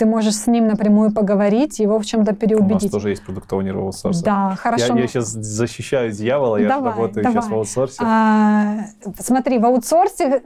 ты 0.00 0.06
можешь 0.06 0.34
с 0.34 0.46
ним 0.46 0.66
напрямую 0.66 1.12
поговорить, 1.12 1.78
его 1.78 1.98
в 1.98 2.06
чем-то 2.06 2.30
У 2.30 2.32
нас 2.32 2.40
переубедить. 2.40 2.90
тоже 2.90 3.10
есть 3.10 3.22
продукт 3.22 3.52
оунер 3.52 3.76
в 3.76 3.80
аутсорсе. 3.80 4.24
Да, 4.24 4.56
хорошо. 4.58 4.86
Я, 4.86 4.94
ну, 4.94 5.06
сейчас 5.06 5.26
защищаю 5.28 6.10
дьявола, 6.10 6.56
я 6.56 6.62
же 6.62 6.68
Давай, 6.68 6.92
работаю 6.92 7.24
сейчас 7.26 7.34
давай. 7.34 7.50
в 7.50 7.54
аутсорсе. 7.54 7.96
а, 8.02 8.78
смотри, 9.18 9.58
в 9.58 9.66
аутсорсе 9.66 10.42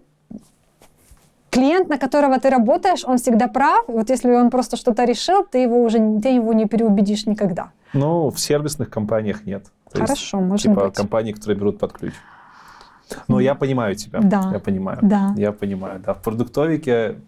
клиент, 1.51 1.89
на 1.89 1.99
которого 1.99 2.41
ты 2.41 2.51
работаешь, 2.51 3.05
он 3.05 3.19
всегда 3.19 3.47
прав. 3.47 3.85
Вот 3.87 4.11
если 4.11 4.33
он 4.33 4.51
просто 4.51 4.77
что-то 4.77 5.05
решил, 5.05 5.45
ты 5.45 5.59
его 5.59 5.85
уже 5.85 5.99
ты 6.21 6.31
его 6.31 6.53
не 6.53 6.67
переубедишь 6.67 7.27
никогда. 7.27 7.71
Ну, 7.93 8.31
в 8.31 8.41
сервисных 8.41 8.91
компаниях 8.91 9.47
нет. 9.47 9.67
То 9.93 10.01
есть, 10.01 10.09
Хорошо, 10.09 10.41
может 10.41 10.65
типа 10.65 10.87
быть. 10.87 10.95
компании, 10.97 11.31
которые 11.31 11.57
берут 11.57 11.79
под 11.79 11.93
ключ. 11.93 12.15
Но 13.29 13.39
я 13.39 13.55
понимаю 13.55 13.95
тебя. 13.95 14.19
Да. 14.21 14.51
Я 14.53 14.59
понимаю. 14.59 14.99
Да. 15.03 15.33
Я 15.37 15.53
понимаю, 15.53 16.01
да. 16.05 16.15
В 16.15 16.23
продуктовике 16.23 17.21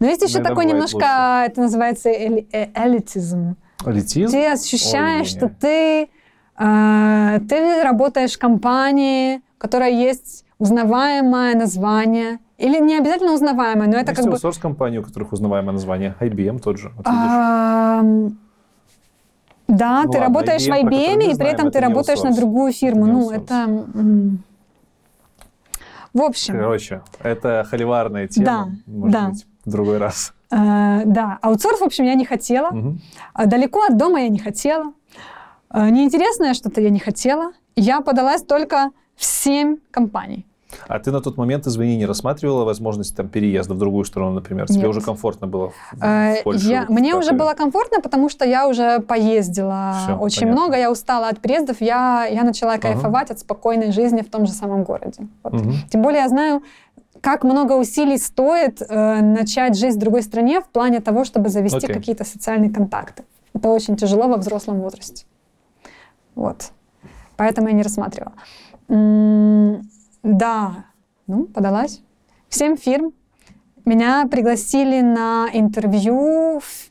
Но 0.00 0.06
есть 0.06 0.22
еще 0.22 0.42
такой 0.42 0.64
немножко, 0.66 0.96
лучше. 0.96 1.50
это 1.50 1.60
называется 1.60 2.10
эли- 2.10 2.46
э- 2.52 2.68
элитизм. 2.74 3.56
элитизм. 3.84 4.32
Ты 4.32 4.46
ощущаешь, 4.46 5.32
Ой, 5.32 5.38
что 5.38 5.48
ты, 5.48 6.08
э, 6.58 7.40
ты 7.48 7.82
работаешь 7.82 8.34
в 8.34 8.38
компании, 8.38 9.36
у 9.36 9.58
которой 9.58 9.94
есть 9.94 10.44
узнаваемое 10.58 11.54
название. 11.54 12.38
Или 12.58 12.80
не 12.80 12.96
обязательно 12.96 13.34
узнаваемое, 13.34 13.86
но 13.86 13.98
это 13.98 14.12
есть 14.12 14.16
как 14.16 14.24
бы... 14.26 14.32
аутсорс 14.32 14.56
компании, 14.58 14.98
у 14.98 15.02
которых 15.02 15.32
узнаваемое 15.32 15.72
название. 15.72 16.14
IBM 16.20 16.58
тот 16.58 16.78
же. 16.78 16.90
Вот 16.96 17.04
Да, 17.04 18.02
Ну 18.02 18.36
ты 19.68 20.18
ладно, 20.18 20.20
работаешь 20.20 20.62
в 20.64 20.68
IBM, 20.68 20.84
который 20.84 21.16
IBM, 21.16 21.32
и 21.32 21.36
при 21.36 21.46
этом 21.48 21.66
это 21.68 21.78
ты 21.78 21.84
работаешь 21.84 22.22
на 22.22 22.34
другую 22.34 22.72
фирму. 22.72 23.06
Ну, 23.06 23.30
это... 23.30 23.66
В 26.14 26.22
общем, 26.22 26.54
Короче, 26.54 27.02
это 27.22 27.66
холиварная 27.68 28.26
тема. 28.26 28.46
Да, 28.46 28.68
Может 28.86 29.12
да. 29.12 29.28
быть, 29.28 29.46
в 29.66 29.70
другой 29.70 29.98
раз. 29.98 30.32
э, 30.50 31.02
да, 31.04 31.38
аутсорс, 31.42 31.80
в 31.80 31.84
общем, 31.84 32.04
я 32.04 32.14
не 32.14 32.24
хотела. 32.24 32.70
А 33.34 33.46
Далеко 33.46 33.80
от 33.88 33.96
дома 33.96 34.20
я 34.20 34.28
не 34.28 34.38
хотела. 34.38 34.92
Э, 35.72 35.90
Неинтересное 35.90 36.54
что-то 36.54 36.80
я 36.80 36.90
не 36.90 37.00
хотела. 37.00 37.52
Я 37.74 38.00
подалась 38.00 38.42
только 38.42 38.90
в 39.16 39.24
семь 39.24 39.76
компаний. 39.90 40.46
А 40.88 40.98
ты 40.98 41.10
на 41.12 41.20
тот 41.20 41.36
момент, 41.38 41.66
извини, 41.66 41.96
не 41.96 42.06
рассматривала 42.06 42.64
возможность 42.64 43.16
там, 43.16 43.28
переезда 43.28 43.74
в 43.74 43.78
другую 43.78 44.04
страну, 44.04 44.32
например? 44.32 44.66
Тебе 44.66 44.80
Нет. 44.80 44.88
уже 44.88 45.00
комфортно 45.00 45.46
было 45.46 45.70
в, 45.70 46.02
Э, 46.02 46.40
в 46.40 46.44
Польшу? 46.44 46.68
я- 46.68 46.86
мне 46.88 47.12
как 47.12 47.20
уже 47.20 47.32
было 47.32 47.54
комфортно, 47.54 48.00
потому 48.00 48.28
что 48.28 48.44
я 48.44 48.68
уже 48.68 48.98
поездила 49.00 49.94
Всё, 50.04 50.16
очень 50.16 50.40
понятно. 50.42 50.62
много, 50.62 50.76
я 50.76 50.90
устала 50.90 51.28
от 51.28 51.40
приездов, 51.40 51.80
я, 51.80 52.26
я 52.26 52.42
начала 52.42 52.78
кайфовать 52.78 53.30
от 53.30 53.38
спокойной 53.38 53.92
жизни 53.92 54.22
в 54.22 54.28
том 54.30 54.44
же 54.46 54.52
самом 54.52 54.82
городе. 54.84 55.26
Вот. 55.44 55.52
Мгм. 55.54 55.72
Тем 55.90 56.02
более 56.02 56.22
я 56.22 56.28
знаю, 56.28 56.62
как 57.20 57.44
много 57.44 57.72
усилий 57.74 58.18
стоит 58.18 58.82
э, 58.82 59.20
начать 59.20 59.76
жизнь 59.76 59.96
в 59.96 60.00
другой 60.00 60.22
стране 60.22 60.60
в 60.60 60.68
плане 60.68 61.00
того, 61.00 61.24
чтобы 61.24 61.48
завести 61.48 61.78
Окей. 61.78 61.94
какие-то 61.94 62.24
социальные 62.24 62.70
контакты. 62.70 63.24
Это 63.54 63.68
очень 63.68 63.96
тяжело 63.96 64.28
во 64.28 64.36
взрослом 64.36 64.80
возрасте. 64.80 65.26
Вот. 66.34 66.70
Поэтому 67.36 67.68
я 67.68 67.74
не 67.74 67.82
рассматривала. 67.82 68.34
Да, 70.22 70.84
ну, 71.26 71.44
подалась. 71.46 72.00
В 72.48 72.54
семь 72.54 72.76
фирм. 72.76 73.12
Меня 73.84 74.26
пригласили 74.26 75.00
на 75.00 75.48
интервью 75.52 76.60
в 76.60 76.90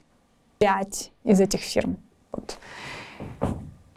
пять 0.58 1.12
из 1.24 1.42
этих 1.42 1.60
фирм. 1.60 1.98
Вот. 2.32 2.58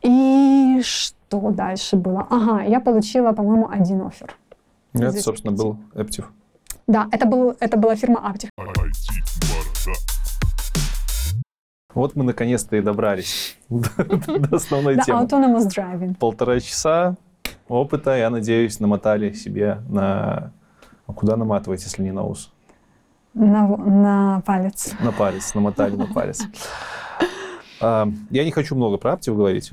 И 0.02 0.80
что 0.82 1.50
дальше 1.50 1.96
было? 1.96 2.26
Ага, 2.30 2.62
я 2.62 2.80
получила, 2.80 3.32
по-моему, 3.32 3.68
один 3.70 4.02
офер. 4.02 4.36
Это, 4.94 5.10
Здесь 5.10 5.24
собственно, 5.24 5.52
был 5.54 5.78
Aptiv. 5.94 6.24
Да, 6.86 7.06
это, 7.12 7.26
был, 7.26 7.56
это 7.60 7.76
была 7.76 7.94
фирма 7.96 8.20
Aptiv. 8.32 8.48
Вот 11.94 12.14
мы 12.14 12.24
наконец-то 12.24 12.76
и 12.76 12.80
добрались 12.80 13.56
до 13.68 14.56
основной 14.56 14.96
Да, 14.96 15.02
темы. 15.02 15.22
Autonomous 15.24 15.66
Driving. 15.68 16.16
Полтора 16.16 16.60
часа 16.60 17.16
опыта, 17.68 18.16
я 18.16 18.30
надеюсь, 18.30 18.78
намотали 18.80 19.32
себе 19.32 19.82
на... 19.88 20.52
А 21.06 21.12
куда 21.12 21.36
наматывать, 21.36 21.82
если 21.82 22.02
не 22.02 22.12
на 22.12 22.22
ус? 22.24 22.52
На, 23.34 23.66
на 23.66 24.42
палец. 24.46 24.92
На 25.00 25.12
палец, 25.12 25.54
намотали 25.54 25.96
на 25.96 26.06
палец. 26.06 26.42
А, 27.80 28.08
Я 28.30 28.44
не 28.44 28.50
хочу 28.50 28.74
много 28.74 28.96
про 28.96 29.12
Aptiv 29.12 29.36
говорить, 29.36 29.70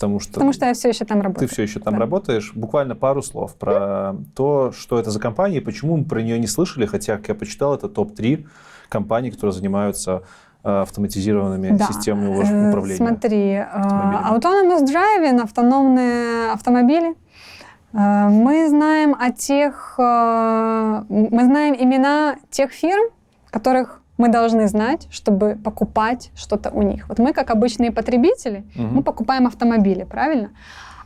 потому 0.00 0.18
что... 0.18 0.32
Потому 0.32 0.52
что 0.54 0.64
я 0.66 0.72
все 0.72 0.88
еще 0.88 1.04
там 1.04 1.18
Ты 1.18 1.24
работаю. 1.24 1.48
все 1.48 1.62
еще 1.62 1.78
там 1.78 1.92
Да. 1.94 2.00
работаешь. 2.00 2.52
Буквально 2.54 2.96
пару 2.96 3.20
слов 3.22 3.54
про 3.56 4.16
то, 4.34 4.72
что 4.72 4.98
это 4.98 5.10
за 5.10 5.20
компания 5.20 5.58
и 5.58 5.60
почему 5.60 5.98
мы 5.98 6.04
про 6.04 6.22
нее 6.22 6.38
не 6.38 6.46
слышали, 6.46 6.86
хотя, 6.86 7.18
как 7.18 7.28
я 7.28 7.34
почитал, 7.34 7.74
это 7.74 7.88
топ-3 7.88 8.46
компаний, 8.88 9.30
которые 9.30 9.52
занимаются 9.52 10.22
э, 10.64 10.80
автоматизированными 10.82 11.76
Да, 11.76 11.84
системами 11.86 12.30
э, 12.32 12.38
управ- 12.38 12.68
управления. 12.70 12.96
Смотри, 12.96 13.46
э. 13.52 13.66
Autonomous 13.66 14.84
Driving, 14.86 15.40
автономные 15.42 16.50
автомобили. 16.52 17.14
Мы 17.92 18.68
знаем 18.68 19.16
о 19.18 19.32
тех, 19.32 19.94
мы 19.98 21.44
знаем 21.44 21.74
имена 21.76 22.36
тех 22.48 22.70
фирм, 22.70 23.02
которых 23.50 23.99
мы 24.20 24.28
должны 24.28 24.68
знать, 24.68 25.08
чтобы 25.10 25.56
покупать 25.64 26.30
что-то 26.36 26.70
у 26.70 26.82
них. 26.82 27.08
Вот 27.08 27.18
мы, 27.18 27.32
как 27.32 27.50
обычные 27.50 27.90
потребители, 27.90 28.64
Мгм. 28.76 28.96
мы 28.96 29.02
покупаем 29.02 29.46
автомобили, 29.46 30.04
правильно? 30.04 30.50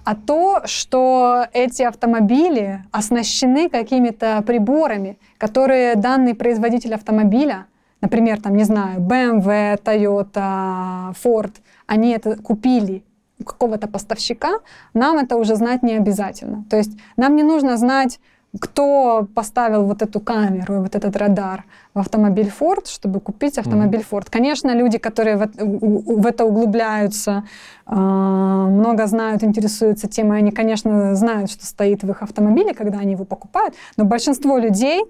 А 0.04 0.14
то, 0.16 0.62
что 0.64 1.46
эти 1.52 1.82
автомобили 1.82 2.84
оснащены 2.90 3.70
какими-то 3.70 4.42
приборами, 4.46 5.16
которые 5.38 5.94
данный 5.94 6.34
производитель 6.34 6.94
автомобиля, 6.94 7.66
например, 8.02 8.40
там, 8.42 8.56
не 8.56 8.64
знаю, 8.64 9.00
BMW, 9.00 9.80
Toyota, 9.82 11.14
Ford, 11.24 11.54
они 11.86 12.10
это 12.10 12.36
купили 12.36 13.04
у 13.40 13.44
какого-то 13.44 13.88
поставщика, 13.88 14.58
нам 14.92 15.18
это 15.18 15.36
уже 15.36 15.54
знать 15.56 15.82
не 15.82 15.94
обязательно. 15.94 16.64
То 16.68 16.76
есть 16.76 16.98
нам 17.16 17.36
не 17.36 17.42
нужно 17.44 17.76
знать, 17.76 18.20
кто 18.60 19.26
поставил 19.34 19.84
вот 19.84 20.02
эту 20.02 20.20
камеру 20.20 20.76
и 20.76 20.78
вот 20.78 20.94
этот 20.94 21.16
радар 21.16 21.64
в 21.92 21.98
автомобиль 21.98 22.52
Ford, 22.60 22.86
чтобы 22.86 23.20
купить 23.20 23.58
автомобиль 23.58 24.04
Ford. 24.08 24.26
Конечно, 24.30 24.74
люди, 24.74 24.98
которые 24.98 25.36
в, 25.36 25.48
в 25.58 26.26
это 26.26 26.44
углубляются, 26.44 27.44
а, 27.86 27.96
много 27.96 29.06
знают, 29.06 29.42
интересуются 29.42 30.08
темой, 30.08 30.38
они, 30.38 30.52
конечно, 30.52 31.14
знают, 31.16 31.50
что 31.50 31.66
стоит 31.66 32.02
в 32.02 32.10
их 32.10 32.22
автомобиле, 32.22 32.74
когда 32.74 32.98
они 32.98 33.12
его 33.12 33.24
покупают, 33.24 33.74
но 33.96 34.04
большинство 34.04 34.58
людей 34.58 35.02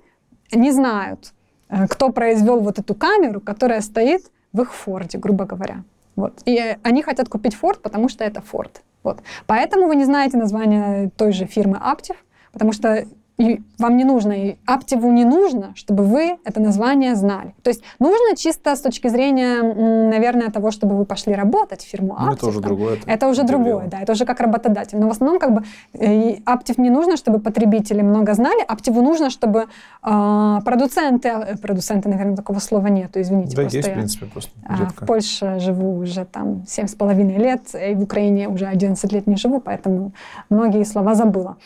не 0.52 0.72
знают, 0.72 1.32
э, 1.68 1.86
кто 1.88 2.10
произвел 2.10 2.60
вот 2.60 2.78
эту 2.78 2.94
камеру, 2.94 3.40
которая 3.40 3.80
стоит 3.80 4.30
в 4.52 4.62
их 4.62 4.72
Форде, 4.72 5.18
грубо 5.18 5.44
говоря. 5.44 5.84
Вот. 6.16 6.40
И 6.46 6.76
они 6.82 7.02
хотят 7.02 7.28
купить 7.28 7.56
Ford, 7.60 7.80
потому 7.82 8.08
что 8.08 8.24
это 8.24 8.40
Ford. 8.40 8.70
Вот. 9.02 9.18
Поэтому 9.46 9.86
вы 9.86 9.96
не 9.96 10.04
знаете 10.04 10.36
название 10.36 11.10
той 11.16 11.32
же 11.32 11.44
фирмы 11.46 11.76
Aptiv, 11.76 12.16
потому 12.52 12.72
что 12.72 13.06
и 13.36 13.60
вам 13.78 13.96
не 13.96 14.04
нужно, 14.04 14.32
и 14.32 14.56
Аптиву 14.64 15.10
не 15.10 15.24
нужно, 15.24 15.72
чтобы 15.74 16.04
вы 16.04 16.38
это 16.44 16.60
название 16.60 17.16
знали. 17.16 17.54
То 17.62 17.70
есть 17.70 17.82
нужно 17.98 18.36
чисто 18.36 18.76
с 18.76 18.80
точки 18.80 19.08
зрения, 19.08 19.62
наверное, 19.62 20.50
того, 20.50 20.70
чтобы 20.70 20.96
вы 20.96 21.04
пошли 21.04 21.34
работать 21.34 21.82
в 21.82 21.88
фирму 21.88 22.16
Ну, 22.18 22.28
Аптив. 22.28 22.38
это 22.38 22.46
уже 22.46 22.60
там. 22.60 22.68
другое. 22.68 22.98
Это 23.06 23.28
уже 23.28 23.42
другое 23.42 23.78
дело. 23.78 23.90
да, 23.90 24.00
это 24.02 24.12
уже 24.12 24.24
как 24.24 24.40
работодатель. 24.40 24.98
Но 24.98 25.08
в 25.08 25.10
основном 25.10 25.40
как 25.40 25.52
бы 25.52 25.64
э, 25.94 26.36
Аптив 26.44 26.78
не 26.78 26.90
нужно, 26.90 27.16
чтобы 27.16 27.40
потребители 27.40 28.02
много 28.02 28.34
знали, 28.34 28.62
Аптиву 28.66 29.02
нужно, 29.02 29.30
чтобы 29.30 29.66
а, 30.02 30.60
продуценты, 30.60 31.28
э, 31.28 31.56
продуценты, 31.56 32.08
наверное, 32.08 32.36
такого 32.36 32.60
слова 32.60 32.86
нету, 32.86 33.20
извините. 33.20 33.56
Да, 33.56 33.62
есть, 33.62 33.74
в 33.82 33.88
я, 33.88 33.94
принципе, 33.94 34.26
просто 34.26 34.52
а, 34.64 34.78
редко. 34.78 35.04
В 35.04 35.08
Польше 35.08 35.58
живу 35.58 35.98
уже 35.98 36.24
там 36.24 36.64
семь 36.68 36.86
с 36.86 36.94
половиной 36.94 37.38
лет, 37.38 37.62
и 37.74 37.94
в 37.94 38.02
Украине 38.02 38.48
уже 38.48 38.66
11 38.66 39.12
лет 39.12 39.26
не 39.26 39.36
живу, 39.36 39.60
поэтому 39.60 40.12
многие 40.50 40.84
слова 40.84 41.14
забыла. 41.14 41.56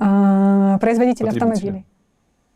А, 0.00 0.78
Производители 0.78 1.28
автомобилей. 1.28 1.84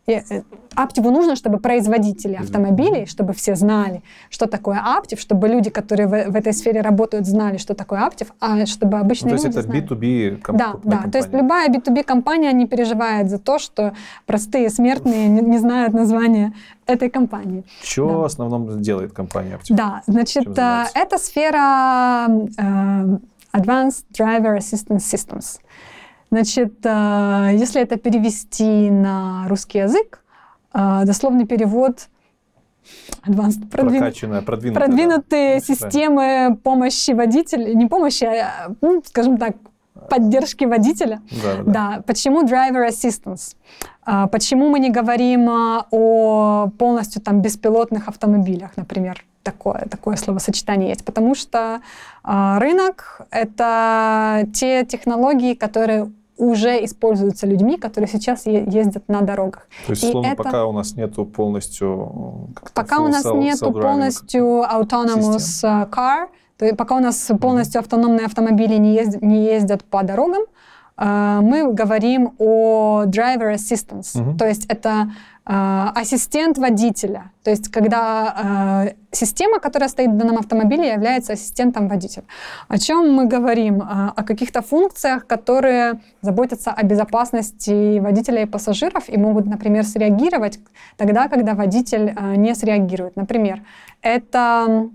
И, 0.07 0.13
э, 0.13 0.43
Аптиву 0.75 1.11
нужно, 1.11 1.35
чтобы 1.35 1.59
производители 1.59 2.35
автомобилей, 2.35 3.07
чтобы 3.07 3.33
все 3.33 3.55
знали, 3.55 4.03
что 4.29 4.47
такое 4.47 4.79
Аптив, 4.85 5.19
чтобы 5.19 5.49
люди, 5.49 5.71
которые 5.71 6.07
в, 6.07 6.31
в 6.31 6.37
этой 6.37 6.53
сфере 6.53 6.83
работают, 6.83 7.27
знали, 7.27 7.57
что 7.57 7.75
такое 7.75 8.01
Аптив, 8.05 8.35
а 8.41 8.67
чтобы 8.67 8.99
Ну, 8.99 9.05
обычные 9.05 9.31
то 9.31 9.35
есть 9.35 9.45
люди 9.47 9.59
это 9.59 9.63
знали. 9.63 9.83
B2B 9.83 10.41
комп- 10.43 10.59
Да, 10.59 10.71
крупная 10.73 11.03
да. 11.05 11.11
То 11.11 11.19
есть 11.19 11.31
компания. 11.31 11.43
любая 11.43 11.69
B2B 11.69 12.05
компания 12.05 12.53
не 12.53 12.67
переживает 12.67 13.31
за 13.31 13.39
то, 13.39 13.59
что 13.59 13.95
простые 14.27 14.69
смертные 14.69 15.29
не, 15.29 15.41
не 15.41 15.59
знают 15.59 15.95
названия 15.95 16.53
этой 16.87 17.09
компании. 17.09 17.65
Что 17.83 18.09
да. 18.09 18.17
в 18.19 18.25
основном 18.25 18.83
делает 18.83 19.13
компания 19.15 19.55
Aptiv? 19.57 19.75
Да, 19.77 20.03
значит, 20.07 20.59
э, 20.59 20.85
это 20.95 21.17
сфера 21.19 22.27
э, 22.59 23.19
Advanced 23.55 24.05
Driver 24.13 24.59
Assistance 24.59 24.99
Systems. 24.99 25.61
Значит, 26.35 26.85
э, 26.85 27.51
если 27.55 27.81
это 27.81 27.97
перевести 27.97 28.91
на 28.91 29.47
русский 29.49 29.79
язык, 29.79 30.21
э, 30.73 31.03
дословный 31.05 31.47
перевод 31.47 32.09
Advanced 33.25 33.71
продвин- 33.71 34.01
Прокачанная, 34.01 34.43
продвинутая. 34.43 34.87
продвинутые 34.87 35.55
да. 35.55 35.65
системы 35.65 36.59
помощи 36.65 37.13
водителя, 37.13 37.73
не 37.73 37.87
помощи, 37.87 38.25
а, 38.25 38.73
ну, 38.81 39.01
скажем 39.07 39.39
так, 39.39 39.55
поддержки 40.11 40.65
водителя. 40.65 41.21
Да, 41.31 41.57
да, 41.57 41.63
да. 41.63 41.73
Да, 41.73 42.03
почему 42.05 42.43
driver 42.43 42.89
assistance? 42.89 43.55
А, 44.05 44.27
Почему 44.27 44.69
мы 44.69 44.81
не 44.81 44.91
говорим 44.91 45.49
а, 45.49 45.87
о 45.93 46.69
полностью 46.79 47.23
там 47.23 47.43
беспилотных 47.43 48.09
автомобилях, 48.09 48.73
например? 48.77 49.25
Такое, 49.45 49.87
такое 49.89 50.17
словосочетание 50.17 50.89
есть. 50.89 51.05
Потому 51.05 51.37
что 51.37 51.81
а, 52.25 52.59
рынок— 52.59 53.23
это 53.31 54.47
те 54.53 54.85
технологии, 54.85 55.55
которые 55.55 56.11
уже 56.37 56.85
используются 56.85 57.47
людьми, 57.47 57.77
которые 57.79 58.09
сейчас 58.09 58.47
ездят 58.47 59.09
на 59.09 59.21
дорогах. 59.21 59.69
То 59.87 59.93
есть, 59.93 60.05
И 60.05 60.09
условно, 60.09 60.29
это- 60.29 60.43
пока 60.43 60.67
у 60.67 60.73
нас 60.73 60.95
нету 60.95 61.25
полностью... 61.25 62.49
Пока 62.75 63.01
у 63.01 63.09
нас 63.09 63.25
нету 63.25 63.73
полностью 63.73 64.45
autonomous 64.63 65.61
э, 65.63 65.89
car, 65.91 66.29
то 66.59 66.65
есть 66.65 66.77
пока 66.77 66.97
у 66.97 67.01
нас 67.01 67.31
полностью 67.41 67.81
автономные 67.81 68.27
автомобили 68.27 68.77
не 68.77 68.95
ездят, 68.95 69.23
не 69.23 69.45
ездят 69.45 69.85
по 69.85 70.03
дорогам, 70.03 70.43
мы 70.97 71.73
говорим 71.73 72.35
о 72.39 73.05
driver 73.07 73.55
assistance. 73.55 74.21
Мгм. 74.21 74.39
То 74.39 74.47
есть 74.47 74.67
это 74.67 75.11
э, 75.47 75.87
ассистент 75.95 76.59
водителя. 76.59 77.33
То 77.43 77.51
есть 77.51 77.71
когда 77.71 78.85
э, 78.87 78.95
система, 79.11 79.59
которая 79.59 79.89
стоит 79.89 80.11
в 80.11 80.17
данном 80.17 80.39
автомобиле, 80.39 80.93
является 80.93 81.33
ассистентом 81.33 81.89
водителя. 81.89 82.25
О 82.69 82.79
чем 82.79 83.13
мы 83.13 83.27
говорим? 83.27 83.83
О 83.83 84.23
каких-то 84.23 84.63
функциях, 84.63 85.27
которые 85.27 86.01
заботятся 86.23 86.71
о 86.71 86.83
безопасности 86.85 87.99
водителя 87.99 88.43
и 88.43 88.47
пассажиров 88.47 89.09
и 89.09 89.17
могут, 89.17 89.47
например, 89.47 89.85
среагировать 89.85 90.61
тогда, 90.97 91.29
когда 91.29 91.55
водитель 91.55 92.15
э, 92.17 92.37
не 92.37 92.55
среагирует. 92.55 93.17
Например, 93.17 93.63
это 94.01 94.91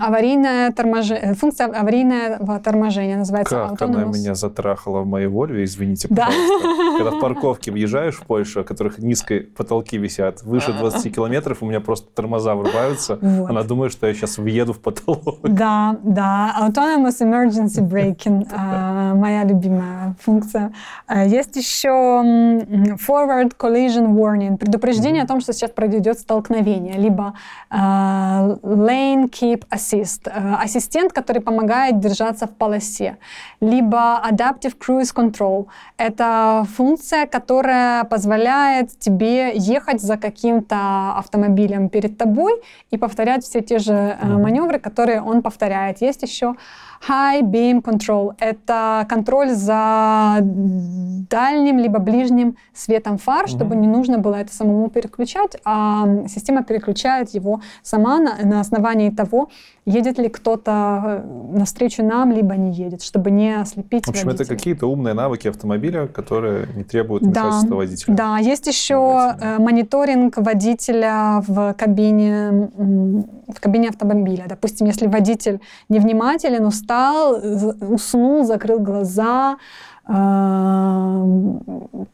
аварийное 0.00 0.70
торможение, 0.72 1.34
функция 1.34 1.66
аварийного 1.66 2.58
торможения 2.60 3.16
называется 3.16 3.74
Как 3.76 3.82
она 3.82 4.04
меня 4.04 4.34
затрахала 4.34 5.00
в 5.00 5.06
моей 5.06 5.26
Вольве, 5.26 5.64
извините, 5.64 6.08
Да. 6.10 6.26
пожалуйста. 6.26 6.98
Когда 6.98 7.10
в 7.10 7.20
парковке 7.20 7.72
въезжаешь 7.72 8.16
в 8.16 8.22
Польшу, 8.22 8.60
у 8.60 8.64
которых 8.64 8.98
низкие 8.98 9.40
потолки 9.40 9.98
висят, 9.98 10.42
выше 10.42 10.72
20 10.72 11.14
километров, 11.14 11.58
у 11.62 11.66
меня 11.66 11.80
просто 11.80 12.08
тормоза 12.14 12.54
врубаются. 12.54 13.18
Вот. 13.20 13.50
Она 13.50 13.62
думает, 13.62 13.92
что 13.92 14.06
я 14.06 14.14
сейчас 14.14 14.38
въеду 14.38 14.72
в 14.72 14.78
потолок. 14.80 15.38
Да, 15.42 15.96
да, 16.02 16.54
Autonomous 16.62 17.20
Emergency 17.20 17.80
Braking, 17.80 18.46
а, 18.56 19.14
моя 19.14 19.44
любимая 19.44 20.14
функция. 20.20 20.72
А, 21.06 21.24
Есть 21.24 21.56
еще 21.56 21.88
Forward 21.88 23.52
Collision 23.58 24.14
Warning, 24.14 24.56
предупреждение 24.56 25.22
о 25.22 25.26
том, 25.26 25.40
что 25.40 25.52
сейчас 25.52 25.70
произойдет 25.70 26.18
столкновение, 26.18 26.94
либо 26.94 27.34
а, 27.70 28.56
Lane 28.62 29.30
Keep 29.30 29.63
Assist, 29.70 30.28
а, 30.28 30.62
ассистент, 30.62 31.12
который 31.12 31.42
помогает 31.42 32.00
держаться 32.00 32.46
в 32.46 32.50
полосе, 32.50 33.18
либо 33.60 34.22
Adaptive 34.30 34.74
Cruise 34.78 35.14
Control. 35.14 35.66
Это 35.96 36.66
функция, 36.76 37.26
которая 37.26 38.04
позволяет 38.04 38.98
тебе 38.98 39.52
ехать 39.56 40.00
за 40.00 40.16
каким-то 40.16 41.14
автомобилем 41.16 41.88
перед 41.88 42.18
тобой 42.18 42.52
и 42.90 42.98
повторять 42.98 43.44
все 43.44 43.60
те 43.60 43.78
же 43.78 43.92
э, 43.92 44.26
маневры, 44.26 44.78
которые 44.78 45.22
он 45.22 45.42
повторяет. 45.42 46.00
Есть 46.00 46.22
еще 46.22 46.54
High 47.08 47.42
Beam 47.42 47.82
Control. 47.82 48.32
Это 48.38 49.06
контроль 49.08 49.50
за 49.50 50.38
дальним 50.40 51.78
либо 51.78 51.98
ближним 51.98 52.56
светом 52.72 53.18
фар, 53.18 53.48
чтобы 53.48 53.74
Мгм. 53.74 53.80
не 53.82 53.88
нужно 53.88 54.18
было 54.18 54.36
это 54.36 54.52
самому 54.54 54.88
переключать, 54.88 55.56
а 55.64 56.06
система 56.28 56.62
переключает 56.62 57.30
его 57.30 57.60
сама 57.82 58.18
на, 58.18 58.36
на 58.44 58.60
основании 58.60 59.10
того, 59.10 59.48
едет 59.86 60.18
ли 60.18 60.28
кто-то 60.28 61.22
э, 61.24 61.58
навстречу 61.58 62.04
нам, 62.04 62.32
либо 62.32 62.54
не 62.56 62.72
едет, 62.72 63.02
чтобы 63.02 63.30
не 63.30 63.54
ослепить 63.60 64.06
В 64.06 64.10
общем, 64.10 64.28
это 64.28 64.38
водителя. 64.38 64.56
какие-то 64.56 64.86
умные 64.86 65.14
навыки 65.14 65.48
автомобиля, 65.48 66.06
которые 66.06 66.68
не 66.74 66.84
требуют 66.84 67.22
Да, 67.24 67.42
вмешательства 67.42 67.74
водителя. 67.76 68.14
Да, 68.14 68.38
есть 68.38 68.66
еще 68.66 69.34
э, 69.40 69.58
мониторинг 69.58 70.36
водителя 70.38 71.42
в 71.46 71.74
кабине, 71.74 72.70
в 73.48 73.60
кабине 73.60 73.88
автомобиля. 73.88 74.44
Допустим, 74.48 74.86
если 74.86 75.06
водитель 75.06 75.60
невнимателен, 75.88 76.64
устал, 76.64 77.40
уснул, 77.80 78.44
закрыл 78.44 78.78
глаза, 78.78 79.56
э, 80.06 80.12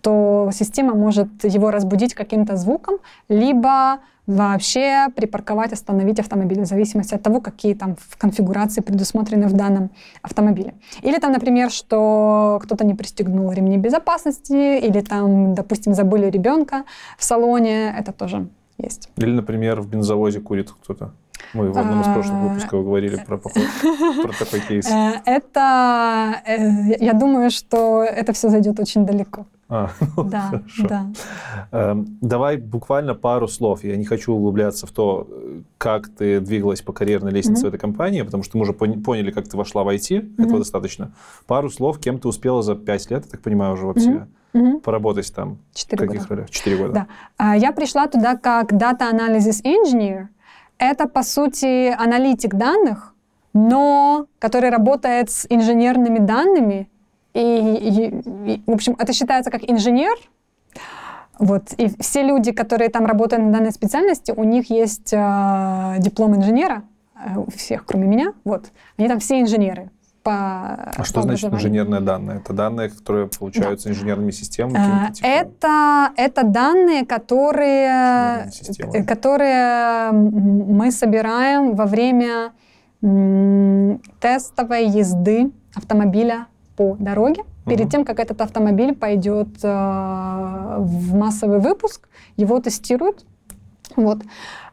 то 0.01 0.51
система 0.53 0.95
может 0.95 1.45
его 1.45 1.71
разбудить 1.71 2.15
каким-то 2.15 2.57
звуком, 2.57 2.99
либо 3.29 4.01
вообще 4.27 5.09
припарковать, 5.15 5.73
остановить 5.73 6.21
автомобиль 6.21 6.61
в 6.61 6.67
зависимости 6.67 7.15
от 7.15 7.23
того, 7.23 7.41
какие 7.41 7.75
там 7.75 7.97
конфигурации 8.19 8.81
предусмотрены 8.81 9.49
в 9.49 9.53
данном 9.53 9.91
автомобиле. 10.23 10.75
Или 11.03 11.19
там, 11.19 11.33
например, 11.33 11.71
что 11.71 12.61
кто-то 12.63 12.85
не 12.85 12.95
пристегнул 12.95 13.51
ремни 13.53 13.77
безопасности, 13.77 14.79
или 14.79 15.01
там, 15.01 15.55
допустим, 15.55 15.95
забыли 15.95 16.31
ребенка 16.31 16.85
в 17.19 17.25
салоне, 17.25 17.95
это 17.99 18.13
тоже 18.13 18.49
есть. 18.83 19.09
Или, 19.17 19.31
например, 19.33 19.81
в 19.81 19.89
бензовозе 19.89 20.41
курит 20.41 20.71
кто-то. 20.71 21.13
Мы 21.55 21.73
в 21.73 21.79
одном 21.79 22.01
из 22.03 22.07
прошлых 22.07 22.37
А, 22.39 22.43
выпусков 22.49 22.85
говорили 22.85 23.17
про, 23.27 23.39
про 23.39 23.51
такой 24.39 24.61
кейс. 24.61 24.87
Э, 24.87 25.21
Это, 25.25 26.37
э, 26.47 26.97
я 27.05 27.13
думаю, 27.15 27.51
что 27.51 28.03
это 28.05 28.33
все 28.33 28.51
зайдет 28.51 28.79
очень 28.79 29.05
далеко. 29.07 29.47
А, 29.69 29.91
ну, 30.17 30.25
Да, 30.25 30.41
хорошо. 30.41 30.89
да. 30.89 31.07
Эм, 31.73 32.19
Давай 32.21 32.57
буквально 32.57 33.15
пару 33.15 33.49
слов. 33.49 33.85
Я 33.85 33.97
не 33.97 34.05
хочу 34.05 34.33
углубляться 34.35 34.87
в 34.87 34.91
то, 34.93 35.27
как 35.79 36.09
ты 36.09 36.41
двигалась 36.41 36.83
по 36.83 36.93
карьерной 36.93 37.31
лестнице 37.33 37.63
Мгм. 37.63 37.71
в 37.71 37.75
этой 37.75 37.79
компании, 37.81 38.23
потому 38.23 38.43
что 38.43 38.59
мы 38.59 38.63
уже 38.63 38.73
пон- 38.73 39.03
поняли, 39.03 39.31
как 39.31 39.49
ты 39.49 39.57
вошла 39.57 39.83
в 39.83 39.89
IT. 39.89 40.19
Этого 40.35 40.49
Мгм. 40.49 40.59
достаточно. 40.59 41.13
Пару 41.47 41.71
слов, 41.71 41.99
кем 41.99 42.19
ты 42.19 42.29
успела 42.29 42.63
за 42.63 42.75
пять 42.75 43.11
лет, 43.11 43.25
я 43.25 43.31
так 43.31 43.41
понимаю, 43.43 43.75
уже 43.75 43.87
вообще 43.87 44.27
Мгм. 44.53 44.81
поработать 44.81 45.33
там. 45.35 45.59
Четыре 45.75 46.07
года. 46.07 46.27
ролях? 46.29 46.51
Четыре 46.51 46.77
года. 46.77 46.93
Да. 46.93 47.07
А, 47.37 47.57
Я 47.57 47.73
пришла 47.73 48.07
туда 48.07 48.37
как 48.37 48.73
Data 48.73 49.11
Analysis 49.13 49.63
Engineer. 49.65 50.27
Это, 50.79 51.07
по 51.09 51.23
сути, 51.23 51.91
аналитик 51.97 52.55
данных, 52.55 53.15
но 53.53 54.27
который 54.39 54.71
работает 54.71 55.31
с 55.31 55.47
инженерными 55.49 56.19
данными. 56.19 56.89
И, 57.35 57.41
и- 57.41 58.55
и, 58.55 58.63
в 58.67 58.73
общем, 58.73 58.97
это 58.99 59.13
считается 59.13 59.51
как 59.51 59.63
инженер. 59.71 60.17
Вот. 61.39 61.73
И 61.79 61.89
все 62.01 62.23
люди, 62.23 62.53
которые 62.53 62.91
там 62.91 63.07
работают 63.07 63.45
на 63.45 63.53
данной 63.53 63.73
специальности, 63.73 64.33
у 64.37 64.45
них 64.45 64.69
есть 64.71 65.13
э, 65.13 65.95
диплом 65.99 66.37
инженера, 66.37 66.83
э, 67.15 67.39
у 67.39 67.51
всех, 67.51 67.87
кроме 67.87 68.07
меня. 68.09 68.33
Вот. 68.45 68.71
Они 68.99 69.09
там 69.09 69.21
все 69.21 69.41
инженеры. 69.41 69.91
По, 70.23 70.93
А 70.97 71.05
что 71.05 71.23
значит 71.23 71.53
инженерные 71.53 72.01
данные? 72.01 72.39
Это 72.39 72.53
данные, 72.53 72.91
которые 72.91 73.27
получаются 73.27 73.89
инженерными 73.89 74.33
системами? 74.33 75.13
Типа, 75.13 75.27
Это, 75.27 76.11
это 76.17 76.43
данные, 76.45 77.07
которые, 77.07 78.51
э, 78.93 79.05
которые 79.05 80.13
мы 80.13 80.91
собираем 80.91 81.75
во 81.75 81.87
время 81.87 82.53
тестовой 84.21 84.89
езды 84.89 85.51
автомобиля 85.75 86.49
по 86.77 86.97
дороге. 86.99 87.45
Перед 87.67 87.91
тем, 87.91 88.05
как 88.05 88.19
этот 88.19 88.41
автомобиль 88.41 88.95
пойдет 88.95 89.49
э, 89.63 90.77
в 90.79 91.15
массовый 91.15 91.61
выпуск, 91.61 92.09
его 92.37 92.59
тестируют. 92.59 93.25
Вот. 93.97 94.19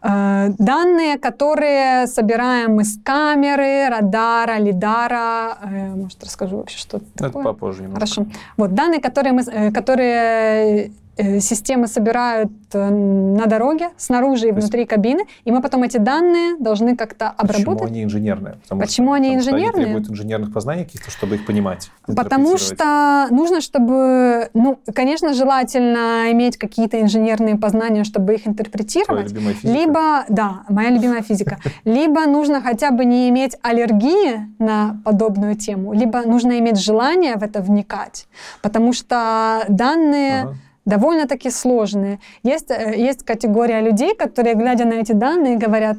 Э, 0.01 0.49
Данные, 0.57 1.17
которые 1.17 2.07
собираем 2.07 2.79
из 2.81 2.99
камеры, 3.03 3.89
радара, 3.89 4.57
лидара, 4.59 5.57
э, 5.63 5.95
может, 5.95 6.23
расскажу 6.23 6.57
вообще, 6.57 6.77
что 6.77 6.97
это 6.97 7.05
Это 7.15 7.23
такое? 7.25 7.43
попозже 7.43 7.83
немножко. 7.83 7.99
Хорошо. 7.99 8.25
Вот 8.57 8.73
данные, 8.73 9.01
которые, 9.01 9.33
мы, 9.33 9.41
э, 9.41 9.71
которые 9.71 10.91
системы 11.39 11.87
собирают 11.87 12.51
э, 12.73 12.89
на 12.89 13.45
дороге, 13.45 13.89
снаружи 13.97 14.45
и 14.45 14.51
есть- 14.51 14.59
внутри 14.59 14.85
кабины, 14.85 15.23
и 15.45 15.51
мы 15.51 15.61
потом 15.61 15.83
эти 15.83 15.97
данные 15.97 16.55
должны 16.59 16.95
как-то 16.95 17.33
Почему 17.37 17.61
обработать. 17.73 17.91
они 17.91 18.03
инженерные? 18.03 18.55
Потому 18.63 18.81
Почему 18.81 19.13
они 19.13 19.29
потому 19.29 19.41
что 19.41 19.51
инженерные? 19.51 19.75
Они 19.75 19.85
требуют 19.93 20.09
инженерных 20.09 20.53
познаний 20.53 20.85
каких-то, 20.85 21.11
чтобы 21.11 21.35
их 21.35 21.45
понимать. 21.45 21.89
Потому 22.05 22.57
что 22.57 23.27
нужно, 23.31 23.61
чтобы, 23.61 24.49
ну, 24.53 24.79
конечно, 24.93 25.33
желательно 25.33 26.31
иметь 26.31 26.57
какие-то 26.57 27.01
инженерные 27.01 27.57
познания, 27.57 28.03
чтобы 28.03 28.35
их 28.35 28.43
Твоя 28.43 28.51
интерпретировать. 28.53 29.29
любимая 29.31 29.53
физика. 29.53 29.79
Либо, 29.79 30.25
да, 30.29 30.63
моя 30.69 30.89
любимая 30.89 31.21
физика. 31.21 31.57
Либо 31.83 32.25
нужно 32.25 32.61
хотя 32.61 32.91
бы 32.91 33.05
не 33.05 33.29
иметь 33.29 33.57
аллергии 33.61 34.47
на 34.59 35.01
подобную 35.03 35.55
тему, 35.55 35.93
либо 35.93 36.21
нужно 36.21 36.59
иметь 36.59 36.77
желание 36.79 37.35
в 37.35 37.43
это 37.43 37.61
вникать, 37.61 38.27
потому 38.61 38.93
что 38.93 39.63
данные. 39.69 40.57
Довольно-таки 40.87 41.51
сложные. 41.51 42.19
Есть, 42.43 42.71
э, 42.71 42.93
есть 42.95 43.23
категория 43.23 43.81
людей, 43.81 44.15
которые, 44.15 44.55
глядя 44.55 44.85
на 44.85 44.93
эти 44.93 45.11
данные, 45.11 45.57
говорят, 45.57 45.97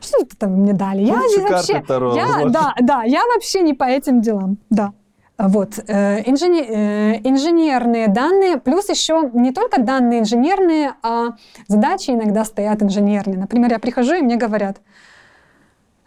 что 0.00 0.18
это 0.22 0.36
там 0.36 0.52
мне 0.52 0.72
дали? 0.74 1.02
Я 1.02 1.14
Лучше 1.14 1.40
вообще, 1.40 1.80
Таро 1.80 2.14
я, 2.14 2.24
разложить». 2.24 2.52
да, 2.52 2.74
да, 2.80 3.02
я 3.04 3.22
вообще 3.34 3.62
не 3.62 3.72
по 3.74 3.84
этим 3.84 4.20
делам, 4.20 4.58
да. 4.70 4.92
Вот, 5.38 5.78
э, 5.88 6.22
инжене- 6.26 6.66
э, 6.68 7.20
инженерные 7.24 8.08
данные, 8.08 8.58
плюс 8.58 8.90
еще 8.90 9.30
не 9.32 9.52
только 9.52 9.80
данные 9.80 10.20
инженерные, 10.20 10.92
а 11.02 11.30
задачи 11.66 12.10
иногда 12.10 12.44
стоят 12.44 12.82
инженерные. 12.82 13.38
Например, 13.38 13.72
я 13.72 13.78
прихожу, 13.78 14.14
и 14.14 14.22
мне 14.22 14.36
говорят, 14.36 14.76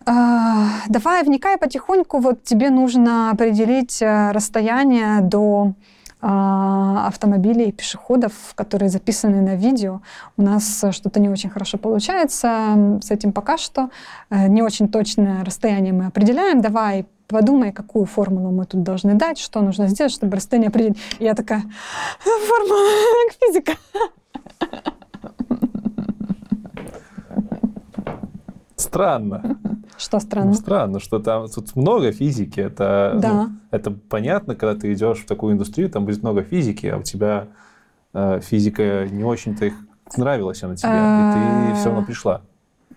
«А, 0.06 0.68
давай 0.88 1.24
вникай 1.24 1.58
потихоньку, 1.58 2.20
вот 2.20 2.44
тебе 2.44 2.70
нужно 2.70 3.32
определить 3.32 4.04
расстояние 4.04 5.22
до 5.22 5.74
автомобилей 6.28 7.70
и 7.70 7.72
пешеходов, 7.72 8.34
которые 8.56 8.90
записаны 8.90 9.42
на 9.42 9.56
видео. 9.56 10.02
У 10.38 10.42
нас 10.42 10.84
э, 10.84 10.92
что-то 10.92 11.20
не 11.20 11.30
очень 11.30 11.50
хорошо 11.50 11.78
получается 11.78 13.00
с 13.02 13.12
этим 13.12 13.32
пока 13.32 13.58
что. 13.58 13.90
Э, 14.30 14.48
Не 14.48 14.64
очень 14.64 14.88
точное 14.88 15.46
расстояние 15.46 15.94
мы 15.94 16.08
определяем. 16.08 16.62
Давай 16.62 17.06
подумай, 17.28 17.72
какую 17.72 18.06
формулу 18.06 18.52
мы 18.52 18.66
тут 18.66 18.84
должны 18.84 19.16
дать, 19.16 19.38
что 19.38 19.62
нужно 19.62 19.88
сделать, 19.88 20.14
чтобы 20.14 20.36
расстояние 20.36 20.70
определить. 20.70 20.98
И 21.20 21.24
я 21.24 21.34
такая, 21.34 21.64
формула 22.20 22.90
физика. 23.40 23.74
Странно. 28.76 29.58
Что 29.98 30.18
Ну, 30.18 30.22
странно. 30.22 30.54
странно, 30.54 31.00
что 31.00 31.20
там 31.20 31.48
тут 31.48 31.76
много 31.76 32.12
физики. 32.12 32.60
Это, 32.60 33.14
Да. 33.22 33.32
ну, 33.34 33.50
это 33.72 33.92
понятно, 33.92 34.56
когда 34.56 34.76
ты 34.80 34.92
идешь 34.92 35.20
в 35.20 35.26
такую 35.26 35.54
индустрию, 35.54 35.90
там 35.90 36.04
будет 36.06 36.22
много 36.22 36.44
физики, 36.44 36.88
а 36.88 36.98
у 36.98 37.02
тебя 37.04 37.48
э, 38.14 38.42
физика 38.42 39.08
не 39.10 39.24
очень-то 39.24 39.66
их 39.66 39.74
нравилась 40.18 40.62
она 40.64 40.76
тебе, 40.76 40.92
и 40.92 41.72
ты 41.74 41.80
все 41.80 41.90
равно 41.90 42.04
пришла. 42.06 42.42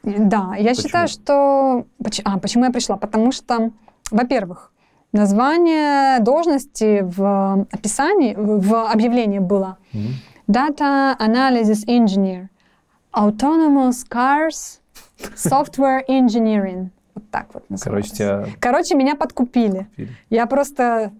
Да, 0.02 0.54
я 0.56 0.70
Почему? 0.70 0.74
считаю, 0.74 1.08
что... 1.08 1.86
А, 2.24 2.38
почему 2.38 2.64
я 2.64 2.70
пришла? 2.72 2.96
Потому 2.96 3.30
что, 3.32 3.70
во-первых, 4.10 4.72
название 5.12 6.18
должности 6.20 7.00
в 7.02 7.66
описании, 7.70 8.34
в 8.36 8.90
объявлении 8.92 9.38
было 9.38 9.76
Мгм. 9.92 10.08
Data 10.48 11.16
Analysis 11.18 11.86
Engineer, 11.86 12.48
Autonomous 13.14 14.04
Cars, 14.10 14.80
Software 15.34 16.02
Engineering. 16.08 16.90
Вот 17.14 17.30
так 17.30 17.52
вот 17.54 17.64
Короче, 17.80 18.10
называлось. 18.10 18.10
тебя 18.10 18.46
Короче, 18.60 18.94
меня 18.94 19.14
подкупили. 19.16 19.88
фильм. 19.96 20.10
Я 20.30 20.46
просто... 20.46 21.12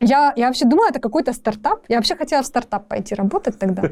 Я, 0.00 0.32
я 0.36 0.46
вообще 0.46 0.64
думала, 0.64 0.88
это 0.88 0.98
какой-то 0.98 1.32
стартап. 1.34 1.80
Я 1.88 1.96
вообще 1.96 2.16
хотела 2.16 2.42
в 2.42 2.46
стартап 2.46 2.88
пойти 2.88 3.14
работать 3.14 3.58
тогда. 3.58 3.82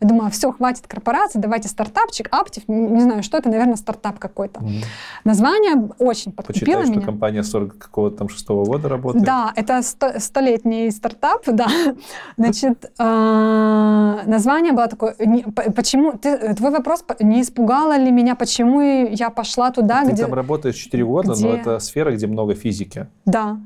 Я 0.00 0.08
думала, 0.08 0.30
все, 0.30 0.52
хватит 0.52 0.86
корпорации, 0.86 1.40
давайте 1.40 1.68
стартапчик, 1.68 2.28
Аптив, 2.30 2.62
не 2.68 3.00
знаю, 3.00 3.22
что 3.24 3.36
это, 3.38 3.48
наверное, 3.48 3.74
стартап 3.76 4.18
какой-то. 4.20 4.60
Название 5.24 5.90
очень 5.98 6.30
подкупило 6.30 6.64
Почитай, 6.64 6.82
что 6.84 6.92
меня. 6.92 7.04
компания 7.06 7.42
40 7.42 7.76
какого-то 7.78 8.16
там 8.18 8.28
шестого 8.28 8.64
года 8.64 8.88
работает. 8.88 9.24
Да, 9.24 9.52
это 9.56 9.82
сто- 9.82 10.20
столетний 10.20 10.90
стартап, 10.92 11.42
да. 11.46 11.66
Значит, 12.36 12.92
а, 12.98 14.20
название 14.26 14.72
было 14.72 14.86
такое. 14.86 15.16
Почему 15.74 16.12
ты 16.12 16.54
твой 16.54 16.70
вопрос 16.70 17.04
не 17.20 17.42
испугало 17.42 17.96
ли 17.96 18.12
меня? 18.12 18.34
Почему 18.36 18.80
я 18.80 19.30
пошла 19.30 19.70
туда, 19.72 20.04
Ты 20.04 20.12
где 20.12 20.22
там 20.22 20.34
работаешь 20.34 20.76
4 20.76 21.04
года, 21.04 21.32
где- 21.32 21.44
но 21.48 21.54
это 21.54 21.78
сфера, 21.80 22.12
где 22.12 22.26
много 22.28 22.54
физики. 22.54 23.06
да, 23.26 23.58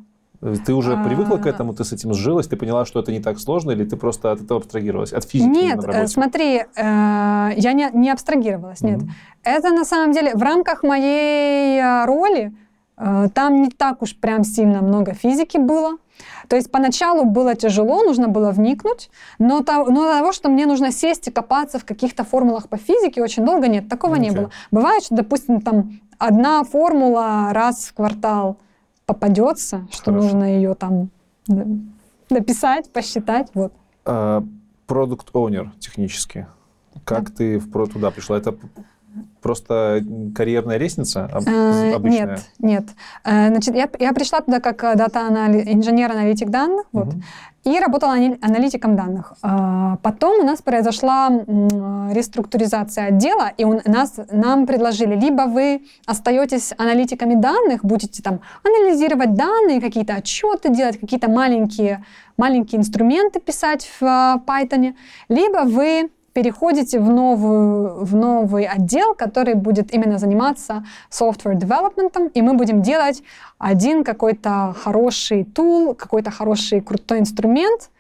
Ты 0.67 0.75
уже 0.75 0.95
А. 0.95 1.05
привыкла 1.05 1.37
к 1.37 1.47
этому, 1.47 1.73
ты 1.73 1.85
с 1.85 1.93
этим 1.93 2.13
сжилась, 2.15 2.49
ты 2.49 2.57
поняла, 2.57 2.85
что 2.85 2.99
это 2.99 3.13
не 3.13 3.21
так 3.21 3.39
сложно, 3.39 3.71
или 3.71 3.85
ты 3.85 3.97
просто 3.97 4.33
от 4.33 4.41
этого 4.43 4.59
абстрагировалась? 4.59 5.13
От 5.13 5.25
физики 5.25 5.49
Нет, 5.49 5.85
э, 5.87 6.09
смотри, 6.09 6.57
э, 6.57 6.65
я 6.77 7.73
не, 7.73 7.89
не 7.93 8.11
абстрагировалась, 8.11 8.81
нет. 8.81 9.03
Мгм. 9.03 9.11
Это 9.45 9.71
на 9.71 9.85
самом 9.85 10.11
деле 10.13 10.33
в 10.35 10.43
рамках 10.43 10.83
моей 10.83 11.79
э, 11.81 12.05
роли 12.07 12.53
э, 12.99 13.29
там 13.33 13.63
не 13.63 13.69
так 13.71 14.03
уж 14.03 14.17
прям 14.17 14.43
сильно 14.43 14.83
много 14.83 15.13
физики 15.15 15.59
было. 15.59 15.97
То 16.49 16.57
есть 16.57 16.71
поначалу 16.73 17.25
было 17.25 17.55
тяжело, 17.55 18.03
нужно 18.03 18.27
было 18.29 18.51
вникнуть, 18.51 19.11
но, 19.39 19.61
то- 19.61 19.85
но 19.91 20.13
того, 20.13 20.33
что 20.33 20.49
мне 20.49 20.67
нужно 20.67 20.91
сесть 20.91 21.29
и 21.29 21.31
копаться 21.31 21.79
в 21.79 21.85
каких-то 21.85 22.25
формулах 22.25 22.69
по 22.69 22.77
физике 22.77 23.23
очень 23.23 23.45
долго, 23.45 23.69
нет, 23.69 23.89
такого 23.89 24.17
не 24.17 24.29
Окей. 24.31 24.41
было. 24.41 24.51
Бывает, 24.73 25.05
что, 25.05 25.15
допустим, 25.15 25.61
там 25.61 26.01
одна 26.19 26.65
формула 26.65 27.51
раз 27.53 27.85
в 27.87 27.95
квартал 27.95 28.57
попадется, 29.07 29.87
что 29.91 30.13
Хорошо. 30.13 30.23
нужно 30.25 30.45
ее 30.45 30.75
там 30.75 31.11
написать, 32.31 32.91
посчитать, 32.93 33.51
вот. 33.55 33.73
А, 34.05 34.45
Продукт 34.87 35.31
оунер 35.35 35.73
технически. 35.79 36.47
Как 37.05 37.31
ты 37.31 37.59
в 37.59 37.71
про 37.71 37.87
туда 37.87 38.11
пришла? 38.11 38.37
Это 38.37 38.55
просто 39.41 40.03
карьерная 40.35 40.79
лестница 40.79 41.29
Э, 41.47 41.95
обычная? 41.95 42.27
Нет, 42.27 42.41
нет. 42.59 42.85
Э, 43.25 43.49
Значит, 43.49 43.75
я, 43.75 43.89
я 43.99 44.13
пришла 44.13 44.41
туда 44.41 44.61
как 44.61 44.83
э, 44.85 44.95
дата 44.95 45.21
инженер-аналитик 45.21 46.49
данных, 46.51 46.87
вот, 46.93 47.07
Мгм. 47.07 47.23
и 47.65 47.79
работала 47.79 48.13
аналитиком 48.41 48.97
данных. 48.97 49.35
Потом 50.03 50.41
у 50.41 50.45
нас 50.45 50.63
произошла 50.63 51.29
реструктуризация 52.13 53.07
отдела, 53.07 53.51
и 53.57 53.65
у 53.65 53.81
нас, 53.85 54.19
нам 54.31 54.67
предложили, 54.67 55.15
либо 55.15 55.43
вы 55.43 55.83
остаетесь 56.07 56.73
аналитиками 56.79 57.35
данных, 57.35 57.85
будете 57.85 58.23
там 58.23 58.41
анализировать 58.65 59.35
данные, 59.35 59.81
какие-то 59.81 60.15
отчеты 60.15 60.71
делать, 60.71 60.99
какие-то 61.01 61.31
маленькие, 61.31 62.05
маленькие 62.37 62.81
инструменты 62.81 63.41
писать 63.41 63.89
в 64.01 64.05
Python, 64.47 64.95
либо 65.29 65.59
вы 65.65 66.11
переходите 66.33 66.99
в, 66.99 67.09
новую, 67.09 68.05
в 68.05 68.15
новый 68.15 68.65
отдел, 68.65 69.15
который 69.15 69.55
будет 69.55 69.93
именно 69.95 70.19
заниматься 70.19 70.85
software 71.11 71.59
development, 71.59 72.31
и 72.35 72.43
мы 72.43 72.55
будем 72.55 72.83
делать 72.83 73.23
один 73.59 74.05
какой-то 74.05 74.75
хороший 74.79 75.45
тул, 75.45 75.95
какой-то 75.95 76.31
хороший 76.31 76.81
крутой 76.81 77.21
инструмент 77.21 77.91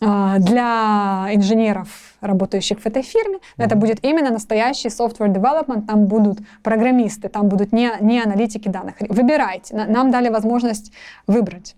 а, 0.00 0.38
для 0.38 1.28
инженеров, 1.32 1.88
работающих 2.20 2.80
в 2.80 2.86
этой 2.86 3.02
фирме. 3.02 3.38
Но 3.56 3.64
Это 3.64 3.76
будет 3.76 4.04
именно 4.04 4.30
настоящий 4.30 4.88
software 4.88 5.32
development, 5.32 5.86
там 5.86 6.06
будут 6.06 6.38
программисты, 6.62 7.28
там 7.28 7.48
будут 7.48 7.72
не, 7.72 7.90
не 8.00 8.20
аналитики 8.20 8.68
данных. 8.68 8.96
Выбирайте. 9.08 9.76
На- 9.76 9.86
Нам 9.86 10.10
дали 10.10 10.28
возможность 10.28 10.92
выбрать. 11.26 11.76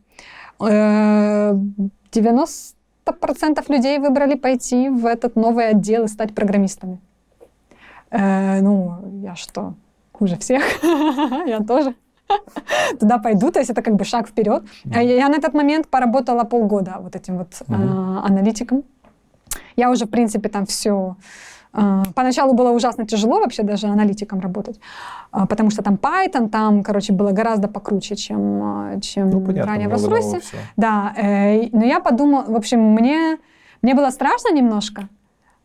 Э, 0.60 1.54
90% 3.06 3.64
людей 3.68 3.98
выбрали 3.98 4.34
пойти 4.34 4.88
в 4.88 5.06
этот 5.06 5.36
новый 5.36 5.68
отдел 5.68 6.04
и 6.04 6.08
стать 6.08 6.34
программистами. 6.34 7.00
Э, 8.10 8.60
ну, 8.60 9.20
я 9.22 9.34
что, 9.34 9.74
хуже 10.12 10.36
всех? 10.36 10.62
я 11.46 11.60
тоже 11.60 11.94
туда 13.00 13.18
пойду, 13.18 13.50
то 13.50 13.58
есть 13.58 13.70
это 13.70 13.82
как 13.82 13.94
бы 13.94 14.04
шаг 14.04 14.28
вперед. 14.28 14.64
А 14.94 15.02
Я, 15.02 15.28
на 15.28 15.36
этот 15.36 15.54
момент 15.54 15.88
поработала 15.88 16.44
полгода 16.44 16.96
вот 17.00 17.16
этим 17.16 17.38
вот 17.38 17.62
а, 17.68 18.24
аналитиком. 18.24 18.84
Я 19.76 19.90
уже, 19.90 20.06
в 20.06 20.10
принципе, 20.10 20.48
там 20.48 20.66
все... 20.66 21.16
Поначалу 22.14 22.54
было 22.54 22.70
ужасно 22.70 23.04
тяжело 23.04 23.40
вообще 23.40 23.64
даже 23.64 23.88
аналитиком 23.88 24.40
работать, 24.40 24.78
а, 25.32 25.46
потому 25.46 25.70
что 25.70 25.82
там 25.82 25.94
Python, 25.94 26.48
там, 26.48 26.84
короче, 26.84 27.12
было 27.12 27.32
гораздо 27.32 27.66
покруче, 27.66 28.14
чем, 28.14 28.62
а, 28.62 29.00
чем 29.00 29.30
Ну, 29.30 29.40
понятно, 29.40 29.72
ранее 29.72 29.88
в 29.88 29.96
всего. 29.96 30.40
Да, 30.76 31.12
э, 31.16 31.68
но 31.72 31.84
я 31.84 31.98
подумала, 31.98 32.44
в 32.46 32.54
общем, 32.54 32.80
мне, 32.80 33.38
мне 33.82 33.94
было 33.94 34.10
страшно 34.10 34.52
немножко, 34.52 35.08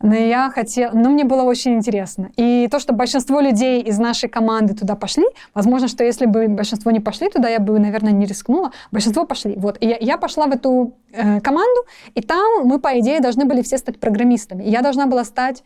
Но 0.01 0.15
я 0.15 0.49
хотела, 0.49 0.91
но 0.93 1.09
мне 1.09 1.25
было 1.25 1.43
очень 1.43 1.73
интересно. 1.73 2.31
И 2.37 2.67
то, 2.71 2.79
что 2.79 2.93
большинство 2.93 3.41
людей 3.41 3.81
из 3.81 3.99
нашей 3.99 4.29
команды 4.29 4.73
туда 4.73 4.95
пошли, 4.95 5.25
возможно, 5.53 5.87
что 5.87 6.03
если 6.03 6.25
бы 6.25 6.47
большинство 6.47 6.91
не 6.91 7.01
пошли 7.01 7.29
туда, 7.29 7.49
я 7.49 7.59
бы, 7.59 7.77
наверное, 7.79 8.13
не 8.13 8.25
рискнула. 8.25 8.71
Большинство 8.91 9.25
пошли. 9.25 9.55
Вот. 9.57 9.77
И 9.81 9.87
я, 9.87 9.97
я 9.99 10.17
пошла 10.17 10.47
в 10.47 10.51
эту 10.51 10.93
э, 11.11 11.41
команду, 11.41 11.81
и 12.15 12.21
там 12.21 12.65
мы, 12.65 12.79
по 12.79 12.97
идее, 12.99 13.19
должны 13.19 13.45
были 13.45 13.61
все 13.61 13.77
стать 13.77 13.99
программистами. 13.99 14.63
И 14.63 14.69
я 14.71 14.81
должна 14.81 15.05
была 15.05 15.23
стать 15.25 15.63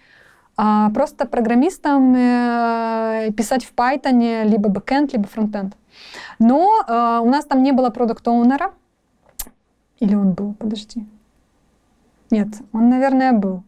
а, 0.56 0.92
просто 0.92 1.26
программистом, 1.26 2.14
э, 2.16 3.32
писать 3.36 3.66
в 3.66 3.74
Python 3.74 4.44
либо 4.46 4.70
бэкэнд, 4.70 5.14
либо 5.14 5.28
фронтенд. 5.28 5.76
Но 6.38 6.84
э, 6.88 7.20
у 7.24 7.30
нас 7.30 7.46
там 7.46 7.64
не 7.64 7.72
было 7.72 7.90
продукт-оунера. 7.90 8.74
Или 10.00 10.16
он 10.16 10.34
был? 10.34 10.54
Подожди. 10.54 11.08
Нет, 12.30 12.50
он, 12.72 12.90
наверное, 12.90 13.34
был. 13.34 13.64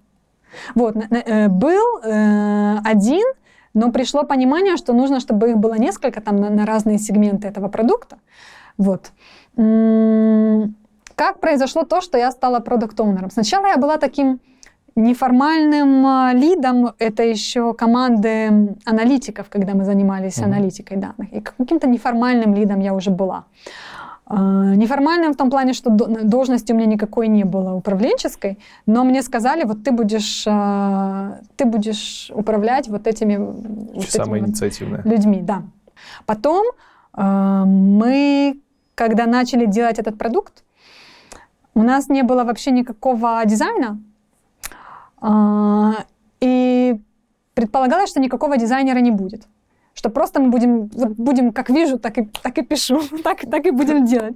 Вот, 0.75 0.95
э, 0.95 1.47
был 1.49 2.01
один, 2.03 3.25
но 3.73 3.91
пришло 3.91 4.23
понимание, 4.23 4.77
что 4.77 4.93
нужно, 4.93 5.19
чтобы 5.19 5.49
их 5.49 5.57
было 5.57 5.73
несколько 5.73 6.21
там 6.21 6.35
на, 6.35 6.65
разные 6.65 6.99
сегменты 6.99 7.47
этого 7.47 7.67
продукта. 7.67 8.17
Вот. 8.77 9.11
Как 11.15 11.39
произошло 11.39 11.83
то, 11.83 12.01
что 12.01 12.17
я 12.17 12.31
стала 12.31 12.59
продукт-оунером? 12.59 13.31
Сначала 13.31 13.67
я 13.67 13.77
была 13.77 13.97
таким 13.97 14.39
неформальным 14.95 16.05
а, 16.05 16.33
лидом, 16.33 16.93
это 16.99 17.23
еще 17.23 17.73
команды 17.73 18.75
аналитиков, 18.85 19.47
когда 19.49 19.73
мы 19.73 19.83
занимались 19.83 20.37
mm-hmm. 20.37 20.45
аналитикой 20.45 20.97
данных. 20.97 21.33
И 21.33 21.41
каким-то 21.41 21.87
неформальным 21.87 22.53
лидом 22.53 22.79
я 22.79 22.93
уже 22.93 23.11
была. 23.11 23.43
А, 24.25 24.73
неформальным 24.75 25.33
в 25.33 25.37
том 25.37 25.49
плане, 25.49 25.73
что 25.73 25.89
должности 25.89 26.71
у 26.71 26.75
меня 26.75 26.87
никакой 26.87 27.27
не 27.27 27.43
было 27.43 27.73
управленческой, 27.73 28.57
но 28.85 29.03
мне 29.03 29.21
сказали, 29.21 29.65
вот 29.65 29.83
ты 29.83 29.91
будешь, 29.91 30.45
а, 30.47 31.39
ты 31.57 31.65
будешь 31.65 32.31
управлять 32.33 32.87
вот 32.87 33.05
этими, 33.05 33.35
вот 33.35 34.03
Самое 34.05 34.43
этими 34.43 34.95
вот 34.95 35.05
людьми. 35.05 35.41
Да. 35.41 35.63
Потом 36.25 36.65
мы, 37.17 38.59
когда 38.93 39.25
начали 39.25 39.65
делать 39.65 39.97
этот 39.97 40.17
продукт, 40.17 40.63
у 41.73 41.81
нас 41.81 42.09
не 42.09 42.23
было 42.23 42.43
вообще 42.43 42.71
никакого 42.71 43.41
дизайна, 43.45 43.97
и 46.41 46.99
предполагалось, 47.53 48.09
что 48.09 48.19
никакого 48.19 48.57
дизайнера 48.57 48.99
не 48.99 49.11
будет 49.11 49.47
что 49.95 50.09
просто 50.09 50.41
мы 50.41 50.49
будем, 50.49 50.87
будем 51.17 51.53
как 51.53 51.69
вижу, 51.69 51.97
так 51.97 52.17
и, 52.17 52.25
так 52.43 52.57
и 52.57 52.61
пишу, 52.61 53.01
так, 53.23 53.49
так 53.49 53.65
и 53.65 53.71
будем 53.71 54.05
делать. 54.05 54.35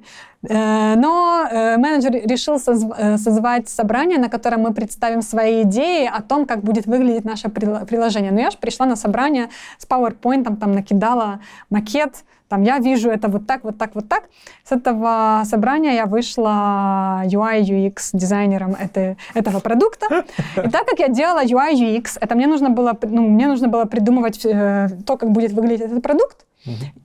Э, 0.49 0.95
но 0.95 1.45
э, 1.51 1.77
менеджер 1.77 2.13
решил 2.13 2.55
э, 2.55 3.17
созвать 3.17 3.67
собрание, 3.67 4.17
на 4.17 4.29
котором 4.29 4.61
мы 4.61 4.73
представим 4.73 5.21
свои 5.21 5.63
идеи 5.63 6.07
о 6.07 6.21
том, 6.21 6.45
как 6.45 6.63
будет 6.63 6.85
выглядеть 6.85 7.25
наше 7.25 7.49
приложение. 7.49 8.31
Но 8.31 8.39
я 8.39 8.51
же 8.51 8.57
пришла 8.57 8.85
на 8.85 8.95
собрание 8.95 9.49
с 9.77 9.85
PowerPoint, 9.85 10.57
там 10.57 10.71
накидала 10.71 11.41
макет, 11.69 12.23
там 12.49 12.63
я 12.63 12.79
вижу 12.79 13.09
это 13.09 13.27
вот 13.27 13.45
так, 13.47 13.63
вот 13.63 13.77
так, 13.77 13.91
вот 13.93 14.09
так. 14.09 14.23
С 14.63 14.71
этого 14.71 15.43
собрания 15.45 15.93
я 15.93 16.05
вышла 16.05 17.21
UI 17.25 17.61
UX 17.61 18.09
дизайнером 18.13 18.75
это, 18.79 19.15
этого 19.35 19.59
продукта. 19.59 20.25
И 20.57 20.69
так 20.69 20.85
как 20.87 20.99
я 20.99 21.07
делала 21.07 21.43
UI 21.43 21.73
UX, 21.73 22.17
это 22.19 22.35
мне 22.35 22.47
нужно 22.47 22.69
было, 22.69 22.97
ну, 23.03 23.21
мне 23.29 23.47
нужно 23.47 23.67
было 23.67 23.85
придумывать 23.85 24.45
э, 24.45 24.89
то, 25.05 25.17
как 25.17 25.29
будет 25.29 25.53
выглядеть 25.53 25.85
этот 25.85 26.01
продукт. 26.01 26.45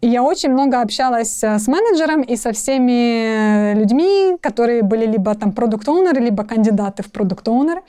И 0.01 0.09
я 0.09 0.23
очень 0.23 0.51
много 0.51 0.81
общалась 0.81 1.45
э, 1.45 1.59
с 1.59 1.69
менеджером 1.69 2.23
и 2.23 2.37
со 2.37 2.53
всеми 2.53 3.75
людьми, 3.75 4.37
которые 4.41 4.83
были 4.83 5.07
либо 5.07 5.35
там 5.35 5.53
продукт-оунеры, 5.53 6.21
либо 6.21 6.45
кандидаты 6.45 7.03
в 7.03 7.13
продукт-оунеры. 7.13 7.83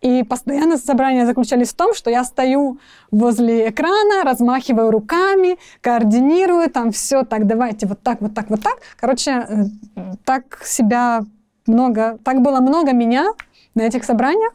И 0.00 0.22
постоянно 0.22 0.78
собрания 0.78 1.26
заключались 1.26 1.70
в 1.70 1.76
том, 1.76 1.94
что 1.94 2.10
я 2.10 2.24
стою 2.24 2.78
возле 3.10 3.68
экрана, 3.68 4.24
размахиваю 4.24 4.90
руками, 4.90 5.58
координирую, 5.82 6.70
там 6.70 6.90
все 6.90 7.22
так, 7.22 7.46
давайте 7.46 7.86
вот 7.86 8.00
так, 8.02 8.20
вот 8.20 8.34
так, 8.34 8.48
вот 8.48 8.62
так. 8.62 8.78
Короче, 8.98 9.30
э, 9.30 10.12
так 10.24 10.62
себя 10.64 11.20
много, 11.66 12.18
так 12.24 12.40
было 12.40 12.60
много 12.60 12.92
меня 12.92 13.26
на 13.74 13.82
этих 13.82 14.04
собраниях, 14.04 14.54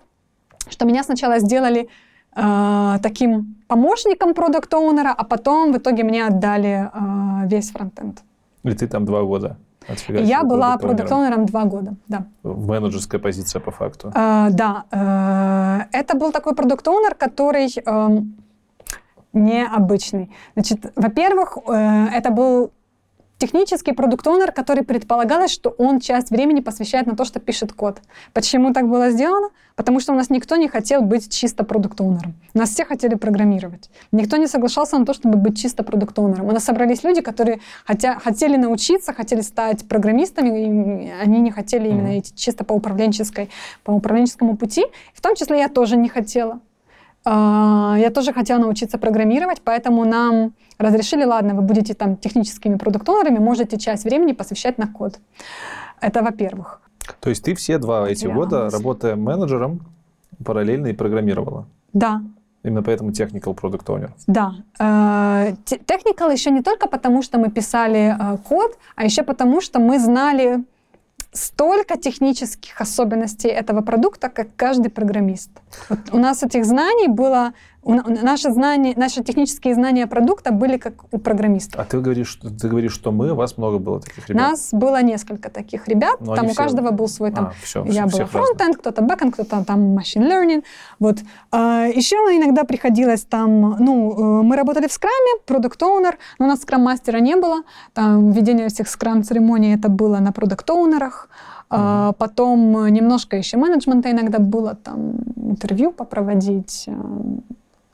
что 0.67 0.85
меня 0.85 1.03
сначала 1.03 1.37
сделали 1.37 1.89
э, 2.35 2.97
таким 3.03 3.55
помощником 3.67 4.33
продукт-оунера, 4.33 5.13
а 5.15 5.23
потом 5.23 5.73
в 5.73 5.77
итоге 5.77 6.03
мне 6.03 6.25
отдали 6.25 6.89
э, 6.91 7.47
весь 7.47 7.69
фронтенд. 7.69 8.23
И 8.63 8.71
ты 8.71 8.87
там 8.87 9.05
два 9.05 9.21
года? 9.21 9.57
Отфига 9.87 10.19
я 10.19 10.43
была 10.43 10.77
продукт-оунером 10.77 11.45
два 11.45 11.65
года, 11.65 11.95
да. 12.07 12.25
Менеджерская 12.43 13.19
позиция 13.21 13.59
по 13.59 13.71
факту. 13.71 14.11
А, 14.15 14.49
да. 14.49 14.85
Э, 14.91 15.97
это 15.97 16.17
был 16.17 16.31
такой 16.31 16.55
продукт-оунер, 16.55 17.15
который 17.15 17.67
э, 17.67 18.21
необычный. 19.33 20.31
Значит, 20.55 20.91
во-первых, 20.95 21.57
э, 21.67 22.07
это 22.13 22.31
был 22.31 22.71
технический 23.37 23.91
продукт-оунер, 23.91 24.51
который 24.51 24.83
предполагалось, 24.83 25.51
что 25.51 25.69
он 25.71 25.99
часть 25.99 26.29
времени 26.29 26.61
посвящает 26.61 27.07
на 27.07 27.15
то, 27.15 27.25
что 27.25 27.39
пишет 27.39 27.73
код. 27.73 27.99
Почему 28.33 28.73
так 28.73 28.87
было 28.87 29.09
сделано? 29.09 29.49
Потому 29.75 29.99
что 29.99 30.13
у 30.13 30.15
нас 30.15 30.29
никто 30.29 30.55
не 30.55 30.69
хотел 30.69 31.01
быть 31.01 31.29
чисто 31.29 31.65
продукт-оунером. 31.65 32.33
Нас 32.53 32.69
все 32.69 32.85
хотели 32.85 33.15
программировать. 33.15 33.89
Никто 34.13 34.37
не 34.37 34.47
соглашался 34.47 34.97
на 34.97 35.05
то, 35.05 35.13
чтобы 35.13 35.37
быть 35.37 35.61
чисто 35.61 35.83
продукт-оунером. 35.83 36.47
У 36.47 36.51
нас 36.51 36.63
собрались 36.63 37.03
люди, 37.03 37.21
которые 37.21 37.59
хотя, 37.85 38.17
хотели 38.19 38.55
научиться, 38.55 39.13
хотели 39.13 39.41
стать 39.41 39.87
программистами, 39.87 41.05
и 41.05 41.11
они 41.21 41.39
не 41.41 41.51
хотели 41.51 41.89
именно 41.89 42.17
идти 42.19 42.33
чисто 42.35 42.63
по 42.63 42.73
управленческой, 42.73 43.49
по 43.83 43.91
управленческому 43.91 44.55
пути. 44.55 44.85
В 45.13 45.21
том 45.21 45.35
числе 45.35 45.59
я 45.59 45.67
тоже 45.67 45.97
не 45.97 46.07
хотела. 46.07 46.61
А, 47.25 47.95
я 47.97 48.11
тоже 48.11 48.33
хотела 48.33 48.59
научиться 48.59 48.97
программировать, 48.97 49.61
поэтому 49.63 50.05
нам 50.05 50.53
разрешили, 50.77 51.25
ладно, 51.25 51.55
вы 51.55 51.61
будете 51.61 51.93
там 51.93 52.17
техническими 52.17 52.77
продукт-оунерами, 52.77 53.39
можете 53.39 53.77
часть 53.77 54.03
времени 54.03 54.33
посвящать 54.33 54.77
на 54.77 54.87
код. 54.87 55.19
Это 56.01 56.21
во-первых. 56.21 56.81
То 57.19 57.29
есть 57.29 57.43
ты 57.43 57.55
все 57.55 57.77
два 57.77 58.07
эти 58.07 58.25
Реально. 58.25 58.39
года, 58.39 58.69
работая 58.69 59.15
менеджером, 59.15 59.79
параллельно 60.43 60.87
и 60.87 60.93
программировала? 60.93 61.65
Да. 61.93 62.21
Именно 62.63 62.83
поэтому 62.83 63.11
technical 63.11 63.55
product 63.55 63.85
owner. 63.85 64.09
Да. 64.27 64.53
Э, 64.79 65.53
technical 65.65 66.31
еще 66.31 66.51
не 66.51 66.61
только 66.61 66.87
потому, 66.87 67.21
что 67.21 67.37
мы 67.37 67.49
писали 67.51 68.15
э, 68.19 68.37
код, 68.37 68.77
а 68.95 69.05
еще 69.05 69.23
потому, 69.23 69.61
что 69.61 69.79
мы 69.79 69.99
знали 69.99 70.63
столько 71.35 71.97
технических 71.97 72.81
особенностей 72.81 73.49
этого 73.49 73.81
продукта, 73.81 74.29
как 74.29 74.47
каждый 74.55 74.89
программист. 74.89 75.49
Вот 75.89 75.99
у 76.11 76.17
нас 76.17 76.43
этих 76.43 76.65
знаний 76.65 77.07
было 77.07 77.53
наши 77.85 78.51
знания, 78.51 78.93
наши 78.95 79.23
технические 79.23 79.75
знания 79.75 80.07
продукта 80.07 80.51
были 80.51 80.77
как 80.77 80.93
у 81.11 81.17
программистов. 81.17 81.79
А 81.79 81.85
ты 81.85 81.99
говоришь, 81.99 82.39
ты 82.41 82.67
говоришь, 82.67 82.93
что 82.93 83.11
мы, 83.11 83.31
у 83.31 83.35
вас 83.35 83.57
много 83.57 83.77
было 83.77 83.99
таких 83.99 84.27
ребят? 84.29 84.41
Нас 84.41 84.69
было 84.71 85.01
несколько 85.01 85.49
таких 85.49 85.87
ребят. 85.87 86.19
Но 86.19 86.35
там 86.35 86.45
у 86.45 86.49
все... 86.49 86.57
каждого 86.57 86.91
был 86.91 87.07
свой 87.07 87.31
там. 87.31 87.47
А, 87.47 87.53
все, 87.63 87.85
я 87.85 88.07
была 88.07 88.25
frontend, 88.25 88.77
кто-то 88.77 89.01
backend, 89.01 89.33
кто-то 89.33 89.63
там 89.63 89.97
machine 89.97 90.27
learning. 90.27 90.63
Вот. 90.99 91.19
А, 91.51 91.85
еще 91.85 92.15
иногда 92.15 92.63
приходилось 92.63 93.23
там, 93.23 93.77
ну, 93.79 94.39
э, 94.39 94.43
мы 94.43 94.55
работали 94.55 94.87
в 94.87 94.91
scrum 94.91 95.25
е, 95.25 95.39
product 95.45 95.81
owner 95.83 96.17
но 96.39 96.45
у 96.45 96.49
нас 96.49 96.61
scrum 96.61 96.85
master 96.85 97.14
а 97.14 97.19
не 97.19 97.35
было. 97.35 97.63
Там 97.93 98.31
ведение 98.31 98.69
всех 98.69 98.87
скрам-церемоний 98.87 99.75
это 99.75 99.89
было 99.89 100.17
на 100.17 100.31
продукт 100.31 100.69
оунерах 100.69 101.29
а, 101.69 102.13
потом 102.13 102.87
немножко 102.87 103.37
еще 103.37 103.57
менеджмента 103.57 104.11
иногда 104.11 104.39
было, 104.39 104.75
там 104.75 105.15
интервью 105.35 105.91
попроводить, 105.91 106.85
э, 106.87 106.91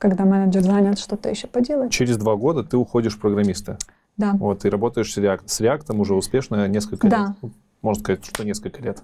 когда 0.02 0.24
менеджер 0.24 0.62
занят, 0.62 0.98
что-то 0.98 1.30
еще 1.30 1.46
поделать. 1.46 1.92
Через 1.92 2.16
два 2.16 2.34
года 2.34 2.64
ты 2.64 2.76
уходишь 2.76 3.14
в 3.14 3.20
программиста. 3.20 3.78
Да. 4.16 4.32
Вот, 4.32 4.58
ты 4.58 4.68
работаешь 4.68 5.12
с, 5.12 5.16
React, 5.16 5.42
с 5.46 5.60
React 5.60 5.96
уже 5.96 6.16
успешно 6.16 6.66
несколько 6.66 7.08
да. 7.08 7.36
лет. 7.40 7.52
Можно 7.82 8.00
сказать, 8.02 8.24
что 8.26 8.44
несколько 8.44 8.82
лет. 8.82 9.00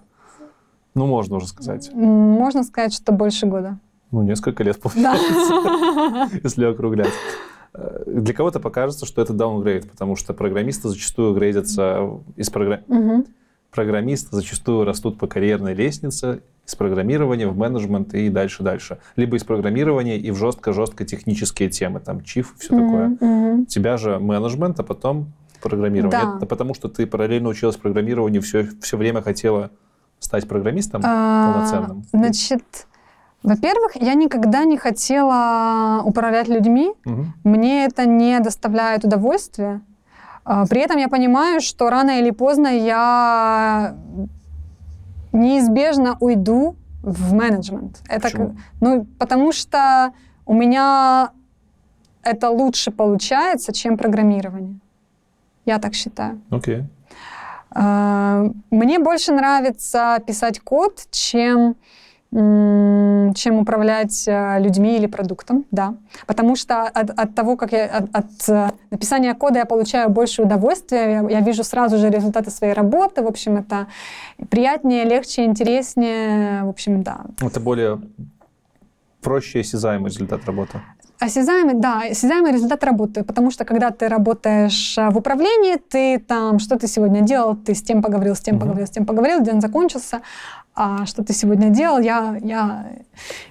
Ну, 0.95 1.07
можно 1.07 1.37
уже 1.37 1.47
сказать. 1.47 1.89
Можно 1.95 2.65
сказать, 2.65 2.93
что 2.93 3.12
больше 3.12 3.47
года. 3.47 3.79
Ну, 4.11 4.23
несколько 4.23 4.65
лет, 4.65 4.81
получается, 4.81 6.37
если 6.43 6.65
округлять. 6.65 7.12
Э, 7.75 8.03
для 8.05 8.35
кого-то 8.35 8.59
покажется, 8.59 9.07
что 9.07 9.23
это 9.23 9.33
даунгрейд, 9.33 9.89
потому 9.89 10.16
что 10.16 10.35
программисты 10.35 10.89
зачастую 10.89 11.33
грейдятся 11.33 12.11
из 12.35 12.51
программ... 12.51 12.81
Программисты 13.78 14.34
зачастую 14.34 14.84
растут 14.84 15.18
по 15.18 15.28
карьерной 15.28 15.72
лестнице 15.72 16.40
из 16.66 16.74
программирования 16.74 17.46
в 17.46 17.56
менеджмент 17.56 18.12
и 18.12 18.28
дальше-дальше. 18.28 18.98
Либо 19.14 19.36
из 19.36 19.44
программирования 19.44 20.18
и 20.18 20.32
в 20.32 20.34
жестко-жестко 20.34 21.05
технические 21.05 21.70
темы, 21.70 22.00
там 22.00 22.24
чиф 22.24 22.56
все 22.59 22.74
mm-hmm, 22.74 22.84
такое. 22.84 23.09
Mm-hmm. 23.20 23.62
У 23.62 23.64
тебя 23.66 23.96
же 23.96 24.18
менеджмент, 24.18 24.80
а 24.80 24.82
потом 24.82 25.32
программирование. 25.62 26.20
Да. 26.20 26.38
Это 26.38 26.46
потому, 26.46 26.74
что 26.74 26.88
ты 26.88 27.06
параллельно 27.06 27.50
училась 27.50 27.76
программированию, 27.76 28.42
все, 28.42 28.68
все 28.82 28.96
время 28.96 29.22
хотела 29.22 29.70
стать 30.18 30.48
программистом 30.48 31.00
а, 31.05 31.52
полноценным? 31.52 32.02
Значит, 32.12 32.88
во-первых, 33.44 33.94
я 33.94 34.14
никогда 34.14 34.64
не 34.64 34.76
хотела 34.76 36.02
управлять 36.05 36.48
людьми. 36.48 36.90
Угу. 37.06 37.26
Мне 37.44 37.84
это 37.84 38.06
не 38.06 38.40
доставляет 38.40 39.05
удовольствия. 39.05 39.82
А, 40.51 40.65
при 40.66 40.81
этом 40.81 40.97
я 40.97 41.09
понимаю, 41.09 41.61
что 41.61 41.91
рано 41.91 42.20
или 42.20 42.31
поздно 42.31 42.69
я 42.69 43.95
неизбежно 45.33 46.16
уйду 46.20 46.75
в 47.03 47.35
менеджмент. 47.35 48.01
Это, 48.09 48.23
Почему? 48.23 48.47
как- 48.47 48.57
ну, 48.81 49.07
потому 49.19 49.53
что 49.53 50.12
у 50.47 50.55
меня 50.55 51.33
это 52.23 52.49
лучше 52.49 52.91
получается, 52.91 53.73
чем 53.75 53.99
программирование. 53.99 54.79
Я 55.66 55.79
так 55.79 55.93
считаю. 55.95 56.41
Окей. 56.51 56.85
А, 57.70 58.47
Мне 58.70 58.99
больше 58.99 59.33
нравится 59.33 60.19
писать 60.27 60.61
код, 60.61 61.03
чем, 61.11 61.77
чем 62.30 63.59
управлять 63.59 64.28
а, 64.28 64.59
людьми 64.59 64.96
или 64.96 65.06
продуктом, 65.06 65.64
да. 65.70 65.94
Потому 66.26 66.56
что 66.56 66.82
от, 66.82 67.10
от 67.10 67.34
того, 67.34 67.56
как 67.56 67.72
я 67.72 67.86
от, 67.86 68.05
от, 68.12 68.48
э, 68.48 68.70
написания 68.90 69.32
кода 69.34 69.60
я 69.60 69.64
получаю 69.64 70.10
больше 70.10 70.42
удовольствия, 70.42 71.10
я, 71.10 71.30
я 71.30 71.40
вижу 71.40 71.64
сразу 71.64 71.96
же 71.96 72.10
результаты 72.10 72.50
своей 72.50 72.74
работы. 72.74 73.22
В 73.22 73.26
общем, 73.26 73.56
это 73.56 73.86
приятнее, 74.50 75.05
легче, 75.05 75.46
интереснее. 75.46 76.64
В 76.64 76.68
общем, 76.68 77.02
да. 77.02 77.20
Это 77.40 77.60
более 77.60 77.98
проще 79.22 79.59
и 79.59 79.60
осязаемый 79.62 80.10
результат 80.10 80.44
работы. 80.44 80.80
Осязаемый, 81.20 81.74
да, 81.74 82.02
осязаемый 82.10 82.52
результат 82.52 82.84
работы, 82.84 83.24
потому 83.24 83.50
что 83.50 83.64
когда 83.64 83.90
ты 83.90 84.06
работаешь 84.06 84.96
а, 84.96 85.10
в 85.10 85.18
управлении, 85.18 85.76
ты 85.76 86.20
там, 86.20 86.60
что 86.60 86.78
ты 86.78 86.86
сегодня 86.86 87.22
делал, 87.22 87.56
ты 87.56 87.74
с 87.74 87.82
тем 87.82 88.02
поговорил, 88.02 88.36
с 88.36 88.40
тем 88.40 88.55
Мгм. 88.55 88.60
поговорил, 88.60 88.86
с 88.86 88.90
тем 88.90 89.05
поговорил, 89.05 89.40
день 89.40 89.60
закончился, 89.60 90.20
а 90.80 91.06
что 91.06 91.24
ты 91.24 91.32
сегодня 91.32 91.70
делал, 91.70 91.98
я, 91.98 92.36
я, 92.40 92.86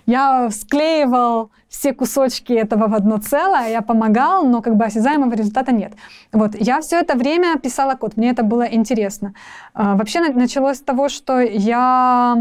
я 0.05 0.49
склеивал 0.49 1.51
все 1.67 1.93
кусочки 1.93 2.53
этого 2.53 2.87
в 2.87 2.93
одно 2.95 3.17
целое, 3.17 3.67
я 3.69 3.81
помогал, 3.81 4.45
но 4.47 4.61
как 4.61 4.77
бы 4.77 4.85
осязаемого 4.85 5.33
результата 5.33 5.73
нет. 5.73 5.91
Вот, 6.31 6.51
я 6.57 6.79
все 6.79 6.99
это 7.01 7.17
время 7.17 7.57
писала 7.59 7.95
код, 7.95 8.15
мне 8.15 8.29
это 8.29 8.43
было 8.43 8.63
интересно. 8.63 9.33
А, 9.73 9.95
Вообще 9.95 10.21
на- 10.21 10.31
началось 10.31 10.77
с 10.77 10.81
того, 10.81 11.09
что 11.09 11.41
я, 11.41 12.33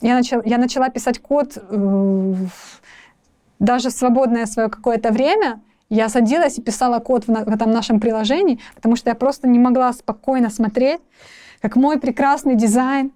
я, 0.00 0.14
начала, 0.16 0.42
я 0.44 0.58
начала 0.58 0.88
писать 0.88 1.20
код 1.20 1.56
э, 1.56 2.34
даже 3.60 3.90
в 3.90 3.92
свободное 3.92 4.46
свое 4.46 4.68
какое-то 4.68 5.12
время, 5.12 5.60
я 5.88 6.08
садилась 6.08 6.58
и 6.58 6.62
писала 6.62 6.98
код 6.98 7.26
в, 7.26 7.30
на- 7.30 7.44
в 7.44 7.48
этом 7.48 7.70
нашем 7.70 8.00
приложении, 8.00 8.58
потому 8.74 8.96
что 8.96 9.10
я 9.10 9.14
просто 9.14 9.46
не 9.46 9.60
могла 9.60 9.92
спокойно 9.92 10.50
смотреть, 10.50 11.00
как 11.62 11.76
мой 11.76 11.96
прекрасный 12.00 12.56
дизайн 12.56 13.12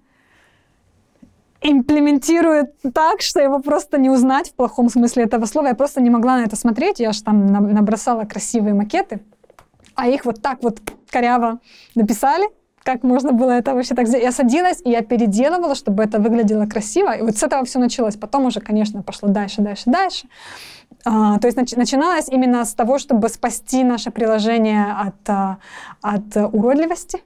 имплементирует 1.69 2.75
так, 2.93 3.21
что 3.21 3.41
его 3.41 3.59
просто 3.59 3.97
не 3.97 4.09
узнать 4.09 4.49
в 4.49 4.53
плохом 4.53 4.89
смысле 4.89 5.23
этого 5.23 5.45
слова. 5.45 5.67
Я 5.67 5.75
просто 5.75 6.01
не 6.01 6.09
могла 6.09 6.37
на 6.37 6.43
это 6.43 6.55
смотреть. 6.55 6.99
Я 6.99 7.11
же 7.11 7.23
там 7.23 7.47
на- 7.47 7.59
набросала 7.59 8.23
красивые 8.25 8.73
макеты, 8.73 9.21
а 9.95 10.07
их 10.07 10.25
вот 10.25 10.41
так 10.41 10.61
вот 10.61 10.79
коряво 11.09 11.59
написали. 11.95 12.45
Как 12.83 13.01
можно 13.01 13.31
было 13.31 13.49
это 13.49 13.73
вообще 13.73 13.95
так 13.95 14.07
сделать? 14.07 14.23
Я 14.25 14.31
садилась, 14.31 14.79
и 14.85 14.91
я 14.91 15.01
переделывала, 15.01 15.73
чтобы 15.73 16.03
это 16.03 16.19
выглядело 16.19 16.67
красиво. 16.67 17.11
И 17.17 17.21
вот 17.23 17.35
с 17.35 17.41
этого 17.41 17.65
все 17.65 17.79
началось. 17.79 18.15
Потом 18.15 18.45
уже, 18.45 18.59
конечно, 18.59 19.01
пошло 19.01 19.27
дальше, 19.29 19.61
дальше, 19.61 19.83
дальше. 19.87 20.27
А, 21.03 21.39
то 21.39 21.47
есть 21.47 21.57
нач- 21.57 21.77
начиналось 21.77 22.29
именно 22.29 22.63
с 22.63 22.75
того, 22.75 22.99
чтобы 22.99 23.29
спасти 23.29 23.83
наше 23.83 24.11
приложение 24.11 24.85
от, 24.85 25.29
а, 25.29 25.57
от 26.01 26.35
уродливости, 26.53 27.23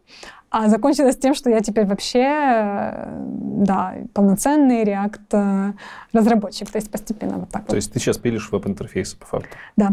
а 0.51 0.67
закончилось 0.67 1.17
тем, 1.17 1.35
что 1.35 1.49
я 1.49 1.59
теперь 1.59 1.85
вообще, 1.85 2.23
э, 2.23 3.23
да, 3.65 3.93
полноценный 4.13 4.83
React 4.83 5.19
э, 5.31 5.73
разработчик, 6.13 6.69
то 6.69 6.77
есть 6.77 6.89
постепенно 6.89 7.37
вот 7.37 7.49
так 7.49 7.65
То 7.65 7.69
вот. 7.69 7.75
есть 7.75 7.93
ты 7.93 7.99
сейчас 7.99 8.17
пилишь 8.17 8.51
веб-интерфейсы 8.51 9.15
по 9.17 9.25
факту. 9.25 9.49
Да. 9.77 9.91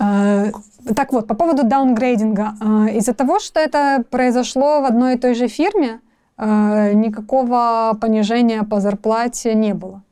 Э, 0.00 0.50
Так 0.94 1.12
вот, 1.12 1.26
по 1.26 1.34
поводу 1.34 1.62
даунгрейдинга. 1.64 2.54
Из-за 2.94 3.14
того, 3.14 3.40
что 3.40 3.60
это 3.60 4.04
произошло 4.10 4.80
в 4.80 4.84
одной 4.84 5.14
и 5.14 5.18
той 5.18 5.34
же 5.34 5.48
фирме, 5.48 6.00
никакого 6.38 7.98
понижения 8.00 8.62
по 8.62 8.80
зарплате 8.80 9.54
не 9.54 9.74
было. 9.74 10.02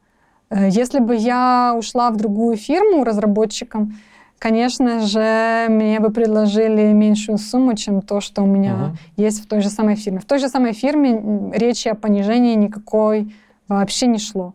Если 0.51 0.98
бы 0.98 1.14
я 1.14 1.74
ушла 1.78 2.10
в 2.10 2.16
другую 2.16 2.56
фирму 2.56 3.05
разработчиком, 3.05 3.94
конечно 4.38 5.00
же, 5.00 5.66
мне 5.68 6.00
бы 6.00 6.10
предложили 6.10 6.92
меньшую 6.92 7.38
сумму, 7.38 7.74
чем 7.74 8.02
то, 8.02 8.20
что 8.20 8.42
у 8.42 8.46
меня 8.46 8.74
Мгм. 8.74 8.96
есть 9.16 9.42
в 9.44 9.46
той 9.48 9.60
же 9.60 9.68
самой 9.70 9.96
фирме. 9.96 10.18
В 10.20 10.24
той 10.24 10.38
же 10.38 10.48
самой 10.48 10.72
фирме 10.72 11.50
речи 11.54 11.88
о 11.88 11.94
понижении 11.94 12.54
никакой 12.54 13.34
вообще 13.68 14.06
не 14.06 14.18
шло. 14.18 14.54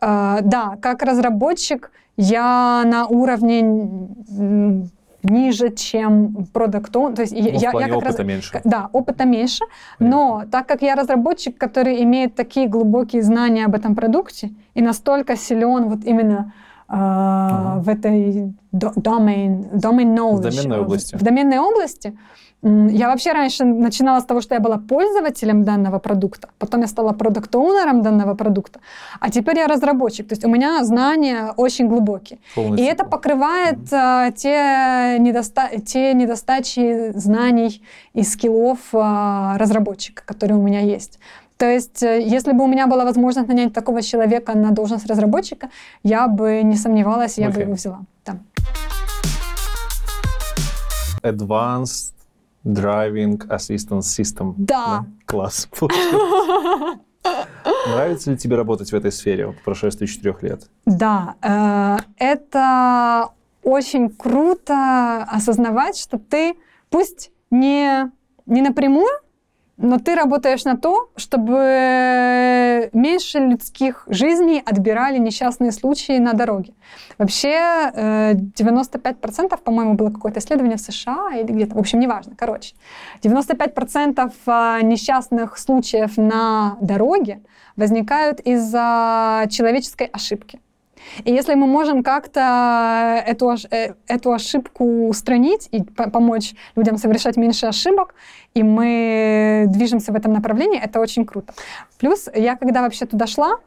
А, 0.00 0.40
да, 0.42 0.76
как 0.82 1.02
разработчик 1.02 1.90
я 2.16 2.82
на 2.84 3.06
уровне 3.06 3.62
ниже, 5.22 5.70
чем 5.70 6.46
продукт 6.52 6.92
То 6.92 7.14
есть 7.22 7.32
я, 7.32 7.42
Ну, 7.42 7.48
я- 7.50 7.58
я 7.58 7.70
как 7.70 8.02
раз- 8.02 8.14
опыта 8.14 8.24
меньше. 8.24 8.60
да, 8.64 8.88
опыта 8.92 9.24
меньше, 9.24 9.64
но 10.00 10.42
так 10.50 10.66
как 10.66 10.82
я 10.82 10.94
разработчик, 10.96 11.56
который 11.56 12.02
имеет 12.02 12.34
такие 12.34 12.66
глубокие 12.68 13.22
знания 13.22 13.64
об 13.66 13.74
этом 13.74 13.94
продукте 13.94 14.50
и 14.74 14.82
настолько 14.82 15.36
силен 15.36 15.88
вот 15.88 16.04
именно 16.04 16.52
Ага. 16.94 17.80
в 17.80 17.88
этой 17.88 18.54
domain, 18.72 19.72
domain 19.72 20.14
knowledge, 20.14 20.50
доменной 20.50 20.76
э, 20.76 20.80
области. 20.80 21.16
В 21.16 21.22
доменной 21.22 21.58
области. 21.58 22.16
Я 22.64 23.08
вообще 23.08 23.32
раньше 23.32 23.64
начинала 23.64 24.20
с 24.20 24.24
того, 24.24 24.40
что 24.40 24.54
я 24.54 24.60
была 24.60 24.78
пользователем 24.78 25.64
данного 25.64 25.98
продукта, 25.98 26.48
потом 26.60 26.82
я 26.82 26.86
стала 26.86 27.12
продукт-оунером 27.12 28.02
данного 28.02 28.34
продукта, 28.34 28.78
а 29.18 29.30
теперь 29.30 29.58
я 29.58 29.66
разработчик. 29.66 30.28
То 30.28 30.34
есть 30.34 30.44
у 30.44 30.48
меня 30.48 30.84
знания 30.84 31.52
очень 31.56 31.88
глубокие. 31.88 32.38
Полный 32.54 32.80
И 32.80 32.84
это 32.84 33.04
покрывает 33.04 33.92
а, 33.92 34.30
те, 34.30 35.18
недоста- 35.18 35.80
те 35.80 36.14
недостачи 36.14 37.10
знаний 37.18 37.82
и 38.14 38.22
скиллов 38.22 38.78
а, 38.92 39.58
разработчика, 39.58 40.22
которые 40.24 40.56
у 40.56 40.62
меня 40.62 40.80
есть. 40.80 41.18
То 41.62 41.70
есть, 41.70 42.02
э, 42.02 42.20
если 42.20 42.50
бы 42.54 42.64
у 42.64 42.66
меня 42.66 42.88
была 42.88 43.04
возможность 43.04 43.46
нанять 43.46 43.72
такого 43.72 44.02
человека 44.02 44.58
на 44.58 44.72
должность 44.72 45.06
разработчика, 45.06 45.70
я 46.02 46.26
бы 46.26 46.60
не 46.64 46.74
сомневалась, 46.74 47.38
я 47.38 47.46
бы 47.46 47.52
Окей. 47.52 47.62
его 47.62 47.74
взяла. 47.74 48.00
Да. 48.26 48.38
Advanced 51.22 52.14
Driving 52.64 53.46
Assistance 53.46 54.00
System. 54.00 54.54
Да. 54.56 55.04
Класс. 55.24 55.68
Нравится 57.86 58.32
ли 58.32 58.36
тебе 58.36 58.56
работать 58.56 58.90
в 58.90 58.96
этой 58.96 59.12
сфере 59.12 59.46
вот, 59.46 59.58
по 59.58 59.62
прошествии 59.66 60.06
четырех 60.06 60.42
лет? 60.42 60.68
Да, 60.84 61.36
э, 61.42 61.98
это 62.16 63.28
очень 63.62 64.10
круто 64.10 65.22
осознавать, 65.30 65.96
что 65.96 66.18
ты 66.18 66.56
пусть 66.90 67.30
не, 67.52 68.10
не 68.46 68.62
напрямую, 68.62 69.21
но 69.82 69.98
ты 69.98 70.14
работаешь 70.14 70.64
на 70.64 70.76
то, 70.76 71.10
чтобы 71.16 72.88
меньше 72.92 73.40
людских 73.40 74.04
жизней 74.06 74.62
отбирали 74.64 75.18
несчастные 75.18 75.72
случаи 75.72 76.18
на 76.18 76.32
дороге. 76.32 76.72
Вообще 77.18 77.90
э, 77.92 78.34
95%, 78.34 79.58
по-моему, 79.62 79.94
было 79.94 80.10
какое-то 80.10 80.38
исследование 80.38 80.76
в 80.76 80.80
США 80.80 81.32
или 81.34 81.52
где-то, 81.52 81.74
в 81.74 81.78
общем, 81.78 81.98
неважно, 81.98 82.34
короче. 82.36 82.74
95% 83.22 84.32
а, 84.46 84.80
несчастных 84.82 85.58
случаев 85.58 86.16
на 86.16 86.76
дороге 86.80 87.42
возникают 87.76 88.40
из-за 88.40 89.46
человеческой 89.50 90.06
ошибки. 90.06 90.60
И 91.24 91.32
если 91.32 91.54
мы 91.54 91.66
можем 91.66 92.02
как-то 92.02 93.22
эту, 93.26 93.46
ош- 93.46 93.68
э, 93.70 93.94
эту 94.06 94.32
ошибку 94.32 95.08
устранить 95.08 95.68
и 95.72 95.82
по- 95.82 96.10
помочь 96.10 96.54
людям 96.76 96.96
совершать 96.98 97.36
меньше 97.36 97.66
ошибок, 97.66 98.14
и 98.54 98.62
мы 98.62 99.64
движемся 99.68 100.12
в 100.12 100.16
этом 100.16 100.32
направлении, 100.32 100.80
это 100.80 101.00
очень 101.00 101.24
круто. 101.24 101.52
Плюс 101.98 102.28
я, 102.34 102.56
когда 102.56 102.80
вообще 102.82 103.06
туда 103.06 103.26
шла, 103.26 103.58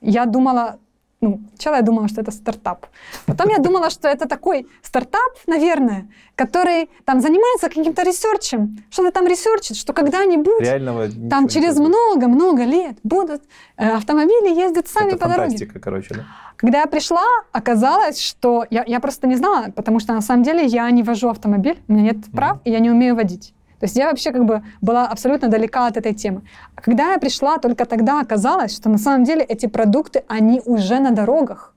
я 0.00 0.24
думала, 0.24 0.78
ну, 1.24 1.40
сначала 1.54 1.76
я 1.76 1.82
думала, 1.82 2.08
что 2.08 2.20
это 2.20 2.30
стартап. 2.30 2.86
Потом 3.26 3.48
я 3.48 3.58
думала, 3.58 3.90
что 3.90 4.08
это 4.08 4.28
такой 4.28 4.66
стартап, 4.82 5.32
наверное, 5.46 6.06
который 6.36 6.90
там 7.04 7.20
занимается 7.20 7.68
каким-то 7.68 8.02
research 8.02 8.56
ем, 8.56 8.76
что-то 8.90 9.10
там 9.10 9.26
research 9.26 9.62
ит, 9.62 9.76
что 9.76 9.92
когда-нибудь 9.92 10.60
Реального 10.60 11.08
там 11.30 11.48
через 11.48 11.78
много-много 11.78 12.64
лет 12.64 12.98
будут 13.02 13.42
э, 13.76 13.88
автомобили 13.88 14.54
ездить 14.54 14.88
сами 14.88 15.08
Это 15.08 15.18
по 15.18 15.28
дороге. 15.28 15.42
фантастика, 15.50 15.78
короче, 15.80 16.14
да? 16.14 16.24
Когда 16.56 16.80
я 16.80 16.86
пришла, 16.86 17.24
оказалось, 17.52 18.20
что 18.20 18.64
я, 18.70 18.84
я 18.86 19.00
просто 19.00 19.26
не 19.26 19.36
знала, 19.36 19.70
потому 19.74 20.00
что 20.00 20.12
на 20.12 20.20
самом 20.20 20.42
деле 20.42 20.64
я 20.66 20.90
не 20.90 21.02
вожу 21.02 21.28
автомобиль, 21.28 21.78
у 21.88 21.92
меня 21.92 22.12
нет 22.12 22.16
прав, 22.32 22.58
и 22.64 22.70
я 22.70 22.80
не 22.80 22.90
умею 22.90 23.16
водить. 23.16 23.54
То 23.84 23.86
есть 23.86 23.96
я 23.96 24.08
вообще 24.08 24.32
как 24.32 24.46
бы 24.46 24.62
была 24.80 25.06
абсолютно 25.06 25.48
далека 25.48 25.86
от 25.86 25.98
этой 25.98 26.14
темы. 26.14 26.40
А 26.74 26.80
когда 26.80 27.12
я 27.12 27.18
пришла, 27.18 27.58
только 27.58 27.84
тогда 27.84 28.20
оказалось, 28.20 28.74
что 28.74 28.88
на 28.88 28.96
самом 28.96 29.24
деле 29.24 29.42
эти 29.42 29.66
продукты, 29.66 30.24
они 30.26 30.62
уже 30.64 31.00
на 31.00 31.10
дорогах. 31.10 31.74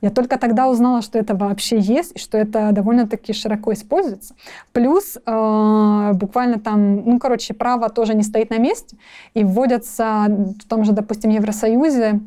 Я 0.00 0.10
только 0.10 0.38
тогда 0.38 0.68
узнала, 0.68 1.02
что 1.02 1.18
это 1.18 1.34
вообще 1.34 1.80
есть, 1.80 2.12
и 2.14 2.18
что 2.20 2.38
это 2.38 2.70
довольно-таки 2.70 3.32
широко 3.32 3.72
используется. 3.72 4.36
Плюс 4.70 5.16
э, 5.16 6.12
буквально 6.14 6.60
там, 6.60 7.04
ну, 7.04 7.18
короче, 7.18 7.52
право 7.52 7.88
тоже 7.88 8.14
не 8.14 8.22
стоит 8.22 8.50
на 8.50 8.58
месте, 8.58 8.96
и 9.34 9.42
вводятся 9.42 10.26
в 10.28 10.68
том 10.68 10.84
же, 10.84 10.92
допустим, 10.92 11.30
Евросоюзе 11.32 12.20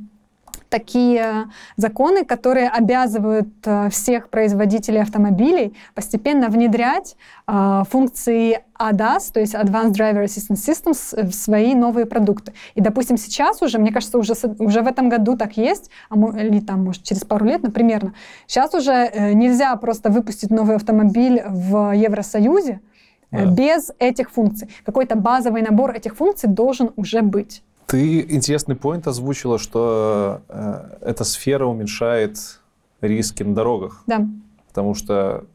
такие 0.74 1.52
законы, 1.78 2.26
которые 2.26 2.68
обязывают 2.68 3.48
э, 3.66 3.90
всех 3.92 4.30
производителей 4.30 5.02
автомобилей 5.02 5.76
постепенно 5.94 6.50
внедрять 6.50 7.16
э, 7.48 7.84
функции 7.92 8.64
ADAS, 8.80 9.32
то 9.32 9.40
есть 9.40 9.54
Advanced 9.54 9.92
Driver 9.94 10.24
Assistance 10.26 10.62
Systems, 10.68 11.30
в 11.30 11.34
свои 11.34 11.76
новые 11.76 12.08
продукты. 12.08 12.54
И, 12.74 12.82
допустим, 12.82 13.18
сейчас 13.18 13.62
уже, 13.62 13.78
мне 13.78 13.92
кажется, 13.92 14.18
уже, 14.18 14.34
уже 14.58 14.82
в 14.82 14.88
этом 14.88 15.10
году 15.10 15.38
так 15.38 15.58
есть, 15.58 15.92
а 16.10 16.16
или 16.16 16.60
там, 16.60 16.84
может, 16.86 17.04
через 17.04 17.24
пару 17.24 17.46
лет, 17.46 17.62
ну, 17.62 17.72
примерно. 17.72 18.14
Сейчас 18.48 18.74
уже 18.74 18.92
э, 18.92 19.34
нельзя 19.34 19.76
просто 19.76 20.10
выпустить 20.10 20.50
новый 20.50 20.76
автомобиль 20.76 21.44
в 21.48 21.92
Евросоюзе 21.96 22.80
э, 23.32 23.46
Да. 23.46 23.52
без 23.52 23.92
этих 24.00 24.32
функций. 24.32 24.70
Какой-то 24.86 25.16
базовый 25.16 25.62
набор 25.62 25.92
этих 25.92 26.16
функций 26.16 26.50
должен 26.50 26.90
уже 26.96 27.22
быть. 27.22 27.62
Ты 27.88 28.22
интересный 28.22 28.76
поинт 28.76 29.08
озвучила, 29.08 29.60
что 29.60 30.42
э, 30.48 30.98
эта 31.02 31.24
сфера 31.24 31.66
уменьшает 31.66 32.60
риски 33.02 33.44
на 33.44 33.54
дорогах. 33.54 34.04
Да. 34.08 34.28
Потому 34.68 34.96
что, 34.96 35.46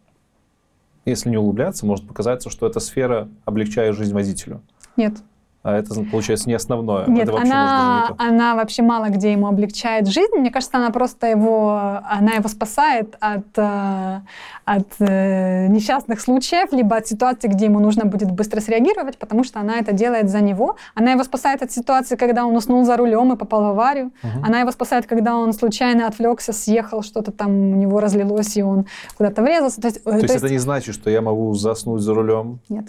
если 1.05 1.31
не 1.31 1.37
углубляться, 1.37 1.87
может 1.87 2.07
показаться, 2.07 2.51
что 2.51 2.67
эта 2.67 2.81
сфера 2.81 3.29
облегчает 3.45 3.97
жизнь 3.97 4.13
водителю. 4.13 4.63
Нет. 4.97 5.15
А 5.64 5.76
это, 5.76 5.93
получается, 6.10 6.48
не 6.48 6.55
основное. 6.55 7.06
Нет, 7.09 7.24
это 7.24 7.32
вообще 7.32 7.52
она, 7.52 8.06
то. 8.09 8.14
она 8.24 8.55
вообще 8.55 8.82
мало 8.82 9.09
где 9.09 9.32
ему 9.32 9.48
облегчает 9.48 10.06
жизнь. 10.06 10.36
Мне 10.36 10.51
кажется, 10.51 10.78
она 10.78 10.90
просто 10.90 11.26
его, 11.26 12.01
она 12.09 12.35
его 12.35 12.48
спасает 12.48 13.16
от, 13.18 13.47
э, 13.56 14.20
от 14.64 14.86
э, 15.01 15.66
несчастных 15.66 16.20
случаев, 16.20 16.72
либо 16.72 16.97
от 16.97 17.09
ситуации, 17.09 17.48
где 17.48 17.64
ему 17.64 17.80
нужно 17.80 18.05
будет 18.05 18.30
быстро 18.30 18.60
среагировать, 18.60 19.18
потому 19.18 19.43
что 19.43 19.59
она 19.59 19.78
это 19.78 19.93
делает 19.93 20.30
за 20.30 20.40
него. 20.40 20.76
Она 20.94 21.12
его 21.12 21.24
спасает 21.24 21.60
от 21.62 21.72
ситуации, 21.72 22.14
когда 22.14 22.47
он 22.47 22.56
уснул 22.56 22.85
за 22.85 22.97
рулем 22.97 23.32
и 23.32 23.36
попал 23.36 23.62
в 23.62 23.66
аварию. 23.66 24.12
Мгм. 24.22 24.44
Она 24.44 24.60
его 24.60 24.70
спасает, 24.70 25.06
когда 25.06 25.36
он 25.36 25.52
случайно 25.52 26.06
отвлекся, 26.06 26.52
съехал, 26.52 27.02
что-то 27.02 27.32
там 27.32 27.51
у 27.51 27.76
него 27.76 27.98
разлилось, 27.98 28.56
и 28.56 28.62
он 28.62 28.86
куда-то 29.16 29.43
врезался. 29.43 29.80
То 29.80 29.89
есть, 29.89 30.01
э, 30.05 30.10
То 30.10 30.18
есть 30.18 30.36
это 30.36 30.48
не 30.48 30.59
значит, 30.59 30.94
что 30.94 31.10
я 31.10 31.20
могу 31.20 31.52
заснуть 31.55 32.02
за 32.02 32.14
рулем. 32.14 32.60
Нет. 32.68 32.86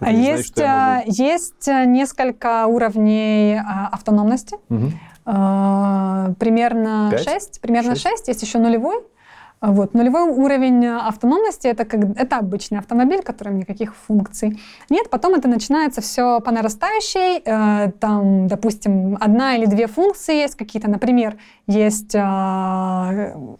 Это 0.00 0.12
не 0.12 0.36
значит, 0.36 0.58
Есть, 0.58 1.18
есть 1.18 1.68
э, 1.68 1.86
несколько 2.20 2.66
уровней 2.66 3.54
э, 3.54 3.60
автономности. 3.92 4.56
Э, 5.26 6.32
примерно 6.38 7.08
Пять? 7.10 7.24
6, 7.24 7.60
примерно 7.60 7.94
Шесть? 7.94 8.26
6, 8.26 8.28
есть 8.28 8.42
еще 8.42 8.58
нулевой. 8.58 9.02
А 9.60 9.72
Вот. 9.72 9.92
Нулевой 9.92 10.22
уровень 10.22 10.82
э, 10.86 10.96
автономности 10.96 11.66
это, 11.68 11.84
как, 11.84 12.00
это 12.16 12.38
обычный 12.38 12.78
автомобиль, 12.78 13.20
который 13.22 13.52
никаких 13.52 13.94
функций 13.94 14.58
нет. 14.88 15.10
Потом 15.10 15.34
это 15.34 15.48
начинается 15.48 16.00
все 16.00 16.40
по 16.40 16.50
нарастающей. 16.50 17.42
Э, 17.44 17.90
там, 18.00 18.46
допустим, 18.48 19.18
одна 19.20 19.56
или 19.56 19.66
две 19.66 19.86
функции 19.86 20.36
есть 20.36 20.54
какие-то. 20.56 20.88
Например, 20.88 21.36
есть 21.66 22.14
э, 22.14 22.18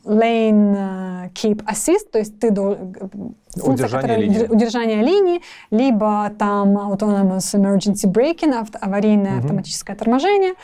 lane 0.04 0.74
э, 0.76 1.28
keep 1.34 1.62
assist, 1.66 2.08
то 2.10 2.18
есть 2.18 2.38
ты 2.40 2.50
до, 2.50 2.76
функция, 2.76 3.70
Удержание 3.72 4.00
которая 4.00 4.18
линии. 4.20 4.38
удер- 4.38 4.52
удержание 4.52 5.02
линии, 5.02 5.40
либо 5.70 6.30
там 6.38 6.78
autonomous 6.78 7.54
emergency 7.54 8.10
braking, 8.10 8.54
авт- 8.58 8.76
аварийное 8.80 9.32
Мгм. 9.32 9.40
автоматическое 9.40 9.96
торможение, 9.96 10.54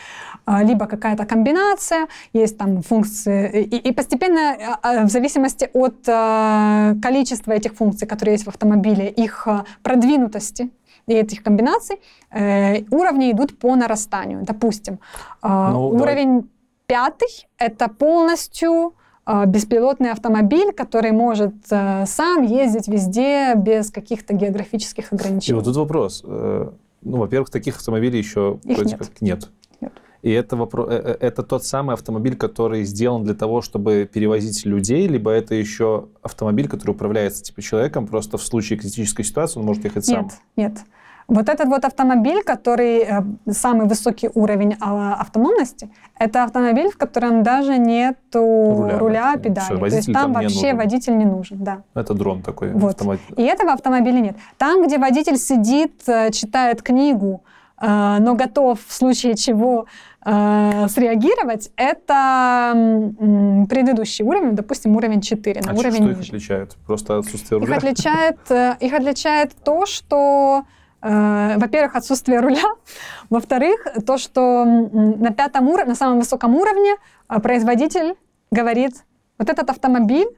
либо 0.47 0.87
какая-то 0.87 1.25
комбинация, 1.27 2.07
есть 2.33 2.57
там 2.57 2.83
функции, 2.83 3.63
и, 3.65 3.89
и 3.89 3.93
постепенно 3.93 4.51
а, 4.55 4.79
а, 4.83 5.07
в 5.07 5.11
зависимости 5.11 5.69
от 5.73 6.09
а, 6.09 6.95
количества 7.03 7.53
этих 7.53 7.75
функций, 7.75 8.07
которые 8.07 8.35
есть 8.35 8.45
в 8.45 8.49
автомобиле, 8.49 9.09
их 9.09 9.47
а, 9.49 9.65
продвинутости 9.83 10.71
и 11.09 11.13
этих 11.15 11.43
комбинаций, 11.43 12.01
э, 12.33 12.83
уровни 12.91 13.31
идут 13.31 13.59
по 13.59 13.75
нарастанию. 13.77 14.43
Допустим, 14.43 14.99
а, 15.43 15.71
Ну, 15.73 15.91
давай. 15.93 16.03
уровень 16.15 16.51
пятый— 16.87 17.47
это 17.59 17.89
полностью 17.89 18.95
а, 19.25 19.47
беспилотный 19.47 20.11
автомобиль, 20.13 20.73
который 20.73 21.11
может 21.13 21.55
э, 21.71 22.05
сам 22.07 22.43
ездить 22.45 22.87
везде 22.89 23.55
без 23.57 23.91
каких-то 23.91 24.35
географических 24.35 25.13
И 25.13 25.15
ограничений. 25.17 25.57
вот 25.57 25.65
тут 25.65 25.77
вопрос. 25.77 26.23
Э, 26.25 26.71
Ну, 27.03 27.17
во-первых, 27.19 27.51
таких 27.51 27.77
автомобилей 27.77 28.19
еще 28.19 28.59
Их 28.65 28.77
вроде 28.79 28.91
нет. 28.91 28.99
как 28.99 29.21
нет. 29.21 29.49
Нет. 30.23 30.31
И 30.31 30.31
это, 30.31 30.57
вопро- 30.57 30.89
э, 30.91 30.95
э, 31.05 31.17
это 31.21 31.43
тот 31.43 31.65
самый 31.65 31.95
автомобиль, 31.95 32.37
который 32.37 32.85
сделан 32.85 33.25
для 33.25 33.35
того, 33.35 33.63
чтобы 33.63 34.09
перевозить 34.13 34.65
людей, 34.67 35.07
либо 35.09 35.31
это 35.31 35.55
еще 35.55 36.09
автомобиль, 36.23 36.69
который 36.69 36.91
управляется 36.93 37.43
типа 37.43 37.63
человеком, 37.63 38.07
просто 38.07 38.39
в 38.39 38.43
случае 38.43 38.79
критической 38.79 39.25
ситуации 39.25 39.61
он 39.61 39.67
может 39.67 39.85
ехать 39.85 40.05
сам. 40.07 40.25
Нет, 40.25 40.33
нет. 40.57 40.73
Вот 41.29 41.49
этот 41.49 41.67
вот 41.67 41.85
автомобиль, 41.85 42.45
который 42.45 42.99
э, 43.01 43.23
самый 43.51 43.89
высокий 43.89 44.31
уровень 44.33 44.77
а, 44.81 45.15
автономности, 45.15 45.91
это 46.21 46.45
автомобиль, 46.45 46.89
в 46.89 46.97
котором 46.97 47.43
даже 47.43 47.79
нет 47.79 48.17
Руля, 48.33 48.99
руля, 48.99 49.33
да. 49.35 49.41
педали. 49.41 49.65
Всё, 49.65 49.79
То 49.79 49.87
есть 49.87 50.13
там 50.13 50.23
там 50.23 50.33
вообще 50.35 50.55
нужен. 50.73 50.77
водитель 50.77 51.19
не 51.19 51.25
нужен, 51.25 51.65
да. 51.65 51.83
Это 51.95 52.15
дрон 52.15 52.43
такой. 52.43 52.71
Вот. 52.73 52.95
автомат- 52.95 53.19
И 53.37 53.43
этого 53.43 53.73
автомобиля 53.73 54.21
нет. 54.21 54.37
Там, 54.57 54.87
где 54.87 54.99
водитель 54.99 55.37
сидит, 55.37 56.01
читает 56.33 56.83
книгу, 56.83 57.43
но 57.79 58.35
готов 58.35 58.79
в 58.87 58.93
случае 58.93 59.35
чего 59.35 59.87
э, 60.25 60.87
среагировать, 60.89 61.71
это 61.77 62.73
предыдущий 63.69 64.25
уровень, 64.25 64.53
допустим, 64.55 64.97
уровень 64.97 65.21
4, 65.21 65.61
на 65.61 65.73
А 65.73 65.75
уровень 65.75 65.95
что 65.97 66.11
их 66.11 66.17
ниже. 66.19 66.29
отличает? 66.29 66.77
Просто 66.87 67.19
отсутствие 67.19 67.61
Их 67.61 67.67
руля? 67.67 67.77
отличает, 67.79 68.39
э, 68.51 68.77
их 68.81 68.93
отличает 68.95 69.53
то, 69.65 69.85
что, 69.87 70.65
э, 71.03 71.55
во-первых, 71.59 71.97
отсутствие 71.97 72.41
руля, 72.41 72.65
во-вторых, 73.31 73.87
то, 74.07 74.19
что 74.19 74.65
на 74.65 75.31
пятом 75.33 75.69
уровне, 75.69 75.91
на 75.91 75.97
самом 75.97 76.19
высоком 76.21 76.55
уровне 76.57 76.95
э, 77.29 77.39
производитель 77.41 78.15
говорит, 78.51 79.05
вот 79.39 79.51
этот 79.51 79.69
автомобиль, 79.71 80.29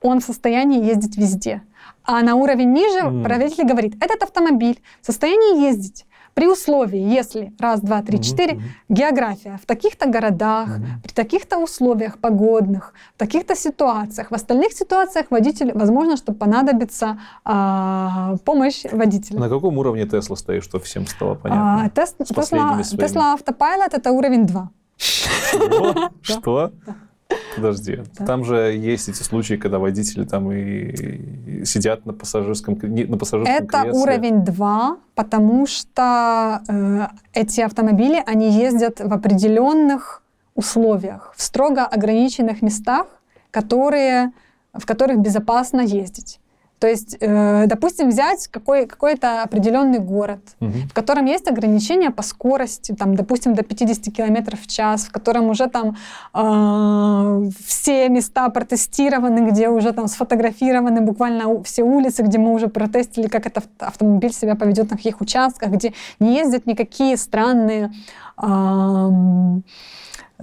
он 0.00 0.20
в 0.20 0.24
состоянии 0.24 0.82
ездить 0.84 1.16
везде. 1.18 1.62
А 2.04 2.22
на 2.22 2.34
уровень 2.36 2.72
ниже 2.72 3.02
Мгм. 3.02 3.24
производитель 3.24 3.64
говорит, 3.66 4.02
этот 4.02 4.22
автомобиль 4.22 4.80
в 5.02 5.06
состоянии 5.06 5.60
ездить 5.66 6.06
при 6.38 6.46
условии, 6.46 7.00
если 7.00 7.52
раз, 7.58 7.80
два, 7.80 8.00
три, 8.00 8.20
четыре, 8.22 8.54
мгм. 8.54 8.62
география 8.88 9.58
в 9.60 9.66
таких-то 9.66 10.08
городах, 10.08 10.68
Мгм. 10.68 10.86
при 11.02 11.12
таких-то 11.12 11.58
условиях 11.58 12.18
погодных, 12.18 12.94
в 13.16 13.18
таких-то 13.18 13.56
ситуациях. 13.56 14.30
В 14.30 14.34
остальных 14.34 14.72
ситуациях 14.72 15.26
водитель, 15.30 15.72
возможно, 15.74 16.16
что 16.16 16.32
понадобится 16.32 17.18
а, 17.44 18.36
помощь 18.44 18.84
водителя. 18.92 19.40
На 19.40 19.48
каком 19.48 19.78
уровне 19.78 20.06
Тесла 20.06 20.36
стоит, 20.36 20.62
чтобы 20.62 20.84
всем 20.84 21.08
стало 21.08 21.32
А, 21.32 21.34
понятно? 21.34 21.90
Тес- 21.92 22.14
С 22.24 22.32
последними 22.32 22.82
Tesla, 22.82 22.84
своими. 22.84 23.04
Tesla 23.04 23.36
Autopilot 23.36 23.88
это 23.96 24.12
уровень 24.12 24.46
2. 24.46 24.70
Чего? 24.96 26.10
Что? 26.22 26.70
Подожди. 27.56 28.00
Да. 28.18 28.26
Там 28.26 28.44
же 28.44 28.56
есть 28.56 29.08
эти 29.08 29.22
случаи, 29.22 29.54
когда 29.54 29.78
водители 29.78 30.24
там 30.24 30.50
и, 30.52 31.64
сидят 31.64 32.06
на 32.06 32.12
пассажирском, 32.12 32.78
не- 32.82 33.04
на 33.04 33.16
пассажирском 33.18 33.56
Это 33.56 33.80
кресле. 33.82 34.00
уровень 34.00 34.44
2, 34.44 34.96
потому 35.14 35.66
что 35.66 36.62
э, 36.68 37.06
эти 37.34 37.60
автомобили, 37.60 38.22
они 38.26 38.50
ездят 38.50 39.00
в 39.00 39.12
определенных 39.12 40.22
условиях, 40.54 41.32
в 41.36 41.42
строго 41.42 41.84
ограниченных 41.84 42.62
местах, 42.62 43.06
которые, 43.50 44.32
в 44.72 44.84
которых 44.86 45.18
безопасно 45.18 45.80
ездить. 45.80 46.40
То 46.78 46.86
есть, 46.86 47.16
э, 47.20 47.66
допустим, 47.66 48.08
взять 48.08 48.46
какой, 48.48 48.86
какой-то 48.86 49.42
определенный 49.42 49.98
город, 49.98 50.40
Мгм. 50.60 50.88
в 50.88 50.92
котором 50.92 51.24
есть 51.26 51.48
ограничения 51.48 52.10
по 52.10 52.22
скорости, 52.22 52.92
там, 52.92 53.14
допустим, 53.16 53.54
до 53.54 53.62
50 53.64 54.10
км 54.14 54.56
в 54.56 54.66
час, 54.66 55.04
в 55.04 55.10
котором 55.10 55.48
уже 55.50 55.66
там 55.68 55.96
э, 56.34 57.50
все 57.66 58.08
места 58.08 58.48
протестированы, 58.48 59.50
где 59.50 59.68
уже 59.68 59.92
там 59.92 60.06
сфотографированы 60.08 61.00
буквально 61.00 61.62
все 61.64 61.82
улицы, 61.82 62.22
где 62.22 62.38
мы 62.38 62.52
уже 62.54 62.68
протестили, 62.68 63.26
как 63.28 63.46
этот 63.46 63.64
авт- 63.64 63.86
автомобиль 63.86 64.32
себя 64.32 64.54
поведет 64.54 64.90
на 64.90 64.96
каких 64.96 65.20
участках, 65.20 65.70
где 65.70 65.92
не 66.20 66.36
ездят 66.36 66.66
никакие 66.66 67.16
странные 67.16 67.90
ам, 68.36 69.62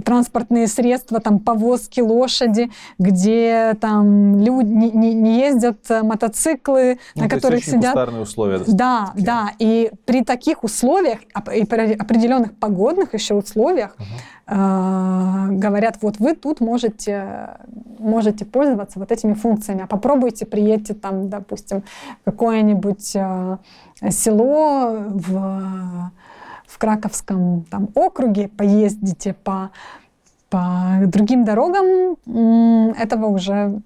транспортные 0.03 0.67
средства, 0.67 1.19
там 1.19 1.39
повозки, 1.39 2.01
лошади, 2.01 2.69
где 2.99 3.75
там 3.79 4.39
люди 4.41 4.67
не, 4.67 4.91
не- 4.91 5.13
не 5.13 5.39
ездят 5.39 5.79
э, 5.89 6.03
мотоциклы, 6.03 6.99
Ну, 7.15 7.23
на 7.23 7.29
то 7.29 7.35
есть 7.35 7.43
которых 7.43 7.59
очень 7.59 7.71
сидят 7.73 7.93
кустарные 7.93 8.21
условия. 8.21 8.59
да, 8.67 9.05
такие. 9.13 9.25
да. 9.25 9.49
И 9.59 9.91
при 10.05 10.23
таких 10.23 10.63
условиях, 10.63 11.19
и 11.55 11.65
при 11.65 11.93
определенных 11.93 12.55
погодных 12.57 13.13
еще 13.13 13.35
условиях, 13.35 13.95
э, 14.47 15.47
говорят, 15.51 15.97
вот 16.01 16.19
вы 16.19 16.35
тут 16.35 16.59
можете, 16.59 17.57
можете 17.99 18.45
пользоваться 18.45 18.99
вот 18.99 19.11
этими 19.11 19.33
функциями. 19.33 19.83
А 19.83 19.87
попробуйте, 19.87 20.45
приедьте 20.45 20.93
там, 20.93 21.29
допустим, 21.29 21.83
какое-нибудь 22.25 23.15
э, 23.15 23.57
село 24.09 24.97
в, 25.09 26.11
в 26.67 26.77
Краковском 26.77 27.65
там, 27.69 27.89
округе, 27.95 28.47
поездите 28.47 29.33
по, 29.43 29.69
по 30.49 30.99
другим 31.05 31.43
дорогам, 31.45 32.17
этого 32.97 33.27
уже 33.27 33.81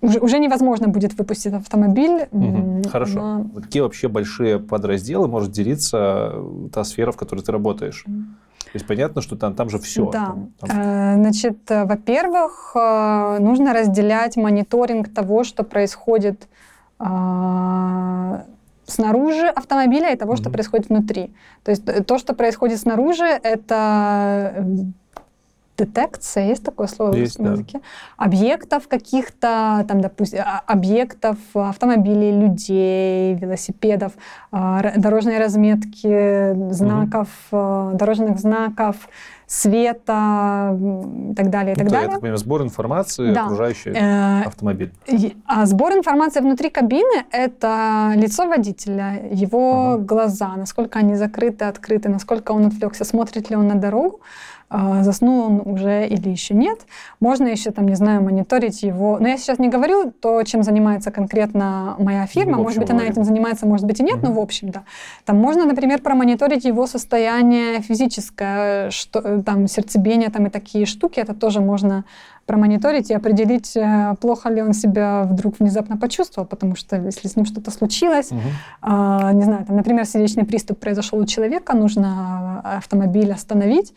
уже, 0.00 0.20
уже 0.20 0.38
невозможно 0.38 0.88
будет 0.88 1.12
выпустить 1.18 1.52
автомобиль. 1.52 2.28
М, 2.32 2.82
Хорошо. 2.84 3.20
на- 3.20 3.60
Какие 3.60 3.82
вообще 3.82 4.08
большие 4.08 4.58
подразделы 4.58 5.28
может 5.28 5.50
делиться 5.52 6.30
э, 6.32 6.68
та 6.72 6.82
сфера, 6.84 7.12
в 7.12 7.16
которой 7.18 7.40
ты 7.40 7.52
работаешь? 7.52 8.04
То 8.06 8.70
есть 8.76 8.86
понятно, 8.86 9.20
что 9.20 9.36
там, 9.36 9.54
там 9.54 9.68
же 9.68 9.78
все. 9.78 10.10
Да. 10.10 10.34
Э, 10.62 11.14
Значит, 11.16 11.70
э, 11.70 11.84
во-первых, 11.84 12.72
нужно 12.74 13.74
разделять 13.74 14.36
мониторинг 14.36 15.12
того, 15.12 15.44
что 15.44 15.62
происходит 15.62 16.48
снаружи 18.90 19.46
автомобиля 19.46 20.12
и 20.12 20.16
того, 20.16 20.36
что 20.36 20.48
Мгм. 20.48 20.52
происходит 20.52 20.88
внутри. 20.88 21.34
То 21.64 21.70
есть 21.70 21.88
э, 21.88 22.02
то, 22.04 22.18
что 22.18 22.34
происходит 22.34 22.78
снаружи, 22.78 23.24
это 23.24 24.52
э, 24.56 24.62
детекция, 25.84 26.48
есть 26.48 26.64
такое 26.64 26.86
слово 26.86 27.14
Есть, 27.14 27.36
в 27.36 27.38
русском 27.38 27.44
да. 27.46 27.52
языке? 27.52 27.80
Объектов 28.16 28.88
каких-то, 28.88 29.84
там, 29.88 30.00
допустим, 30.00 30.40
а- 30.44 30.62
объектов 30.66 31.38
автомобилей, 31.54 32.32
людей, 32.32 33.34
велосипедов, 33.34 34.12
а, 34.52 34.92
дорожной 34.96 35.38
разметки, 35.38 36.72
знаков, 36.72 37.28
э, 37.52 37.90
дорожных 37.94 38.38
знаков, 38.38 38.96
света 39.46 40.78
и 41.30 41.34
так 41.34 41.50
далее, 41.50 41.72
и 41.72 41.76
так 41.76 41.86
Это, 41.86 41.94
я 41.94 42.00
далее. 42.00 42.10
так 42.10 42.20
понимаю, 42.20 42.38
сбор 42.38 42.62
информации, 42.62 43.32
Да. 43.34 43.44
окружающей 43.46 43.90
Э, 43.90 44.42
автомобиль. 44.46 44.92
А 45.46 45.66
сбор 45.66 45.92
информации 45.92 46.40
внутри 46.40 46.70
кабины— 46.70 47.24
это 47.32 48.12
лицо 48.14 48.46
водителя, 48.46 49.20
его 49.32 49.94
Ага. 49.94 50.04
глаза, 50.04 50.56
насколько 50.56 51.00
они 51.00 51.16
закрыты, 51.16 51.64
открыты, 51.64 52.08
насколько 52.08 52.52
он 52.52 52.66
отвлекся, 52.66 53.04
смотрит 53.04 53.50
ли 53.50 53.56
он 53.56 53.66
на 53.66 53.74
дорогу, 53.74 54.20
заснул 54.70 55.46
он 55.46 55.62
уже 55.64 56.06
или 56.06 56.28
еще 56.28 56.54
нет. 56.54 56.80
Можно 57.18 57.48
еще, 57.48 57.70
там, 57.72 57.86
не 57.86 57.96
знаю, 57.96 58.22
мониторить 58.22 58.82
его. 58.82 59.18
Но 59.18 59.28
я 59.28 59.36
сейчас 59.36 59.58
не 59.58 59.68
говорю 59.68 60.12
то, 60.12 60.42
чем 60.44 60.62
занимается 60.62 61.10
конкретно 61.10 61.96
моя 61.98 62.26
фирма. 62.26 62.58
в 62.58 62.62
может 62.62 62.78
быть, 62.78 62.90
она 62.90 63.04
этим 63.04 63.24
занимается, 63.24 63.66
может 63.66 63.86
быть, 63.86 64.00
и 64.00 64.04
нет, 64.04 64.22
но 64.22 64.28
Мгм. 64.28 64.38
в 64.38 64.40
общем, 64.40 64.70
да. 64.70 64.82
Там 65.24 65.38
можно, 65.38 65.64
например, 65.66 66.00
промониторить 66.00 66.64
его 66.64 66.86
состояние 66.86 67.80
физическое, 67.80 68.90
что, 68.90 69.18
э, 69.20 69.42
там, 69.42 69.66
сердцебиение 69.66 70.30
там, 70.30 70.46
и 70.46 70.50
такие 70.50 70.86
штуки. 70.86 71.18
Это 71.20 71.34
тоже 71.34 71.60
можно 71.60 72.04
промониторить 72.46 73.10
и 73.10 73.14
определить, 73.14 73.76
э, 73.76 74.14
плохо 74.20 74.48
ли 74.50 74.62
он 74.62 74.72
себя 74.72 75.22
вдруг 75.24 75.60
внезапно 75.60 75.96
почувствовал, 75.96 76.46
потому 76.48 76.74
что 76.76 76.96
если 76.96 77.28
с 77.28 77.36
ним 77.36 77.44
что-то 77.44 77.70
случилось, 77.70 78.30
Мгм. 78.30 78.40
а, 78.82 79.32
не 79.32 79.42
знаю, 79.44 79.64
там, 79.66 79.76
например, 79.76 80.04
сердечный 80.06 80.44
приступ 80.44 80.78
произошел 80.80 81.18
у 81.20 81.26
человека, 81.26 81.76
нужно 81.76 82.60
автомобиль 82.64 83.32
остановить, 83.32 83.94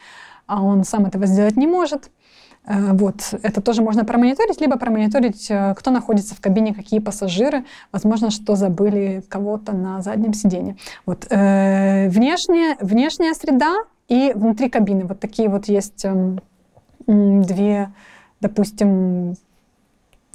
а 0.48 0.62
он 0.64 0.84
сам 0.84 1.06
этого 1.06 1.26
сделать 1.26 1.58
не 1.58 1.68
может. 1.68 2.10
Э, 2.66 2.94
Вот, 2.94 3.34
это 3.44 3.62
тоже 3.62 3.82
можно 3.82 4.06
промониторить, 4.06 4.62
либо 4.62 4.78
промониторить, 4.78 5.52
э, 5.52 5.74
кто 5.78 5.92
находится 5.92 6.36
в 6.36 6.40
кабине, 6.42 6.74
какие 6.74 7.00
пассажиры, 7.00 7.64
возможно, 7.92 8.32
что 8.32 8.56
забыли 8.56 9.24
кого-то 9.30 9.74
на 9.76 10.02
заднем 10.02 10.34
сиденье. 10.34 10.76
Вот, 11.06 11.28
э, 11.30 12.08
внешняя, 12.10 12.78
внешняя 12.80 13.34
среда 13.34 13.74
и 14.08 14.32
внутри 14.36 14.70
кабины. 14.70 15.06
Вот 15.06 15.20
такие 15.20 15.50
вот 15.50 15.66
есть 15.66 16.06
эм, 16.06 16.40
две, 17.08 17.92
допустим, 18.42 19.36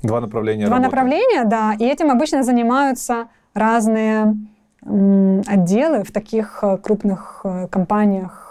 Два 0.02 0.20
направления 0.20 0.66
Два 0.66 0.76
работы. 0.76 0.90
направления, 0.90 1.44
да, 1.44 1.74
и 1.78 1.84
этим 1.84 2.10
обычно 2.10 2.44
занимаются 2.44 3.26
разные 3.52 4.36
отделы 4.82 6.04
в 6.04 6.12
таких 6.12 6.62
крупных 6.82 7.44
компаниях, 7.70 8.47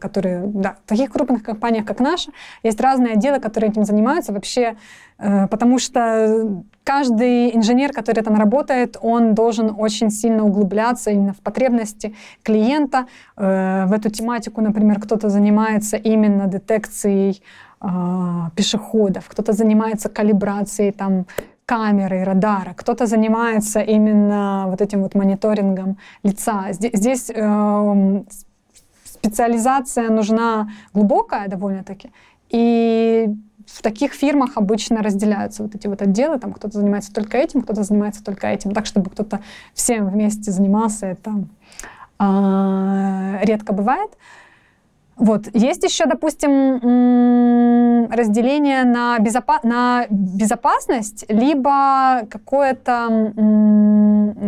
которые, 0.00 0.42
да, 0.46 0.76
в 0.84 0.88
таких 0.88 1.10
крупных 1.10 1.42
компаниях, 1.42 1.84
как 1.84 2.00
наша, 2.00 2.30
есть 2.62 2.80
разные 2.80 3.14
отделы, 3.14 3.40
которые 3.40 3.70
этим 3.70 3.84
занимаются 3.84 4.32
вообще, 4.32 4.76
э, 5.18 5.46
потому 5.48 5.78
что 5.78 6.62
каждый 6.84 7.56
инженер, 7.56 7.92
который 7.92 8.22
там 8.22 8.36
работает, 8.36 8.96
он 9.00 9.34
должен 9.34 9.74
очень 9.76 10.10
сильно 10.10 10.44
углубляться 10.44 11.10
именно 11.10 11.32
в 11.32 11.40
потребности 11.40 12.14
клиента, 12.42 13.06
э, 13.36 13.86
в 13.86 13.92
эту 13.92 14.10
тематику, 14.10 14.60
например, 14.60 15.00
кто-то 15.00 15.28
занимается 15.28 15.96
именно 15.96 16.46
детекцией 16.46 17.42
пешеходов, 18.56 19.24
кто-то 19.26 19.54
занимается 19.54 20.10
калибрацией 20.10 20.92
там 20.92 21.24
камеры, 21.70 22.24
радара, 22.24 22.74
кто-то 22.74 23.06
занимается 23.06 23.80
именно 23.80 24.64
вот 24.66 24.80
этим 24.80 25.02
вот 25.02 25.14
мониторингом 25.14 25.98
лица. 26.24 26.72
Здесь, 26.72 26.90
здесь 26.94 27.30
эм, 27.32 28.26
специализация 29.20 30.10
нужна 30.10 30.70
глубокая 30.94 31.48
довольно-таки, 31.48 32.10
и 32.48 33.28
в 33.66 33.82
таких 33.82 34.12
фирмах 34.12 34.56
обычно 34.56 35.02
разделяются 35.02 35.62
вот 35.62 35.74
эти 35.74 35.86
вот 35.86 36.02
отделы, 36.02 36.38
там 36.38 36.52
кто-то 36.52 36.78
занимается 36.78 37.12
только 37.12 37.38
этим, 37.38 37.62
кто-то 37.62 37.82
занимается 37.82 38.24
только 38.24 38.48
этим, 38.48 38.72
так, 38.72 38.86
чтобы 38.86 39.10
кто-то 39.10 39.40
всем 39.74 40.08
вместе 40.08 40.50
занимался, 40.50 41.06
это 41.06 41.44
а, 42.18 43.38
редко 43.42 43.72
бывает. 43.72 44.10
Вот. 45.20 45.48
Есть 45.52 45.84
еще, 45.84 46.06
допустим, 46.06 46.80
разделение 48.10 48.84
на, 48.84 49.18
безопа- 49.18 49.60
на 49.62 50.06
безопасность, 50.08 51.26
либо 51.28 52.22
какое-то 52.30 53.32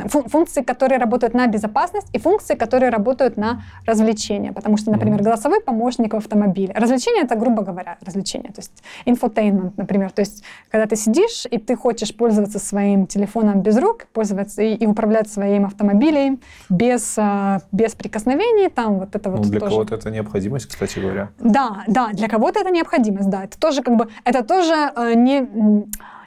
функции, 0.08 0.62
которые 0.62 0.98
работают 0.98 1.34
на 1.34 1.46
безопасность, 1.46 2.08
и 2.14 2.18
функции, 2.18 2.54
которые 2.54 2.90
работают 2.90 3.36
на 3.36 3.62
развлечение. 3.86 4.52
Потому 4.52 4.78
что, 4.78 4.90
например, 4.90 5.22
голосовой 5.22 5.60
помощник 5.60 6.14
в 6.14 6.16
автомобиле. 6.16 6.72
Развлечение— 6.74 7.22
это, 7.24 7.36
грубо 7.36 7.62
говоря, 7.62 7.98
развлечение. 8.04 8.50
То 8.52 8.60
есть 8.60 8.82
infotainment, 9.04 9.76
например. 9.76 10.10
То 10.10 10.20
есть 10.20 10.42
когда 10.70 10.86
ты 10.86 10.96
сидишь, 10.96 11.44
и 11.50 11.58
ты 11.58 11.76
хочешь 11.76 12.16
пользоваться 12.16 12.58
своим 12.58 13.06
телефоном 13.06 13.60
без 13.60 13.76
рук, 13.78 14.06
пользоваться 14.12 14.62
и, 14.62 14.74
и 14.74 14.86
управлять 14.86 15.30
своим 15.30 15.66
автомобилем 15.66 16.40
без, 16.70 17.14
а, 17.18 17.60
без 17.72 17.94
прикосновений, 17.94 18.70
там 18.70 19.00
вот 19.00 19.14
это 19.14 19.28
Ну, 19.28 19.36
вот 19.36 19.46
для 19.48 19.60
тоже. 19.60 19.70
кого-то 19.72 19.94
это 19.96 20.10
необходимость, 20.10 20.61
кстати 20.66 20.98
говоря. 20.98 21.30
Да, 21.38 21.84
да, 21.86 22.10
для 22.12 22.28
кого-то 22.28 22.60
это 22.60 22.70
необходимость, 22.70 23.30
да. 23.30 23.44
Это 23.44 23.58
тоже 23.58 23.82
как 23.82 23.96
бы, 23.96 24.08
это 24.24 24.42
тоже 24.44 24.74
э, 24.96 25.14
не, 25.14 25.46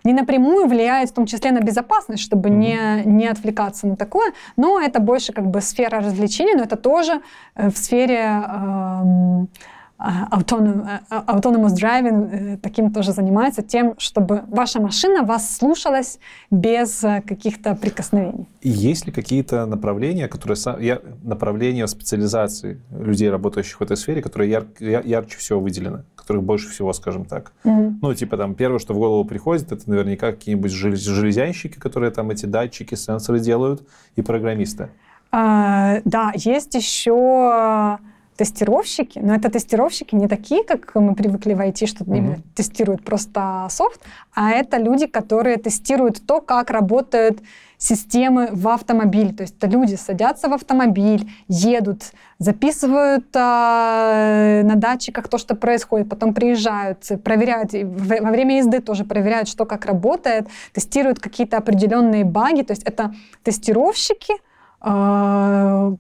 не 0.03 0.13
напрямую 0.13 0.67
влияет 0.67 1.09
в 1.09 1.13
том 1.13 1.25
числе 1.25 1.51
на 1.51 1.59
безопасность, 1.59 2.23
чтобы 2.23 2.49
Мгм. 2.49 2.59
не, 2.59 3.01
не 3.05 3.27
отвлекаться 3.27 3.87
на 3.87 3.95
такое, 3.95 4.33
но 4.57 4.79
это 4.79 4.99
больше 4.99 5.33
как 5.33 5.45
бы 5.45 5.61
сфера 5.61 5.99
развлечений, 5.99 6.55
но 6.55 6.63
это 6.63 6.75
тоже 6.75 7.21
э, 7.55 7.69
в 7.69 7.77
сфере 7.77 8.43
эм, 8.45 9.49
а, 9.97 10.27
autonom- 10.37 10.85
а, 11.09 11.23
autonomous 11.37 11.73
driving 11.73 12.29
э, 12.31 12.57
таким 12.57 12.91
тоже 12.91 13.13
занимается, 13.13 13.61
тем, 13.61 13.95
чтобы 13.97 14.43
ваша 14.47 14.81
машина 14.81 15.23
вас 15.23 15.55
слушалась 15.57 16.19
без 16.51 17.03
э, 17.03 17.21
каких-то 17.25 17.75
прикосновений. 17.75 18.45
Есть 18.61 19.05
ли 19.05 19.13
какие-то 19.13 19.65
направления, 19.65 20.27
которые 20.27 20.57
я- 20.81 20.99
направления 21.23 21.87
специализации 21.87 22.81
людей, 22.91 23.29
работающих 23.29 23.79
в 23.79 23.83
этой 23.83 23.95
сфере, 23.95 24.21
которые 24.21 24.51
яр- 24.51 24.67
я- 24.79 25.01
ярче 25.01 25.37
всего 25.37 25.61
выделены, 25.61 26.03
которых 26.15 26.43
больше 26.43 26.69
всего, 26.69 26.91
скажем 26.93 27.23
так? 27.25 27.53
Мгм. 27.63 27.99
Ну, 28.01 28.13
типа 28.13 28.35
там 28.37 28.53
первое, 28.55 28.79
что 28.79 28.93
в 28.93 28.97
голову 28.97 29.23
приходит, 29.23 29.71
это 29.71 29.89
наверняка 29.89 30.31
какие-нибудь 30.31 30.71
желез- 30.71 30.99
железянщики, 30.99 31.79
которые 31.79 32.11
там 32.11 32.29
эти 32.31 32.45
датчики, 32.45 32.95
сенсоры 32.95 33.39
делают, 33.39 33.87
и 34.17 34.21
программисты. 34.21 34.89
А, 35.31 36.01
да, 36.05 36.31
есть 36.35 36.75
еще 36.75 37.97
тестировщики, 38.37 39.19
но 39.19 39.33
это 39.33 39.49
тестировщики 39.49 40.15
не 40.15 40.27
такие, 40.27 40.63
как 40.63 40.93
мы 40.95 41.15
привыкли 41.15 41.53
в 41.53 41.59
IT, 41.59 41.85
что 41.85 42.03
именно 42.03 42.37
тестируют 42.53 43.03
просто 43.03 43.67
софт, 43.69 44.01
а 44.33 44.51
это 44.51 44.77
люди, 44.77 45.07
которые 45.07 45.57
тестируют 45.57 46.25
то, 46.25 46.41
как 46.41 46.69
работают 46.69 47.39
системы 47.77 48.49
в 48.51 48.67
автомобиле. 48.67 49.33
То 49.33 49.43
есть 49.43 49.55
это 49.57 49.67
люди 49.67 49.95
садятся 49.95 50.49
в 50.49 50.53
автомобиль, 50.53 51.29
едут, 51.47 52.13
записывают 52.39 53.25
а, 53.35 54.61
на 54.63 54.75
датчиках 54.75 55.27
то, 55.27 55.37
что 55.37 55.55
происходит, 55.55 56.09
потом 56.09 56.33
приезжают, 56.33 57.05
проверяют, 57.23 57.71
во 57.73 58.31
время 58.31 58.57
езды 58.57 58.79
тоже 58.81 59.03
проверяют, 59.05 59.47
что 59.47 59.65
как 59.65 59.85
работает, 59.85 60.47
тестируют 60.73 61.19
какие-то 61.19 61.57
определенные 61.57 62.25
баги. 62.25 62.63
То 62.63 62.71
есть 62.71 62.83
это 62.83 63.13
тестировщики, 63.43 64.33
а, 64.81 65.93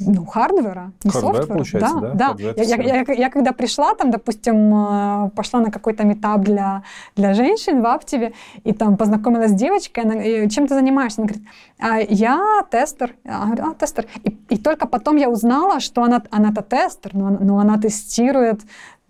ну, 0.00 0.24
hardware 0.26 0.77
а, 0.77 0.90
не 1.04 1.10
Hardware, 1.10 1.34
software 1.34 1.44
а. 1.44 1.46
получается, 1.46 1.94
да? 2.00 2.10
да. 2.14 2.26
Hardware 2.28 2.54
Я, 2.56 2.64
я- 2.76 3.04
я- 3.06 3.14
я 3.14 3.30
когда 3.30 3.52
пришла, 3.52 3.94
там, 3.94 4.10
допустим, 4.10 4.74
э, 4.74 5.30
пошла 5.36 5.60
на 5.60 5.70
какой-то 5.70 6.04
meetup 6.04 6.40
для, 6.42 6.82
для 7.16 7.34
женщин 7.34 7.80
в 7.80 7.86
Aptiv 7.86 8.19
е, 8.19 8.32
и 8.64 8.72
там 8.72 8.96
познакомилась 8.96 9.50
с 9.50 9.54
девочкой, 9.54 10.04
она, 10.04 10.14
«Э, 10.14 10.48
чем 10.48 10.66
ты 10.66 10.74
занимаешься? 10.74 11.22
Она 11.22 11.28
говорит, 11.28 11.48
«А, 11.78 11.98
я 12.00 12.64
тестер. 12.70 13.14
Я 13.24 13.44
говорю, 13.46 13.64
а, 13.70 13.74
тестер. 13.74 14.06
И, 14.24 14.36
и 14.50 14.58
только 14.58 14.86
потом 14.88 15.16
я 15.16 15.28
узнала, 15.30 15.80
что 15.80 16.02
она, 16.02 16.22
она-то 16.30 16.62
тестер, 16.62 17.10
но, 17.14 17.30
но 17.30 17.58
она 17.58 17.78
тестирует 17.78 18.60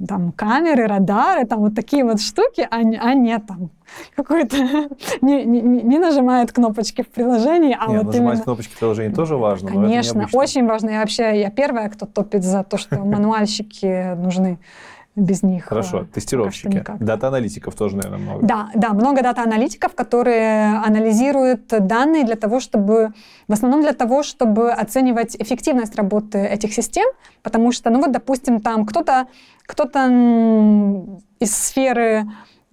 там 0.06 0.32
камеры, 0.32 0.86
радары, 0.86 1.46
там 1.46 1.60
вот 1.60 1.74
такие 1.74 2.04
вот 2.04 2.20
штуки, 2.20 2.66
а 2.68 2.82
не, 2.82 2.96
а 2.96 3.14
не 3.14 3.38
там 3.38 3.70
какой-то, 4.16 4.56
не, 5.20 5.44
не, 5.44 5.60
не 5.60 5.98
нажимает 5.98 6.52
кнопочки 6.52 7.02
в 7.02 7.08
приложении, 7.08 7.76
а 7.78 7.88
Не, 7.88 7.98
вот 7.98 8.06
нажимать 8.06 8.34
именно... 8.34 8.44
кнопочки 8.44 8.76
приложения 8.78 9.14
тоже 9.14 9.36
важно, 9.36 9.70
Конечно, 9.70 10.28
очень 10.32 10.66
важно. 10.66 10.90
Я 10.90 11.00
вообще 11.00 11.40
я 11.40 11.50
первая, 11.50 11.88
кто 11.90 12.06
топит 12.06 12.42
за 12.42 12.64
то, 12.64 12.76
что 12.76 12.98
мануальщики 12.98 14.14
нужны. 14.14 14.58
без 15.16 15.44
них. 15.44 15.66
э, 15.66 15.68
Хорошо, 15.68 16.02
что 16.02 16.12
тестировщики. 16.12 16.84
Дата-аналитиков 16.98 17.74
тоже, 17.76 17.96
наверное, 17.96 18.18
много. 18.18 18.46
Да, 18.46 18.70
да, 18.74 18.92
много 18.92 19.22
дата-аналитиков, 19.22 19.94
которые 19.94 20.76
анализируют 20.84 21.68
данные 21.68 22.24
для 22.24 22.34
того, 22.34 22.58
чтобы, 22.58 23.12
в 23.46 23.52
основном 23.52 23.82
для 23.82 23.92
того, 23.92 24.24
чтобы 24.24 24.72
оценивать 24.72 25.36
эффективность 25.38 25.94
работы 25.94 26.38
этих 26.38 26.74
систем, 26.74 27.06
потому 27.44 27.70
что, 27.70 27.90
ну 27.90 28.00
вот, 28.00 28.10
допустим, 28.10 28.60
там 28.60 28.84
кто-то 28.86 29.28
кто-то 29.66 30.06
из 31.40 31.56
сферы 31.56 32.24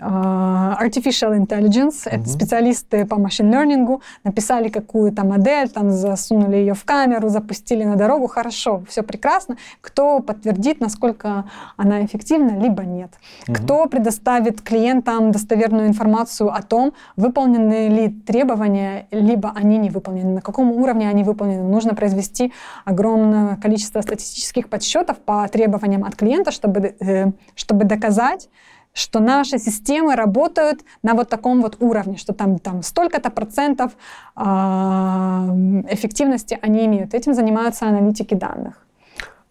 artificial 0.02 1.38
intelligence, 1.38 2.02
это 2.06 2.18
Мгм. 2.19 2.26
специалисты 2.26 3.06
по 3.06 3.18
машин 3.18 3.52
лернингу, 3.52 4.02
написали 4.23 4.69
какую-то 4.69 5.23
модель, 5.26 5.69
там 5.69 5.91
засунули 5.91 6.56
ее 6.56 6.73
в 6.73 6.84
камеру, 6.86 7.30
запустили 7.30 7.84
на 7.84 7.95
дорогу, 7.95 8.28
хорошо, 8.28 8.84
все 8.88 9.03
прекрасно. 9.03 9.57
Кто 9.82 10.19
подтвердит, 10.19 10.80
насколько 10.80 11.45
она 11.78 12.03
эффективна, 12.06 12.60
либо 12.60 12.84
нет? 12.84 13.11
Мгм. 13.48 13.56
Кто 13.56 13.86
предоставит 13.86 14.61
клиентам 14.61 15.32
достоверную 15.32 15.88
информацию 15.88 16.53
о 16.53 16.61
том, 16.61 16.94
выполнены 17.15 17.88
ли 17.90 18.10
требования, 18.10 19.07
либо 19.11 19.52
они 19.56 19.78
не 19.78 19.90
выполнены, 19.90 20.36
на 20.36 20.41
каком 20.41 20.72
уровне 20.72 21.10
они 21.10 21.23
выполнены. 21.23 21.64
Нужно 21.64 21.94
произвести 21.94 22.53
огромное 22.86 23.56
количество 23.57 24.02
статистических 24.02 24.69
подсчетов 24.69 25.18
по 25.19 25.48
требованиям 25.48 26.03
от 26.03 26.15
клиента, 26.15 26.52
чтобы, 26.52 26.95
э, 26.99 27.32
чтобы 27.56 27.86
доказать, 27.86 28.49
что 28.93 29.19
наши 29.19 29.57
системы 29.57 30.15
работают 30.15 30.81
на 31.03 31.13
вот 31.13 31.30
таком 31.30 31.61
вот 31.61 31.77
уровне, 31.80 32.18
что 32.18 32.34
там, 32.34 32.59
там 32.59 32.84
столько-то 32.84 33.30
процентов 33.30 33.93
а, 34.35 35.47
эффективности 35.89 36.59
они 36.61 36.85
имеют. 36.85 37.13
Этим 37.13 37.34
занимаются 37.34 37.88
аналитики 37.88 38.34
данных. 38.34 38.85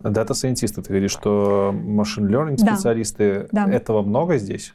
Дата-сайентисты, 0.00 0.82
ты 0.82 0.88
говоришь, 0.88 1.10
что 1.12 1.74
машин 1.74 2.26
learning 2.28 2.56
Да. 2.58 2.74
специалисты, 2.74 3.48
Да. 3.52 3.66
этого 3.70 4.02
много 4.02 4.38
здесь? 4.38 4.74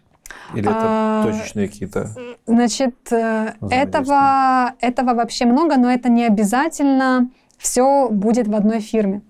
Или 0.53 0.69
это 0.69 0.79
А, 0.83 1.23
точечные 1.23 1.67
какие-то? 1.67 2.09
Значит, 2.45 2.95
э, 3.11 3.53
этого, 3.69 4.73
этого 4.81 5.13
вообще 5.13 5.45
много, 5.45 5.77
но 5.77 5.91
это 5.91 6.09
не 6.09 6.25
обязательно 6.25 7.29
все 7.57 8.09
будет 8.09 8.47
в 8.47 8.55
одной 8.55 8.79
фирме. 8.79 9.21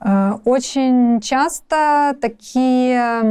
Э, 0.00 0.38
Очень 0.44 1.20
часто 1.20 2.16
такие 2.20 3.22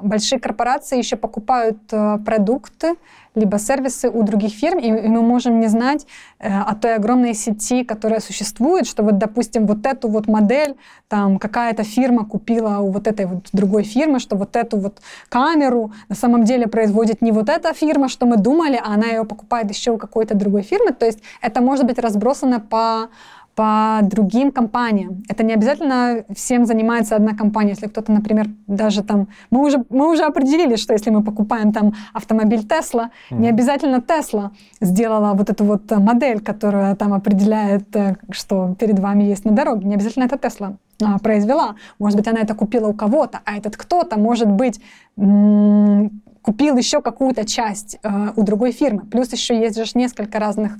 большие 0.00 0.40
корпорации 0.40 0.98
еще 0.98 1.16
покупают 1.16 1.78
э, 1.92 2.18
продукты 2.24 2.94
либо 3.34 3.58
сервисы 3.58 4.10
у 4.10 4.22
других 4.22 4.52
фирм, 4.52 4.78
и 4.78 4.90
мы 4.90 5.22
можем 5.22 5.60
не 5.60 5.68
знать 5.68 6.06
э, 6.38 6.48
о 6.48 6.74
той 6.74 6.96
огромной 6.96 7.34
сети, 7.34 7.84
которая 7.84 8.20
существует, 8.20 8.86
что 8.86 9.02
вот, 9.02 9.18
допустим, 9.18 9.66
вот 9.66 9.86
эту 9.86 10.08
вот 10.08 10.28
модель 10.28 10.76
там 11.08 11.38
какая-то 11.38 11.82
фирма 11.82 12.24
купила 12.24 12.78
у 12.78 12.90
вот 12.90 13.06
этой 13.06 13.26
вот 13.26 13.48
другой 13.52 13.84
фирмы, 13.84 14.18
что 14.18 14.36
вот 14.36 14.56
эту 14.56 14.78
вот 14.78 15.00
камеру 15.28 15.92
на 16.08 16.14
самом 16.14 16.44
деле 16.44 16.66
производит 16.66 17.22
не 17.22 17.32
вот 17.32 17.48
эта 17.48 17.72
фирма, 17.72 18.08
что 18.08 18.26
мы 18.26 18.36
думали, 18.36 18.80
а 18.82 18.94
она 18.94 19.06
ее 19.06 19.24
покупает 19.24 19.70
еще 19.70 19.92
у 19.92 19.98
какой-то 19.98 20.34
другой 20.34 20.62
фирмы. 20.62 20.92
То 20.92 21.06
есть 21.06 21.20
это 21.40 21.60
может 21.62 21.86
быть 21.86 21.98
разбросано 21.98 22.60
по 22.60 23.08
по 23.54 24.00
другим 24.02 24.50
компаниям. 24.50 25.22
Это 25.28 25.42
не 25.42 25.52
обязательно 25.52 26.24
всем 26.34 26.64
занимается 26.64 27.16
одна 27.16 27.34
компания. 27.34 27.70
Если 27.70 27.86
кто-то, 27.86 28.10
например, 28.10 28.46
даже 28.66 29.02
там... 29.02 29.28
Мы 29.50 29.64
уже, 29.64 29.84
мы 29.90 30.10
уже 30.10 30.24
определили, 30.24 30.76
что 30.76 30.94
если 30.94 31.10
мы 31.10 31.22
покупаем 31.22 31.72
там 31.72 31.92
автомобиль 32.14 32.66
Тесла, 32.66 33.10
не 33.30 33.48
обязательно 33.48 34.00
Тесла 34.00 34.52
сделала 34.80 35.34
вот 35.34 35.50
эту 35.50 35.64
вот 35.64 35.90
модель, 35.90 36.40
которая 36.40 36.96
там 36.96 37.12
определяет, 37.12 37.94
э, 37.94 38.16
что 38.30 38.74
перед 38.78 38.98
вами 38.98 39.24
есть 39.24 39.44
на 39.44 39.52
дороге. 39.52 39.86
Не 39.86 39.94
обязательно 39.94 40.24
это 40.24 40.38
Тесла 40.38 40.76
а, 41.02 41.18
произвела. 41.18 41.74
Может 41.98 42.18
быть, 42.18 42.28
она 42.28 42.40
это 42.40 42.54
купила 42.54 42.88
у 42.88 42.94
кого-то, 42.94 43.40
а 43.44 43.56
этот 43.56 43.76
кто-то, 43.76 44.18
может 44.18 44.48
быть, 44.48 44.80
м, 45.18 46.22
купил 46.42 46.76
еще 46.76 47.00
какую-то 47.00 47.44
часть 47.44 47.98
э, 48.02 48.28
у 48.36 48.42
другой 48.42 48.72
фирмы. 48.72 49.02
Плюс 49.02 49.32
еще 49.32 49.58
есть 49.58 49.76
же 49.76 49.90
несколько 49.94 50.38
разных 50.38 50.72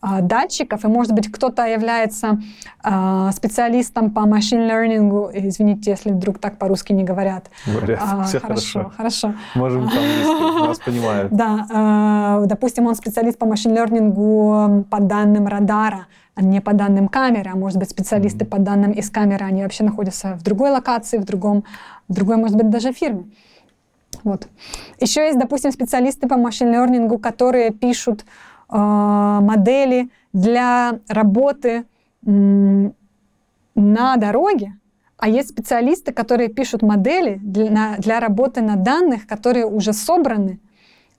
датчиков, 0.00 0.84
и, 0.84 0.88
может 0.88 1.12
быть, 1.12 1.30
кто-то 1.30 1.64
является 1.66 2.40
а, 2.82 3.32
специалистом 3.32 4.10
по 4.10 4.26
машин-лернингу, 4.26 5.30
извините, 5.34 5.90
если 5.90 6.10
вдруг 6.12 6.38
так 6.38 6.56
по-русски 6.58 6.92
не 6.92 7.02
говорят. 7.04 7.50
Говорят, 7.66 8.00
А, 8.02 8.24
все 8.24 8.38
хорошо, 8.38 8.92
хорошо. 8.96 9.34
Можем 9.54 9.88
по-английски, 9.88 10.66
нас 10.68 10.78
понимают. 10.78 11.32
Да, 11.32 12.40
э, 12.42 12.46
допустим, 12.46 12.86
он 12.86 12.94
специалист 12.94 13.38
по 13.38 13.46
машин-лернингу 13.46 14.84
по 14.88 15.00
данным 15.00 15.48
радара, 15.48 16.06
а 16.34 16.42
не 16.42 16.60
по 16.60 16.72
данным 16.72 17.08
камеры, 17.08 17.50
а 17.52 17.56
может 17.56 17.78
быть 17.78 17.90
специалисты 17.90 18.44
Мгм. 18.44 18.50
по 18.50 18.58
данным 18.58 18.92
из 18.92 19.10
камеры, 19.10 19.44
они 19.44 19.62
вообще 19.62 19.82
находятся 19.82 20.34
в 20.34 20.42
другой 20.44 20.70
локации, 20.70 21.18
в 21.18 21.24
другом, 21.24 21.64
в 22.08 22.14
другой, 22.14 22.36
может 22.36 22.56
быть, 22.56 22.70
даже 22.70 22.92
фирме. 22.92 23.24
Вот. 24.24 24.48
Еще 25.00 25.26
есть, 25.26 25.38
допустим, 25.38 25.72
специалисты 25.72 26.28
по 26.28 26.36
машин-лернингу, 26.36 27.18
которые 27.18 27.70
пишут 27.70 28.22
э, 28.22 28.24
модели 28.70 30.10
для 30.32 31.00
работы 31.08 31.84
на 32.22 34.16
дороге, 34.16 34.78
а 35.18 35.28
есть 35.28 35.50
специалисты, 35.50 36.12
которые 36.12 36.48
пишут 36.48 36.82
модели 36.82 37.40
для, 37.42 37.96
для 37.98 38.20
работы 38.20 38.60
на 38.60 38.76
данных, 38.76 39.26
которые 39.26 39.66
уже 39.66 39.92
собраны 39.92 40.60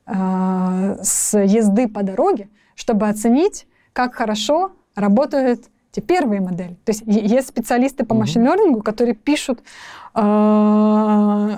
э, 0.05 0.97
с 1.01 1.37
езды 1.37 1.89
по 1.89 2.01
дороге, 2.01 2.49
чтобы 2.75 3.09
оценить, 3.09 3.67
как 3.91 4.15
хорошо 4.15 4.71
работают 4.95 5.65
те 5.91 6.01
первые 6.01 6.39
модели. 6.39 6.75
То 6.85 6.91
есть 6.91 7.03
есть 7.05 7.49
специалисты 7.49 8.05
по 8.05 8.15
машин-лернингу, 8.15 8.81
которые 8.81 9.15
пишут 9.15 9.61
э, 10.15 10.19
AI, 10.19 11.57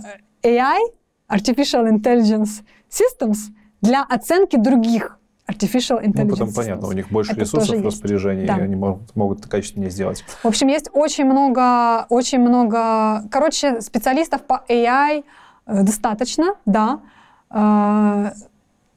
Artificial 1.29 1.87
Intelligence 1.91 2.63
Systems, 2.89 3.51
для 3.81 4.03
оценки 4.03 4.55
других 4.55 5.19
Artificial 5.51 6.01
Intelligence 6.03 6.23
Ну, 6.23 6.29
потом 6.29 6.53
понятно, 6.53 6.87
у 6.87 6.91
них 6.91 7.09
больше 7.09 7.31
Это 7.33 7.41
ресурсов 7.41 7.77
в 7.79 7.85
распоряжении, 7.85 8.45
Да. 8.45 8.57
и 8.57 8.61
они 8.61 8.75
могут, 8.75 9.15
могут 9.15 9.39
это 9.39 9.49
качественнее 9.49 9.89
сделать. 9.91 10.23
В 10.43 10.47
общем, 10.47 10.67
есть 10.67 10.89
очень 10.93 11.25
много, 11.25 12.05
очень 12.09 12.39
много, 12.39 13.23
короче, 13.31 13.81
специалистов 13.81 14.41
по 14.43 14.63
AI 14.69 15.23
э, 15.67 15.83
достаточно, 15.83 16.55
да. 16.65 16.99
Э, 17.49 18.31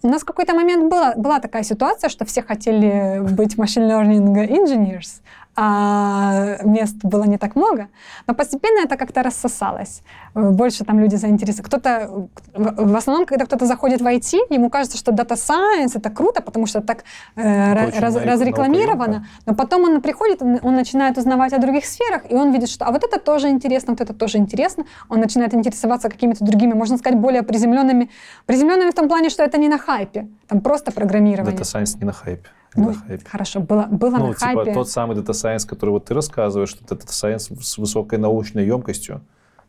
У 0.03 0.09
нас 0.09 0.21
в 0.23 0.25
какой-то 0.27 0.55
момент 0.55 0.91
была, 0.91 1.15
была 1.17 1.41
такая 1.41 1.63
ситуация, 1.63 2.11
что 2.11 2.25
все 2.27 2.43
хотели 2.43 3.21
быть 3.21 3.57
machine 3.57 3.89
learning 3.89 4.35
engineers, 4.49 5.23
а 5.57 6.57
мест 6.65 6.97
было 7.03 7.25
не 7.25 7.39
так 7.39 7.57
много. 7.57 7.89
Но 8.27 8.35
постепенно 8.35 8.81
это 8.85 8.97
как-то 8.97 9.23
рассосалось. 9.23 10.03
Э, 10.35 10.51
Больше 10.51 10.85
там 10.85 10.99
люди 11.01 11.17
заинтересованы. 11.17 11.69
Кто-то, 11.69 12.29
в 12.55 12.97
основном, 12.97 13.27
когда 13.27 13.45
кто-то 13.45 13.67
заходит 13.67 14.01
в 14.01 14.07
IT, 14.07 14.39
ему 14.51 14.71
кажется, 14.71 14.99
что 14.99 15.13
data 15.13 15.37
science 15.37 15.93
это 15.95 16.11
круто, 16.11 16.43
потому 16.43 16.67
что 16.67 16.81
так 16.81 17.05
э, 17.37 17.73
раз- 18.01 18.17
разрекламировано. 18.17 19.27
Но 19.47 19.55
потом 19.55 19.85
он 19.85 20.01
приходит, 20.01 20.43
он, 20.43 20.59
он 20.63 20.75
начинает 20.75 21.19
узнавать 21.19 21.53
о 21.53 21.59
других 21.59 21.85
сферах, 21.85 22.23
и 22.31 22.35
он 22.35 22.53
видит, 22.53 22.69
что 22.69 22.85
а 22.85 22.91
вот 22.91 23.05
это 23.05 23.19
тоже 23.21 23.49
интересно, 23.49 23.93
вот 23.93 24.01
это 24.01 24.13
тоже 24.15 24.39
интересно. 24.39 24.85
Он 25.09 25.21
начинает 25.21 25.55
интересоваться 25.55 26.09
какими-то 26.09 26.45
другими, 26.45 26.73
можно 26.75 26.99
сказать, 26.99 27.19
более 27.19 27.43
приземленными. 27.43 28.11
Приземленными 28.47 28.91
в 28.91 28.95
том 28.95 29.09
плане, 29.09 29.31
что 29.31 29.43
это 29.43 29.59
не 29.59 29.69
на 29.69 29.79
хайпе, 29.79 30.27
там 30.49 30.61
просто 30.61 30.93
программирование. 30.93 31.57
Data 31.57 31.63
Science 31.63 31.99
не 31.99 32.05
на 32.07 32.13
хайпе. 32.13 32.49
Ну, 32.77 32.89
на 32.89 32.95
хайпе. 32.95 33.25
хорошо, 33.29 33.61
было, 33.61 33.87
было 33.91 34.17
Ну, 34.17 34.27
на 34.29 34.35
типа 34.35 34.47
хайпе. 34.47 34.75
тот 34.75 34.89
самый 34.89 35.17
Data 35.17 35.31
Science, 35.31 35.67
который 35.67 35.91
вот 35.91 36.07
ты 36.07 36.15
рассказываешь, 36.15 36.71
что 36.71 36.85
это 36.85 36.95
Data 36.95 37.09
Science 37.11 37.55
с 37.63 37.79
высокой 37.79 38.19
научной 38.19 38.67
емкостью. 38.67 39.21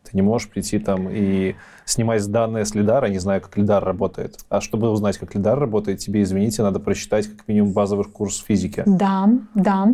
Ты 0.02 0.10
не 0.16 0.22
можешь 0.22 0.48
прийти 0.48 0.78
там 0.78 1.08
и 1.10 1.56
снимать 1.84 2.24
данные 2.30 2.64
с 2.64 2.74
лидара, 2.76 3.06
не 3.06 3.18
знаю, 3.18 3.40
как 3.40 3.56
лидар 3.56 3.84
работает. 3.84 4.38
А 4.48 4.60
чтобы 4.60 4.88
узнать, 4.90 5.18
как 5.18 5.34
лидар 5.34 5.58
работает, 5.58 5.98
тебе, 5.98 6.22
извините, 6.22 6.62
надо 6.62 6.78
прочитать 6.78 7.26
как 7.26 7.48
минимум 7.48 7.72
базовый 7.72 8.04
курс 8.04 8.38
физики. 8.38 8.84
Да, 8.86 9.28
да. 9.54 9.88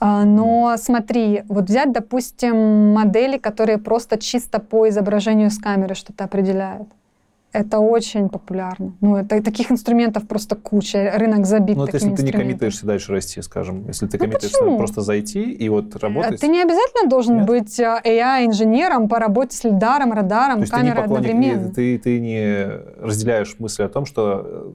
А, 0.00 0.24
Но 0.24 0.76
смотри, 0.78 1.42
вот 1.48 1.64
взять, 1.64 1.92
допустим, 1.92 2.92
модели, 2.92 3.38
которые 3.38 3.78
просто 3.78 4.18
чисто 4.18 4.60
по 4.60 4.88
изображению 4.88 5.50
с 5.50 5.58
камеры 5.58 5.94
что-то 5.94 6.24
определяют. 6.24 6.88
Это 7.52 7.78
очень 7.78 8.28
популярно. 8.28 8.92
Ну, 9.00 9.16
это 9.16 9.42
таких 9.42 9.70
инструментов 9.72 10.28
просто 10.28 10.54
куча. 10.54 11.12
Рынок 11.16 11.46
забит 11.46 11.76
Ну, 11.78 11.84
это 11.84 11.96
если 11.96 12.14
ты 12.14 12.22
не 12.22 12.30
коммитаешься 12.32 12.84
дальше 12.86 13.12
расти, 13.12 13.40
скажем. 13.40 13.86
Если 13.86 14.06
ты 14.06 14.18
Ну, 14.18 14.24
коммитаешься 14.24 14.58
почему? 14.58 14.76
просто 14.76 15.00
зайти 15.00 15.50
и 15.50 15.68
вот 15.70 15.96
А 15.96 15.98
работать. 15.98 16.40
Ты 16.40 16.48
не 16.48 16.60
обязательно 16.62 17.08
должен 17.08 17.36
Нет? 17.38 17.46
быть 17.46 17.80
а, 17.80 18.00
AI-инженером 18.04 19.08
по 19.08 19.18
работе 19.18 19.56
с 19.56 19.64
лидаром, 19.64 20.12
радаром, 20.12 20.64
камерой 20.66 21.04
одновременно. 21.04 21.70
ты, 21.72 21.98
ты 21.98 22.20
не 22.20 22.66
разделяешь 23.00 23.56
мысль 23.58 23.84
о 23.84 23.88
том, 23.88 24.04
что 24.04 24.42
э, 24.44 24.72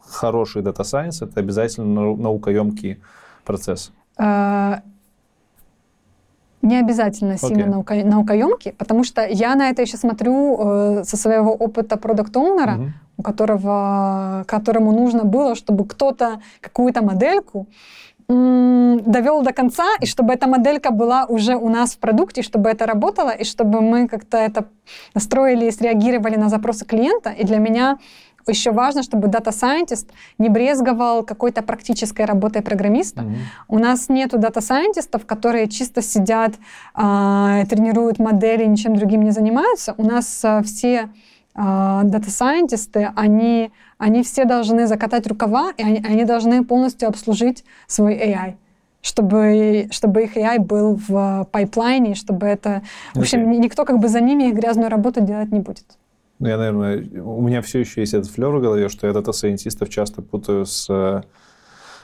хороший 0.00 0.62
Science— 0.62 1.18
это 1.22 1.40
обязательно 1.40 1.86
нау- 2.00 2.16
наукоемкий 2.16 3.00
процесс. 3.44 3.92
Э, 4.18 4.76
Не 6.62 6.80
обязательно 6.80 7.38
сильно 7.38 7.62
Окей. 7.62 7.72
наука, 7.72 7.94
наукоемкий, 7.94 8.72
потому 8.72 9.04
что 9.04 9.24
я 9.26 9.54
на 9.54 9.70
это 9.70 9.82
еще 9.82 9.96
смотрю 9.96 10.56
э, 10.58 11.04
со 11.04 11.16
своего 11.16 11.52
опыта 11.52 11.96
продукт-оунера, 11.96 12.72
Мгм. 12.72 12.92
у 13.16 13.22
которого, 13.22 14.44
которому 14.46 14.92
нужно 14.92 15.24
было, 15.24 15.54
чтобы 15.54 15.86
кто-то 15.86 16.40
какую-то 16.60 17.02
модельку 17.02 17.66
довел 18.28 19.42
до 19.42 19.52
конца, 19.54 19.84
и 20.02 20.06
чтобы 20.06 20.34
эта 20.34 20.46
моделька 20.46 20.90
была 20.90 21.24
уже 21.24 21.56
у 21.56 21.70
нас 21.70 21.94
в 21.94 21.98
продукте, 21.98 22.42
чтобы 22.42 22.68
это 22.68 22.84
работало, 22.84 23.30
и 23.30 23.44
чтобы 23.44 23.80
мы 23.80 24.06
как-то 24.06 24.36
это 24.36 24.66
настроили 25.14 25.66
и 25.66 25.70
среагировали 25.70 26.36
на 26.36 26.50
запросы 26.50 26.84
клиента. 26.84 27.30
И 27.30 27.44
для 27.44 27.58
меня 27.58 27.96
еще 28.52 28.70
важно, 28.70 29.02
чтобы 29.02 29.28
data 29.28 29.53
scientist 29.53 30.08
не 30.38 30.48
брезговал 30.48 31.22
какой-то 31.22 31.62
практической 31.62 32.24
работой 32.24 32.62
программиста. 32.62 33.22
Мгм. 33.22 33.36
У 33.68 33.78
нас 33.78 34.08
нету 34.08 34.38
data 34.38 34.60
scientist 34.60 35.10
ов, 35.10 35.26
которые 35.26 35.68
чисто 35.68 36.02
сидят, 36.02 36.54
а, 36.94 37.64
тренируют 37.66 38.18
модели, 38.18 38.64
ничем 38.64 38.96
другим 38.96 39.22
не 39.22 39.30
занимаются. 39.30 39.94
У 39.96 40.04
нас 40.04 40.44
а, 40.44 40.62
все 40.62 41.10
а, 41.54 42.02
data 42.04 42.32
scientist 42.32 42.96
ы, 42.96 43.10
они, 43.16 43.72
они 43.98 44.22
все 44.22 44.44
должны 44.44 44.86
закатать 44.86 45.26
рукава, 45.26 45.72
и 45.76 45.82
они, 45.82 46.04
они 46.06 46.24
должны 46.24 46.64
полностью 46.64 47.08
обслужить 47.08 47.64
свой 47.86 48.14
AI 48.14 48.54
чтобы, 49.00 49.88
чтобы 49.90 50.24
их 50.24 50.36
AI 50.36 50.58
был 50.58 50.98
в 51.08 51.46
пайплайне, 51.52 52.12
и 52.12 52.14
чтобы 52.14 52.46
это... 52.46 52.82
В 53.14 53.20
общем, 53.20 53.50
никто 53.50 53.84
как 53.84 53.98
бы 53.98 54.08
за 54.08 54.20
ними 54.20 54.50
грязную 54.50 54.90
работу 54.90 55.20
делать 55.20 55.52
не 55.52 55.60
будет. 55.60 55.97
Ну, 56.38 56.48
я, 56.48 56.56
наверное, 56.56 57.04
у 57.22 57.40
меня 57.42 57.62
все 57.62 57.80
еще 57.80 58.00
есть 58.00 58.14
этот 58.14 58.30
флер 58.30 58.50
в 58.50 58.60
голове, 58.60 58.88
что 58.88 59.06
я 59.06 59.12
дата-сайентистов 59.12 59.88
часто 59.88 60.22
путаю 60.22 60.66
с, 60.66 60.86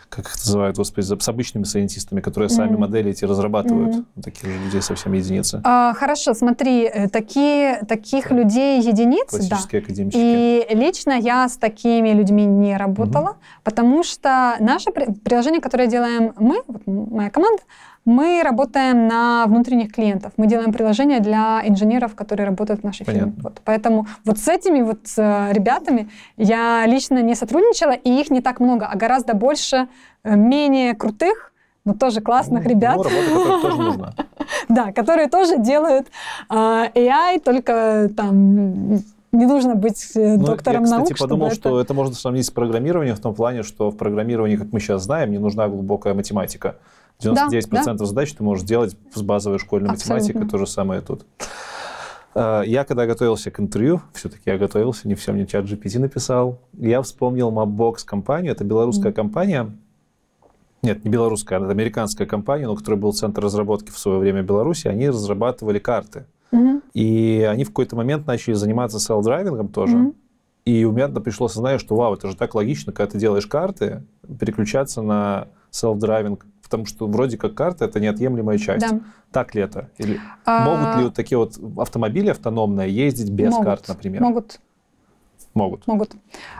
как 0.09 0.27
их 0.27 0.35
называют, 0.44 0.77
господи, 0.77 1.06
с 1.20 1.28
обычными 1.28 1.62
сайентистами, 1.65 2.20
которые 2.20 2.48
сами 2.48 2.73
Мгм. 2.73 2.81
модели 2.81 3.11
эти 3.12 3.24
разрабатывают. 3.24 3.94
Мгм. 3.94 4.06
Таких 4.23 4.48
же 4.51 4.59
людей 4.59 4.82
совсем 4.82 5.12
единицы. 5.12 5.61
А, 5.65 5.94
хорошо, 5.94 6.35
смотри, 6.35 6.82
э, 6.85 7.09
такие, 7.09 7.82
таких 7.89 8.32
людей 8.32 8.81
единицы, 8.81 9.48
да. 9.48 9.59
Академички. 9.78 10.16
И 10.19 10.66
лично 10.74 11.12
я 11.12 11.48
с 11.48 11.56
такими 11.56 12.11
людьми 12.11 12.44
не 12.44 12.77
работала, 12.77 13.36
потому 13.62 14.02
что 14.02 14.56
наше 14.59 14.90
при- 14.90 15.12
приложение, 15.12 15.61
которое 15.61 15.86
делаем 15.86 16.32
мы, 16.39 16.62
вот 16.66 16.82
моя 16.86 17.31
команда, 17.31 17.62
мы 18.05 18.43
работаем 18.43 19.06
на 19.06 19.47
внутренних 19.47 19.93
клиентов. 19.93 20.32
Мы 20.36 20.47
делаем 20.47 20.72
приложение 20.72 21.20
для 21.20 21.62
инженеров, 21.66 22.14
которые 22.14 22.47
работают 22.47 22.81
в 22.82 22.85
нашей 22.85 23.05
фирме. 23.05 23.20
Понятно. 23.20 23.43
Вот, 23.43 23.60
поэтому 23.64 24.06
вот 24.24 24.39
с 24.39 24.48
этими 24.48 24.82
вот 24.82 25.06
э, 25.16 25.52
ребятами 25.52 26.09
я 26.36 26.85
лично 26.86 27.22
не 27.22 27.35
сотрудничала, 27.35 27.93
и 27.93 28.10
их 28.10 28.31
не 28.31 28.40
так 28.40 28.60
много, 28.60 28.86
а 28.86 28.97
гораздо 28.97 29.35
больше 29.35 29.89
э, 30.22 30.36
менее 30.36 30.94
крутых, 30.94 31.52
но 31.85 31.94
тоже 31.94 32.20
классных 32.20 32.64
Ну, 32.64 32.70
ребят. 32.70 32.97
Ну, 32.97 33.02
работа, 33.02 33.62
тоже 33.62 33.76
нужна. 33.76 34.14
Да, 34.68 34.93
которые 34.93 35.28
тоже 35.28 35.59
делают 35.59 36.09
а, 36.48 36.89
AI, 36.94 37.40
только 37.40 38.10
там 38.14 39.02
не 39.35 39.47
нужно 39.47 39.74
быть 39.74 40.12
э, 40.14 40.36
Ну, 40.36 40.44
доктором 40.44 40.82
я, 40.82 40.85
кстати, 40.85 41.01
наук, 41.01 41.18
подумал, 41.18 41.51
чтобы 41.51 41.60
что 41.60 41.81
это... 41.81 41.86
это 41.86 41.94
можно 41.94 42.14
сравнить 42.14 42.47
с 42.47 42.51
программированием 42.51 43.16
в 43.16 43.20
том 43.20 43.35
плане, 43.35 43.62
что 43.62 43.90
в 43.90 43.97
программировании, 43.97 44.56
как 44.56 44.72
мы 44.72 44.81
сейчас 44.81 45.02
знаем, 45.02 45.31
не 45.31 45.39
нужна 45.39 45.68
глубокая 45.68 46.14
математика. 46.14 46.76
99% 47.20 48.05
задач 48.05 48.32
ты 48.35 48.43
можешь 48.43 48.65
делать 48.65 48.97
с 49.15 49.23
базовой 49.23 49.59
школьной 49.59 49.91
Абсолютно. 49.91 50.15
математикой, 50.15 50.49
то 50.49 50.59
же 50.59 50.66
самое 50.66 51.01
тут. 51.01 51.24
Э, 52.35 52.62
Я, 52.66 52.85
когда 52.85 53.07
готовился 53.07 53.51
к 53.51 53.61
интервью, 53.61 54.01
все-таки 54.12 54.43
я 54.47 54.59
готовился, 54.59 55.07
не 55.09 55.15
все 55.15 55.32
мне 55.32 55.47
чат 55.47 55.65
GPT 55.65 55.99
написал, 56.01 56.59
я 56.73 57.01
вспомнил 57.03 57.51
Mapbox 57.51 58.05
компанию, 58.05 58.53
это 58.53 58.65
белорусская 58.65 59.09
Мгм. 59.11 59.15
компания, 59.15 59.70
нет, 60.82 61.05
не 61.05 61.11
белорусская, 61.11 61.59
это 61.61 61.70
американская 61.70 62.27
компания, 62.27 62.66
но 62.66 62.74
которая 62.77 63.01
был 63.01 63.12
центр 63.12 63.43
разработки 63.43 63.91
в 63.91 63.99
свое 63.99 64.19
время 64.19 64.43
в 64.43 64.47
Беларуси, 64.47 64.89
они 64.89 65.09
разрабатывали 65.09 65.78
карты. 65.78 66.27
Мгм. 66.53 66.82
И 66.93 67.49
они 67.51 67.65
в 67.65 67.69
какой-то 67.69 67.97
момент 67.97 68.27
начали 68.27 68.55
заниматься 68.55 68.99
селл-драйвингом 68.99 69.69
тоже. 69.69 69.97
Мгм. 69.97 70.15
И 70.66 70.85
у 70.85 70.93
меня 70.93 71.09
пришло 71.09 71.49
сознание, 71.49 71.78
что 71.78 71.95
вау, 71.97 72.15
это 72.15 72.28
же 72.28 72.36
так 72.36 72.55
логично, 72.55 72.93
когда 72.93 73.12
ты 73.12 73.19
делаешь 73.19 73.47
карты, 73.47 74.03
переключаться 74.41 75.03
на 75.03 75.49
self-driving, 75.73 76.39
потому 76.65 76.86
что 76.86 77.07
вроде 77.07 77.36
как 77.39 77.55
карта 77.55 77.85
это 77.85 78.01
неотъемлемая 78.01 78.59
часть. 78.59 78.89
Да. 78.89 79.01
Так 79.31 79.55
ли 79.55 79.62
это? 79.62 79.91
Или 79.99 80.19
А, 80.45 80.65
могут 80.65 80.97
ли 80.99 81.05
вот 81.05 81.15
такие 81.15 81.39
вот 81.39 81.59
автомобили 81.78 82.31
автономные 82.31 82.91
ездить 82.91 83.31
без 83.31 83.51
могут, 83.53 83.65
карт, 83.66 83.89
например? 83.89 84.23
Могут, 84.23 84.61
Могут. 85.55 85.86
могут. 85.86 86.12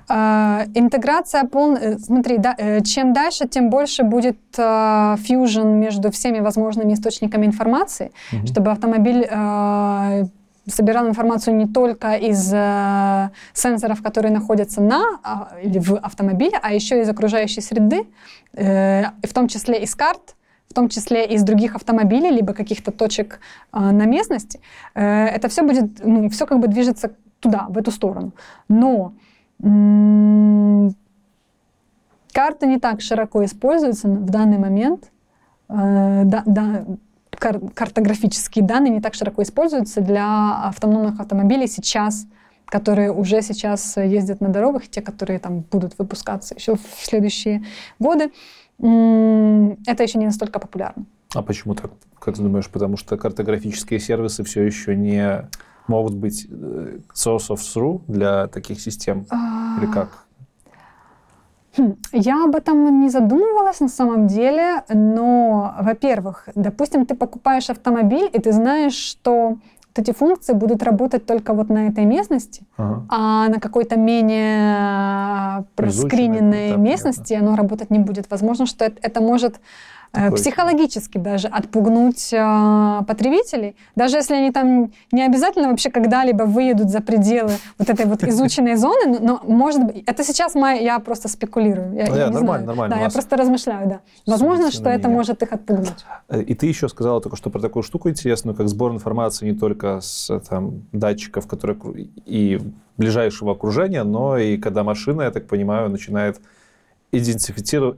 А, 0.09 0.65
интеграция 0.75 1.45
полная... 1.45 1.99
Смотри, 1.99 2.39
да, 2.39 2.55
э, 2.57 2.81
чем 2.83 3.13
дальше, 3.13 3.49
тем 3.49 3.71
больше 3.71 4.05
будет 4.05 4.39
а, 4.59 5.17
фьюжн 5.19 5.67
между 5.67 6.11
всеми 6.11 6.41
возможными 6.41 6.93
источниками 6.95 7.47
информации, 7.47 8.13
Мгм. 8.33 8.47
чтобы 8.47 8.71
автомобиль 8.71 9.27
а, 9.31 10.23
собирал 10.67 11.09
информацию 11.09 11.57
не 11.57 11.67
только 11.67 12.15
из 12.15 12.51
э, 12.53 13.31
сенсоров, 13.53 14.03
которые 14.03 14.33
находятся 14.33 14.81
на 14.81 15.19
а, 15.23 15.53
или 15.63 15.79
в 15.79 15.95
автомобиле, 15.97 16.59
а 16.63 16.73
еще 16.73 17.01
из 17.01 17.09
окружающей 17.09 17.61
среды, 17.61 18.07
э, 18.55 19.05
в 19.23 19.33
том 19.35 19.49
числе 19.49 19.83
из 19.83 19.95
карт, 19.95 20.37
в 20.69 20.75
том 20.75 20.89
числе 20.89 21.27
из 21.27 21.43
других 21.43 21.77
автомобилей, 21.77 22.31
либо 22.31 22.55
каких-то 22.55 22.91
точек 22.91 23.41
а, 23.73 23.93
на 23.93 24.07
местности. 24.07 24.61
Э, 24.95 25.27
это 25.27 25.49
все 25.49 25.63
будет, 25.63 26.05
ну, 26.05 26.29
все 26.31 26.47
как 26.47 26.59
бы 26.61 26.69
движется 26.69 27.13
туда, 27.41 27.67
в 27.69 27.77
эту 27.77 27.91
сторону. 27.91 28.33
Но 28.69 29.13
м, 29.63 30.95
карты 32.33 32.67
не 32.67 32.79
так 32.79 33.03
широко 33.03 33.45
используются 33.45 34.09
в 34.09 34.31
данный 34.31 34.59
момент. 34.59 35.11
Э, 35.69 36.23
да- 36.25 36.43
да, 36.47 36.85
кар- 37.39 37.61
картографические 37.75 38.65
данные 38.65 38.93
не 38.93 39.01
так 39.01 39.15
широко 39.15 39.43
используются 39.43 40.01
для 40.01 40.67
автономных 40.67 41.21
автомобилей 41.21 41.67
сейчас, 41.67 42.27
которые 42.67 43.13
уже 43.13 43.43
сейчас 43.43 43.97
ездят 43.97 44.41
на 44.41 44.49
дорогах, 44.49 44.87
и 44.87 44.89
те, 44.89 45.03
которые 45.03 45.39
там 45.39 45.61
будут 45.61 45.99
выпускаться 45.99 46.55
еще 46.55 46.77
в 46.77 46.81
следующие 47.03 47.65
годы. 47.99 48.33
Это 48.79 50.03
еще 50.03 50.19
не 50.19 50.27
настолько 50.27 50.59
популярно. 50.59 51.05
А 51.35 51.43
почему 51.43 51.75
так? 51.75 51.91
Как 52.19 52.37
ты 52.37 52.43
думаешь, 52.43 52.69
потому 52.69 52.97
что 52.97 53.17
картографические 53.17 54.01
сервисы 54.01 54.45
все 54.45 54.63
еще 54.63 54.97
не 54.97 55.49
могут 55.87 56.15
быть 56.15 56.47
э, 56.49 56.99
source 57.15 57.51
of 57.51 57.59
true 57.59 58.03
для 58.09 58.47
таких 58.47 58.81
систем? 58.81 59.27
Или 59.79 59.91
как? 59.91 60.24
Хм, 61.77 61.95
Я 62.13 62.45
об 62.45 62.55
этом 62.55 63.01
не 63.01 63.09
задумывалась 63.09 63.81
на 63.81 63.89
самом 63.89 64.27
деле, 64.27 64.85
но, 64.89 65.75
во-первых, 65.81 66.49
допустим, 66.55 67.05
ты 67.07 67.15
покупаешь 67.15 67.71
автомобиль, 67.71 68.31
и 68.33 68.41
ты 68.41 68.53
знаешь, 68.53 68.95
что 68.95 69.57
вот 69.97 70.09
эти 70.09 70.13
функции 70.13 70.55
будут 70.55 70.83
работать 70.83 71.27
только 71.27 71.53
вот 71.53 71.69
на 71.69 71.87
этой 71.89 72.05
местности, 72.05 72.63
Ага. 72.77 73.05
а 73.09 73.49
на 73.49 73.61
какой-то 73.61 73.97
менее 73.97 75.65
проскриненной 75.77 76.71
да, 76.73 76.77
местности 76.77 77.35
оно 77.35 77.57
работать 77.57 77.91
не 77.91 77.99
будет. 77.99 78.31
Возможно, 78.31 78.67
что 78.67 78.85
это, 78.85 78.99
это 79.03 79.21
может 79.21 79.61
э, 80.15 80.25
Такое 80.25 80.31
психологически 80.37 81.19
даже 81.19 81.49
отпугнуть 81.49 82.33
э, 82.33 83.01
потребителей, 83.07 83.77
даже 83.97 84.17
если 84.17 84.35
они 84.35 84.51
там 84.53 84.93
не 85.13 85.23
обязательно 85.23 85.69
вообще 85.71 85.91
когда-либо 85.91 86.45
выедут 86.45 86.91
за 86.91 87.01
пределы 87.01 87.53
вот 87.79 87.91
этой 87.91 88.07
вот 88.07 88.23
изученной 88.25 88.77
зоны, 88.77 89.19
но, 89.21 89.41
может 89.45 89.85
быть, 89.85 90.05
это 90.07 90.25
сейчас 90.25 90.55
моя, 90.55 90.81
я 90.81 90.99
просто 90.99 91.29
спекулирую, 91.29 91.95
я, 91.95 92.07
Ну, 92.07 92.17
я 92.17 92.25
да, 92.25 92.29
не 92.29 92.35
нормально, 92.35 92.43
знаю. 92.45 92.67
нормально. 92.67 92.97
Да, 92.97 93.03
я 93.03 93.11
просто 93.11 93.37
размышляю, 93.37 93.89
да. 93.89 94.01
Возможно, 94.27 94.71
что 94.71 94.89
это 94.89 95.09
может 95.09 95.43
их 95.43 95.53
отпугнуть. 95.53 96.05
Э, 96.29 96.41
И 96.43 96.55
ты 96.55 96.67
еще 96.67 96.89
сказала 96.89 97.21
только 97.21 97.37
что 97.37 97.51
про 97.51 97.61
такую 97.61 97.83
штуку 97.83 98.09
интересную, 98.09 98.57
как 98.57 98.69
сбор 98.69 98.93
информации 98.93 99.47
не 99.51 99.57
только 99.59 100.01
с 100.01 100.39
там, 100.49 100.83
датчиков 100.93 101.47
которые, 101.47 101.77
и 102.27 102.61
ближайшего 102.97 103.53
окружения, 103.53 104.05
но 104.05 104.39
и 104.39 104.57
когда 104.57 104.85
машина, 104.85 105.23
я 105.23 105.31
так 105.31 105.47
понимаю, 105.49 105.91
начинает 105.91 106.41
идентифицировать, 107.13 107.97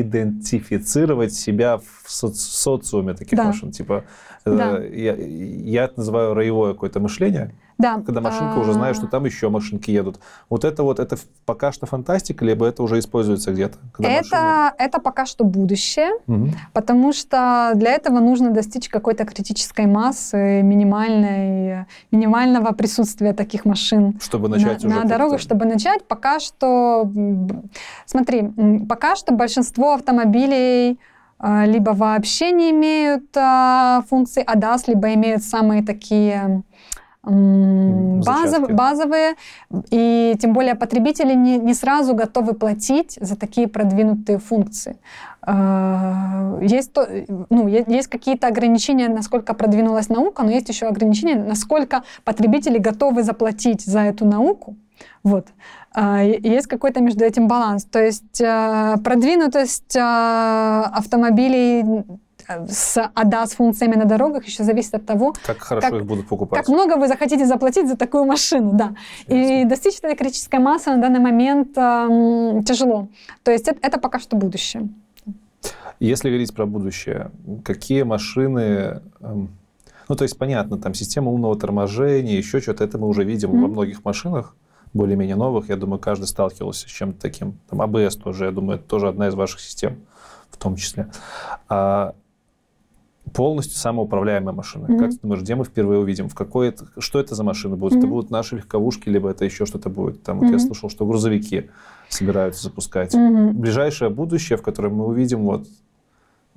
идентифицировать 0.00 1.32
себя 1.32 1.78
в 1.78 2.06
соц- 2.08 2.34
социуме 2.34 3.14
таких 3.14 3.36
Да. 3.36 3.44
машин. 3.44 3.70
Типа, 3.70 4.04
э, 4.44 4.56
Да. 4.56 4.78
я, 4.82 5.14
я 5.16 5.84
это 5.84 5.94
называю 5.98 6.34
роевое 6.34 6.72
какое-то 6.74 7.00
мышление, 7.00 7.54
Да. 7.78 8.02
когда 8.06 8.20
машинка 8.20 8.58
уже 8.58 8.72
знает, 8.72 8.96
что 8.96 9.06
а, 9.06 9.08
там 9.08 9.24
еще 9.24 9.48
машинки 9.48 9.90
едут. 9.90 10.20
Вот 10.48 10.64
это 10.64 10.82
вот, 10.82 11.00
это 11.00 11.16
пока 11.44 11.72
что 11.72 11.86
фантастика, 11.86 12.44
либо 12.44 12.66
это 12.66 12.82
уже 12.82 12.98
используется 12.98 13.52
где-то? 13.52 13.78
когда 13.92 14.10
машины- 14.10 14.26
Это, 14.26 14.74
это 14.78 15.00
пока 15.00 15.26
что 15.26 15.44
будущее. 15.44 16.10
Мгм. 16.26 16.52
Потому 16.72 17.12
что 17.12 17.72
для 17.74 17.92
этого 17.92 18.20
нужно 18.20 18.50
достичь 18.50 18.88
какой-то 18.88 19.24
критической 19.24 19.86
массы, 19.86 20.62
минимальной, 20.62 21.86
минимального 22.12 22.72
присутствия 22.72 23.32
таких 23.32 23.64
машин 23.64 24.18
Чтобы 24.20 24.48
начать 24.48 24.82
на, 24.84 24.88
уже 24.88 25.00
на 25.00 25.04
дорогах, 25.04 25.40
чтобы 25.40 25.64
начать. 25.64 26.06
Пока 26.06 26.38
что, 26.40 27.10
смотри, 28.06 28.50
пока 28.88 29.16
что 29.16 29.34
большинство 29.34 29.94
автомобилей 29.94 30.98
а, 31.38 31.66
либо 31.66 31.90
вообще 31.90 32.52
не 32.52 32.70
имеют 32.70 33.36
а, 33.36 34.02
функции 34.08 34.44
ADAS, 34.44 34.84
либо 34.86 35.12
имеют 35.14 35.42
самые 35.42 35.84
такие 35.84 36.62
базов- 37.26 38.72
базовые, 38.72 39.34
и 39.90 40.36
тем 40.40 40.52
более 40.52 40.74
потребители 40.74 41.34
не, 41.34 41.58
не 41.58 41.74
сразу 41.74 42.14
готовы 42.14 42.54
платить 42.54 43.18
за 43.20 43.36
такие 43.36 43.68
продвинутые 43.68 44.38
функции. 44.38 44.96
А, 45.42 46.58
Есть, 46.62 46.92
то, 46.92 47.06
ну, 47.50 47.68
есть 47.68 48.08
какие-то 48.08 48.46
ограничения, 48.46 49.08
насколько 49.08 49.54
продвинулась 49.54 50.08
наука, 50.08 50.42
но 50.42 50.50
есть 50.50 50.68
еще 50.68 50.86
ограничения, 50.86 51.36
насколько 51.36 52.02
потребители 52.24 52.78
готовы 52.78 53.22
заплатить 53.22 53.84
за 53.84 54.00
эту 54.00 54.24
науку. 54.26 54.76
Вот. 55.22 55.46
А, 55.92 56.22
Есть 56.22 56.66
какой-то 56.66 57.00
между 57.00 57.24
этим 57.24 57.46
баланс. 57.46 57.84
То 57.84 58.02
есть 58.02 58.40
э, 58.40 58.96
продвинутость 59.04 59.96
э, 59.96 60.00
э, 62.48 62.66
с 62.68 62.96
ADAS 63.14 63.56
функциями 63.56 63.94
на 63.96 64.04
дорогах 64.04 64.44
еще 64.46 64.64
зависит 64.64 64.94
от 64.94 65.06
того, 65.06 65.34
Как 65.46 65.58
хорошо 65.58 65.88
Как- 65.90 65.98
их 66.00 66.06
будут 66.06 66.28
покупать. 66.28 66.58
как 66.60 66.68
много 66.68 66.96
вы 66.96 67.08
захотите 67.08 67.46
заплатить 67.46 67.88
за 67.88 67.96
такую 67.96 68.24
машину, 68.24 68.72
да. 68.72 68.94
И 69.26 69.36
Ясно. 69.36 69.68
достичь 69.68 69.98
этой 69.98 70.14
критической 70.16 70.58
массы 70.60 70.90
на 70.90 70.98
данный 70.98 71.20
момент 71.20 71.76
эм, 71.76 72.62
тяжело. 72.64 73.08
То 73.42 73.50
есть 73.52 73.68
это, 73.68 73.78
это 73.82 73.98
пока 74.00 74.18
что 74.18 74.36
будущее. 74.36 74.88
Если 76.00 76.28
говорить 76.28 76.54
про 76.54 76.66
будущее, 76.66 77.30
какие 77.64 78.02
машины... 78.02 79.00
эм, 79.20 79.48
Ну, 80.08 80.16
то 80.16 80.24
есть, 80.24 80.36
понятно, 80.38 80.76
там 80.76 80.92
система 80.92 81.30
умного 81.30 81.56
торможения, 81.58 82.36
еще 82.36 82.60
что-то, 82.60 82.84
это 82.84 82.98
мы 82.98 83.06
уже 83.08 83.24
видим 83.24 83.50
Мгм. 83.50 83.62
во 83.62 83.68
многих 83.68 84.04
машинах, 84.04 84.54
более-менее 84.92 85.36
новых. 85.36 85.70
Я 85.70 85.76
думаю, 85.76 85.98
каждый 85.98 86.26
сталкивался 86.26 86.88
с 86.88 86.90
чем-то 86.90 87.18
таким. 87.20 87.58
Там 87.70 87.80
АБС 87.80 88.16
тоже, 88.16 88.44
я 88.44 88.50
думаю, 88.50 88.78
это 88.78 88.86
тоже 88.86 89.08
одна 89.08 89.28
из 89.28 89.34
ваших 89.34 89.60
систем 89.60 89.96
в 90.50 90.56
том 90.56 90.76
числе. 90.76 91.06
А 91.68 92.14
полностью 93.34 93.76
самоуправляемая 93.78 94.54
машина. 94.54 94.86
Мгм. 94.88 94.98
Как 94.98 95.10
ты 95.10 95.18
думаешь, 95.20 95.42
где 95.42 95.54
мы 95.56 95.64
впервые 95.64 95.98
увидим? 96.00 96.28
В 96.28 96.34
какой 96.34 96.68
это, 96.68 96.86
что 96.98 97.18
это 97.20 97.34
за 97.34 97.42
машины 97.44 97.76
будут? 97.76 97.98
Это 97.98 98.06
Мгм. 98.06 98.14
будут 98.16 98.30
наши 98.30 98.56
легковушки, 98.56 99.08
либо 99.08 99.28
это 99.30 99.44
еще 99.44 99.66
что-то 99.66 99.90
будет? 99.90 100.22
Там 100.22 100.38
вот 100.38 100.46
я 100.46 100.52
Мгм. 100.52 100.60
слышал, 100.60 100.88
что 100.88 101.04
грузовики 101.04 101.68
собираются 102.08 102.62
запускать 102.62 103.12
Мгм. 103.14 103.56
ближайшее 103.58 104.08
будущее, 104.10 104.56
в 104.56 104.62
котором 104.62 104.94
мы 104.96 105.06
увидим 105.06 105.42
вот 105.42 105.66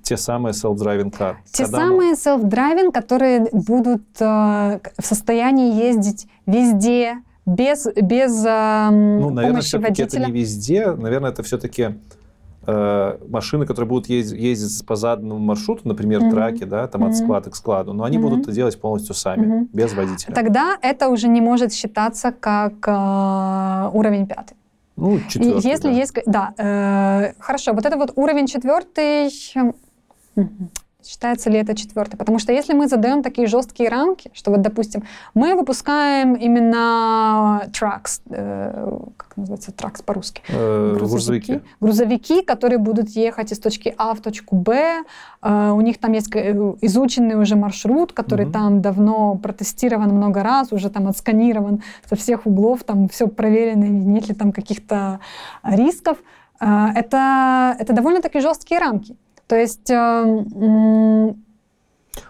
те 0.04 0.16
самые 0.18 0.54
self-driving 0.54 1.12
car. 1.12 1.36
Те 1.52 1.64
Когда 1.66 1.86
мы- 1.88 1.88
самые 1.88 2.14
self-driving, 2.14 2.92
которые 2.92 3.50
будут 3.52 4.04
э, 4.20 4.80
в 5.00 5.06
состоянии 5.06 5.76
ездить 5.84 6.28
везде, 6.46 7.18
без, 7.46 7.88
без 7.96 8.46
э, 8.46 8.90
Ну, 8.92 9.30
наверное, 9.32 9.50
помощи 9.50 9.68
все-таки 9.68 10.04
это 10.04 10.16
водителя. 10.18 10.26
не 10.28 10.32
везде. 10.32 10.92
Наверное, 10.92 11.32
это 11.32 11.44
все-таки 11.44 11.96
машины, 12.72 13.66
которые 13.66 13.88
будут 13.88 14.10
ездить, 14.10 14.40
ездить 14.40 14.86
по 14.86 14.96
заданному 14.96 15.40
маршруту, 15.40 15.88
например, 15.88 16.22
Мгм. 16.22 16.30
траки, 16.32 16.64
да, 16.66 16.88
там 16.88 17.04
от 17.04 17.14
Мгм. 17.14 17.24
склада 17.24 17.50
к 17.50 17.56
складу, 17.56 17.94
но 17.94 18.04
они 18.04 18.18
Мгм. 18.18 18.30
будут 18.30 18.42
это 18.44 18.52
делать 18.52 18.80
полностью 18.80 19.16
сами, 19.16 19.46
Мгм. 19.46 19.70
без 19.74 19.94
водителя. 19.94 20.34
Тогда 20.36 20.78
это 20.82 21.08
уже 21.10 21.28
не 21.28 21.42
может 21.42 21.72
считаться 21.74 22.32
как 22.32 22.74
э, 22.88 23.90
уровень 23.94 24.28
пятый. 24.28 24.56
ну, 24.98 25.18
И 25.18 25.28
четвертый, 25.28 25.72
если 25.72 25.88
да. 25.90 25.94
есть, 25.94 26.14
да, 26.26 26.54
э, 26.58 27.34
хорошо, 27.40 27.74
вот 27.74 27.86
это 27.86 27.96
вот 27.98 28.12
уровень 28.16 28.48
четвертый, 28.48 29.30
мгм, 30.36 30.70
считается 31.08 31.50
ли 31.50 31.58
это 31.60 31.76
четвертый? 31.76 32.18
Потому 32.18 32.40
что 32.40 32.52
если 32.52 32.74
мы 32.74 32.88
задаем 32.88 33.24
такие 33.24 33.48
жесткие 33.48 33.90
рамки, 33.90 34.30
что 34.34 34.52
вот, 34.52 34.62
допустим, 34.62 35.04
мы 35.34 35.56
выпускаем 35.56 36.34
именно 36.36 37.70
тракс, 37.78 38.22
э, 38.30 39.00
как 39.18 39.38
называется 39.38 39.72
тракс 39.72 40.02
по-русски? 40.02 40.42
Э, 40.50 40.96
грузовики. 40.98 41.62
Грузовики, 41.80 42.42
которые 42.42 42.78
будут 42.80 43.10
ехать 43.10 43.52
из 43.52 43.60
точки 43.60 43.94
А 43.98 44.14
в 44.14 44.20
точку 44.22 44.56
Б. 44.56 45.04
Э, 45.42 45.72
У 45.72 45.82
них 45.82 45.98
там 46.00 46.12
есть 46.14 46.30
э, 46.36 46.52
изученный 46.82 47.36
уже 47.36 47.56
маршрут, 47.56 48.12
который 48.14 48.46
Мгм. 48.46 48.54
там 48.54 48.82
давно 48.82 49.36
протестирован 49.36 50.10
много 50.10 50.44
раз, 50.44 50.72
уже 50.74 50.90
там 50.90 51.08
отсканирован 51.08 51.82
со 52.10 52.16
всех 52.16 52.46
углов, 52.46 52.84
там 52.84 53.08
все 53.08 53.28
проверено, 53.28 53.86
нет 53.86 54.28
ли 54.30 54.36
там 54.36 54.52
каких-то 54.52 55.20
рисков. 55.64 56.18
Э, 56.60 56.88
Это, 56.96 57.76
это 57.80 57.94
довольно-таки 57.94 58.40
жесткие 58.40 58.80
рамки. 58.80 59.16
То 59.48 59.56
есть, 59.56 59.90
э, 59.90 59.94
м, 59.96 61.44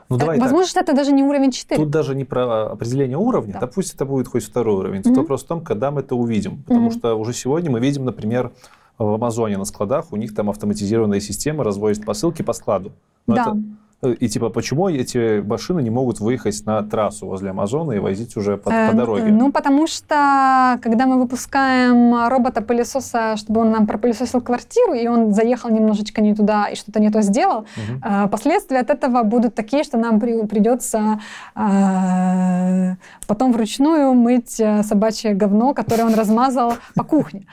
Ну, 0.09 0.17
давай 0.17 0.37
так. 0.37 0.45
возможно, 0.45 0.67
что 0.67 0.79
это 0.79 0.93
даже 0.93 1.11
не 1.11 1.23
уровень 1.23 1.51
4. 1.51 1.81
Тут 1.81 1.89
даже 1.91 2.15
не 2.15 2.25
про 2.25 2.71
определение 2.71 3.17
уровня, 3.17 3.57
Да. 3.59 3.67
пусть 3.67 3.95
это 3.95 4.05
будет 4.05 4.27
хоть 4.27 4.43
второй 4.43 4.75
уровень. 4.75 5.01
Тут 5.03 5.13
Мгм. 5.13 5.21
вопрос 5.21 5.43
в 5.43 5.47
том, 5.47 5.61
когда 5.61 5.91
мы 5.91 6.01
это 6.01 6.15
увидим. 6.15 6.63
Потому 6.63 6.87
Мгм. 6.87 6.91
что 6.91 7.15
уже 7.15 7.33
сегодня 7.33 7.71
мы 7.71 7.79
видим, 7.79 8.05
например, 8.05 8.51
в 8.97 9.13
Амазоне 9.13 9.57
на 9.57 9.65
складах 9.65 10.11
у 10.11 10.15
них 10.15 10.33
там 10.35 10.49
автоматизированная 10.49 11.19
система 11.19 11.63
развозит 11.63 12.05
посылки 12.05 12.41
по 12.41 12.53
складу. 12.53 12.91
Но 13.27 13.35
да. 13.35 13.41
это- 13.41 13.51
э, 13.51 13.61
и 14.03 14.29
типа, 14.29 14.49
почему 14.49 14.89
эти 14.89 15.41
машины 15.41 15.81
не 15.81 15.89
могут 15.89 16.19
выехать 16.19 16.63
на 16.67 16.83
трассу 16.83 17.25
возле 17.25 17.49
Амазона 17.49 17.93
и 17.93 17.99
возить 17.99 18.37
уже 18.37 18.55
по, 18.57 18.69
Э, 18.69 18.91
по 18.91 18.95
дороге? 18.95 19.31
Ну, 19.31 19.51
потому 19.51 19.87
что, 19.87 20.77
когда 20.83 21.07
мы 21.07 21.19
выпускаем 21.19 22.27
робота-пылесоса, 22.29 23.37
чтобы 23.37 23.61
он 23.61 23.71
нам 23.71 23.87
пропылесосил 23.87 24.41
квартиру, 24.41 24.93
и 24.93 25.07
он 25.07 25.33
заехал 25.33 25.71
немножечко 25.71 26.21
не 26.21 26.35
туда 26.35 26.67
и 26.67 26.75
что-то 26.75 26.99
не 26.99 27.09
то 27.09 27.21
сделал, 27.21 27.65
э, 28.03 28.27
последствия 28.27 28.79
от 28.81 28.91
этого 28.91 29.23
будут 29.23 29.55
такие, 29.55 29.83
что 29.83 29.97
нам 29.97 30.19
при- 30.19 30.45
придется 30.45 31.19
э, 31.55 32.95
потом 33.27 33.51
вручную 33.51 34.13
мыть 34.13 34.59
э, 34.59 34.83
собачье 34.83 35.33
говно, 35.33 35.73
которое 35.73 36.03
он 36.05 36.13
размазал 36.13 36.73
по 36.95 37.03
кухне. 37.03 37.47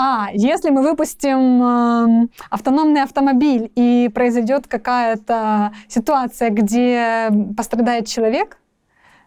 А 0.00 0.28
если 0.32 0.70
мы 0.70 0.82
выпустим 0.82 1.60
э, 1.60 2.28
автономный 2.50 3.02
автомобиль 3.02 3.72
и 3.74 4.08
произойдет 4.14 4.68
какая-то 4.68 5.72
ситуация, 5.88 6.50
где 6.50 7.28
пострадает 7.56 8.06
человек, 8.06 8.58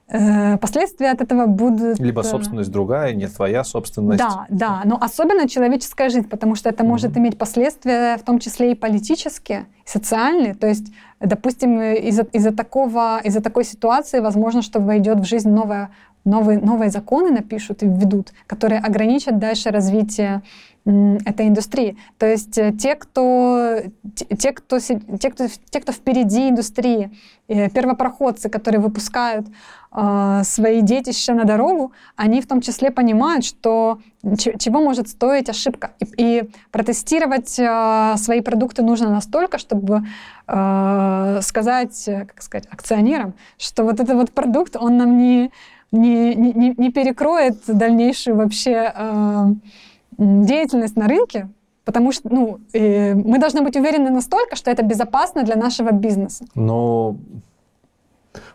э, 0.07 0.57
последствия 0.59 1.11
от 1.11 1.19
этого 1.19 1.45
будут... 1.45 1.99
Либо 1.99 2.21
э, 2.21 2.23
собственность 2.23 2.71
другая, 2.71 3.13
не 3.13 3.27
твоя 3.27 3.65
собственность. 3.65 4.19
Да, 4.19 4.45
да, 4.47 4.81
но 4.85 4.97
особенно 4.97 5.49
человеческая 5.49 6.07
жизнь, 6.07 6.29
потому 6.29 6.55
что 6.55 6.69
это 6.69 6.85
может 6.85 7.11
Мгм. 7.11 7.19
иметь 7.19 7.37
последствия, 7.37 8.15
в 8.15 8.23
том 8.23 8.39
числе 8.39 8.71
и 8.71 8.75
политические, 8.75 9.65
и 9.85 9.89
социальные. 9.89 10.53
То 10.53 10.67
есть, 10.67 10.93
допустим, 11.19 11.81
из-за 11.81 12.23
из 12.23 12.55
такого, 12.55 13.19
из-за 13.25 13.41
такой 13.41 13.65
ситуации 13.65 14.21
возможно, 14.21 14.61
что 14.61 14.79
войдет 14.79 15.19
в 15.19 15.25
жизнь 15.25 15.49
новая 15.49 15.89
новые, 16.25 16.59
новые 16.59 16.89
законы 16.89 17.31
напишут 17.31 17.83
и 17.83 17.87
введут, 17.87 18.33
которые 18.47 18.79
ограничат 18.79 19.39
дальше 19.39 19.69
развитие 19.69 20.41
этой 20.85 21.47
индустрии. 21.47 21.97
То 22.17 22.25
есть 22.25 22.57
э, 22.57 22.71
те, 22.71 22.95
кто, 22.95 23.81
те, 24.15 24.51
кто, 24.51 24.79
те, 24.79 25.29
кто, 25.29 25.47
те, 25.69 25.79
кто 25.79 25.91
впереди 25.91 26.49
индустрии, 26.49 27.11
э, 27.47 27.69
первопроходцы, 27.69 28.49
которые 28.49 28.81
выпускают 28.81 29.45
э, 29.91 30.41
свои 30.43 30.81
детища 30.81 31.33
на 31.35 31.43
дорогу, 31.43 31.91
они 32.15 32.41
в 32.41 32.47
том 32.47 32.61
числе 32.61 32.89
понимают, 32.89 33.45
что 33.45 33.99
чего 34.37 34.81
может 34.81 35.07
стоить 35.07 35.49
ошибка. 35.49 35.91
И, 35.99 36.05
и 36.17 36.49
протестировать 36.71 37.59
э, 37.59 38.15
свои 38.17 38.41
продукты 38.41 38.81
нужно 38.81 39.11
настолько, 39.11 39.59
чтобы 39.59 40.01
э, 40.47 41.39
сказать, 41.43 42.05
как 42.05 42.41
сказать, 42.41 42.67
акционерам, 42.71 43.35
что 43.59 43.83
вот 43.83 43.99
этот 43.99 44.15
вот 44.15 44.31
продукт, 44.31 44.75
он 44.75 44.97
нам 44.97 45.15
не, 45.19 45.51
не, 45.91 46.33
не, 46.33 46.73
не 46.75 46.91
перекроет 46.91 47.57
дальнейшую 47.67 48.35
вообще 48.35 48.91
деятельность 50.17 50.95
на 50.95 51.07
рынке, 51.07 51.49
потому 51.85 52.11
что 52.11 52.29
ну, 52.29 52.59
э, 52.73 53.15
мы 53.15 53.39
должны 53.39 53.61
быть 53.61 53.75
уверены 53.75 54.09
настолько, 54.09 54.55
что 54.55 54.71
это 54.71 54.83
безопасно 54.83 55.43
для 55.43 55.55
нашего 55.55 55.91
бизнеса. 55.91 56.45
Но 56.55 57.17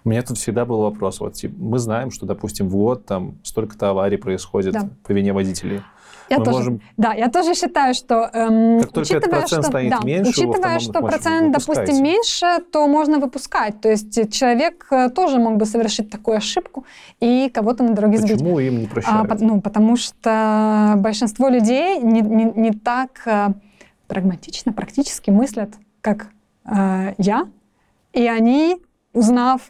у 0.05 0.09
меня 0.09 0.23
тут 0.23 0.39
всегда 0.39 0.65
был 0.65 0.81
вопрос. 0.83 1.21
Вот, 1.21 1.35
типа, 1.35 1.55
мы 1.59 1.79
знаем, 1.79 2.11
что, 2.11 2.27
допустим, 2.27 2.69
в 2.69 2.77
год 2.77 3.05
там 3.05 3.35
столько-то 3.43 3.91
аварий 3.91 4.17
происходит 4.17 4.73
Да. 4.73 4.89
по 5.05 5.13
вине 5.13 5.33
водителей. 5.33 5.83
Я 6.29 6.39
Мы 6.39 6.45
тоже, 6.45 6.57
можем- 6.59 6.81
Да, 6.97 7.13
я 7.15 7.29
тоже 7.29 7.55
считаю, 7.55 7.95
что 7.95 8.29
эм, 8.33 8.81
Как 8.81 8.97
учитывая, 8.97 9.47
что, 9.47 9.63
станет 9.63 9.91
да, 9.91 10.01
меньше, 10.05 10.31
учитывая, 10.31 10.81
что 10.81 11.01
процент, 11.01 11.53
допустим, 11.53 12.03
меньше, 12.03 12.47
то 12.73 12.87
можно 12.89 13.19
выпускать. 13.19 13.81
То 13.81 13.89
есть 13.91 14.33
человек 14.33 14.87
э, 14.91 15.09
тоже 15.11 15.39
мог 15.39 15.57
бы 15.57 15.67
совершить 15.67 16.11
такую 16.11 16.39
ошибку 16.39 16.85
и 17.21 17.49
кого-то 17.55 17.85
на 17.85 17.95
дороге 17.95 18.19
сбить. 18.19 18.33
Почему 18.41 18.59
им 18.59 18.79
не 18.81 18.87
А, 18.87 18.89
прощают? 18.89 19.29
по- 19.29 19.37
ну, 19.45 19.61
потому 19.61 19.97
что 19.97 20.95
большинство 20.97 21.49
людей 21.49 22.01
не, 22.01 22.21
не- 22.23 22.53
не 22.57 22.71
так 22.73 23.11
э, 23.27 23.49
прагматично, 24.09 24.73
практически 24.73 25.31
мыслят, 25.31 25.71
как 26.01 26.29
э, 26.65 27.15
я. 27.19 27.47
И 28.13 28.27
они, 28.27 28.79
узнав, 29.13 29.61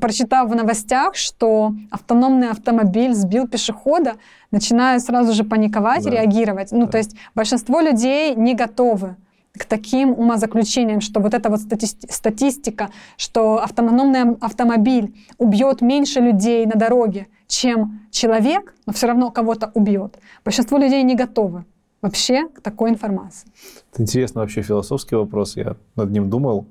прочитав 0.00 0.50
в 0.50 0.54
новостях, 0.54 1.14
что 1.16 1.72
автономный 1.90 2.50
автомобиль 2.50 3.14
сбил 3.14 3.46
пешехода, 3.48 4.14
начинают 4.50 5.02
сразу 5.02 5.32
же 5.32 5.44
паниковать 5.44 6.04
Да. 6.04 6.10
и 6.10 6.12
реагировать. 6.12 6.72
Ну, 6.72 6.86
Да. 6.86 6.92
то 6.92 6.98
есть 6.98 7.16
большинство 7.34 7.80
людей 7.80 8.34
не 8.34 8.54
готовы 8.54 9.16
к 9.58 9.64
таким 9.64 10.10
умозаключениям, 10.12 11.00
что 11.00 11.20
вот 11.20 11.32
эта 11.32 11.48
вот 11.48 11.60
стати- 11.60 12.10
статистика, 12.12 12.90
что 13.16 13.62
автономный 13.62 14.36
автомобиль 14.40 15.14
убьет 15.38 15.80
меньше 15.80 16.20
людей 16.20 16.66
на 16.66 16.74
дороге, 16.78 17.26
чем 17.46 18.00
человек, 18.10 18.74
но 18.86 18.92
все 18.92 19.06
равно 19.06 19.30
кого-то 19.30 19.70
убьет. 19.74 20.18
Большинство 20.44 20.76
людей 20.78 21.02
не 21.04 21.14
готовы 21.14 21.64
вообще 22.02 22.48
к 22.48 22.60
такой 22.60 22.90
информации. 22.90 23.48
Это 23.92 24.02
интересный 24.02 24.40
вообще 24.42 24.60
философский 24.62 25.16
вопрос. 25.16 25.56
Я 25.56 25.76
над 25.96 26.10
ним 26.10 26.28
думал 26.28 26.66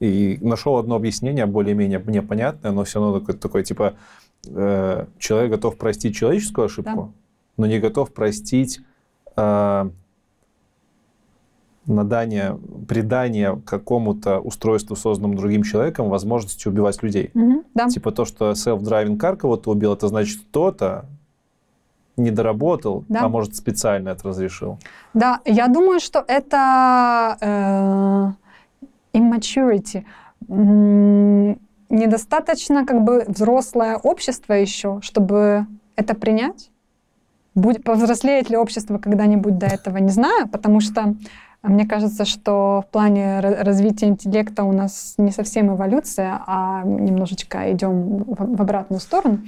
и 0.00 0.38
нашел 0.40 0.76
одно 0.76 0.94
объяснение, 0.94 1.46
более-менее 1.46 1.98
мне 1.98 2.22
понятное, 2.22 2.70
но 2.72 2.84
все 2.84 3.00
равно 3.00 3.18
такое, 3.20 3.36
такое 3.36 3.62
типа, 3.62 3.94
э, 4.46 5.06
человек 5.18 5.50
готов 5.50 5.76
простить 5.76 6.14
человеческую 6.16 6.66
ошибку, 6.66 7.12
но 7.56 7.66
не 7.66 7.80
готов 7.80 8.12
простить 8.12 8.80
э, 9.36 9.90
надание, 11.86 12.58
придание 12.86 13.60
какому-то 13.64 14.38
устройству, 14.38 14.94
созданному 14.94 15.36
другим 15.36 15.62
человеком, 15.62 16.08
возможности 16.08 16.68
убивать 16.68 17.02
людей. 17.02 17.30
Мгм, 17.34 17.64
да. 17.74 17.88
Типа 17.88 18.12
то, 18.12 18.24
что 18.24 18.52
self-driving 18.52 19.16
car 19.18 19.36
кого-то 19.36 19.70
убил, 19.70 19.94
это 19.94 20.08
значит 20.08 20.40
кто-то 20.50 21.06
не 22.16 22.30
доработал, 22.30 23.04
Да. 23.08 23.22
а 23.22 23.28
может 23.28 23.56
специально 23.56 24.10
это 24.10 24.28
разрешил. 24.28 24.78
Да, 25.14 25.40
я 25.44 25.68
думаю, 25.68 26.00
что 26.00 26.24
это 26.26 27.36
э, 27.40 28.32
immaturity. 29.12 30.04
Недостаточно 31.90 32.84
как 32.86 33.02
бы 33.02 33.24
взрослое 33.26 33.96
общество 33.96 34.52
еще, 34.52 35.00
чтобы 35.02 35.66
это 35.96 36.14
принять. 36.14 36.70
Будет, 37.54 37.82
повзрослеет 37.82 38.50
ли 38.50 38.56
общество 38.56 38.98
когда-нибудь 38.98 39.58
до 39.58 39.66
этого, 39.66 39.96
не 39.96 40.10
знаю, 40.10 40.48
потому 40.48 40.80
что 40.80 41.14
мне 41.62 41.86
кажется, 41.86 42.24
что 42.24 42.84
в 42.86 42.92
плане 42.92 43.40
ра- 43.40 43.64
развития 43.64 44.06
интеллекта 44.06 44.62
у 44.62 44.72
нас 44.72 45.14
не 45.18 45.32
совсем 45.32 45.74
эволюция, 45.74 46.40
а 46.46 46.84
немножечко 46.84 47.72
идем 47.72 48.22
в 48.22 48.62
обратную 48.62 49.00
сторону. 49.00 49.40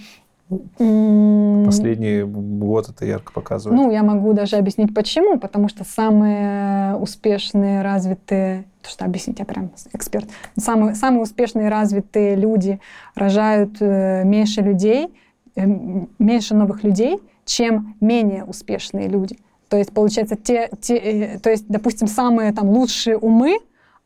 Последний 0.51 2.23
год 2.23 2.89
это 2.89 3.05
ярко 3.05 3.33
показывает. 3.33 3.81
ну, 3.81 3.91
я 3.91 4.03
могу 4.03 4.33
даже 4.33 4.57
объяснить 4.57 4.93
почему, 4.93 5.39
потому 5.39 5.69
что 5.69 5.85
самые 5.85 6.97
успешные, 6.97 7.83
развитые, 7.83 8.65
то 8.83 8.91
что 8.91 9.05
объяснить, 9.05 9.39
я 9.39 9.45
прям 9.45 9.71
эксперт, 9.93 10.29
самые, 10.59 10.97
самые 10.97 11.23
успешные, 11.23 11.69
развитые 11.69 12.35
люди 12.35 12.81
рожают 13.15 13.77
э, 13.81 14.25
меньше 14.25 14.61
людей, 14.61 15.15
э, 15.55 15.65
меньше 16.19 16.57
новых 16.57 16.83
людей, 16.83 17.21
чем 17.45 17.95
менее 18.01 18.45
успешные 18.45 19.09
люди. 19.09 19.39
То 19.69 19.77
есть, 19.77 19.93
получается, 19.93 20.35
те, 20.35 20.69
те, 20.81 20.97
э, 20.97 21.39
то 21.39 21.51
есть, 21.51 21.67
допустим, 21.69 22.09
самые 22.09 22.53
там 22.53 22.69
лучшие 22.71 23.17
умы, 23.17 23.59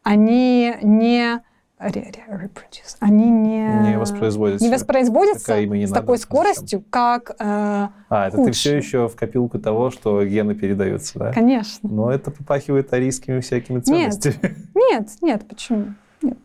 они 0.02 0.74
не 0.82 1.40
reproduce, 1.80 2.96
они 3.00 3.28
не, 3.30 3.90
не 3.90 3.98
воспроизводится. 3.98 4.64
не 4.64 4.70
воспроизводятся 4.72 5.46
Такая 5.46 5.66
не 5.66 5.86
с 5.86 5.90
надо. 5.90 6.00
такой 6.00 6.18
скоростью, 6.18 6.82
как, 6.88 7.30
э, 7.30 7.34
А, 7.40 7.88
это 8.28 8.36
ты 8.36 8.44
худшие. 8.44 8.52
все 8.52 8.76
еще 8.76 9.08
в 9.08 9.16
копилку 9.16 9.58
того, 9.58 9.90
что 9.90 10.24
гены 10.24 10.54
передаются, 10.54 11.18
да? 11.18 11.32
конечно. 11.32 11.88
Но 11.88 12.10
это 12.10 12.30
попахивает 12.30 12.92
арийскими 12.92 13.40
всякими 13.40 13.80
ценностями. 13.80 14.56
Нет, 14.74 15.08
нет, 15.20 15.46
почему? 15.48 15.94
Нет. 16.22 16.38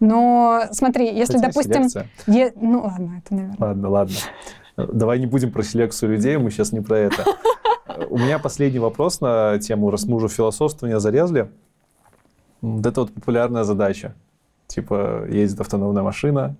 Но 0.00 0.62
смотри, 0.72 1.06
если, 1.14 1.34
Хотя 1.34 1.48
допустим, 1.48 1.88
селекция. 1.88 2.08
е- 2.26 2.52
ну 2.56 2.82
ладно, 2.82 3.22
это 3.24 3.34
наверное. 3.34 3.56
Ладно, 3.68 3.88
ладно. 3.90 4.16
Давай 4.76 5.18
не 5.20 5.26
будем 5.26 5.52
про 5.52 5.62
селекцию 5.62 6.12
людей, 6.12 6.36
мы 6.36 6.50
сейчас 6.50 6.72
не 6.72 6.80
про 6.80 6.98
это. 6.98 7.24
У 8.10 8.18
меня 8.18 8.38
последний 8.38 8.80
вопрос 8.80 9.20
на 9.20 9.58
тему, 9.60 9.90
раз 9.90 10.04
мы 10.06 10.16
уже 10.16 10.28
зарезали. 10.98 11.48
Вот 12.60 12.84
это 12.84 13.02
вот 13.02 13.12
популярная 13.12 13.62
задача. 13.64 14.14
Типа, 14.74 15.24
едет 15.28 15.60
автономная 15.60 16.02
машина, 16.02 16.56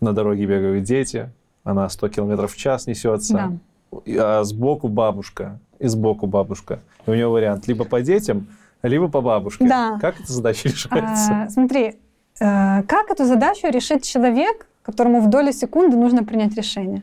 на 0.00 0.12
дороге 0.12 0.44
бегают 0.44 0.84
дети, 0.84 1.30
она 1.64 1.88
100 1.88 2.08
километров 2.10 2.52
в 2.52 2.56
час 2.58 2.86
несется, 2.86 3.56
Да. 3.94 4.40
а 4.40 4.44
сбоку 4.44 4.88
бабушка, 4.88 5.58
и 5.78 5.86
сбоку 5.88 6.26
бабушка. 6.26 6.80
И 7.06 7.10
у 7.10 7.14
нее 7.14 7.28
вариант 7.28 7.66
либо 7.68 7.84
по 7.86 8.02
детям, 8.02 8.48
либо 8.82 9.08
по 9.08 9.22
бабушке. 9.22 9.66
Да. 9.66 9.98
Как 9.98 10.20
эта 10.20 10.30
задача 10.30 10.68
решается? 10.68 11.32
А, 11.44 11.48
смотри, 11.48 11.96
э, 12.38 12.82
как 12.82 13.10
эту 13.10 13.24
задачу 13.24 13.68
решит 13.68 14.02
человек, 14.02 14.66
которому 14.82 15.22
в 15.22 15.30
долю 15.30 15.52
секунды 15.52 15.96
нужно 15.96 16.22
принять 16.22 16.54
решение? 16.54 17.02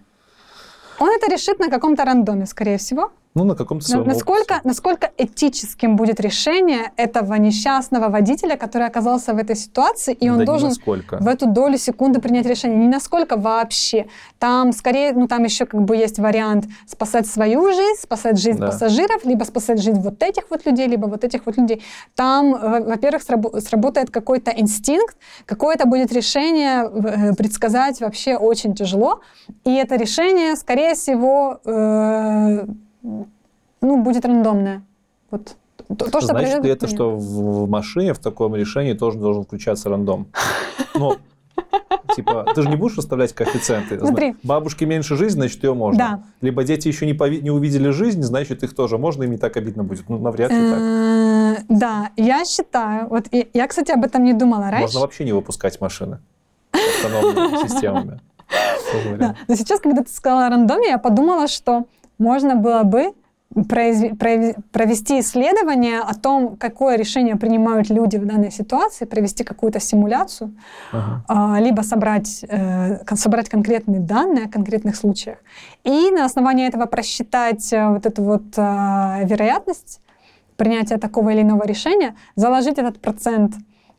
Он 0.99 1.10
это 1.10 1.32
решит 1.32 1.57
на 1.57 1.69
каком-то 1.69 2.06
рандоме, 2.06 2.45
скорее 2.45 2.78
всего. 2.78 3.11
Ну, 3.38 3.43
на 3.43 3.55
каком-то 3.55 3.88
своем 3.88 4.07
насколько, 4.07 4.53
опыте. 4.55 4.61
насколько 4.68 5.11
этическим 5.18 5.95
будет 5.95 6.19
решение 6.19 6.91
этого 6.97 7.35
несчастного 7.35 8.09
водителя, 8.09 8.57
который 8.57 8.88
оказался 8.88 9.34
в 9.34 9.38
этой 9.38 9.55
ситуации, 9.55 10.14
и 10.14 10.27
он 10.30 10.39
Да 10.39 10.45
должен 10.45 10.69
насколько. 10.69 11.18
в 11.18 11.27
эту 11.27 11.45
долю 11.45 11.77
секунды 11.77 12.19
принять 12.19 12.47
решение. 12.47 12.77
Не 12.80 12.88
насколько 12.88 13.38
вообще. 13.38 14.07
Там 14.39 14.72
скорее, 14.73 15.14
ну 15.14 15.27
там 15.27 15.43
еще 15.43 15.65
как 15.65 15.81
бы 15.84 15.95
есть 15.95 16.18
вариант 16.19 16.65
спасать 16.88 17.27
свою 17.27 17.68
жизнь, 17.73 18.01
спасать 18.01 18.39
жизнь 18.39 18.57
Да. 18.59 18.68
пассажиров, 18.68 19.23
либо 19.26 19.43
спасать 19.43 19.80
жизнь 19.81 19.99
вот 20.01 20.23
этих 20.23 20.43
вот 20.49 20.65
людей, 20.65 20.88
либо 20.88 21.05
вот 21.07 21.23
этих 21.23 21.45
вот 21.45 21.57
людей. 21.57 21.84
Там, 22.15 22.51
во- 22.51 22.80
во-первых, 22.80 23.22
срабо- 23.22 23.61
сработает 23.61 24.09
какой-то 24.09 24.49
инстинкт, 24.51 25.15
какое-то 25.45 25.85
будет 25.85 26.11
решение 26.11 26.84
э, 26.85 27.34
предсказать 27.35 28.01
вообще 28.01 28.35
очень 28.35 28.73
тяжело. 28.73 29.22
И 29.64 29.76
это 29.76 29.95
решение, 29.95 30.55
скорее 30.55 30.95
всего, 30.95 31.59
э, 31.65 32.65
ну, 33.81 34.03
будет 34.03 34.25
рандомное. 34.25 34.84
Вот. 35.31 35.55
То, 35.88 36.09
то, 36.09 36.21
что 36.21 36.27
Значит 36.27 36.63
ли 36.63 36.69
это, 36.71 36.88
что 36.88 37.15
в 37.15 37.69
машине 37.69 38.13
в 38.13 38.19
таком 38.19 38.55
решении 38.55 38.93
тоже 38.93 39.19
должен 39.19 39.43
включаться 39.43 39.89
рандом? 39.89 40.27
Ну, 40.95 41.15
типа, 42.15 42.45
ты 42.53 42.63
же 42.63 42.69
не 42.69 42.75
будешь 42.75 42.97
расставлять 42.97 43.34
коэффициенты. 43.34 43.99
Смотри. 43.99 44.35
Бабушке 44.43 44.85
меньше 44.85 45.15
жизнь, 45.15 45.35
значит, 45.35 45.63
ее 45.63 45.73
можно. 45.73 45.97
Да. 45.97 46.23
Либо 46.41 46.63
дети 46.63 46.88
еще 46.88 47.05
не, 47.05 47.13
пови- 47.13 47.41
не 47.41 47.51
увидели 47.51 47.89
жизнь, 47.89 48.21
значит, 48.23 48.63
их 48.63 48.75
тоже 48.75 48.97
можно, 48.97 49.23
им 49.23 49.31
не 49.31 49.38
так 49.38 49.55
обидно 49.55 49.84
будет. 49.84 50.09
Ну, 50.09 50.17
навряд 50.17 50.51
ли 50.51 50.69
так. 50.69 50.79
Э, 50.79 51.55
Да, 51.69 52.09
я 52.17 52.43
считаю, 52.45 53.07
вот 53.07 53.27
я, 53.31 53.67
кстати, 53.67 53.91
об 53.91 54.03
этом 54.03 54.23
не 54.23 54.34
думала 54.34 54.63
раньше. 54.71 54.81
Можно 54.81 54.99
вообще 55.01 55.25
не 55.25 55.31
выпускать 55.34 55.79
машины 55.79 56.19
автономными 56.73 57.67
системами. 57.67 58.19
Да. 59.19 59.35
Но 59.49 59.55
сейчас, 59.55 59.81
когда 59.81 60.01
ты 60.03 60.09
сказала 60.09 60.45
о 60.45 60.49
рандоме, 60.49 60.88
я 60.88 60.97
подумала, 60.97 61.49
что 61.49 61.84
можно 62.18 62.56
было 62.56 62.84
бы 62.84 63.14
провести 63.49 65.19
исследование 65.19 65.99
о 65.99 66.14
том, 66.14 66.57
какое 66.57 66.98
решение 66.98 67.38
принимают 67.38 67.89
люди 67.89 68.18
в 68.18 68.26
данной 68.26 68.52
ситуации, 68.52 69.06
провести 69.06 69.44
какую-то 69.44 69.80
симуляцию, 69.80 70.53
Ага. 70.91 71.23
а, 71.27 71.60
либо 71.60 71.81
собрать, 71.81 72.45
э, 72.48 73.15
собрать 73.15 73.49
конкретные 73.49 73.99
данные 73.99 74.45
о 74.45 74.49
конкретных 74.49 74.95
случаях, 74.95 75.38
и 75.84 76.11
на 76.11 76.26
основании 76.26 76.68
этого 76.68 76.85
просчитать 76.85 77.72
э, 77.73 77.88
вот 77.88 78.06
эту 78.06 78.23
вот 78.23 78.44
а, 78.57 79.22
вероятность 79.23 80.02
принятия 80.57 80.98
такого 80.98 81.30
или 81.30 81.41
иного 81.41 81.65
решения, 81.65 82.15
заложить 82.35 82.77
этот 82.77 82.99
процент 82.99 83.53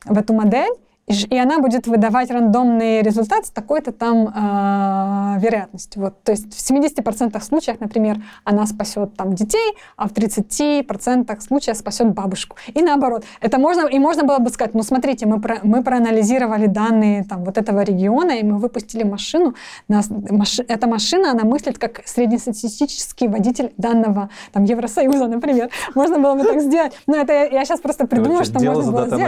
в 0.05 0.19
эту 0.19 0.35
модель, 0.35 0.73
и 1.09 1.39
она 1.39 1.59
будет 1.59 1.87
выдавать 1.87 2.31
рандомный 2.31 3.03
результат 3.03 3.47
с 3.47 3.51
такой-то 3.51 3.93
там 3.93 4.31
а, 4.35 5.37
вероятностью. 5.39 6.03
Вот, 6.03 6.23
то 6.23 6.33
есть 6.33 6.55
в 6.55 6.71
70% 6.71 7.41
случаях, 7.43 7.81
например, 7.81 8.17
она 8.45 8.67
спасет 8.67 9.17
там 9.17 9.35
детей, 9.35 9.75
а 9.97 10.09
в 10.09 10.13
30% 10.13 11.41
случаев 11.41 11.77
спасет 11.77 12.13
бабушку. 12.13 12.57
И 12.75 12.83
наоборот. 12.83 13.25
Это 13.41 13.59
можно, 13.59 13.87
и 13.87 13.99
можно 13.99 14.25
было 14.25 14.39
бы 14.39 14.51
сказать, 14.51 14.75
ну 14.75 14.83
смотрите, 14.83 15.27
мы, 15.27 15.41
про- 15.41 15.61
мы 15.63 15.83
проанализировали 15.83 16.67
данные 16.67 17.25
там, 17.25 17.45
вот 17.45 17.57
этого 17.59 17.83
региона, 17.83 18.33
и 18.33 18.43
мы 18.43 18.59
выпустили 18.59 19.05
машину. 19.05 19.55
Нас, 19.89 20.09
маши- 20.11 20.65
эта 20.69 20.87
машина, 20.87 21.31
она 21.31 21.45
мыслит 21.45 21.79
как 21.79 22.03
среднестатистический 22.05 23.29
водитель 23.29 23.73
данного 23.77 24.29
там, 24.53 24.65
Евросоюза, 24.65 25.27
например. 25.27 25.71
Можно 25.95 26.19
было 26.19 26.35
бы 26.35 26.45
так 26.45 26.61
сделать. 26.61 26.93
Но 27.07 27.17
это 27.17 27.33
я, 27.33 27.45
я 27.47 27.65
сейчас 27.65 27.81
просто 27.81 28.07
придумала, 28.07 28.39
Короче, 28.39 28.51
что 28.51 28.61
можно 28.75 28.93
было 28.93 29.01
сделать. 29.07 29.25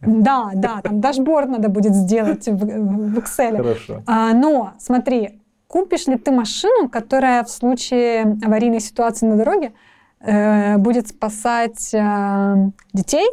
Да, 0.00 0.50
да, 0.54 0.80
там 0.82 1.00
дашборд 1.02 1.50
надо 1.50 1.68
будет 1.68 1.94
сделать 1.94 2.48
в, 2.48 2.56
в 2.56 3.18
Excel. 3.18 3.56
Хорошо. 3.56 4.02
А, 4.06 4.32
но 4.32 4.72
смотри, 4.78 5.40
купишь 5.66 6.06
ли 6.06 6.16
ты 6.16 6.30
машину, 6.30 6.88
которая 6.88 7.44
в 7.44 7.50
случае 7.50 8.38
аварийной 8.42 8.80
ситуации 8.80 9.26
на 9.26 9.36
дороге 9.36 9.72
э, 10.20 10.78
будет 10.78 11.08
спасать 11.08 11.92
э, 11.92 12.54
детей, 12.94 13.28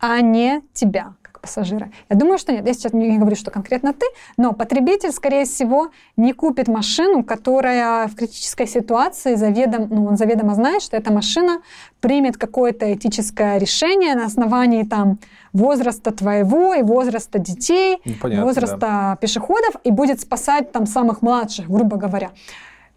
а 0.00 0.20
не 0.20 0.62
тебя 0.72 1.14
пассажира? 1.46 1.90
Я 2.10 2.16
думаю, 2.16 2.38
что 2.38 2.52
нет. 2.52 2.66
Я 2.66 2.74
сейчас 2.74 2.92
не 2.92 3.18
говорю, 3.18 3.36
что 3.36 3.50
конкретно 3.50 3.92
ты, 3.92 4.06
но 4.36 4.52
потребитель, 4.52 5.12
скорее 5.12 5.44
всего, 5.44 5.90
не 6.16 6.32
купит 6.32 6.68
машину, 6.68 7.22
которая 7.22 8.08
в 8.08 8.16
критической 8.16 8.66
ситуации 8.66 9.36
заведом, 9.36 9.88
ну, 9.90 10.06
он 10.06 10.16
заведомо 10.16 10.54
знает, 10.54 10.82
что 10.82 10.96
эта 10.96 11.12
машина 11.12 11.60
примет 12.00 12.36
какое-то 12.36 12.92
этическое 12.92 13.58
решение 13.58 14.14
на 14.14 14.26
основании 14.26 14.82
там 14.82 15.18
возраста 15.52 16.10
твоего 16.10 16.74
и 16.74 16.82
возраста 16.82 17.38
детей, 17.38 17.98
Ну, 18.04 18.12
понятно, 18.20 18.44
возраста 18.44 19.18
пешеходов 19.20 19.76
и 19.84 19.90
будет 19.90 20.20
спасать 20.20 20.72
там 20.72 20.86
самых 20.86 21.22
младших, 21.22 21.70
грубо 21.70 21.96
говоря. 21.96 22.30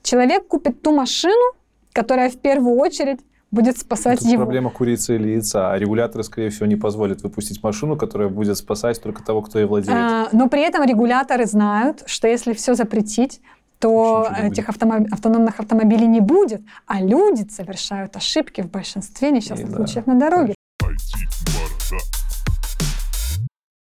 Человек 0.02 0.48
купит 0.48 0.82
ту 0.82 0.92
машину, 0.92 1.54
которая 1.94 2.30
в 2.30 2.38
первую 2.38 2.78
очередь 2.78 3.20
будет 3.52 3.78
спасать 3.78 4.20
Тут 4.20 4.28
его. 4.28 4.44
проблема 4.44 4.70
курицы 4.70 5.16
или 5.16 5.30
яйца. 5.30 5.72
А 5.72 5.78
регуляторы, 5.78 6.24
скорее 6.24 6.50
всего, 6.50 6.66
не 6.66 6.76
позволят 6.76 7.22
выпустить 7.24 7.64
машину, 7.64 7.98
которая 7.98 8.30
будет 8.30 8.58
спасать 8.58 9.02
только 9.02 9.24
того, 9.24 9.42
кто 9.42 9.60
ей 9.60 9.66
владеет. 9.66 9.98
А, 9.98 10.30
но 10.32 10.48
при 10.50 10.62
этом 10.62 10.84
регуляторы 10.84 11.46
знают, 11.46 12.04
что 12.06 12.28
если 12.28 12.54
все 12.54 12.76
запретить, 12.76 13.42
то 13.80 14.28
не 14.42 14.50
этих 14.50 14.70
автомо- 14.70 15.08
автономных 15.10 15.60
автомобилей 15.60 16.06
не 16.08 16.20
будет, 16.20 16.62
а 16.86 17.02
люди 17.02 17.48
совершают 17.50 18.16
ошибки 18.16 18.62
в 18.62 18.70
большинстве 18.70 19.32
несчастных 19.32 19.70
И 19.70 19.72
да, 19.72 19.78
случаев 19.78 20.06
на 20.06 20.20
дороге. 20.20 20.54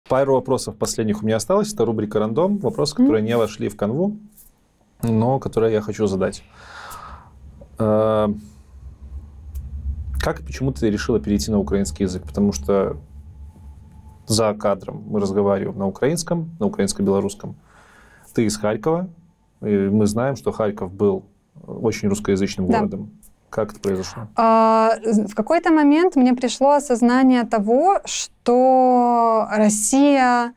Пару 0.09 0.35
вопросов 0.35 0.77
последних 0.77 1.23
у 1.23 1.27
меня 1.27 1.37
осталось. 1.37 1.73
Это 1.73 1.85
рубрика 1.85 2.19
«Рандом». 2.19 2.59
Вопросы, 2.59 2.97
которые 2.97 3.23
не 3.23 3.37
вошли 3.37 3.69
в 3.69 3.77
канву, 3.77 4.17
но 5.03 5.39
которые 5.39 5.73
я 5.73 5.81
хочу 5.81 6.07
задать. 6.07 6.43
Э, 10.21 10.25
Как 10.25 10.41
и 10.41 10.43
почему 10.43 10.73
ты 10.73 10.91
решила 10.91 11.21
перейти 11.21 11.51
на 11.51 11.59
украинский 11.59 12.05
язык? 12.05 12.23
Потому 12.25 12.53
что 12.53 12.97
за 14.27 14.55
кадром 14.55 15.03
мы 15.09 15.21
разговариваем 15.21 15.79
на 15.79 15.87
украинском, 15.87 16.51
на 16.61 16.67
украинско-белорусском. 16.67 17.57
Ты 18.35 18.45
из 18.45 18.57
Харькова, 18.57 19.09
и 19.63 19.89
мы 19.89 20.07
знаем, 20.07 20.37
что 20.37 20.53
Харьков 20.53 20.93
был 20.93 21.25
очень 21.67 22.09
русскоязычным 22.09 22.69
Да. 22.69 22.79
городом. 22.79 23.11
Как 23.51 23.73
это 23.73 23.81
произошло? 23.81 24.29
А, 24.37 24.93
В 25.05 25.35
какой-то 25.35 25.73
момент 25.73 26.15
мне 26.15 26.35
пришло 26.35 26.71
осознание 26.75 27.43
того, 27.45 28.01
что 28.05 29.49
Россия 29.51 30.53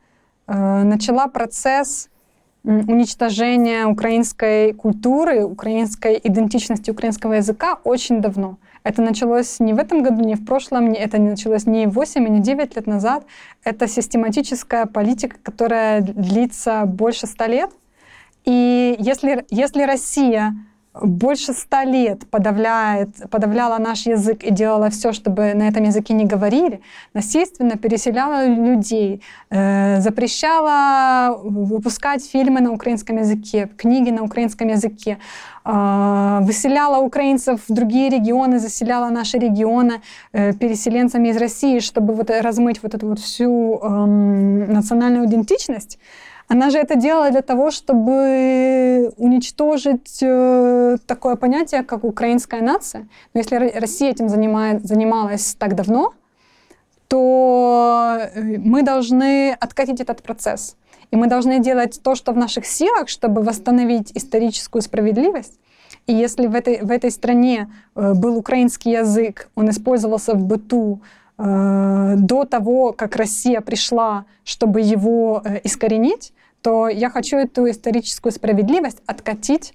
э, 0.46 0.82
начала 0.84 1.26
процесс 1.26 2.08
уничтожения 2.62 3.86
украинской 3.86 4.72
культуры, 4.72 5.44
украинской 5.44 6.20
идентичности, 6.22 6.90
украинского 6.90 7.32
языка 7.34 7.78
очень 7.84 8.20
давно. 8.20 8.58
Это 8.84 9.00
началось 9.00 9.60
не 9.60 9.72
в 9.72 9.78
этом 9.78 10.02
году, 10.02 10.22
не 10.22 10.34
в 10.34 10.44
прошлом, 10.44 10.92
не- 10.92 10.98
это 10.98 11.18
началось 11.18 11.66
не 11.66 11.86
8 11.86 12.26
и 12.26 12.30
не 12.30 12.40
9 12.40 12.76
лет 12.76 12.86
назад. 12.86 13.24
Это 13.64 13.88
систематическая 13.88 14.84
политика, 14.84 15.36
которая 15.42 16.02
длится 16.02 16.84
больше 16.84 17.26
100 17.26 17.46
лет. 17.46 17.70
И 18.44 18.94
если, 18.98 19.46
если 19.48 19.82
Россия 19.84 20.54
больше 21.02 21.52
ста 21.52 21.84
лет 21.84 22.26
подавляет, 22.30 23.08
подавляла 23.30 23.78
наш 23.78 24.06
язык 24.06 24.44
и 24.44 24.50
делала 24.50 24.90
все, 24.90 25.12
чтобы 25.12 25.54
на 25.54 25.68
этом 25.68 25.84
языке 25.84 26.14
не 26.14 26.24
говорили, 26.24 26.80
насильственно 27.14 27.76
переселяла 27.76 28.46
людей, 28.46 29.20
э, 29.50 30.00
запрещала 30.00 31.36
выпускать 31.42 32.24
фильмы 32.24 32.60
на 32.60 32.70
украинском 32.72 33.16
языке, 33.16 33.68
книги 33.76 34.10
на 34.10 34.22
украинском 34.22 34.68
языке, 34.68 35.18
э, 35.64 36.38
выселяла 36.42 36.98
украинцев 36.98 37.60
в 37.68 37.74
другие 37.74 38.08
регионы, 38.08 38.60
заселяла 38.60 39.10
наши 39.10 39.38
регионы 39.38 40.00
э, 40.32 40.52
переселенцами 40.52 41.28
из 41.28 41.36
России, 41.36 41.80
чтобы 41.80 42.14
вот 42.14 42.30
размыть 42.30 42.82
вот 42.82 42.94
эту 42.94 43.08
вот 43.08 43.18
всю 43.18 43.80
эм, 43.82 44.72
национальную 44.72 45.26
идентичность. 45.26 45.98
Она 46.48 46.70
же 46.70 46.78
это 46.78 46.94
делала 46.96 47.30
для 47.30 47.42
того, 47.42 47.70
чтобы 47.70 49.12
уничтожить 49.16 50.18
э, 50.22 50.96
такое 51.06 51.36
понятие, 51.36 51.82
как 51.82 52.04
украинская 52.04 52.60
нация. 52.60 53.08
Но 53.32 53.40
если 53.40 53.56
Ро- 53.56 53.80
Россия 53.80 54.10
этим 54.10 54.28
занимает, 54.28 54.84
занималась 54.84 55.54
так 55.58 55.74
давно, 55.74 56.12
то 57.08 58.18
э, 58.34 58.58
мы 58.58 58.82
должны 58.82 59.52
откатить 59.52 60.00
этот 60.00 60.22
процесс. 60.22 60.76
И 61.10 61.16
мы 61.16 61.28
должны 61.28 61.60
делать 61.60 62.00
то, 62.02 62.14
что 62.14 62.32
в 62.32 62.36
наших 62.36 62.66
силах, 62.66 63.08
чтобы 63.08 63.42
восстановить 63.42 64.12
историческую 64.14 64.82
справедливость. 64.82 65.58
И 66.06 66.12
если 66.12 66.46
в 66.46 66.54
этой, 66.54 66.82
в 66.82 66.90
этой 66.90 67.10
стране 67.10 67.70
э, 67.94 68.12
был 68.12 68.36
украинский 68.36 68.92
язык, 68.92 69.48
он 69.54 69.70
использовался 69.70 70.34
в 70.34 70.44
быту 70.44 71.00
э, 71.38 72.14
до 72.18 72.44
того, 72.44 72.92
как 72.92 73.16
Россия 73.16 73.62
пришла, 73.62 74.26
чтобы 74.44 74.82
его 74.82 75.42
искоренить, 75.64 76.33
то 76.64 76.88
я 76.88 77.10
хочу 77.10 77.36
эту 77.36 77.68
историческую 77.70 78.32
справедливость 78.32 79.02
откатить. 79.06 79.74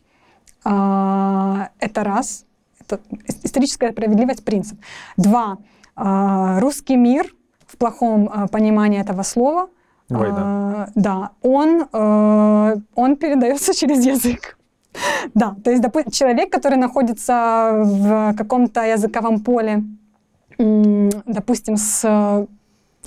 А, 0.65 1.69
Это 1.79 2.03
раз. 2.03 2.45
Это 2.81 2.95
ис- 3.11 3.39
историческая 3.43 3.91
справедливость 3.91 4.43
принцип. 4.43 4.79
Два. 5.17 5.57
а, 5.95 6.59
Русский 6.59 6.95
мир 6.97 7.27
в 7.67 7.77
плохом 7.77 8.27
а, 8.33 8.47
понимании 8.47 8.99
этого 8.99 9.21
слова. 9.23 9.69
Война. 10.09 10.37
а, 10.39 10.87
Да, 10.95 11.29
он, 11.43 11.87
э, 11.93 12.75
он 12.95 13.15
передается 13.17 13.73
через 13.79 14.03
язык. 14.05 14.57
Да, 15.35 15.55
то 15.63 15.69
есть 15.69 15.83
допу- 15.83 16.09
человек, 16.11 16.51
который 16.51 16.77
находится 16.79 17.71
в 17.85 18.33
каком-то 18.35 18.81
языковом 18.81 19.39
поле, 19.41 19.83
допустим, 20.57 21.77
с, 21.77 22.47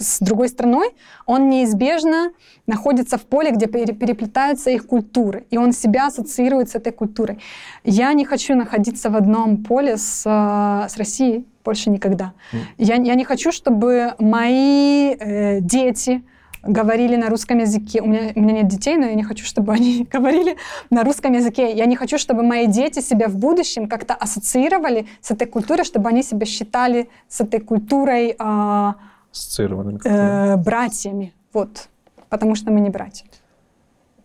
с 0.02 0.18
другой 0.20 0.48
страной, 0.48 0.90
он 1.26 1.48
неизбежно 1.48 2.32
находится 2.66 3.16
в 3.16 3.22
поле, 3.22 3.50
где 3.50 3.66
пере- 3.66 3.94
переплетаются 3.94 4.70
их 4.70 4.86
культуры, 4.86 5.46
и 5.50 5.58
он 5.58 5.72
себя 5.72 6.06
ассоциирует 6.06 6.70
с 6.70 6.74
этой 6.74 6.92
культурой. 6.92 7.38
Я 7.84 8.12
не 8.12 8.24
хочу 8.24 8.54
находиться 8.54 9.10
в 9.10 9.16
одном 9.16 9.64
поле 9.64 9.96
с, 9.96 10.22
э, 10.26 10.88
с 10.88 10.96
Россией 10.96 11.46
больше 11.64 11.90
никогда. 11.90 12.32
Мгм. 12.52 12.62
Я, 12.78 12.94
я 12.96 13.14
не 13.14 13.24
хочу, 13.24 13.52
чтобы 13.52 14.14
мои 14.18 15.14
э, 15.14 15.60
дети 15.60 16.22
говорили 16.62 17.16
на 17.16 17.28
русском 17.28 17.58
языке. 17.58 18.00
У 18.00 18.06
меня, 18.06 18.32
у 18.34 18.40
меня 18.40 18.54
нет 18.54 18.68
детей, 18.68 18.96
но 18.96 19.06
я 19.06 19.14
не 19.14 19.24
хочу, 19.24 19.44
чтобы 19.44 19.72
они 19.72 20.06
говорили 20.12 20.56
на 20.90 21.04
русском 21.04 21.32
языке. 21.32 21.72
Я 21.72 21.86
не 21.86 21.96
хочу, 21.96 22.18
чтобы 22.18 22.42
мои 22.42 22.66
дети 22.66 23.00
себя 23.00 23.28
в 23.28 23.36
будущем 23.36 23.88
как-то 23.88 24.14
ассоциировали 24.14 25.06
с 25.20 25.30
этой 25.30 25.46
культурой, 25.46 25.84
чтобы 25.84 26.08
они 26.08 26.22
себя 26.22 26.46
считали 26.46 27.08
с 27.28 27.40
этой 27.40 27.60
культурой 27.60 28.34
а, 28.38 28.94
Ассоциированными. 29.32 30.00
э, 30.04 30.56
братьями. 30.56 31.32
Вот. 31.52 31.88
Потому 32.28 32.54
что 32.54 32.70
мы 32.70 32.80
не 32.80 32.90
братья. 32.90 33.26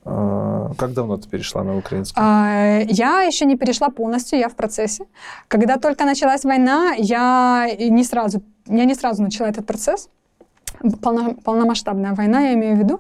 А, 0.06 0.72
Как 0.78 0.94
давно 0.94 1.18
ты 1.18 1.28
перешла 1.30 1.64
на 1.64 1.78
украинский? 1.78 2.16
А, 2.18 2.80
Я 2.88 3.22
еще 3.24 3.46
не 3.46 3.58
перешла 3.58 3.90
полностью, 3.90 4.40
я 4.40 4.48
в 4.48 4.56
процессе. 4.56 5.06
Когда 5.48 5.78
только 5.78 6.06
началась 6.06 6.44
война, 6.46 6.94
я 6.98 7.68
не 7.78 8.04
сразу, 8.04 8.42
я 8.68 8.86
не 8.86 8.96
сразу 8.96 9.24
начала 9.24 9.48
этот 9.48 9.66
процесс. 9.66 10.10
Полно- 11.02 11.34
полномасштабная 11.44 12.14
война, 12.14 12.42
я 12.42 12.54
имею 12.54 12.76
в 12.76 12.80
виду. 12.80 13.00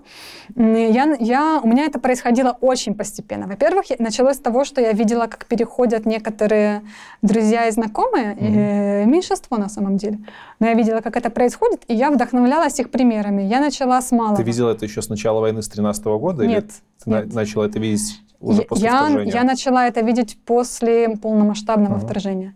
Я, 0.55 1.15
я, 1.19 1.59
у 1.63 1.67
меня 1.67 1.85
это 1.85 1.99
происходило 1.99 2.57
очень 2.61 2.95
постепенно. 2.95 3.45
Во-первых, 3.47 3.85
началось 3.99 4.37
с 4.37 4.39
того, 4.39 4.63
что 4.65 4.81
я 4.81 4.91
видела, 4.93 5.27
как 5.27 5.45
переходят 5.45 6.05
некоторые 6.05 6.81
друзья 7.21 7.67
и 7.67 7.71
знакомые, 7.71 8.35
э, 8.39 9.05
меньшинство 9.05 9.57
на 9.57 9.69
самом 9.69 9.97
деле. 9.97 10.17
Но 10.59 10.67
я 10.67 10.73
видела, 10.73 11.01
как 11.01 11.15
это 11.17 11.29
происходит, 11.29 11.83
и 11.87 11.93
я 11.93 12.09
вдохновлялась 12.09 12.79
их 12.79 12.89
примерами. 12.89 13.43
Я 13.43 13.59
начала 13.59 14.01
с 14.01 14.11
малого. 14.11 14.37
Ты 14.37 14.43
видела 14.43 14.71
это 14.71 14.85
еще 14.85 15.01
с 15.01 15.09
начала 15.09 15.39
войны 15.39 15.61
с 15.61 15.69
13 15.69 16.17
года? 16.17 16.43
или 16.43 16.49
Нет, 16.53 16.69
ты 17.03 17.09
на- 17.09 17.21
нет. 17.23 17.33
начала 17.33 17.65
это 17.67 17.79
видеть 17.79 18.21
уже 18.39 18.63
после 18.63 18.85
я, 18.85 18.97
вторжения? 19.03 19.31
я 19.33 19.43
начала 19.43 19.85
это 19.87 20.01
видеть 20.01 20.37
после 20.45 21.09
полномасштабного 21.09 21.97
Ага. 21.97 22.05
вторжения. 22.05 22.55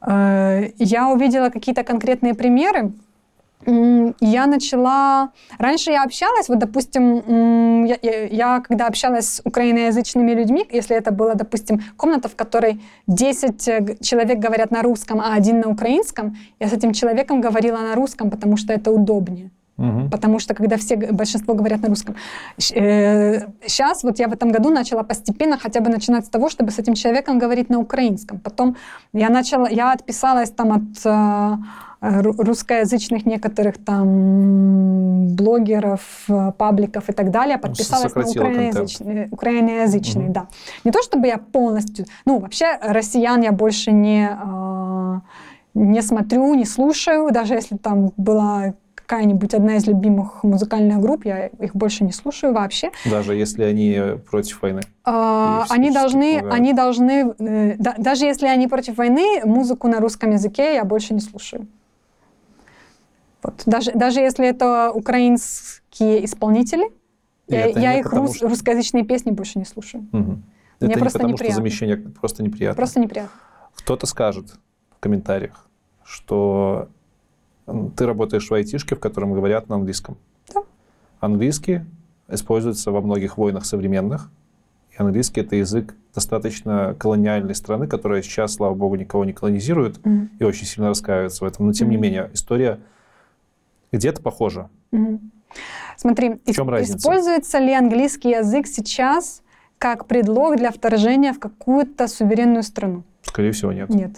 Э, 0.00 0.70
Я 0.78 1.08
увидела 1.08 1.50
какие-то 1.50 1.82
конкретные 1.84 2.34
примеры. 2.34 2.92
Я 3.66 4.46
начала... 4.46 5.30
Раньше 5.58 5.90
я 5.90 6.04
общалась, 6.04 6.48
вот, 6.48 6.58
допустим, 6.58 7.84
я, 7.84 7.96
я- 8.02 8.26
я 8.26 8.60
когда 8.60 8.86
общалась 8.86 9.26
с 9.26 9.42
украиноязычными 9.44 10.32
людьми, 10.34 10.64
если 10.70 10.96
это 10.96 11.10
была, 11.10 11.34
допустим, 11.34 11.80
комната, 11.96 12.28
в 12.28 12.36
которой 12.36 12.80
10 13.08 13.68
э, 13.68 13.96
человек 14.00 14.38
говорят 14.38 14.70
на 14.70 14.82
русском, 14.82 15.20
а 15.20 15.34
один 15.34 15.60
на 15.60 15.68
украинском, 15.68 16.36
я 16.60 16.68
с 16.68 16.72
этим 16.72 16.92
человеком 16.92 17.40
говорила 17.40 17.78
на 17.78 17.94
русском, 17.94 18.30
потому 18.30 18.56
что 18.56 18.72
это 18.72 18.90
удобнее 18.92 19.50
Мгм. 19.78 20.08
потому 20.10 20.38
что 20.38 20.54
когда 20.54 20.76
все, 20.76 20.96
большинство 20.96 21.52
говорят 21.54 21.82
на 21.82 21.88
русском. 21.88 22.14
Сейчас 22.58 24.04
вот 24.04 24.18
я 24.18 24.28
в 24.28 24.32
этом 24.32 24.50
году 24.50 24.70
начала 24.70 25.02
постепенно 25.02 25.58
хотя 25.58 25.80
бы 25.80 25.90
начинать 25.90 26.24
с 26.24 26.28
того, 26.30 26.48
чтобы 26.48 26.70
с 26.70 26.78
этим 26.78 26.94
человеком 26.94 27.38
говорить 27.38 27.68
на 27.70 27.78
украинском. 27.78 28.38
Потом 28.38 28.76
я 29.12 29.28
начала, 29.28 29.68
я 29.68 29.92
отписалась 29.92 30.50
там 30.50 30.72
от 30.72 31.04
э, 31.04 31.56
русскоязычных 32.00 33.26
некоторых 33.26 33.78
там 33.78 35.34
блогеров, 35.34 36.00
э, 36.28 36.52
пабликов 36.56 37.08
и 37.08 37.12
так 37.12 37.30
далее, 37.30 37.58
подписалась 37.58 38.14
на 38.14 38.22
сократила 38.22 38.44
украиноязычные, 38.44 39.28
украиноязычные, 39.30 40.24
Мгм. 40.26 40.32
да. 40.32 40.48
Не 40.84 40.90
то 40.92 41.02
чтобы 41.02 41.26
я 41.26 41.38
полностью, 41.38 42.06
ну 42.24 42.38
вообще 42.38 42.78
россиян 42.82 43.40
я 43.42 43.52
больше 43.52 43.92
не 43.92 44.28
э, 44.30 45.20
не 45.74 46.02
смотрю, 46.02 46.54
не 46.54 46.64
слушаю, 46.64 47.30
даже 47.32 47.54
если 47.54 47.76
там 47.76 48.10
была 48.16 48.74
какая-нибудь 48.94 49.54
одна 49.54 49.76
из 49.76 49.86
любимых 49.86 50.42
музыкальных 50.42 50.98
групп, 51.00 51.26
я 51.26 51.46
их 51.46 51.76
больше 51.76 52.02
не 52.02 52.10
слушаю 52.12 52.52
вообще. 52.52 52.90
Даже 53.04 53.34
если 53.36 53.62
они 53.62 54.00
против 54.28 54.62
войны. 54.62 54.80
А, 55.04 55.64
они 55.68 55.92
должны, 55.92 56.38
помогают. 56.40 56.54
они 56.54 56.72
должны, 56.72 57.34
э, 57.38 57.74
да- 57.78 57.94
даже 57.98 58.24
если 58.24 58.48
они 58.48 58.66
против 58.66 58.96
войны, 58.96 59.42
музыку 59.44 59.86
на 59.86 60.00
русском 60.00 60.32
языке 60.32 60.74
я 60.74 60.84
больше 60.84 61.14
не 61.14 61.20
слушаю. 61.20 61.66
Вот. 63.42 63.62
Даже, 63.66 63.92
даже 63.92 64.20
если 64.20 64.46
это 64.46 64.90
украинские 64.92 66.24
исполнители, 66.24 66.90
я, 67.48 67.66
я 67.66 67.92
не 67.94 68.00
их 68.00 68.04
потому, 68.10 68.26
рус- 68.26 68.36
что- 68.36 68.48
русскоязычные 68.48 69.04
песни 69.04 69.30
больше 69.30 69.58
не 69.58 69.64
слушаю. 69.64 70.06
Мне 70.12 70.90
это 70.92 70.98
просто 70.98 71.18
не 71.18 71.22
потому, 71.22 71.32
неприятно. 71.34 71.52
что 71.52 71.54
замещение 71.62 71.96
просто 71.96 72.42
неприятно. 72.42 72.76
Просто 72.76 73.00
неприятно. 73.00 73.30
Кто-то 73.76 74.06
скажет 74.06 74.50
в 74.96 75.00
комментариях, 75.00 75.66
что 76.04 76.88
ты 77.96 78.06
работаешь 78.06 78.48
в 78.48 78.54
айтишке, 78.54 78.94
в 78.96 79.00
котором 79.00 79.32
говорят 79.32 79.68
на 79.68 79.76
английском. 79.76 80.16
Да. 80.54 80.62
Английский 81.20 81.82
используется 82.28 82.90
во 82.90 83.00
многих 83.00 83.38
войнах 83.38 83.64
современных. 83.64 84.30
И 84.92 85.02
английский— 85.02 85.40
это 85.42 85.56
язык 85.56 85.94
достаточно 86.14 86.94
колониальной 86.98 87.54
страны, 87.54 87.86
которая 87.86 88.22
сейчас, 88.22 88.54
слава 88.54 88.74
богу, 88.74 88.96
никого 88.96 89.24
не 89.24 89.32
колонизирует 89.32 90.04
Мгм. 90.04 90.30
и 90.38 90.44
очень 90.44 90.64
сильно 90.66 90.88
раскаивается 90.88 91.44
в 91.44 91.46
этом. 91.48 91.66
Но, 91.66 91.72
тем 91.72 91.90
не 91.90 91.96
Мгм. 91.96 92.02
менее, 92.02 92.30
история 92.32 92.78
где-то 93.92 94.22
похожа. 94.22 94.68
Мгм. 94.90 95.30
Смотри, 95.96 96.40
В 96.46 96.52
чем 96.52 96.68
разница? 96.68 96.98
используется 96.98 97.58
ли 97.58 97.72
английский 97.72 98.30
язык 98.30 98.66
сейчас 98.66 99.42
как 99.78 100.06
предлог 100.06 100.56
для 100.56 100.70
вторжения 100.70 101.32
в 101.32 101.38
какую-то 101.38 102.08
суверенную 102.08 102.62
страну? 102.62 103.02
Скорее 103.22 103.50
всего, 103.52 103.72
нет. 103.72 103.88
Нет. 103.90 104.10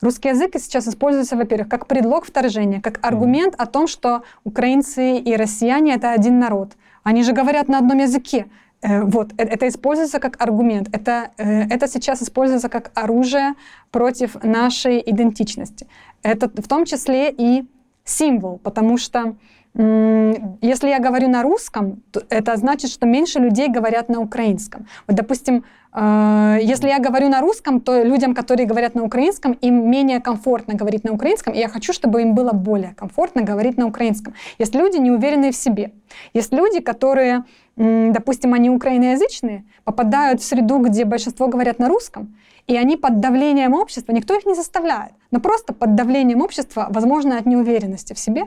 Русский 0.00 0.28
язык 0.30 0.52
сейчас 0.58 0.88
используется, 0.88 1.36
во-первых, 1.36 1.68
как 1.68 1.86
предлог 1.86 2.24
вторжения, 2.24 2.80
как 2.80 2.98
аргумент 3.02 3.54
о 3.58 3.66
том, 3.66 3.86
что 3.86 4.22
украинцы 4.44 5.18
и 5.18 5.36
россияне— 5.36 5.94
это 5.96 6.12
один 6.12 6.38
народ. 6.38 6.72
Они 7.02 7.22
же 7.22 7.32
говорят 7.32 7.68
на 7.68 7.78
одном 7.78 7.98
языке. 7.98 8.46
Э, 8.82 9.02
Вот, 9.02 9.32
э- 9.32 9.44
это 9.44 9.68
используется 9.68 10.18
как 10.20 10.40
аргумент. 10.42 10.88
Это, 10.92 11.30
э, 11.38 11.62
это 11.74 11.86
сейчас 11.88 12.22
используется 12.22 12.68
как 12.68 12.90
оружие 12.94 13.54
против 13.90 14.42
нашей 14.42 15.02
идентичности. 15.06 15.86
Это 16.22 16.48
в 16.48 16.68
том 16.68 16.84
числе 16.84 17.30
и 17.30 17.64
символ, 18.06 18.58
потому 18.58 18.96
что 18.96 19.36
если 19.78 20.88
я 20.88 20.98
говорю 21.00 21.28
на 21.28 21.42
русском, 21.42 22.02
то 22.10 22.22
это 22.30 22.56
значит, 22.56 22.90
что 22.90 23.06
меньше 23.06 23.40
людей 23.40 23.68
говорят 23.68 24.08
на 24.08 24.20
украинском. 24.20 24.86
Вот, 25.06 25.16
допустим, 25.16 25.64
э, 25.92 26.58
если 26.62 26.88
я 26.88 26.98
говорю 26.98 27.28
на 27.28 27.40
русском, 27.42 27.80
то 27.80 28.02
людям, 28.02 28.34
которые 28.34 28.66
говорят 28.66 28.94
на 28.94 29.02
украинском, 29.02 29.52
им 29.52 29.90
менее 29.90 30.20
комфортно 30.20 30.74
говорить 30.74 31.04
на 31.04 31.12
украинском, 31.12 31.52
и 31.52 31.58
я 31.58 31.68
хочу, 31.68 31.92
чтобы 31.92 32.22
им 32.22 32.34
было 32.34 32.52
более 32.52 32.94
комфортно 32.94 33.42
говорить 33.42 33.76
на 33.76 33.86
украинском. 33.86 34.32
Есть 34.58 34.74
люди, 34.74 34.96
не 34.96 35.10
уверенные 35.10 35.50
в 35.52 35.56
себе. 35.56 35.92
Есть 36.32 36.54
люди, 36.54 36.80
которые, 36.80 37.44
допустим, 37.76 38.54
они 38.54 38.70
украиноязычные, 38.70 39.64
попадают 39.84 40.40
в 40.40 40.44
среду, 40.44 40.78
где 40.78 41.04
большинство 41.04 41.48
говорят 41.48 41.78
на 41.78 41.88
русском, 41.88 42.34
и 42.66 42.76
они 42.78 42.96
под 42.96 43.20
давлением 43.20 43.74
общества, 43.74 44.12
никто 44.12 44.34
их 44.34 44.46
не 44.46 44.54
заставляет, 44.54 45.12
но 45.30 45.40
просто 45.40 45.74
под 45.74 45.94
давлением 45.94 46.40
общества, 46.40 46.86
возможно, 46.88 47.36
от 47.36 47.44
неуверенности 47.44 48.14
в 48.14 48.18
себе, 48.18 48.44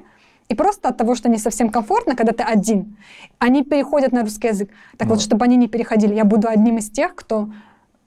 и 0.50 0.56
просто 0.56 0.90
от 0.90 0.98
того, 0.98 1.16
что 1.16 1.30
не 1.30 1.38
совсем 1.38 1.70
комфортно, 1.70 2.16
когда 2.16 2.34
ты 2.34 2.44
один, 2.44 2.98
они 3.38 3.64
переходят 3.64 4.12
на 4.12 4.22
русский 4.24 4.48
язык. 4.48 4.70
Так 4.98 5.08
Ну. 5.08 5.14
вот, 5.14 5.22
чтобы 5.22 5.46
они 5.46 5.56
не 5.58 5.68
переходили, 5.68 6.16
я 6.16 6.26
буду 6.26 6.48
одним 6.48 6.78
из 6.78 6.90
тех, 6.90 7.14
кто... 7.16 7.50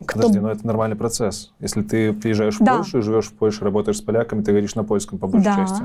кто... 0.04 0.18
Подожди, 0.20 0.40
но 0.40 0.50
это 0.50 0.66
нормальный 0.66 0.96
процесс. 0.96 1.52
Если 1.60 1.82
ты 1.82 2.12
приезжаешь 2.12 2.58
в 2.58 2.64
Да. 2.64 2.76
Польшу 2.78 2.98
и 2.98 3.02
живешь 3.02 3.26
в 3.28 3.32
Польше, 3.34 3.64
работаешь 3.64 3.98
с 3.98 4.02
поляками, 4.02 4.42
ты 4.42 4.50
говоришь 4.50 4.74
на 4.74 4.82
польском 4.84 5.18
по 5.18 5.28
большей 5.28 5.44
Да. 5.44 5.56
части. 5.56 5.82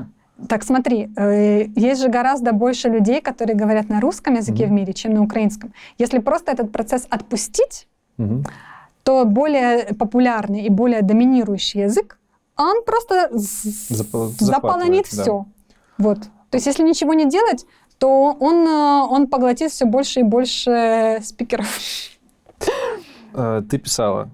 Так 0.48 0.64
смотри, 0.64 1.10
э, 1.16 1.66
есть 1.76 2.00
же 2.02 2.08
гораздо 2.08 2.52
больше 2.52 2.88
людей, 2.88 3.20
которые 3.20 3.56
говорят 3.56 3.88
на 3.88 4.00
русском 4.00 4.34
языке 4.34 4.66
Мгм. 4.66 4.72
в 4.72 4.76
мире, 4.80 4.92
чем 4.94 5.14
на 5.14 5.22
украинском. 5.22 5.72
Если 5.98 6.18
просто 6.18 6.50
этот 6.52 6.72
процесс 6.72 7.06
отпустить, 7.10 7.86
Мгм. 8.18 8.44
то 9.04 9.24
более 9.24 9.94
популярный 9.94 10.62
и 10.62 10.68
более 10.70 11.02
доминирующий 11.02 11.82
язык, 11.82 12.18
он 12.56 12.82
просто 12.84 13.28
з- 13.32 13.92
Запа- 13.94 14.30
заполонит 14.40 15.06
да. 15.12 15.22
все. 15.22 15.46
Вот. 15.98 16.18
То 16.50 16.56
есть, 16.56 16.66
если 16.66 16.82
ничего 16.82 17.14
не 17.14 17.28
делать, 17.28 17.66
то 17.98 18.36
он, 18.38 18.66
э, 18.66 19.02
он 19.10 19.26
поглотит 19.26 19.70
все 19.70 19.84
больше 19.84 20.20
и 20.20 20.22
больше 20.22 21.18
спикеров. 21.22 21.68
Э, 23.34 23.62
Ты 23.68 23.78
писала 23.78 24.30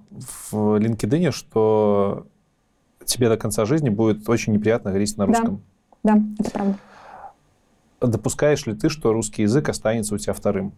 в 0.51 0.79
LinkedIn, 0.79 1.33
что 1.33 2.27
тебе 3.05 3.29
до 3.29 3.37
конца 3.37 3.65
жизни 3.65 3.89
будет 3.91 4.29
очень 4.29 4.53
неприятно 4.53 4.91
говорить 4.91 5.17
на 5.17 5.27
Да. 5.27 5.33
русском. 5.33 5.63
Да, 6.03 6.19
это 6.39 6.51
правда. 6.51 6.75
Допускаешь 8.01 8.67
ли 8.67 8.75
ты, 8.75 8.89
что 8.91 9.13
русский 9.13 9.43
язык 9.43 9.69
останется 9.69 10.15
у 10.15 10.19
тебя 10.19 10.33
вторым? 10.35 10.73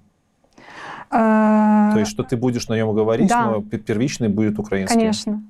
Э, 1.10 1.90
То 1.92 1.98
есть, 1.98 2.10
что 2.10 2.22
ты 2.22 2.36
будешь 2.36 2.68
на 2.68 2.74
нем 2.76 2.94
говорить, 2.94 3.28
да. 3.28 3.46
но 3.46 3.62
пе- 3.62 3.78
первичный 3.78 4.28
будет 4.28 4.58
украинский? 4.58 4.96
Конечно. 4.98 5.42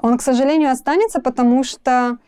Он, 0.00 0.18
к 0.18 0.22
сожалению, 0.22 0.70
останется, 0.70 1.20
потому 1.20 1.64
что 1.64 2.18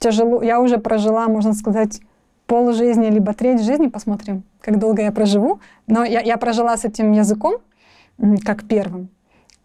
тяжело. 0.00 0.42
Я 0.42 0.60
уже 0.60 0.78
прожила, 0.78 1.28
можно 1.28 1.52
сказать, 1.52 2.00
пол 2.46 2.72
жизни, 2.72 3.06
либо 3.06 3.32
треть 3.32 3.62
жизни, 3.62 3.86
посмотрим, 3.86 4.42
как 4.60 4.78
долго 4.80 5.02
я 5.02 5.12
проживу. 5.12 5.60
Но 5.86 6.04
я, 6.04 6.20
я 6.20 6.36
прожила 6.36 6.76
с 6.76 6.84
этим 6.84 7.12
языком 7.12 7.58
как 8.44 8.66
первым. 8.66 9.08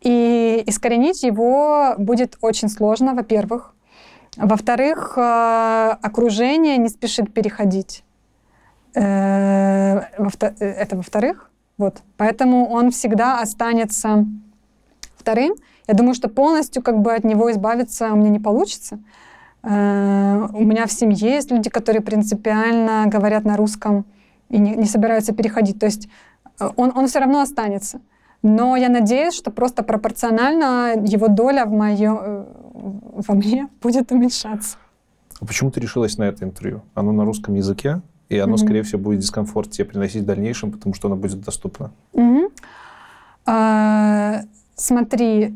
И 0.02 0.64
искоренить 0.68 1.24
его 1.24 1.96
будет 1.98 2.38
очень 2.42 2.70
сложно, 2.70 3.16
во-первых. 3.16 3.74
Во-вторых, 4.38 5.18
э, 5.18 5.96
окружение 6.02 6.78
не 6.78 6.90
спешит 6.90 7.34
переходить. 7.34 8.04
Э, 8.94 10.02
э, 10.20 10.56
Это 10.60 10.98
во-вторых. 10.98 11.50
Вот. 11.78 12.04
Поэтому 12.18 12.70
он 12.70 12.92
всегда 12.92 13.42
останется 13.42 14.26
вторым. 15.18 15.56
Я 15.88 15.94
думаю, 15.94 16.14
что 16.14 16.30
полностью 16.30 16.84
как 16.84 17.00
бы 17.00 17.14
от 17.14 17.24
него 17.24 17.52
избавиться 17.52 18.14
у 18.14 18.16
меня 18.16 18.30
не 18.30 18.40
получится. 18.40 19.00
Э, 19.66 20.48
У 20.54 20.64
меня 20.64 20.86
в 20.86 20.92
семье 20.92 21.32
есть 21.36 21.52
люди, 21.52 21.70
которые 21.70 22.02
принципиально 22.02 23.06
говорят 23.08 23.46
на 23.46 23.58
русском 23.58 24.06
и 24.50 24.60
не, 24.60 24.76
не 24.76 24.86
собираются 24.86 25.34
переходить. 25.34 25.80
То 25.80 25.88
есть 25.88 26.08
э, 26.60 26.70
он, 26.76 26.92
он 26.96 27.08
все 27.08 27.20
равно 27.20 27.42
останется. 27.42 28.00
Но 28.44 28.76
я 28.76 28.90
надеюсь, 28.90 29.34
что 29.34 29.50
просто 29.50 29.82
пропорционально 29.84 30.94
его 31.04 31.28
доля 31.28 31.66
в 31.66 31.72
моё, 31.72 32.20
э, 32.22 32.46
во 33.28 33.34
мне 33.36 33.68
будет 33.82 34.12
уменьшаться. 34.12 34.78
А 35.42 35.46
почему 35.46 35.72
ты 35.72 35.80
решилась 35.80 36.18
на 36.18 36.24
это 36.26 36.46
интервью? 36.46 36.82
Оно 36.94 37.12
на 37.12 37.26
русском 37.26 37.56
языке, 37.56 38.02
и 38.30 38.38
оно, 38.38 38.52
Мгм. 38.54 38.58
скорее 38.60 38.84
всего, 38.84 39.02
будет 39.02 39.20
дискомфорт 39.20 39.72
тебе 39.72 39.86
приносить 39.86 40.22
в 40.24 40.26
дальнейшем, 40.26 40.72
потому 40.72 40.94
что 40.96 41.08
оно 41.08 41.16
будет 41.18 41.42
доступно. 41.42 41.92
А, 43.48 44.42
Смотри, 44.78 45.56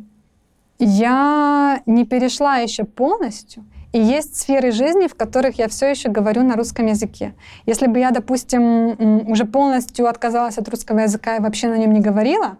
я 0.79 1.81
не 1.85 2.05
перешла 2.05 2.57
еще 2.57 2.85
полностью, 2.85 3.65
и 3.91 3.99
есть 3.99 4.35
сферы 4.37 4.71
жизни, 4.71 5.07
в 5.07 5.15
которых 5.15 5.57
я 5.59 5.67
все 5.67 5.89
еще 5.89 6.09
говорю 6.09 6.43
на 6.43 6.55
русском 6.55 6.85
языке. 6.85 7.33
Если 7.65 7.87
бы 7.87 7.99
я, 7.99 8.11
допустим, 8.11 9.27
уже 9.29 9.45
полностью 9.45 10.07
отказалась 10.07 10.57
от 10.57 10.69
русского 10.69 10.99
языка 10.99 11.37
и 11.37 11.39
вообще 11.39 11.67
на 11.69 11.77
нем 11.77 11.93
не 11.93 11.99
говорила, 11.99 12.57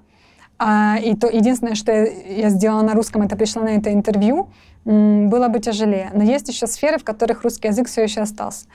а, 0.58 0.98
и 1.02 1.16
то 1.16 1.28
единственное, 1.28 1.76
что 1.76 1.92
я, 1.92 2.06
я 2.46 2.50
сделала 2.50 2.82
на 2.82 2.94
русском, 2.94 3.22
это 3.22 3.36
пришла 3.36 3.62
на 3.64 3.70
это 3.70 3.94
интервью, 3.94 4.50
было 4.86 5.48
бы 5.50 5.60
тяжелее. 5.60 6.10
Но 6.14 6.24
есть 6.24 6.48
еще 6.50 6.66
сферы, 6.68 6.98
в 6.98 7.04
которых 7.04 7.44
русский 7.44 7.68
язык 7.68 7.88
все 7.88 8.04
еще 8.04 8.22
остался. 8.22 8.66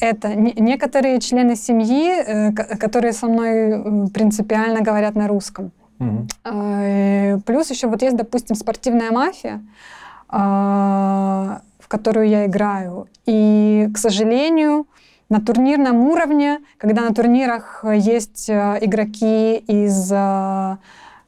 Это 0.00 0.34
не- 0.34 0.54
некоторые 0.58 1.20
члены 1.20 1.54
семьи, 1.54 2.10
э, 2.26 2.52
ко- 2.52 2.76
которые 2.76 3.12
со 3.12 3.26
мной 3.26 3.50
э, 3.50 4.06
принципиально 4.12 4.80
говорят 4.80 5.14
на 5.14 5.28
русском. 5.28 5.70
Э, 6.44 7.38
Плюс 7.46 7.70
еще 7.70 7.86
вот 7.86 8.02
есть, 8.02 8.16
допустим, 8.16 8.56
спортивная 8.56 9.10
мафия, 9.12 9.60
а, 10.28 11.60
которую 11.90 12.28
я 12.28 12.46
играю. 12.46 13.08
И, 13.26 13.88
к 13.92 13.98
сожалению, 13.98 14.86
на 15.28 15.40
турнирном 15.40 15.96
уровне, 15.96 16.60
когда 16.78 17.02
на 17.02 17.12
турнирах 17.12 17.84
есть 17.84 18.48
э, 18.48 18.78
игроки 18.80 19.56
из 19.56 20.12
э, 20.12 20.76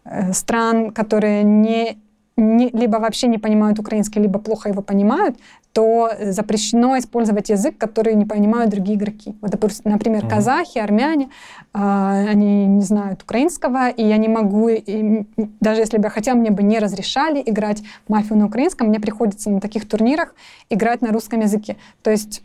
э, 0.04 0.32
стран, 0.32 0.92
которые 0.92 1.42
не, 1.42 1.98
не- 2.36 2.70
либо 2.70 2.98
вообще 2.98 3.26
не 3.26 3.38
понимают 3.38 3.80
украинский, 3.80 4.22
либо 4.22 4.38
плохо 4.38 4.68
его 4.68 4.82
понимают, 4.82 5.36
то 5.72 6.10
запрещено 6.20 6.98
использовать 6.98 7.48
язык, 7.48 7.78
который 7.78 8.14
не 8.14 8.26
понимают 8.26 8.70
другие 8.70 8.98
игроки. 8.98 9.34
Вот, 9.40 9.50
например, 9.84 10.26
казахи, 10.26 10.78
армяне, 10.78 11.30
а, 11.72 12.24
они 12.28 12.66
не 12.66 12.82
знают 12.82 13.22
украинского, 13.22 13.88
и 13.88 14.04
я 14.06 14.18
не 14.18 14.28
могу, 14.28 14.68
и 14.68 15.24
даже 15.60 15.80
если 15.80 15.96
бы 15.96 16.04
я 16.04 16.10
хотела, 16.10 16.36
мне 16.36 16.50
бы 16.50 16.62
не 16.62 16.78
разрешали 16.78 17.42
играть 17.44 17.82
мафию 18.08 18.38
на 18.38 18.46
украинском, 18.46 18.88
мне 18.88 19.00
приходится 19.00 19.50
на 19.50 19.60
таких 19.60 19.88
турнирах 19.88 20.34
играть 20.68 21.00
на 21.00 21.10
русском 21.10 21.40
языке. 21.40 21.76
То 22.02 22.10
есть 22.10 22.42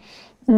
у 0.47 0.51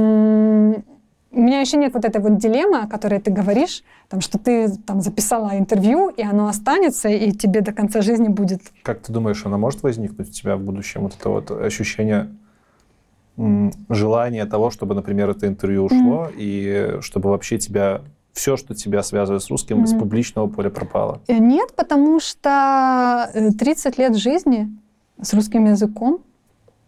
меня 1.39 1.61
еще 1.61 1.77
нет 1.77 1.93
вот 1.93 2.05
этой 2.05 2.21
вот 2.21 2.37
дилеммы, 2.37 2.81
о 2.81 2.87
которой 2.87 3.19
ты 3.19 3.31
говоришь, 3.31 3.83
там, 4.09 4.21
что 4.21 4.37
ты 4.39 4.69
там, 4.85 5.01
записала 5.01 5.57
интервью, 5.57 6.09
и 6.09 6.23
оно 6.23 6.47
останется, 6.47 7.09
и 7.09 7.31
тебе 7.31 7.61
до 7.61 7.71
конца 7.71 8.01
жизни 8.01 8.27
будет 8.27 8.61
Как 8.83 8.99
ты 8.99 9.11
думаешь, 9.11 9.45
оно 9.45 9.57
может 9.57 9.83
возникнуть 9.83 10.29
у 10.29 10.31
тебя 10.31 10.55
в 10.55 10.61
будущем? 10.61 11.01
Вот 11.01 11.15
это 11.19 11.29
вот 11.29 11.51
ощущение 11.51 12.29
м, 13.39 13.71
желания 13.89 14.45
того, 14.45 14.69
чтобы, 14.69 14.95
например, 14.95 15.29
это 15.29 15.47
интервью 15.47 15.85
ушло, 15.85 16.29
и 16.35 16.97
чтобы 17.01 17.29
вообще 17.29 17.57
тебя 17.57 18.01
все, 18.33 18.57
что 18.57 18.75
тебя 18.75 19.01
связывает 19.03 19.41
с 19.43 19.49
русским, 19.49 19.83
из 19.83 19.91
Мгм. 19.91 19.99
публичного 19.99 20.47
поля 20.47 20.69
пропало. 20.69 21.21
Э, 21.27 21.37
Нет, 21.39 21.73
потому 21.75 22.19
что 22.19 23.29
э, 23.33 23.51
30 23.51 23.97
лет 23.97 24.15
жизни 24.15 24.69
с 25.21 25.33
русским 25.33 25.65
языком, 25.65 26.19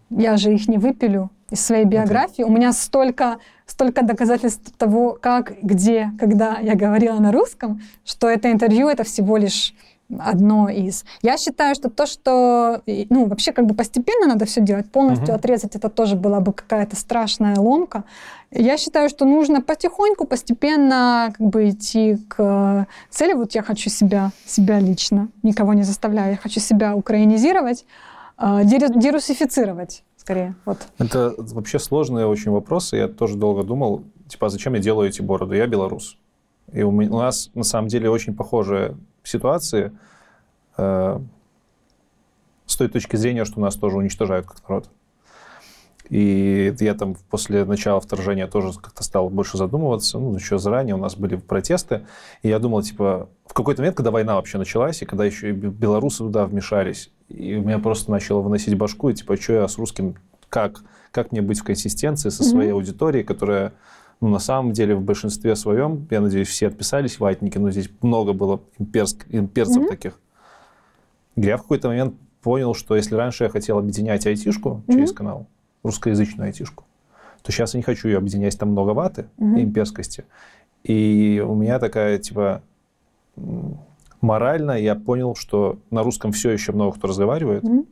я 0.10 0.38
же 0.38 0.54
их 0.54 0.68
не 0.68 0.78
выпилю 0.78 1.30
из 1.50 1.60
своей 1.66 1.86
биографии. 1.86 2.44
У 2.44 2.50
меня 2.52 2.72
столько, 2.74 3.38
столько 3.66 4.04
доказательств 4.04 4.72
того, 4.78 5.18
как, 5.22 5.54
где, 5.62 6.12
когда 6.20 6.60
я 6.60 6.76
говорила 6.76 7.20
на 7.20 7.32
русском, 7.32 7.82
что 8.06 8.30
это 8.30 8.52
интервью— 8.52 8.88
это 8.90 9.04
всего 9.04 9.38
лишь 9.38 9.74
одно 10.20 10.70
из. 10.70 11.06
Я 11.22 11.38
считаю, 11.38 11.76
что 11.76 11.90
то, 11.90 12.06
что, 12.06 12.82
и, 12.86 13.08
ну, 13.10 13.26
вообще 13.26 13.52
как 13.52 13.66
бы 13.66 13.74
постепенно 13.76 14.28
надо 14.28 14.46
все 14.46 14.62
делать, 14.62 14.90
полностью 14.92 15.28
Мгм. 15.28 15.36
отрезать, 15.36 15.76
это 15.76 15.90
тоже 15.90 16.16
была 16.16 16.40
бы 16.40 16.54
какая-то 16.54 16.96
страшная 16.96 17.56
ломка. 17.58 18.04
Я 18.52 18.78
считаю, 18.78 19.10
что 19.10 19.26
нужно 19.26 19.62
потихоньку, 19.62 20.26
постепенно 20.26 21.34
как 21.38 21.48
бы 21.48 21.70
идти 21.70 22.18
к 22.28 22.88
цели. 23.10 23.34
Вот 23.34 23.54
я 23.56 23.62
хочу 23.64 23.90
себя, 23.90 24.32
себя 24.46 24.80
лично, 24.80 25.30
никого 25.44 25.74
не 25.74 25.84
заставляю, 25.84 26.32
я 26.32 26.38
хочу 26.38 26.60
себя 26.60 26.96
украинизировать, 26.96 27.86
деру- 28.38 29.00
дерусифицировать 29.00 30.04
скорее. 30.18 30.56
Вот. 30.66 30.78
Это 31.00 31.34
вообще 31.38 31.80
сложные 31.80 32.28
очень 32.28 32.52
вопросы. 32.52 32.98
Я 32.98 33.08
тоже 33.08 33.38
долго 33.38 33.64
думал, 33.64 34.04
типа, 34.28 34.48
а 34.48 34.50
зачем 34.50 34.74
я 34.74 34.80
делаю 34.80 35.10
эти 35.10 35.22
бороды? 35.22 35.56
Я 35.58 35.68
белорус. 35.68 36.18
И 36.74 36.84
у, 36.84 36.92
меня- 36.92 37.12
у 37.12 37.18
нас 37.20 37.50
на 37.54 37.64
самом 37.64 37.88
деле 37.88 38.10
очень 38.10 38.36
похожие 38.36 38.96
ситуации 39.24 39.92
э, 40.78 41.20
с 42.66 42.76
той 42.78 42.88
точки 42.88 43.16
зрения, 43.16 43.46
что 43.46 43.60
нас 43.60 43.76
тоже 43.76 43.98
уничтожают 43.98 44.48
как 44.48 44.68
народ. 44.68 44.90
И 46.12 46.76
я 46.82 46.94
там 46.94 47.16
после 47.30 47.64
начала 47.64 48.02
вторжения 48.02 48.46
тоже 48.46 48.78
как-то 48.78 49.02
стал 49.02 49.30
больше 49.30 49.58
задумываться. 49.58 50.20
Ну, 50.20 50.36
еще 50.36 50.58
заранее 50.58 50.96
у 50.96 50.98
нас 50.98 51.16
были 51.16 51.38
протесты. 51.38 52.06
И 52.42 52.50
я 52.50 52.60
думал, 52.60 52.82
типа, 52.82 53.30
в 53.46 53.54
какой-то 53.54 53.82
момент, 53.82 53.96
когда 53.96 54.12
война 54.12 54.36
вообще 54.36 54.58
началась, 54.58 55.02
и 55.02 55.06
когда 55.06 55.24
еще 55.24 55.52
и 55.52 55.54
белорусы 55.54 56.18
туда 56.18 56.46
вмешались, 56.46 57.12
и 57.30 57.56
у 57.56 57.62
меня 57.62 57.80
просто 57.80 58.12
начало 58.12 58.42
выносить 58.42 58.76
башку, 58.76 59.08
и 59.08 59.14
типа, 59.14 59.38
что 59.38 59.54
я 59.54 59.68
с 59.70 59.78
русским, 59.78 60.16
как? 60.50 60.82
Как 61.12 61.32
мне 61.32 61.42
быть 61.42 61.60
в 61.60 61.64
консистенции 61.64 62.28
со 62.28 62.44
своей 62.44 62.72
mm-hmm. 62.72 62.74
аудиторией, 62.74 63.24
которая 63.24 63.72
ну, 64.22 64.30
на 64.30 64.40
самом 64.40 64.72
деле, 64.72 64.96
в 64.96 65.02
большинстве 65.02 65.56
своем, 65.56 66.08
я 66.12 66.22
надеюсь, 66.22 66.48
все 66.48 66.68
отписались, 66.68 67.20
ватники, 67.20 67.58
но 67.58 67.72
здесь 67.72 67.90
много 68.02 68.34
было 68.34 68.62
имперск, 68.78 69.26
имперцев 69.30 69.84
mm-hmm. 69.84 69.90
таких. 69.90 70.20
Я 71.36 71.58
в 71.58 71.64
какой-то 71.64 71.88
момент 71.88 72.14
понял, 72.44 72.76
что 72.76 72.96
если 72.96 73.16
раньше 73.16 73.46
я 73.46 73.50
хотел 73.50 73.80
объединять 73.80 74.28
айтишку 74.28 74.84
mm-hmm. 74.86 74.94
через 74.94 75.12
канал, 75.12 75.48
русскоязычную 75.82 76.48
айтишку, 76.48 76.86
то 77.42 77.52
сейчас 77.52 77.74
я 77.74 77.80
не 77.80 77.84
хочу 77.84 78.08
ее 78.08 78.20
объединять, 78.20 78.58
там 78.60 78.70
много 78.70 78.92
ваты 78.92 79.26
mm-hmm. 79.40 79.60
и 79.60 79.64
имперскости. 79.64 80.26
И 80.84 81.44
у 81.46 81.56
меня 81.56 81.80
такая, 81.80 82.20
типа, 82.20 82.62
морально 84.22 84.74
я 84.74 84.94
понял, 84.94 85.34
что 85.34 85.80
на 85.90 86.04
русском 86.04 86.32
все 86.32 86.52
еще 86.52 86.74
много 86.74 86.98
кто 86.98 87.08
разговаривает. 87.08 87.64
Mm-hmm. 87.64 87.86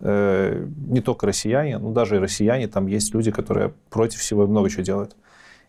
Э, 0.00 0.66
не 0.88 1.00
только 1.00 1.26
россияне, 1.26 1.78
но 1.78 1.90
даже 1.90 2.16
и 2.16 2.18
россияне, 2.18 2.68
там 2.68 2.86
есть 2.86 3.14
люди, 3.14 3.30
которые 3.30 3.72
против 3.88 4.20
всего 4.20 4.44
и 4.44 4.46
много 4.46 4.68
чего 4.68 4.82
делают. 4.82 5.16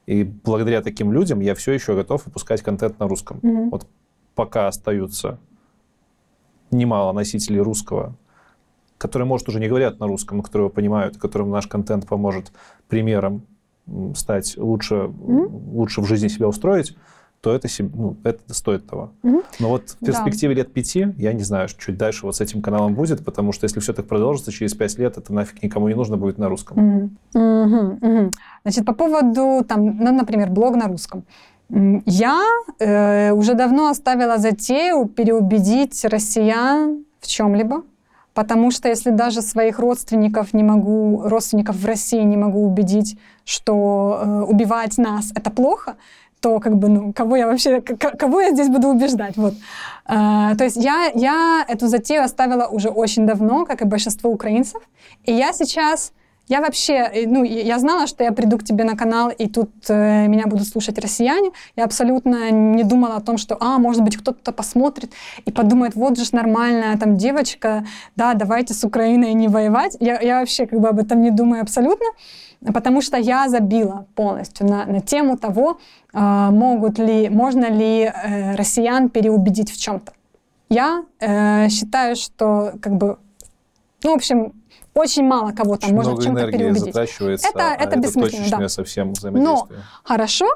И 0.06 0.24
благодаря 0.24 0.82
таким 0.82 1.14
людям 1.14 1.40
я 1.40 1.56
все 1.56 1.72
еще 1.72 1.96
готов 1.96 2.26
выпускать 2.26 2.62
контент 2.62 3.00
на 3.00 3.08
русском. 3.08 3.38
Mm-hmm. 3.38 3.70
Вот 3.70 3.88
пока 4.36 4.68
остаются 4.68 5.40
немало 6.72 7.14
носителей 7.14 7.60
русского, 7.60 8.16
которые, 8.98 9.28
может, 9.28 9.48
уже 9.48 9.60
не 9.60 9.68
говорят 9.68 10.00
на 10.00 10.08
русском, 10.08 10.38
но 10.38 10.44
которые 10.44 10.70
понимают, 10.70 11.18
которым 11.18 11.52
наш 11.52 11.68
контент 11.68 12.08
поможет 12.08 12.52
примером 12.88 13.46
стать 14.16 14.58
лучше, 14.58 14.96
mm-hmm. 14.96 15.72
лучше 15.74 16.02
в 16.02 16.06
жизни 16.06 16.28
себя 16.28 16.48
устроить, 16.48 16.96
то 17.44 17.54
это, 17.54 17.68
ну, 17.94 18.16
это 18.24 18.54
стоит 18.54 18.88
того. 18.88 19.12
Mm-hmm. 19.22 19.44
Но 19.60 19.68
вот 19.68 19.98
в 20.00 20.06
перспективе 20.06 20.56
да. 20.56 20.62
лет 20.62 20.72
пяти, 20.72 21.14
я 21.18 21.34
не 21.34 21.44
знаю, 21.44 21.68
чуть 21.78 21.98
дальше 21.98 22.26
вот 22.26 22.38
с 22.38 22.42
этим 22.42 22.62
каналом 22.62 22.96
будет, 22.96 23.26
потому 23.26 23.52
что 23.52 23.66
если 23.66 23.82
все 23.82 23.92
так 23.92 24.08
продолжится, 24.08 24.54
через 24.54 24.74
пять 24.74 24.98
лет 24.98 25.18
это 25.18 25.34
нафиг 25.34 25.62
никому 25.62 25.90
не 25.90 25.94
нужно 25.94 26.16
будет 26.16 26.38
на 26.38 26.48
русском. 26.48 27.10
Mm-hmm. 27.34 28.00
Mm-hmm. 28.02 28.32
Значит, 28.64 28.86
по 28.86 28.94
поводу, 28.94 29.66
там, 29.68 29.98
ну, 29.98 30.14
например, 30.14 30.52
блог 30.52 30.78
на 30.78 30.88
русском. 30.88 31.26
Я 31.70 32.42
э, 32.80 33.32
уже 33.34 33.56
давно 33.56 33.90
оставила 33.90 34.38
затею 34.38 35.06
переубедить 35.08 36.06
россиян 36.06 37.04
в 37.20 37.28
чем-либо, 37.28 37.84
потому 38.34 38.72
что 38.72 38.88
если 38.88 39.10
даже 39.10 39.42
своих 39.42 39.80
родственников 39.80 40.54
не 40.54 40.64
могу, 40.64 41.24
родственников 41.26 41.76
в 41.76 41.86
России 41.86 42.24
не 42.24 42.38
могу 42.38 42.66
убедить, 42.66 43.18
что 43.44 44.22
э, 44.24 44.42
убивать 44.44 44.98
нас 44.98 45.34
это 45.36 45.52
плохо, 45.52 45.96
то 46.44 46.60
как 46.60 46.76
бы, 46.76 46.90
ну, 46.90 47.14
кого 47.14 47.38
я 47.38 47.48
вообще, 47.48 47.80
кого 47.82 48.42
я 48.42 48.52
здесь 48.52 48.68
буду 48.68 48.90
убеждать, 48.90 49.38
вот. 49.38 49.54
Э, 50.06 50.56
то 50.58 50.66
есть 50.66 50.76
я, 50.76 51.10
я 51.16 51.66
эту 51.70 51.88
затею 51.88 52.22
оставила 52.22 52.68
уже 52.68 52.90
очень 52.90 53.26
давно, 53.26 53.66
как 53.66 53.82
и 53.82 53.86
большинство 53.86 54.30
украинцев, 54.30 54.82
и 55.24 55.32
я 55.32 55.54
сейчас 55.54 56.12
я 56.48 56.60
вообще, 56.62 56.94
э, 56.94 57.26
ну, 57.28 57.44
я 57.44 57.80
знала, 57.80 58.08
что 58.08 58.24
я 58.24 58.32
приду 58.32 58.58
к 58.58 58.64
тебе 58.64 58.84
на 58.84 58.98
канал, 58.98 59.30
и 59.30 59.48
тут 59.48 59.72
э, 59.90 60.28
меня 60.28 60.46
будут 60.46 60.68
слушать 60.68 61.00
россияне. 61.00 61.52
Я 61.76 61.86
абсолютно 61.86 62.52
не 62.52 62.84
думала 62.84 63.16
о 63.16 63.22
том, 63.22 63.38
что, 63.38 63.58
а, 63.60 63.78
может 63.78 64.04
быть, 64.04 64.18
кто-то 64.18 64.52
посмотрит 64.52 65.14
и 65.46 65.52
подумает, 65.52 65.96
вот 65.96 66.18
же 66.18 66.26
ж 66.26 66.34
нормальная 66.34 66.98
там 66.98 67.16
девочка, 67.18 67.86
да, 68.16 68.34
давайте 68.34 68.74
с 68.74 68.84
Украиной 68.84 69.34
не 69.34 69.48
воевать. 69.48 69.96
Я, 70.00 70.20
я 70.20 70.40
вообще 70.40 70.66
как 70.68 70.80
бы 70.80 70.90
об 70.90 71.00
этом 71.00 71.22
не 71.22 71.32
думаю 71.32 71.62
абсолютно, 71.62 72.08
потому 72.74 73.02
что 73.02 73.18
я 73.18 73.48
забила 73.48 74.06
полностью 74.16 74.68
на, 74.68 74.86
на 74.86 75.00
тему 75.00 75.38
того, 75.38 75.80
э, 76.14 76.50
могут 76.52 77.00
ли, 77.00 77.30
можно 77.30 77.70
ли 77.72 78.04
э, 78.04 78.56
россиян 78.56 79.10
переубедить 79.10 79.72
в 79.72 79.80
чем-то. 79.80 80.12
Я 80.70 81.06
э, 81.20 81.70
считаю, 81.70 82.16
что 82.16 82.74
как 82.82 82.96
бы, 82.98 83.18
ну, 84.04 84.12
в 84.12 84.16
общем, 84.16 84.54
очень 84.94 85.24
мало 85.24 85.52
кого 85.52 85.78
там 85.78 85.92
можно 85.92 86.12
много 86.12 86.24
чем-то 86.24 86.52
переубедить. 86.52 86.86
затрачивается, 86.86 87.48
это, 87.48 87.72
а 87.72 87.76
это 87.76 88.00
бессмысленно, 88.00 88.60
да. 88.60 88.70
совсем. 88.70 89.14
Но 89.24 89.68
хорошо, 90.04 90.48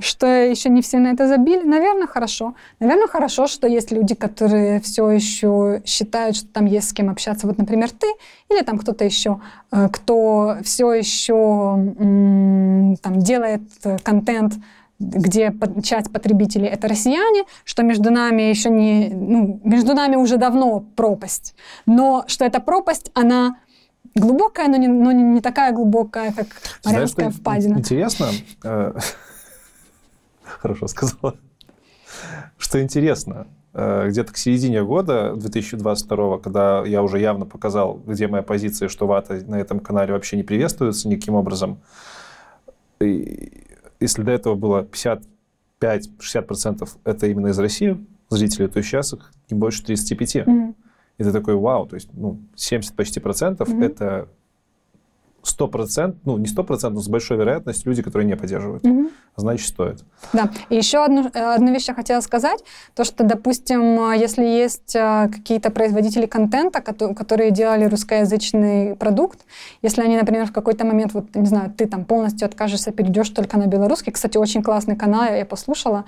что 0.00 0.26
еще 0.26 0.70
не 0.70 0.82
все 0.82 0.98
на 0.98 1.08
это 1.08 1.28
забили, 1.28 1.62
наверное, 1.62 2.06
хорошо. 2.06 2.54
Наверное, 2.80 3.06
хорошо, 3.06 3.46
что 3.46 3.68
есть 3.68 3.92
люди, 3.92 4.14
которые 4.14 4.80
все 4.80 5.08
еще 5.10 5.82
считают, 5.84 6.36
что 6.36 6.48
там 6.48 6.66
есть 6.66 6.88
с 6.88 6.92
кем 6.92 7.10
общаться. 7.10 7.46
Вот, 7.46 7.58
например, 7.58 7.90
ты 7.90 8.06
или 8.50 8.62
там 8.62 8.78
кто-то 8.78 9.04
еще, 9.04 9.40
э, 9.70 9.88
кто 9.92 10.56
все 10.64 10.92
еще 10.92 11.34
там 13.02 13.18
делает 13.18 13.62
контент 14.02 14.54
где 15.00 15.52
часть 15.82 16.12
потребителей 16.12 16.68
это 16.68 16.88
россияне, 16.88 17.44
что 17.64 17.82
между 17.82 18.10
нами 18.10 18.42
еще 18.42 18.70
не, 18.70 19.10
ну, 19.12 19.60
между 19.64 19.94
нами 19.94 20.16
уже 20.16 20.36
давно 20.36 20.84
пропасть, 20.94 21.54
но 21.84 22.24
что 22.28 22.44
эта 22.44 22.60
пропасть, 22.60 23.10
она 23.14 23.56
глубокая, 24.14 24.68
но 24.68 24.76
не, 24.76 24.88
но 24.88 25.12
не 25.12 25.40
такая 25.40 25.72
глубокая, 25.72 26.32
как 26.32 26.46
Марианская 26.84 27.30
впадина. 27.30 27.78
Интересно, 27.78 28.28
э, 28.62 28.92
хорошо 30.42 30.86
сказала, 30.86 31.36
что 32.58 32.82
интересно, 32.82 33.46
э, 33.72 34.08
где-то 34.08 34.32
к 34.32 34.36
середине 34.36 34.82
года 34.84 35.34
2022, 35.36 36.38
когда 36.38 36.84
я 36.84 37.02
уже 37.02 37.18
явно 37.18 37.46
показал, 37.46 38.00
где 38.06 38.28
моя 38.28 38.42
позиция, 38.42 38.88
что 38.88 39.06
вата 39.06 39.42
на 39.46 39.56
этом 39.56 39.80
канале 39.80 40.12
вообще 40.12 40.36
не 40.36 40.42
приветствуется 40.42 41.08
никаким 41.08 41.34
образом, 41.34 41.80
если 43.00 44.22
до 44.22 44.32
этого 44.32 44.54
было 44.54 44.86
55-60% 45.80 46.88
это 47.04 47.26
именно 47.26 47.48
из 47.48 47.58
России 47.58 47.98
зрителей, 48.28 48.68
то 48.68 48.82
сейчас 48.82 49.12
их 49.12 49.32
не 49.50 49.56
больше 49.56 49.84
35. 49.84 50.36
Mm-hmm. 50.36 50.74
И 51.18 51.24
ты 51.24 51.32
такой, 51.32 51.54
вау, 51.54 51.86
то 51.86 51.94
есть 51.94 52.08
ну, 52.12 52.38
70 52.56 52.94
почти 52.94 53.20
процентов 53.20 53.68
mm-hmm. 53.68 53.84
это 53.84 54.28
100%, 55.44 56.16
ну 56.24 56.38
не 56.38 56.46
100%, 56.46 56.88
но 56.88 57.00
с 57.00 57.08
большой 57.08 57.36
вероятностью 57.36 57.90
люди, 57.90 58.02
которые 58.02 58.26
не 58.26 58.36
поддерживают. 58.36 58.84
Mm-hmm. 58.84 59.10
Значит, 59.36 59.68
стоит. 59.68 60.04
Да. 60.32 60.50
И 60.70 60.76
еще 60.76 61.04
одну, 61.04 61.28
э, 61.32 61.54
одну 61.54 61.72
вещь 61.72 61.88
я 61.88 61.94
хотела 61.94 62.20
сказать. 62.20 62.64
То, 62.94 63.04
что, 63.04 63.24
допустим, 63.24 64.10
э, 64.10 64.18
если 64.18 64.44
есть 64.44 64.96
э, 64.96 65.28
какие-то 65.32 65.70
производители 65.70 66.26
контента, 66.26 66.80
которые 66.80 67.50
делали 67.50 67.84
русскоязычный 67.84 68.96
продукт, 68.96 69.40
если 69.82 70.02
они, 70.02 70.16
например, 70.16 70.46
в 70.46 70.52
какой-то 70.52 70.84
момент, 70.84 71.12
вот, 71.14 71.34
не 71.34 71.46
знаю, 71.46 71.72
ты 71.76 71.86
там 71.86 72.04
полностью 72.04 72.46
откажешься, 72.46 72.90
перейдешь 72.92 73.28
только 73.30 73.58
на 73.58 73.66
белорусский. 73.66 74.12
Кстати, 74.12 74.38
очень 74.38 74.62
классный 74.62 74.96
канал, 74.96 75.24
я 75.24 75.44
послушала. 75.44 76.04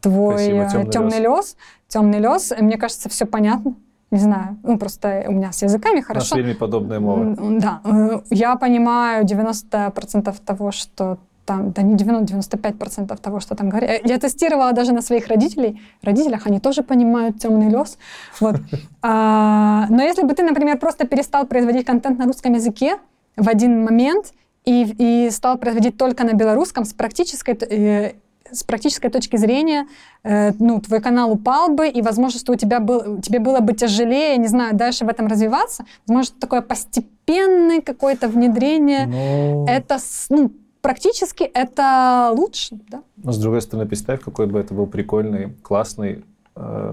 Твой 0.00 0.34
Спасибо, 0.34 0.70
темный, 0.70 0.90
темный 0.90 1.18
лес. 1.20 1.56
Темный 1.88 2.18
лес. 2.20 2.52
Мне 2.58 2.76
кажется, 2.76 3.08
все 3.08 3.26
понятно 3.26 3.74
не 4.10 4.18
знаю, 4.18 4.56
ну 4.62 4.78
просто 4.78 5.24
у 5.28 5.32
меня 5.32 5.52
с 5.52 5.62
языками 5.62 6.00
хорошо. 6.00 6.36
У 6.36 6.38
нас 6.38 6.56
подобная 6.56 7.00
мова. 7.00 7.36
Да, 7.60 7.80
э, 7.84 8.20
я 8.30 8.56
понимаю 8.56 9.24
90% 9.24 10.34
того, 10.44 10.72
что 10.72 11.18
там, 11.48 11.72
да 11.72 11.82
не 11.82 11.94
90, 11.94 12.36
95% 12.36 13.20
того, 13.20 13.40
что 13.40 13.54
там 13.54 13.70
говорят. 13.70 14.00
Я 14.04 14.18
тестировала 14.18 14.72
даже 14.72 14.92
на 14.92 15.02
своих 15.02 15.28
родителей, 15.28 15.80
родителях, 16.02 16.46
они 16.46 16.60
тоже 16.60 16.82
понимают 16.82 17.38
темный 17.38 17.68
лес. 17.68 17.98
Вот. 18.40 18.56
А, 19.00 19.86
но 19.90 20.02
если 20.02 20.24
бы 20.24 20.34
ты, 20.34 20.42
например, 20.42 20.76
просто 20.76 21.06
перестал 21.06 21.46
производить 21.46 21.86
контент 21.86 22.18
на 22.18 22.26
русском 22.26 22.52
языке 22.52 22.98
в 23.36 23.48
один 23.48 23.84
момент 23.84 24.32
и, 24.64 24.94
и 24.98 25.30
стал 25.30 25.56
производить 25.56 25.96
только 25.96 26.24
на 26.24 26.32
белорусском 26.32 26.84
с 26.84 26.92
практической 26.92 27.54
э, 27.54 28.14
с 28.52 28.64
практической 28.64 29.08
точки 29.08 29.36
зрения, 29.36 29.86
э, 30.24 30.52
ну, 30.58 30.80
твой 30.80 31.00
канал 31.00 31.32
упал 31.32 31.68
бы, 31.68 31.88
и, 31.88 32.02
возможно, 32.02 32.38
что 32.38 32.52
у 32.52 32.56
тебя 32.56 32.80
был, 32.80 33.20
тебе 33.20 33.38
было 33.38 33.60
бы 33.60 33.72
тяжелее, 33.74 34.36
не 34.36 34.48
знаю, 34.48 34.74
дальше 34.76 35.04
в 35.04 35.08
этом 35.08 35.26
развиваться. 35.26 35.84
Возможно, 36.06 36.34
такое 36.40 36.60
постепенное 36.62 37.80
какое-то 37.80 38.28
внедрение. 38.28 39.06
Но... 39.06 39.66
Это, 39.68 39.98
ну, 40.30 40.52
практически 40.80 41.44
это 41.44 42.32
лучше, 42.34 42.78
да? 42.88 43.02
Но, 43.16 43.32
с 43.32 43.38
другой 43.38 43.62
стороны, 43.62 43.86
представь, 43.88 44.20
какой 44.20 44.46
бы 44.46 44.58
это 44.58 44.74
был 44.74 44.86
прикольный, 44.86 45.54
классный 45.62 46.24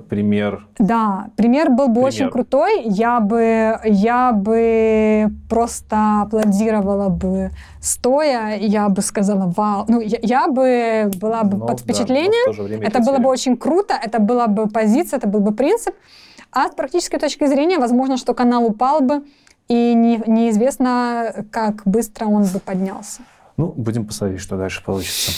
пример. 0.09 0.67
Да, 0.77 1.27
пример 1.35 1.69
был 1.69 1.87
бы 1.87 2.01
пример. 2.01 2.07
очень 2.07 2.29
крутой. 2.29 2.83
Я 2.85 3.19
бы, 3.19 3.79
я 3.83 4.31
бы 4.31 5.31
просто 5.49 6.21
аплодировала 6.21 7.09
бы 7.09 7.51
стоя, 7.81 8.57
я 8.57 8.89
бы 8.89 9.01
сказала, 9.01 9.51
вау. 9.55 9.85
Ну, 9.87 10.01
я, 10.01 10.19
я 10.21 10.47
бы 10.47 11.11
была 11.19 11.43
бы 11.43 11.57
но, 11.57 11.67
под 11.67 11.79
впечатлением. 11.79 12.81
Да, 12.81 12.87
это 12.87 12.99
было 12.99 13.17
бы 13.17 13.29
очень 13.29 13.57
круто, 13.57 13.93
это 13.93 14.19
была 14.19 14.47
бы 14.47 14.67
позиция, 14.67 15.17
это 15.17 15.27
был 15.27 15.39
бы 15.39 15.53
принцип. 15.53 15.95
А 16.51 16.69
с 16.69 16.75
практической 16.75 17.17
точки 17.17 17.45
зрения, 17.47 17.79
возможно, 17.79 18.17
что 18.17 18.33
канал 18.33 18.65
упал 18.65 19.01
бы, 19.01 19.23
и 19.67 19.93
не, 19.93 20.21
неизвестно, 20.27 21.45
как 21.51 21.81
быстро 21.85 22.27
он 22.27 22.43
бы 22.43 22.59
поднялся. 22.59 23.21
Ну, 23.57 23.73
будем 23.75 24.05
посмотреть, 24.05 24.41
что 24.41 24.57
дальше 24.57 24.83
получится. 24.83 25.31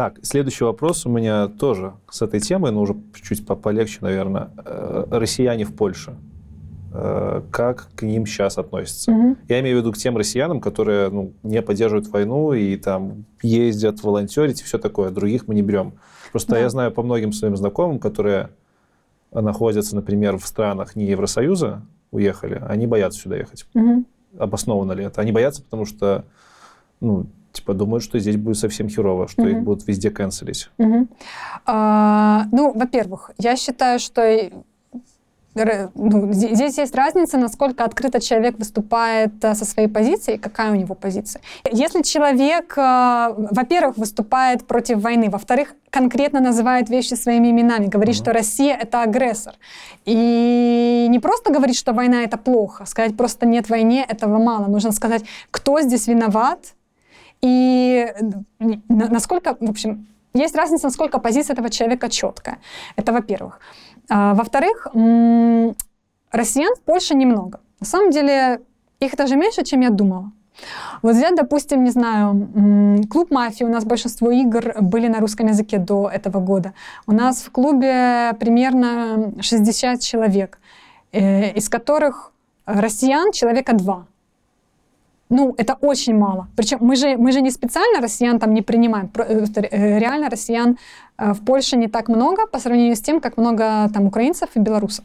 Так, 0.00 0.18
следующий 0.22 0.64
вопрос 0.64 1.04
у 1.04 1.10
меня 1.10 1.46
тоже 1.48 1.92
с 2.10 2.22
этой 2.22 2.40
темой, 2.40 2.72
но 2.72 2.80
уже 2.80 2.96
чуть 3.22 3.46
полегче, 3.46 3.98
наверное. 4.00 4.48
Э, 4.64 5.04
россияне 5.10 5.66
в 5.66 5.74
Польше. 5.76 6.16
э, 6.94 7.42
как 7.50 7.90
к 7.94 8.02
ним 8.02 8.24
сейчас 8.24 8.56
относятся. 8.56 9.12
Мгм. 9.12 9.36
Я 9.46 9.60
имею 9.60 9.76
в 9.76 9.80
виду 9.80 9.92
к 9.92 9.98
тем 9.98 10.16
россиянам, 10.16 10.62
которые 10.62 11.10
ну, 11.10 11.34
не 11.42 11.60
поддерживают 11.60 12.08
войну 12.08 12.54
и 12.54 12.76
там 12.78 13.26
ездят 13.42 14.02
волонтерить 14.02 14.62
и 14.62 14.64
все 14.64 14.78
такое. 14.78 15.10
Других 15.10 15.46
мы 15.46 15.54
не 15.54 15.60
берем. 15.60 15.92
Просто 16.32 16.52
Да. 16.52 16.60
я 16.60 16.70
знаю 16.70 16.92
по 16.92 17.02
многим 17.02 17.34
своим 17.34 17.54
знакомым, 17.54 17.98
которые 17.98 18.48
находятся, 19.30 19.94
например, 19.96 20.38
в 20.38 20.46
странах 20.46 20.96
не 20.96 21.04
Евросоюза, 21.04 21.82
уехали, 22.10 22.58
они 22.66 22.86
боятся 22.86 23.20
сюда 23.20 23.36
ехать. 23.36 23.66
Мгм. 23.74 24.06
Обоснованно 24.38 24.92
ли 24.92 25.04
это? 25.04 25.20
Они 25.20 25.30
боятся, 25.30 25.62
потому 25.62 25.84
что, 25.84 26.24
ну, 27.00 27.26
типа, 27.52 27.74
думают, 27.74 28.02
что 28.04 28.18
здесь 28.18 28.36
будет 28.36 28.58
совсем 28.58 28.88
херово, 28.88 29.26
что 29.28 29.46
их 29.46 29.56
Мгм. 29.56 29.64
будут 29.64 29.86
везде 29.88 30.10
канцелить. 30.10 30.70
Мгм. 30.78 31.08
А, 31.66 32.44
ну, 32.52 32.72
во-первых, 32.72 33.30
я 33.38 33.56
считаю, 33.56 33.98
что 33.98 34.22
ну, 35.94 36.30
зде- 36.30 36.54
здесь 36.54 36.78
есть 36.78 36.94
разница, 36.94 37.36
насколько 37.36 37.84
открыто 37.84 38.20
человек 38.20 38.56
выступает 38.56 39.44
а, 39.44 39.56
со 39.56 39.64
своей 39.64 39.88
позицией, 39.88 40.38
какая 40.38 40.70
у 40.70 40.76
него 40.76 40.94
позиция. 40.94 41.42
Если 41.72 42.02
человек, 42.02 42.72
а, 42.78 43.34
во-первых, 43.36 43.96
выступает 43.98 44.64
против 44.68 45.02
войны, 45.02 45.28
во-вторых, 45.28 45.74
конкретно 45.90 46.40
называет 46.40 46.88
вещи 46.88 47.14
своими 47.14 47.50
именами, 47.50 47.86
говорит, 47.86 48.14
Мгм. 48.14 48.22
что 48.24 48.32
Россия 48.32 48.76
это 48.76 49.02
агрессор. 49.02 49.54
И 50.04 51.08
не 51.10 51.18
просто 51.18 51.52
говорит, 51.52 51.76
что 51.76 51.92
война 51.92 52.22
это 52.22 52.38
плохо, 52.38 52.86
сказать 52.86 53.16
просто 53.16 53.44
нет 53.44 53.68
войне, 53.68 54.06
этого 54.08 54.38
мало. 54.38 54.66
Нужно 54.68 54.92
сказать, 54.92 55.24
кто 55.50 55.80
здесь 55.80 56.06
виноват, 56.06 56.74
и 57.42 58.06
э, 58.14 58.24
на- 58.88 59.08
насколько, 59.08 59.56
в 59.58 59.70
общем, 59.70 60.06
есть 60.34 60.54
разница, 60.54 60.86
насколько 60.86 61.18
позиция 61.18 61.54
этого 61.54 61.70
человека 61.70 62.08
четкая. 62.08 62.58
Это 62.96 63.12
во-первых. 63.12 63.58
А, 64.08 64.34
во-вторых, 64.34 64.86
россиян 66.32 66.74
в 66.76 66.80
Польше 66.84 67.14
немного. 67.14 67.60
На 67.80 67.86
самом 67.86 68.10
деле 68.10 68.60
их 69.00 69.16
даже 69.16 69.36
меньше, 69.36 69.64
чем 69.64 69.80
я 69.80 69.90
думала. 69.90 70.32
Вот 71.02 71.14
взять, 71.14 71.34
допустим, 71.36 71.84
не 71.84 71.90
знаю, 71.90 73.06
клуб 73.10 73.30
мафии, 73.30 73.64
у 73.64 73.68
нас 73.68 73.84
большинство 73.84 74.30
игр 74.30 74.74
были 74.80 75.08
на 75.08 75.18
русском 75.20 75.46
языке 75.46 75.78
до 75.78 76.08
этого 76.08 76.40
года. 76.40 76.74
У 77.06 77.12
нас 77.12 77.42
в 77.42 77.50
клубе 77.50 78.32
примерно 78.38 79.32
60 79.40 80.00
человек, 80.00 80.58
э, 81.12 81.52
из 81.52 81.68
которых 81.68 82.32
россиян 82.66 83.32
человека 83.32 83.72
два. 83.72 84.06
Ну, 85.30 85.54
это 85.56 85.76
очень 85.80 86.18
мало. 86.18 86.48
Причем 86.56 86.78
мы 86.80 86.96
же, 86.96 87.16
мы 87.16 87.30
же 87.32 87.40
не 87.40 87.50
специально 87.50 88.00
россиян 88.00 88.38
там 88.40 88.52
не 88.52 88.62
принимаем. 88.62 89.10
Э, 89.14 89.44
э, 89.54 89.98
Реально 89.98 90.28
россиян 90.28 90.76
э, 91.18 91.32
в 91.32 91.44
Польше 91.44 91.76
не 91.76 91.86
так 91.86 92.08
много 92.08 92.48
по 92.48 92.58
сравнению 92.58 92.96
с 92.96 93.00
тем, 93.00 93.20
как 93.20 93.36
много 93.36 93.88
там 93.94 94.06
украинцев 94.06 94.50
и 94.54 94.58
белорусов. 94.58 95.04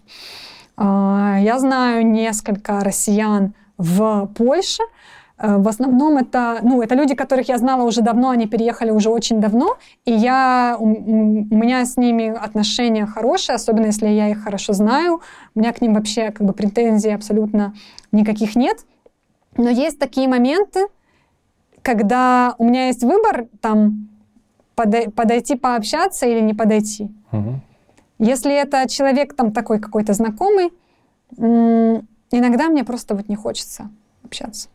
А, 0.78 1.38
Я 1.40 1.60
знаю 1.60 2.08
несколько 2.08 2.80
россиян 2.80 3.54
в 3.78 4.28
Польше. 4.36 4.84
В 5.38 5.68
основном 5.68 6.16
это, 6.18 6.60
ну, 6.64 6.82
это 6.82 6.96
люди, 6.96 7.14
которых 7.14 7.50
я 7.50 7.58
знала 7.58 7.84
уже 7.84 8.02
давно, 8.02 8.30
они 8.30 8.48
переехали 8.48 8.92
уже 8.92 9.10
очень 9.10 9.42
давно, 9.42 9.76
и 10.06 10.14
я, 10.14 10.78
у, 10.80 10.86
у 10.86 11.58
меня 11.58 11.86
с 11.86 11.98
ними 11.98 12.30
отношения 12.30 13.06
хорошие, 13.06 13.56
особенно 13.56 13.88
если 13.88 14.08
я 14.08 14.30
их 14.30 14.44
хорошо 14.46 14.72
знаю. 14.72 15.20
У 15.54 15.60
меня 15.60 15.74
к 15.74 15.82
ним 15.82 15.94
вообще 15.94 16.32
как 16.32 16.48
бы 16.48 16.54
претензий 16.54 17.14
абсолютно 17.14 17.74
никаких 18.14 18.56
нет. 18.56 18.86
Но 19.58 19.70
есть 19.70 20.00
такие 20.00 20.28
моменты, 20.28 20.88
когда 21.82 22.56
у 22.58 22.66
меня 22.66 22.88
есть 22.88 23.04
выбор 23.04 23.48
там 23.62 24.10
подой- 24.76 25.10
подойти 25.12 25.56
пообщаться 25.56 26.26
или 26.26 26.42
не 26.42 26.54
подойти. 26.54 27.10
Мгм. 27.32 27.62
Если 28.20 28.54
это 28.54 28.88
человек 28.90 29.36
там 29.36 29.52
такой 29.52 29.80
какой-то 29.80 30.14
знакомый, 30.14 30.72
иногда 31.38 32.70
мне 32.70 32.84
просто 32.84 33.16
вот 33.16 33.28
не 33.30 33.36
хочется 33.36 33.90
общаться. 34.24 34.70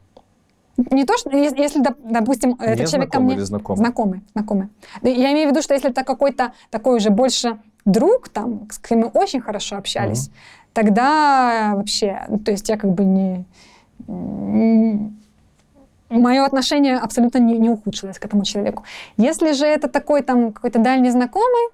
Не 0.91 1.05
то, 1.05 1.17
что 1.19 1.31
ес- 1.31 1.53
если, 1.57 1.83
доп- 1.83 1.99
допустим, 2.03 2.51
Не 2.59 2.67
этот 2.67 2.89
человек 2.91 3.13
ко 3.13 3.21
мне... 3.21 3.39
знакомый? 3.45 3.77
Знакомый, 3.79 4.21
знакомый. 4.35 4.69
Я 5.03 5.33
имею 5.33 5.49
в 5.49 5.53
виду, 5.53 5.63
что 5.63 5.75
если 5.75 5.91
это 5.91 6.05
какой-то 6.05 6.53
такой 6.71 6.97
уже 6.97 7.11
больше 7.11 7.59
друг, 7.85 8.29
там, 8.31 8.69
с 8.71 8.79
кем 8.79 9.01
мы 9.01 9.07
очень 9.09 9.41
хорошо 9.41 9.77
общались, 9.77 10.31
тогда 10.73 11.73
вообще, 11.75 12.25
ну, 12.29 12.39
то 12.39 12.51
есть 12.51 12.69
я 12.69 12.79
как 12.79 12.93
бы 12.93 13.05
не... 13.05 13.45
Мое 16.09 16.45
отношение 16.45 16.97
абсолютно 16.97 17.39
не, 17.39 17.57
не 17.59 17.71
ухудшилось 17.71 18.19
к 18.19 18.25
этому 18.25 18.45
человеку. 18.45 18.85
Если 19.17 19.53
же 19.53 19.65
это 19.65 19.89
такой 19.89 20.23
там 20.23 20.53
какой-то 20.53 20.81
дальний 20.81 21.11
знакомый, 21.11 21.69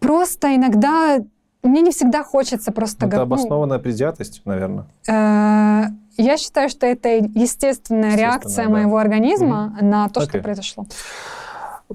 просто 0.00 0.56
иногда 0.56 1.18
мне 1.62 1.82
не 1.82 1.90
всегда 1.92 2.24
хочется 2.24 2.72
просто 2.72 3.06
Это 3.06 3.16
ну, 3.16 3.22
обоснованная 3.22 3.78
предвзятость, 3.78 4.42
наверное. 4.44 4.86
Э, 5.06 5.84
Я 6.16 6.36
считаю, 6.38 6.68
что 6.70 6.86
это 6.86 7.08
естественная 7.08 8.16
реакция 8.16 8.64
да. 8.64 8.70
моего 8.70 8.96
организма 8.96 9.76
на 9.80 10.08
то, 10.08 10.22
что 10.22 10.30
Окей. 10.30 10.42
произошло. 10.42 10.86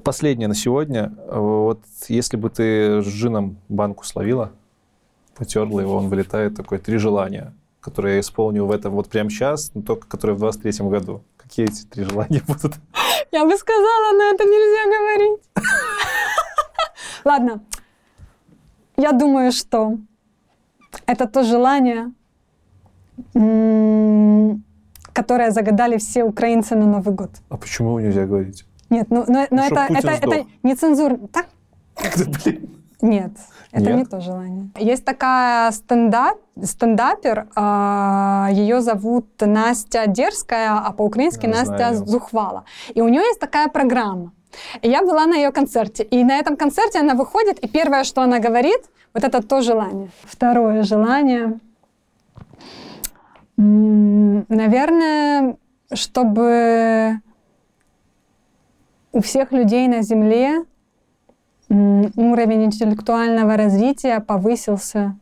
Последнее 0.02 0.46
на 0.46 0.54
сегодня. 0.54 1.12
Вот 1.28 1.82
если 2.08 2.36
бы 2.36 2.50
ты 2.50 3.02
с 3.02 3.06
джином 3.06 3.56
банку 3.68 4.04
словила, 4.04 4.52
потерла 5.34 5.80
его, 5.80 5.96
он 5.96 6.08
вылетает, 6.08 6.54
такой, 6.54 6.78
три 6.78 6.98
желания, 6.98 7.52
которые 7.86 8.14
я 8.14 8.20
исполню 8.20 8.64
в 8.66 8.72
этом 8.72 8.94
вот 8.94 9.08
прямо 9.08 9.30
сейчас, 9.30 9.70
но 9.74 9.82
только 9.82 10.08
которые 10.08 10.34
в 10.34 10.40
23 10.40 10.88
году. 10.88 11.22
Какие 11.36 11.66
эти 11.66 11.86
три 11.86 12.02
желания 12.02 12.42
будут? 12.48 12.74
Я 13.30 13.44
бы 13.44 13.56
сказала, 13.56 14.12
но 14.12 14.24
это 14.24 14.42
нельзя 14.44 14.84
говорить. 14.98 15.40
Ладно. 17.24 17.62
Я 18.96 19.12
думаю, 19.12 19.52
что 19.52 19.98
это 21.06 21.28
то 21.28 21.44
желание, 21.44 22.12
которое 25.12 25.52
загадали 25.52 25.98
все 25.98 26.24
украинцы 26.24 26.74
на 26.74 26.86
Новый 26.86 27.14
год. 27.14 27.30
А 27.50 27.56
почему 27.56 28.00
нельзя 28.00 28.26
говорить? 28.26 28.64
Нет, 28.90 29.10
ну, 29.10 29.24
но, 29.28 29.46
но 29.50 29.62
Ну, 29.62 29.62
это, 29.62 29.86
это, 29.90 30.08
это 30.10 30.46
не 30.64 30.74
цензура. 30.74 31.18
Так? 31.32 31.46
Да, 32.16 32.24
блин. 32.44 32.82
Нет, 33.00 33.32
это 33.76 33.92
Нет? 33.92 33.96
не 33.96 34.04
то 34.06 34.20
желание. 34.20 34.70
Есть 34.78 35.04
такая 35.04 35.70
стендап, 35.70 36.38
стендапер, 36.62 37.46
а, 37.54 38.48
ее 38.50 38.80
зовут 38.80 39.26
Настя 39.40 40.06
Дерзкая, 40.06 40.78
а 40.78 40.92
по-украински 40.92 41.46
Настя 41.46 41.76
знаю. 41.76 42.06
Зухвала. 42.06 42.64
И 42.94 43.02
у 43.02 43.08
нее 43.08 43.20
есть 43.20 43.38
такая 43.38 43.68
программа. 43.68 44.32
И 44.80 44.88
я 44.88 45.02
была 45.02 45.26
на 45.26 45.34
ее 45.34 45.50
концерте. 45.50 46.04
И 46.04 46.24
на 46.24 46.38
этом 46.38 46.56
концерте 46.56 47.00
она 47.00 47.14
выходит, 47.14 47.58
и 47.58 47.68
первое, 47.68 48.04
что 48.04 48.22
она 48.22 48.38
говорит, 48.38 48.80
вот 49.12 49.24
это 49.24 49.42
то 49.42 49.60
желание. 49.60 50.08
Второе 50.24 50.82
желание. 50.82 51.60
Наверное, 54.48 55.56
чтобы 55.92 57.20
у 59.12 59.20
всех 59.20 59.52
людей 59.52 59.86
на 59.88 60.00
Земле 60.00 60.64
уровень 61.68 62.64
интеллектуального 62.64 63.56
развития 63.56 64.20
повысился 64.20 65.16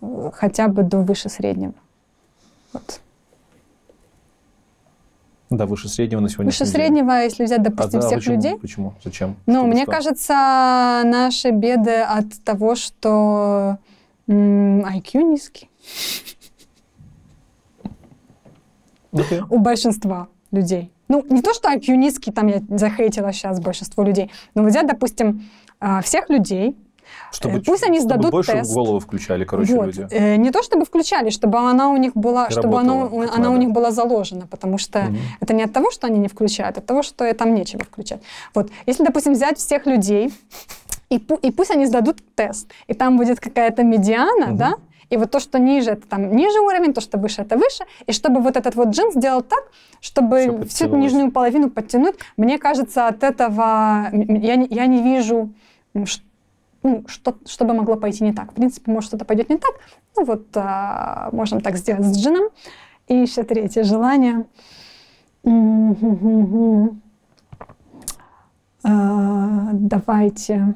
э, 0.00 0.30
хотя 0.34 0.68
бы 0.68 0.82
до 0.82 0.98
выше 0.98 1.28
среднего. 1.28 1.74
Вот. 2.72 3.00
Да, 5.50 5.64
выше 5.64 5.88
среднего 5.88 6.20
на 6.20 6.28
сегодня. 6.28 6.50
Выше 6.50 6.66
среднего, 6.66 7.22
если 7.22 7.44
взять, 7.44 7.62
допустим, 7.62 8.00
всех 8.00 8.18
почему? 8.18 8.34
людей. 8.34 8.58
Почему? 8.58 8.94
Зачем? 9.02 9.36
Ну, 9.46 9.66
мне 9.66 9.82
что? 9.84 9.92
кажется, 9.92 10.32
наши 11.04 11.50
беды 11.50 12.00
от 12.00 12.26
того, 12.44 12.74
что 12.74 13.78
м, 14.26 14.84
IQ 14.84 15.22
низкий 15.22 15.70
Окей. 19.12 19.40
у 19.48 19.58
большинства 19.58 20.28
людей. 20.50 20.92
Ну, 21.08 21.24
не 21.30 21.40
то, 21.40 21.54
что 21.54 21.72
IQ 21.72 21.96
низкий, 21.96 22.30
там 22.30 22.48
я 22.48 22.62
захейтила 22.68 23.32
сейчас 23.32 23.58
большинство 23.58 24.04
людей, 24.04 24.30
но 24.54 24.62
вот 24.62 24.70
взять, 24.70 24.86
допустим, 24.86 25.48
а, 25.67 25.67
всех 26.02 26.28
людей, 26.30 26.76
Чтобы, 27.32 27.58
Э, 27.58 27.62
пусть 27.64 27.82
они 27.84 27.98
чтобы 28.00 28.10
сдадут 28.14 28.30
больше 28.32 28.52
тест. 28.52 28.70
в 28.70 28.74
голову 28.74 28.98
включали, 29.00 29.44
короче, 29.44 29.74
вот, 29.74 29.86
люди. 29.86 30.06
э, 30.10 30.36
не 30.36 30.50
то 30.50 30.62
чтобы 30.62 30.84
включали, 30.84 31.30
чтобы 31.30 31.58
она 31.58 31.88
у 31.90 31.96
них 31.96 32.12
была, 32.14 32.46
И 32.48 32.52
чтобы 32.52 32.78
она, 32.78 32.94
работала, 32.94 33.32
она 33.34 33.50
у 33.50 33.56
них 33.56 33.70
была 33.70 33.90
заложена, 33.90 34.46
потому 34.46 34.78
что 34.78 34.98
Мгм. 35.00 35.16
это 35.40 35.54
не 35.54 35.62
от 35.64 35.72
того, 35.72 35.90
что 35.90 36.06
они 36.06 36.18
не 36.18 36.28
включают, 36.28 36.76
а 36.76 36.80
от 36.80 36.86
того, 36.86 37.02
что 37.02 37.32
там 37.34 37.54
нечего 37.54 37.82
включать. 37.84 38.20
Вот, 38.54 38.70
если, 38.86 39.04
допустим, 39.04 39.32
взять 39.32 39.58
всех 39.58 39.86
людей, 39.86 40.32
и, 41.10 41.16
пу- 41.18 41.38
и 41.40 41.50
пусть 41.50 41.70
они 41.70 41.86
сдадут 41.86 42.18
тест, 42.34 42.70
и 42.88 42.94
там 42.94 43.16
будет 43.16 43.40
какая-то 43.40 43.82
медиана, 43.84 44.46
Мгм. 44.48 44.56
да, 44.56 44.74
и 45.10 45.16
вот 45.16 45.30
то, 45.30 45.40
что 45.40 45.58
ниже, 45.58 45.92
это 45.92 46.06
там 46.06 46.36
ниже 46.36 46.60
уровень, 46.60 46.92
то, 46.92 47.00
что 47.00 47.16
выше, 47.18 47.40
это 47.42 47.56
выше, 47.56 47.84
и 48.06 48.12
чтобы 48.12 48.40
вот 48.42 48.56
этот 48.58 48.74
вот 48.74 48.88
джин 48.88 49.10
сделал 49.12 49.40
так, 49.42 49.64
чтобы 50.02 50.66
всю 50.68 50.84
эту 50.86 50.96
нижнюю 50.96 51.30
половину 51.32 51.70
подтянуть, 51.70 52.16
мне 52.36 52.58
кажется, 52.58 53.06
от 53.08 53.22
этого 53.24 54.08
я 54.12 54.56
не, 54.56 54.66
я 54.70 54.86
не 54.86 55.02
вижу, 55.02 55.48
ну, 56.82 57.04
что, 57.06 57.36
что 57.46 57.64
бы 57.64 57.74
могло 57.74 57.96
пойти 57.96 58.24
не 58.24 58.32
так. 58.32 58.52
В 58.52 58.54
принципе, 58.54 58.90
может, 58.90 59.08
что-то 59.08 59.24
пойдет 59.24 59.50
не 59.50 59.56
так. 59.56 59.72
Ну 60.16 60.24
вот, 60.24 60.46
а, 60.54 61.30
можем 61.32 61.60
так 61.60 61.76
сделать 61.76 62.04
с 62.06 62.18
джином. 62.18 62.48
И 63.08 63.14
еще 63.14 63.42
третье 63.42 63.82
желание. 63.84 64.46
А, 68.84 69.70
Давайте 69.72 70.74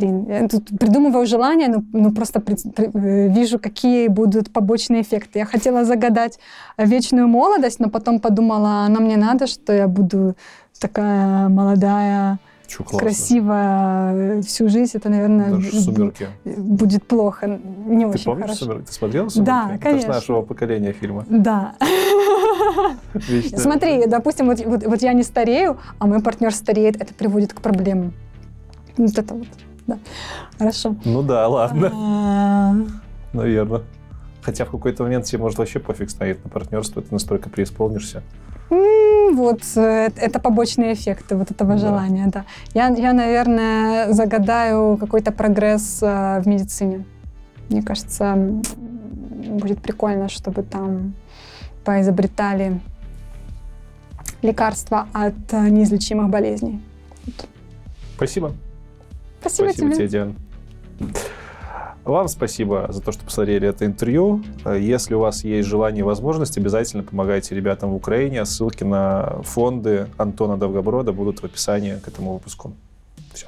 блин, 0.00 0.26
я 0.28 0.48
тут 0.48 0.66
придумываю 0.78 1.26
желания, 1.26 1.68
но, 1.68 1.82
но 1.92 2.10
просто 2.10 2.40
пред- 2.40 2.64
пре- 2.64 2.90
э, 2.94 3.28
вижу, 3.28 3.58
какие 3.58 4.08
будут 4.08 4.50
побочные 4.50 5.02
эффекты. 5.02 5.38
Я 5.38 5.44
хотела 5.44 5.84
загадать 5.84 6.38
вечную 6.78 7.28
молодость, 7.28 7.80
но 7.80 7.90
потом 7.90 8.18
подумала, 8.20 8.84
а 8.84 8.88
нам 8.88 9.08
не 9.08 9.16
надо, 9.16 9.46
что 9.46 9.72
я 9.72 9.88
буду 9.88 10.34
такая 10.78 11.48
молодая, 11.48 12.38
Чё, 12.70 12.84
классно. 12.84 12.98
красивая 13.00 14.14
э, 14.38 14.42
всю 14.42 14.68
жизнь. 14.68 14.96
Это, 14.96 15.08
наверное, 15.08 15.50
Даже 15.50 15.90
будет 16.44 17.04
плохо, 17.04 17.48
не 17.48 18.04
Ты 18.04 18.10
очень 18.12 18.24
помнишь 18.24 18.42
хорошо. 18.44 18.64
«Сумерки»? 18.64 18.86
Ты 18.86 18.92
смотрела 18.92 19.28
«Сумерки»? 19.28 19.46
Да, 19.50 19.70
Это 19.74 19.82
конечно. 19.82 20.12
ж 20.12 20.14
нашего 20.14 20.42
поколения 20.42 20.92
фильма. 20.92 21.26
Да. 21.28 21.74
Смотри, 23.56 24.06
допустим, 24.06 24.46
вот, 24.46 24.64
вот, 24.64 24.84
вот 24.84 25.02
я 25.02 25.12
не 25.14 25.24
старею, 25.24 25.78
а 25.98 26.06
мой 26.06 26.22
партнер 26.22 26.54
стареет, 26.54 26.94
это 27.00 27.12
приводит 27.12 27.52
к 27.52 27.60
проблемам. 27.60 28.12
Вот 28.96 29.18
это 29.18 29.34
вот. 29.34 29.48
Да. 29.88 29.98
Хорошо. 30.58 30.94
Ну 31.04 31.22
да, 31.22 31.48
ладно, 31.48 31.90
А, 31.92 32.74
наверное. 33.32 33.82
Хотя 34.42 34.64
в 34.64 34.70
какой-то 34.70 35.02
момент 35.02 35.24
тебе, 35.24 35.42
может, 35.42 35.58
вообще 35.58 35.80
пофиг 35.80 36.08
стоит 36.08 36.42
на 36.44 36.50
партнерство, 36.50 37.02
ты 37.02 37.08
настолько 37.12 37.50
преисполнишься. 37.50 38.22
Вот 38.70 39.62
э, 39.76 40.10
это 40.16 40.38
побочные 40.38 40.92
эффекты 40.94 41.36
вот 41.36 41.50
этого 41.50 41.72
Да. 41.72 41.78
желания, 41.78 42.26
да. 42.28 42.44
Я, 42.72 42.88
я, 42.88 43.12
наверное, 43.12 44.12
загадаю 44.12 44.96
какой-то 44.96 45.32
прогресс 45.32 45.98
э, 46.02 46.40
в 46.40 46.46
медицине. 46.46 47.04
Мне 47.68 47.82
кажется, 47.82 48.36
будет 48.36 49.80
прикольно, 49.82 50.28
чтобы 50.28 50.62
там 50.62 51.14
поизобретали 51.84 52.80
лекарства 54.42 55.06
от 55.12 55.34
э, 55.52 55.68
неизлечимых 55.68 56.28
болезней. 56.28 56.80
Спасибо. 58.16 58.52
Спасибо, 59.40 59.68
Спасибо 59.70 59.92
тебе. 59.92 59.96
тебе, 59.96 60.08
Диана. 60.08 60.34
Вам 62.10 62.26
спасибо 62.26 62.88
за 62.88 63.00
то, 63.00 63.12
что 63.12 63.24
посмотрели 63.24 63.68
это 63.68 63.86
интервью. 63.86 64.42
Если 64.66 65.14
у 65.14 65.20
вас 65.20 65.44
есть 65.44 65.68
желание 65.68 66.00
и 66.00 66.02
возможность, 66.02 66.58
обязательно 66.58 67.04
помогайте 67.04 67.54
ребятам 67.54 67.92
в 67.92 67.94
Украине. 67.94 68.44
Ссылки 68.44 68.82
на 68.82 69.40
фонды 69.44 70.08
Антона 70.16 70.56
Довгоброда 70.56 71.12
будут 71.12 71.40
в 71.40 71.44
описании 71.44 72.00
к 72.04 72.08
этому 72.08 72.32
выпуску. 72.32 72.72
Все. 73.32 73.46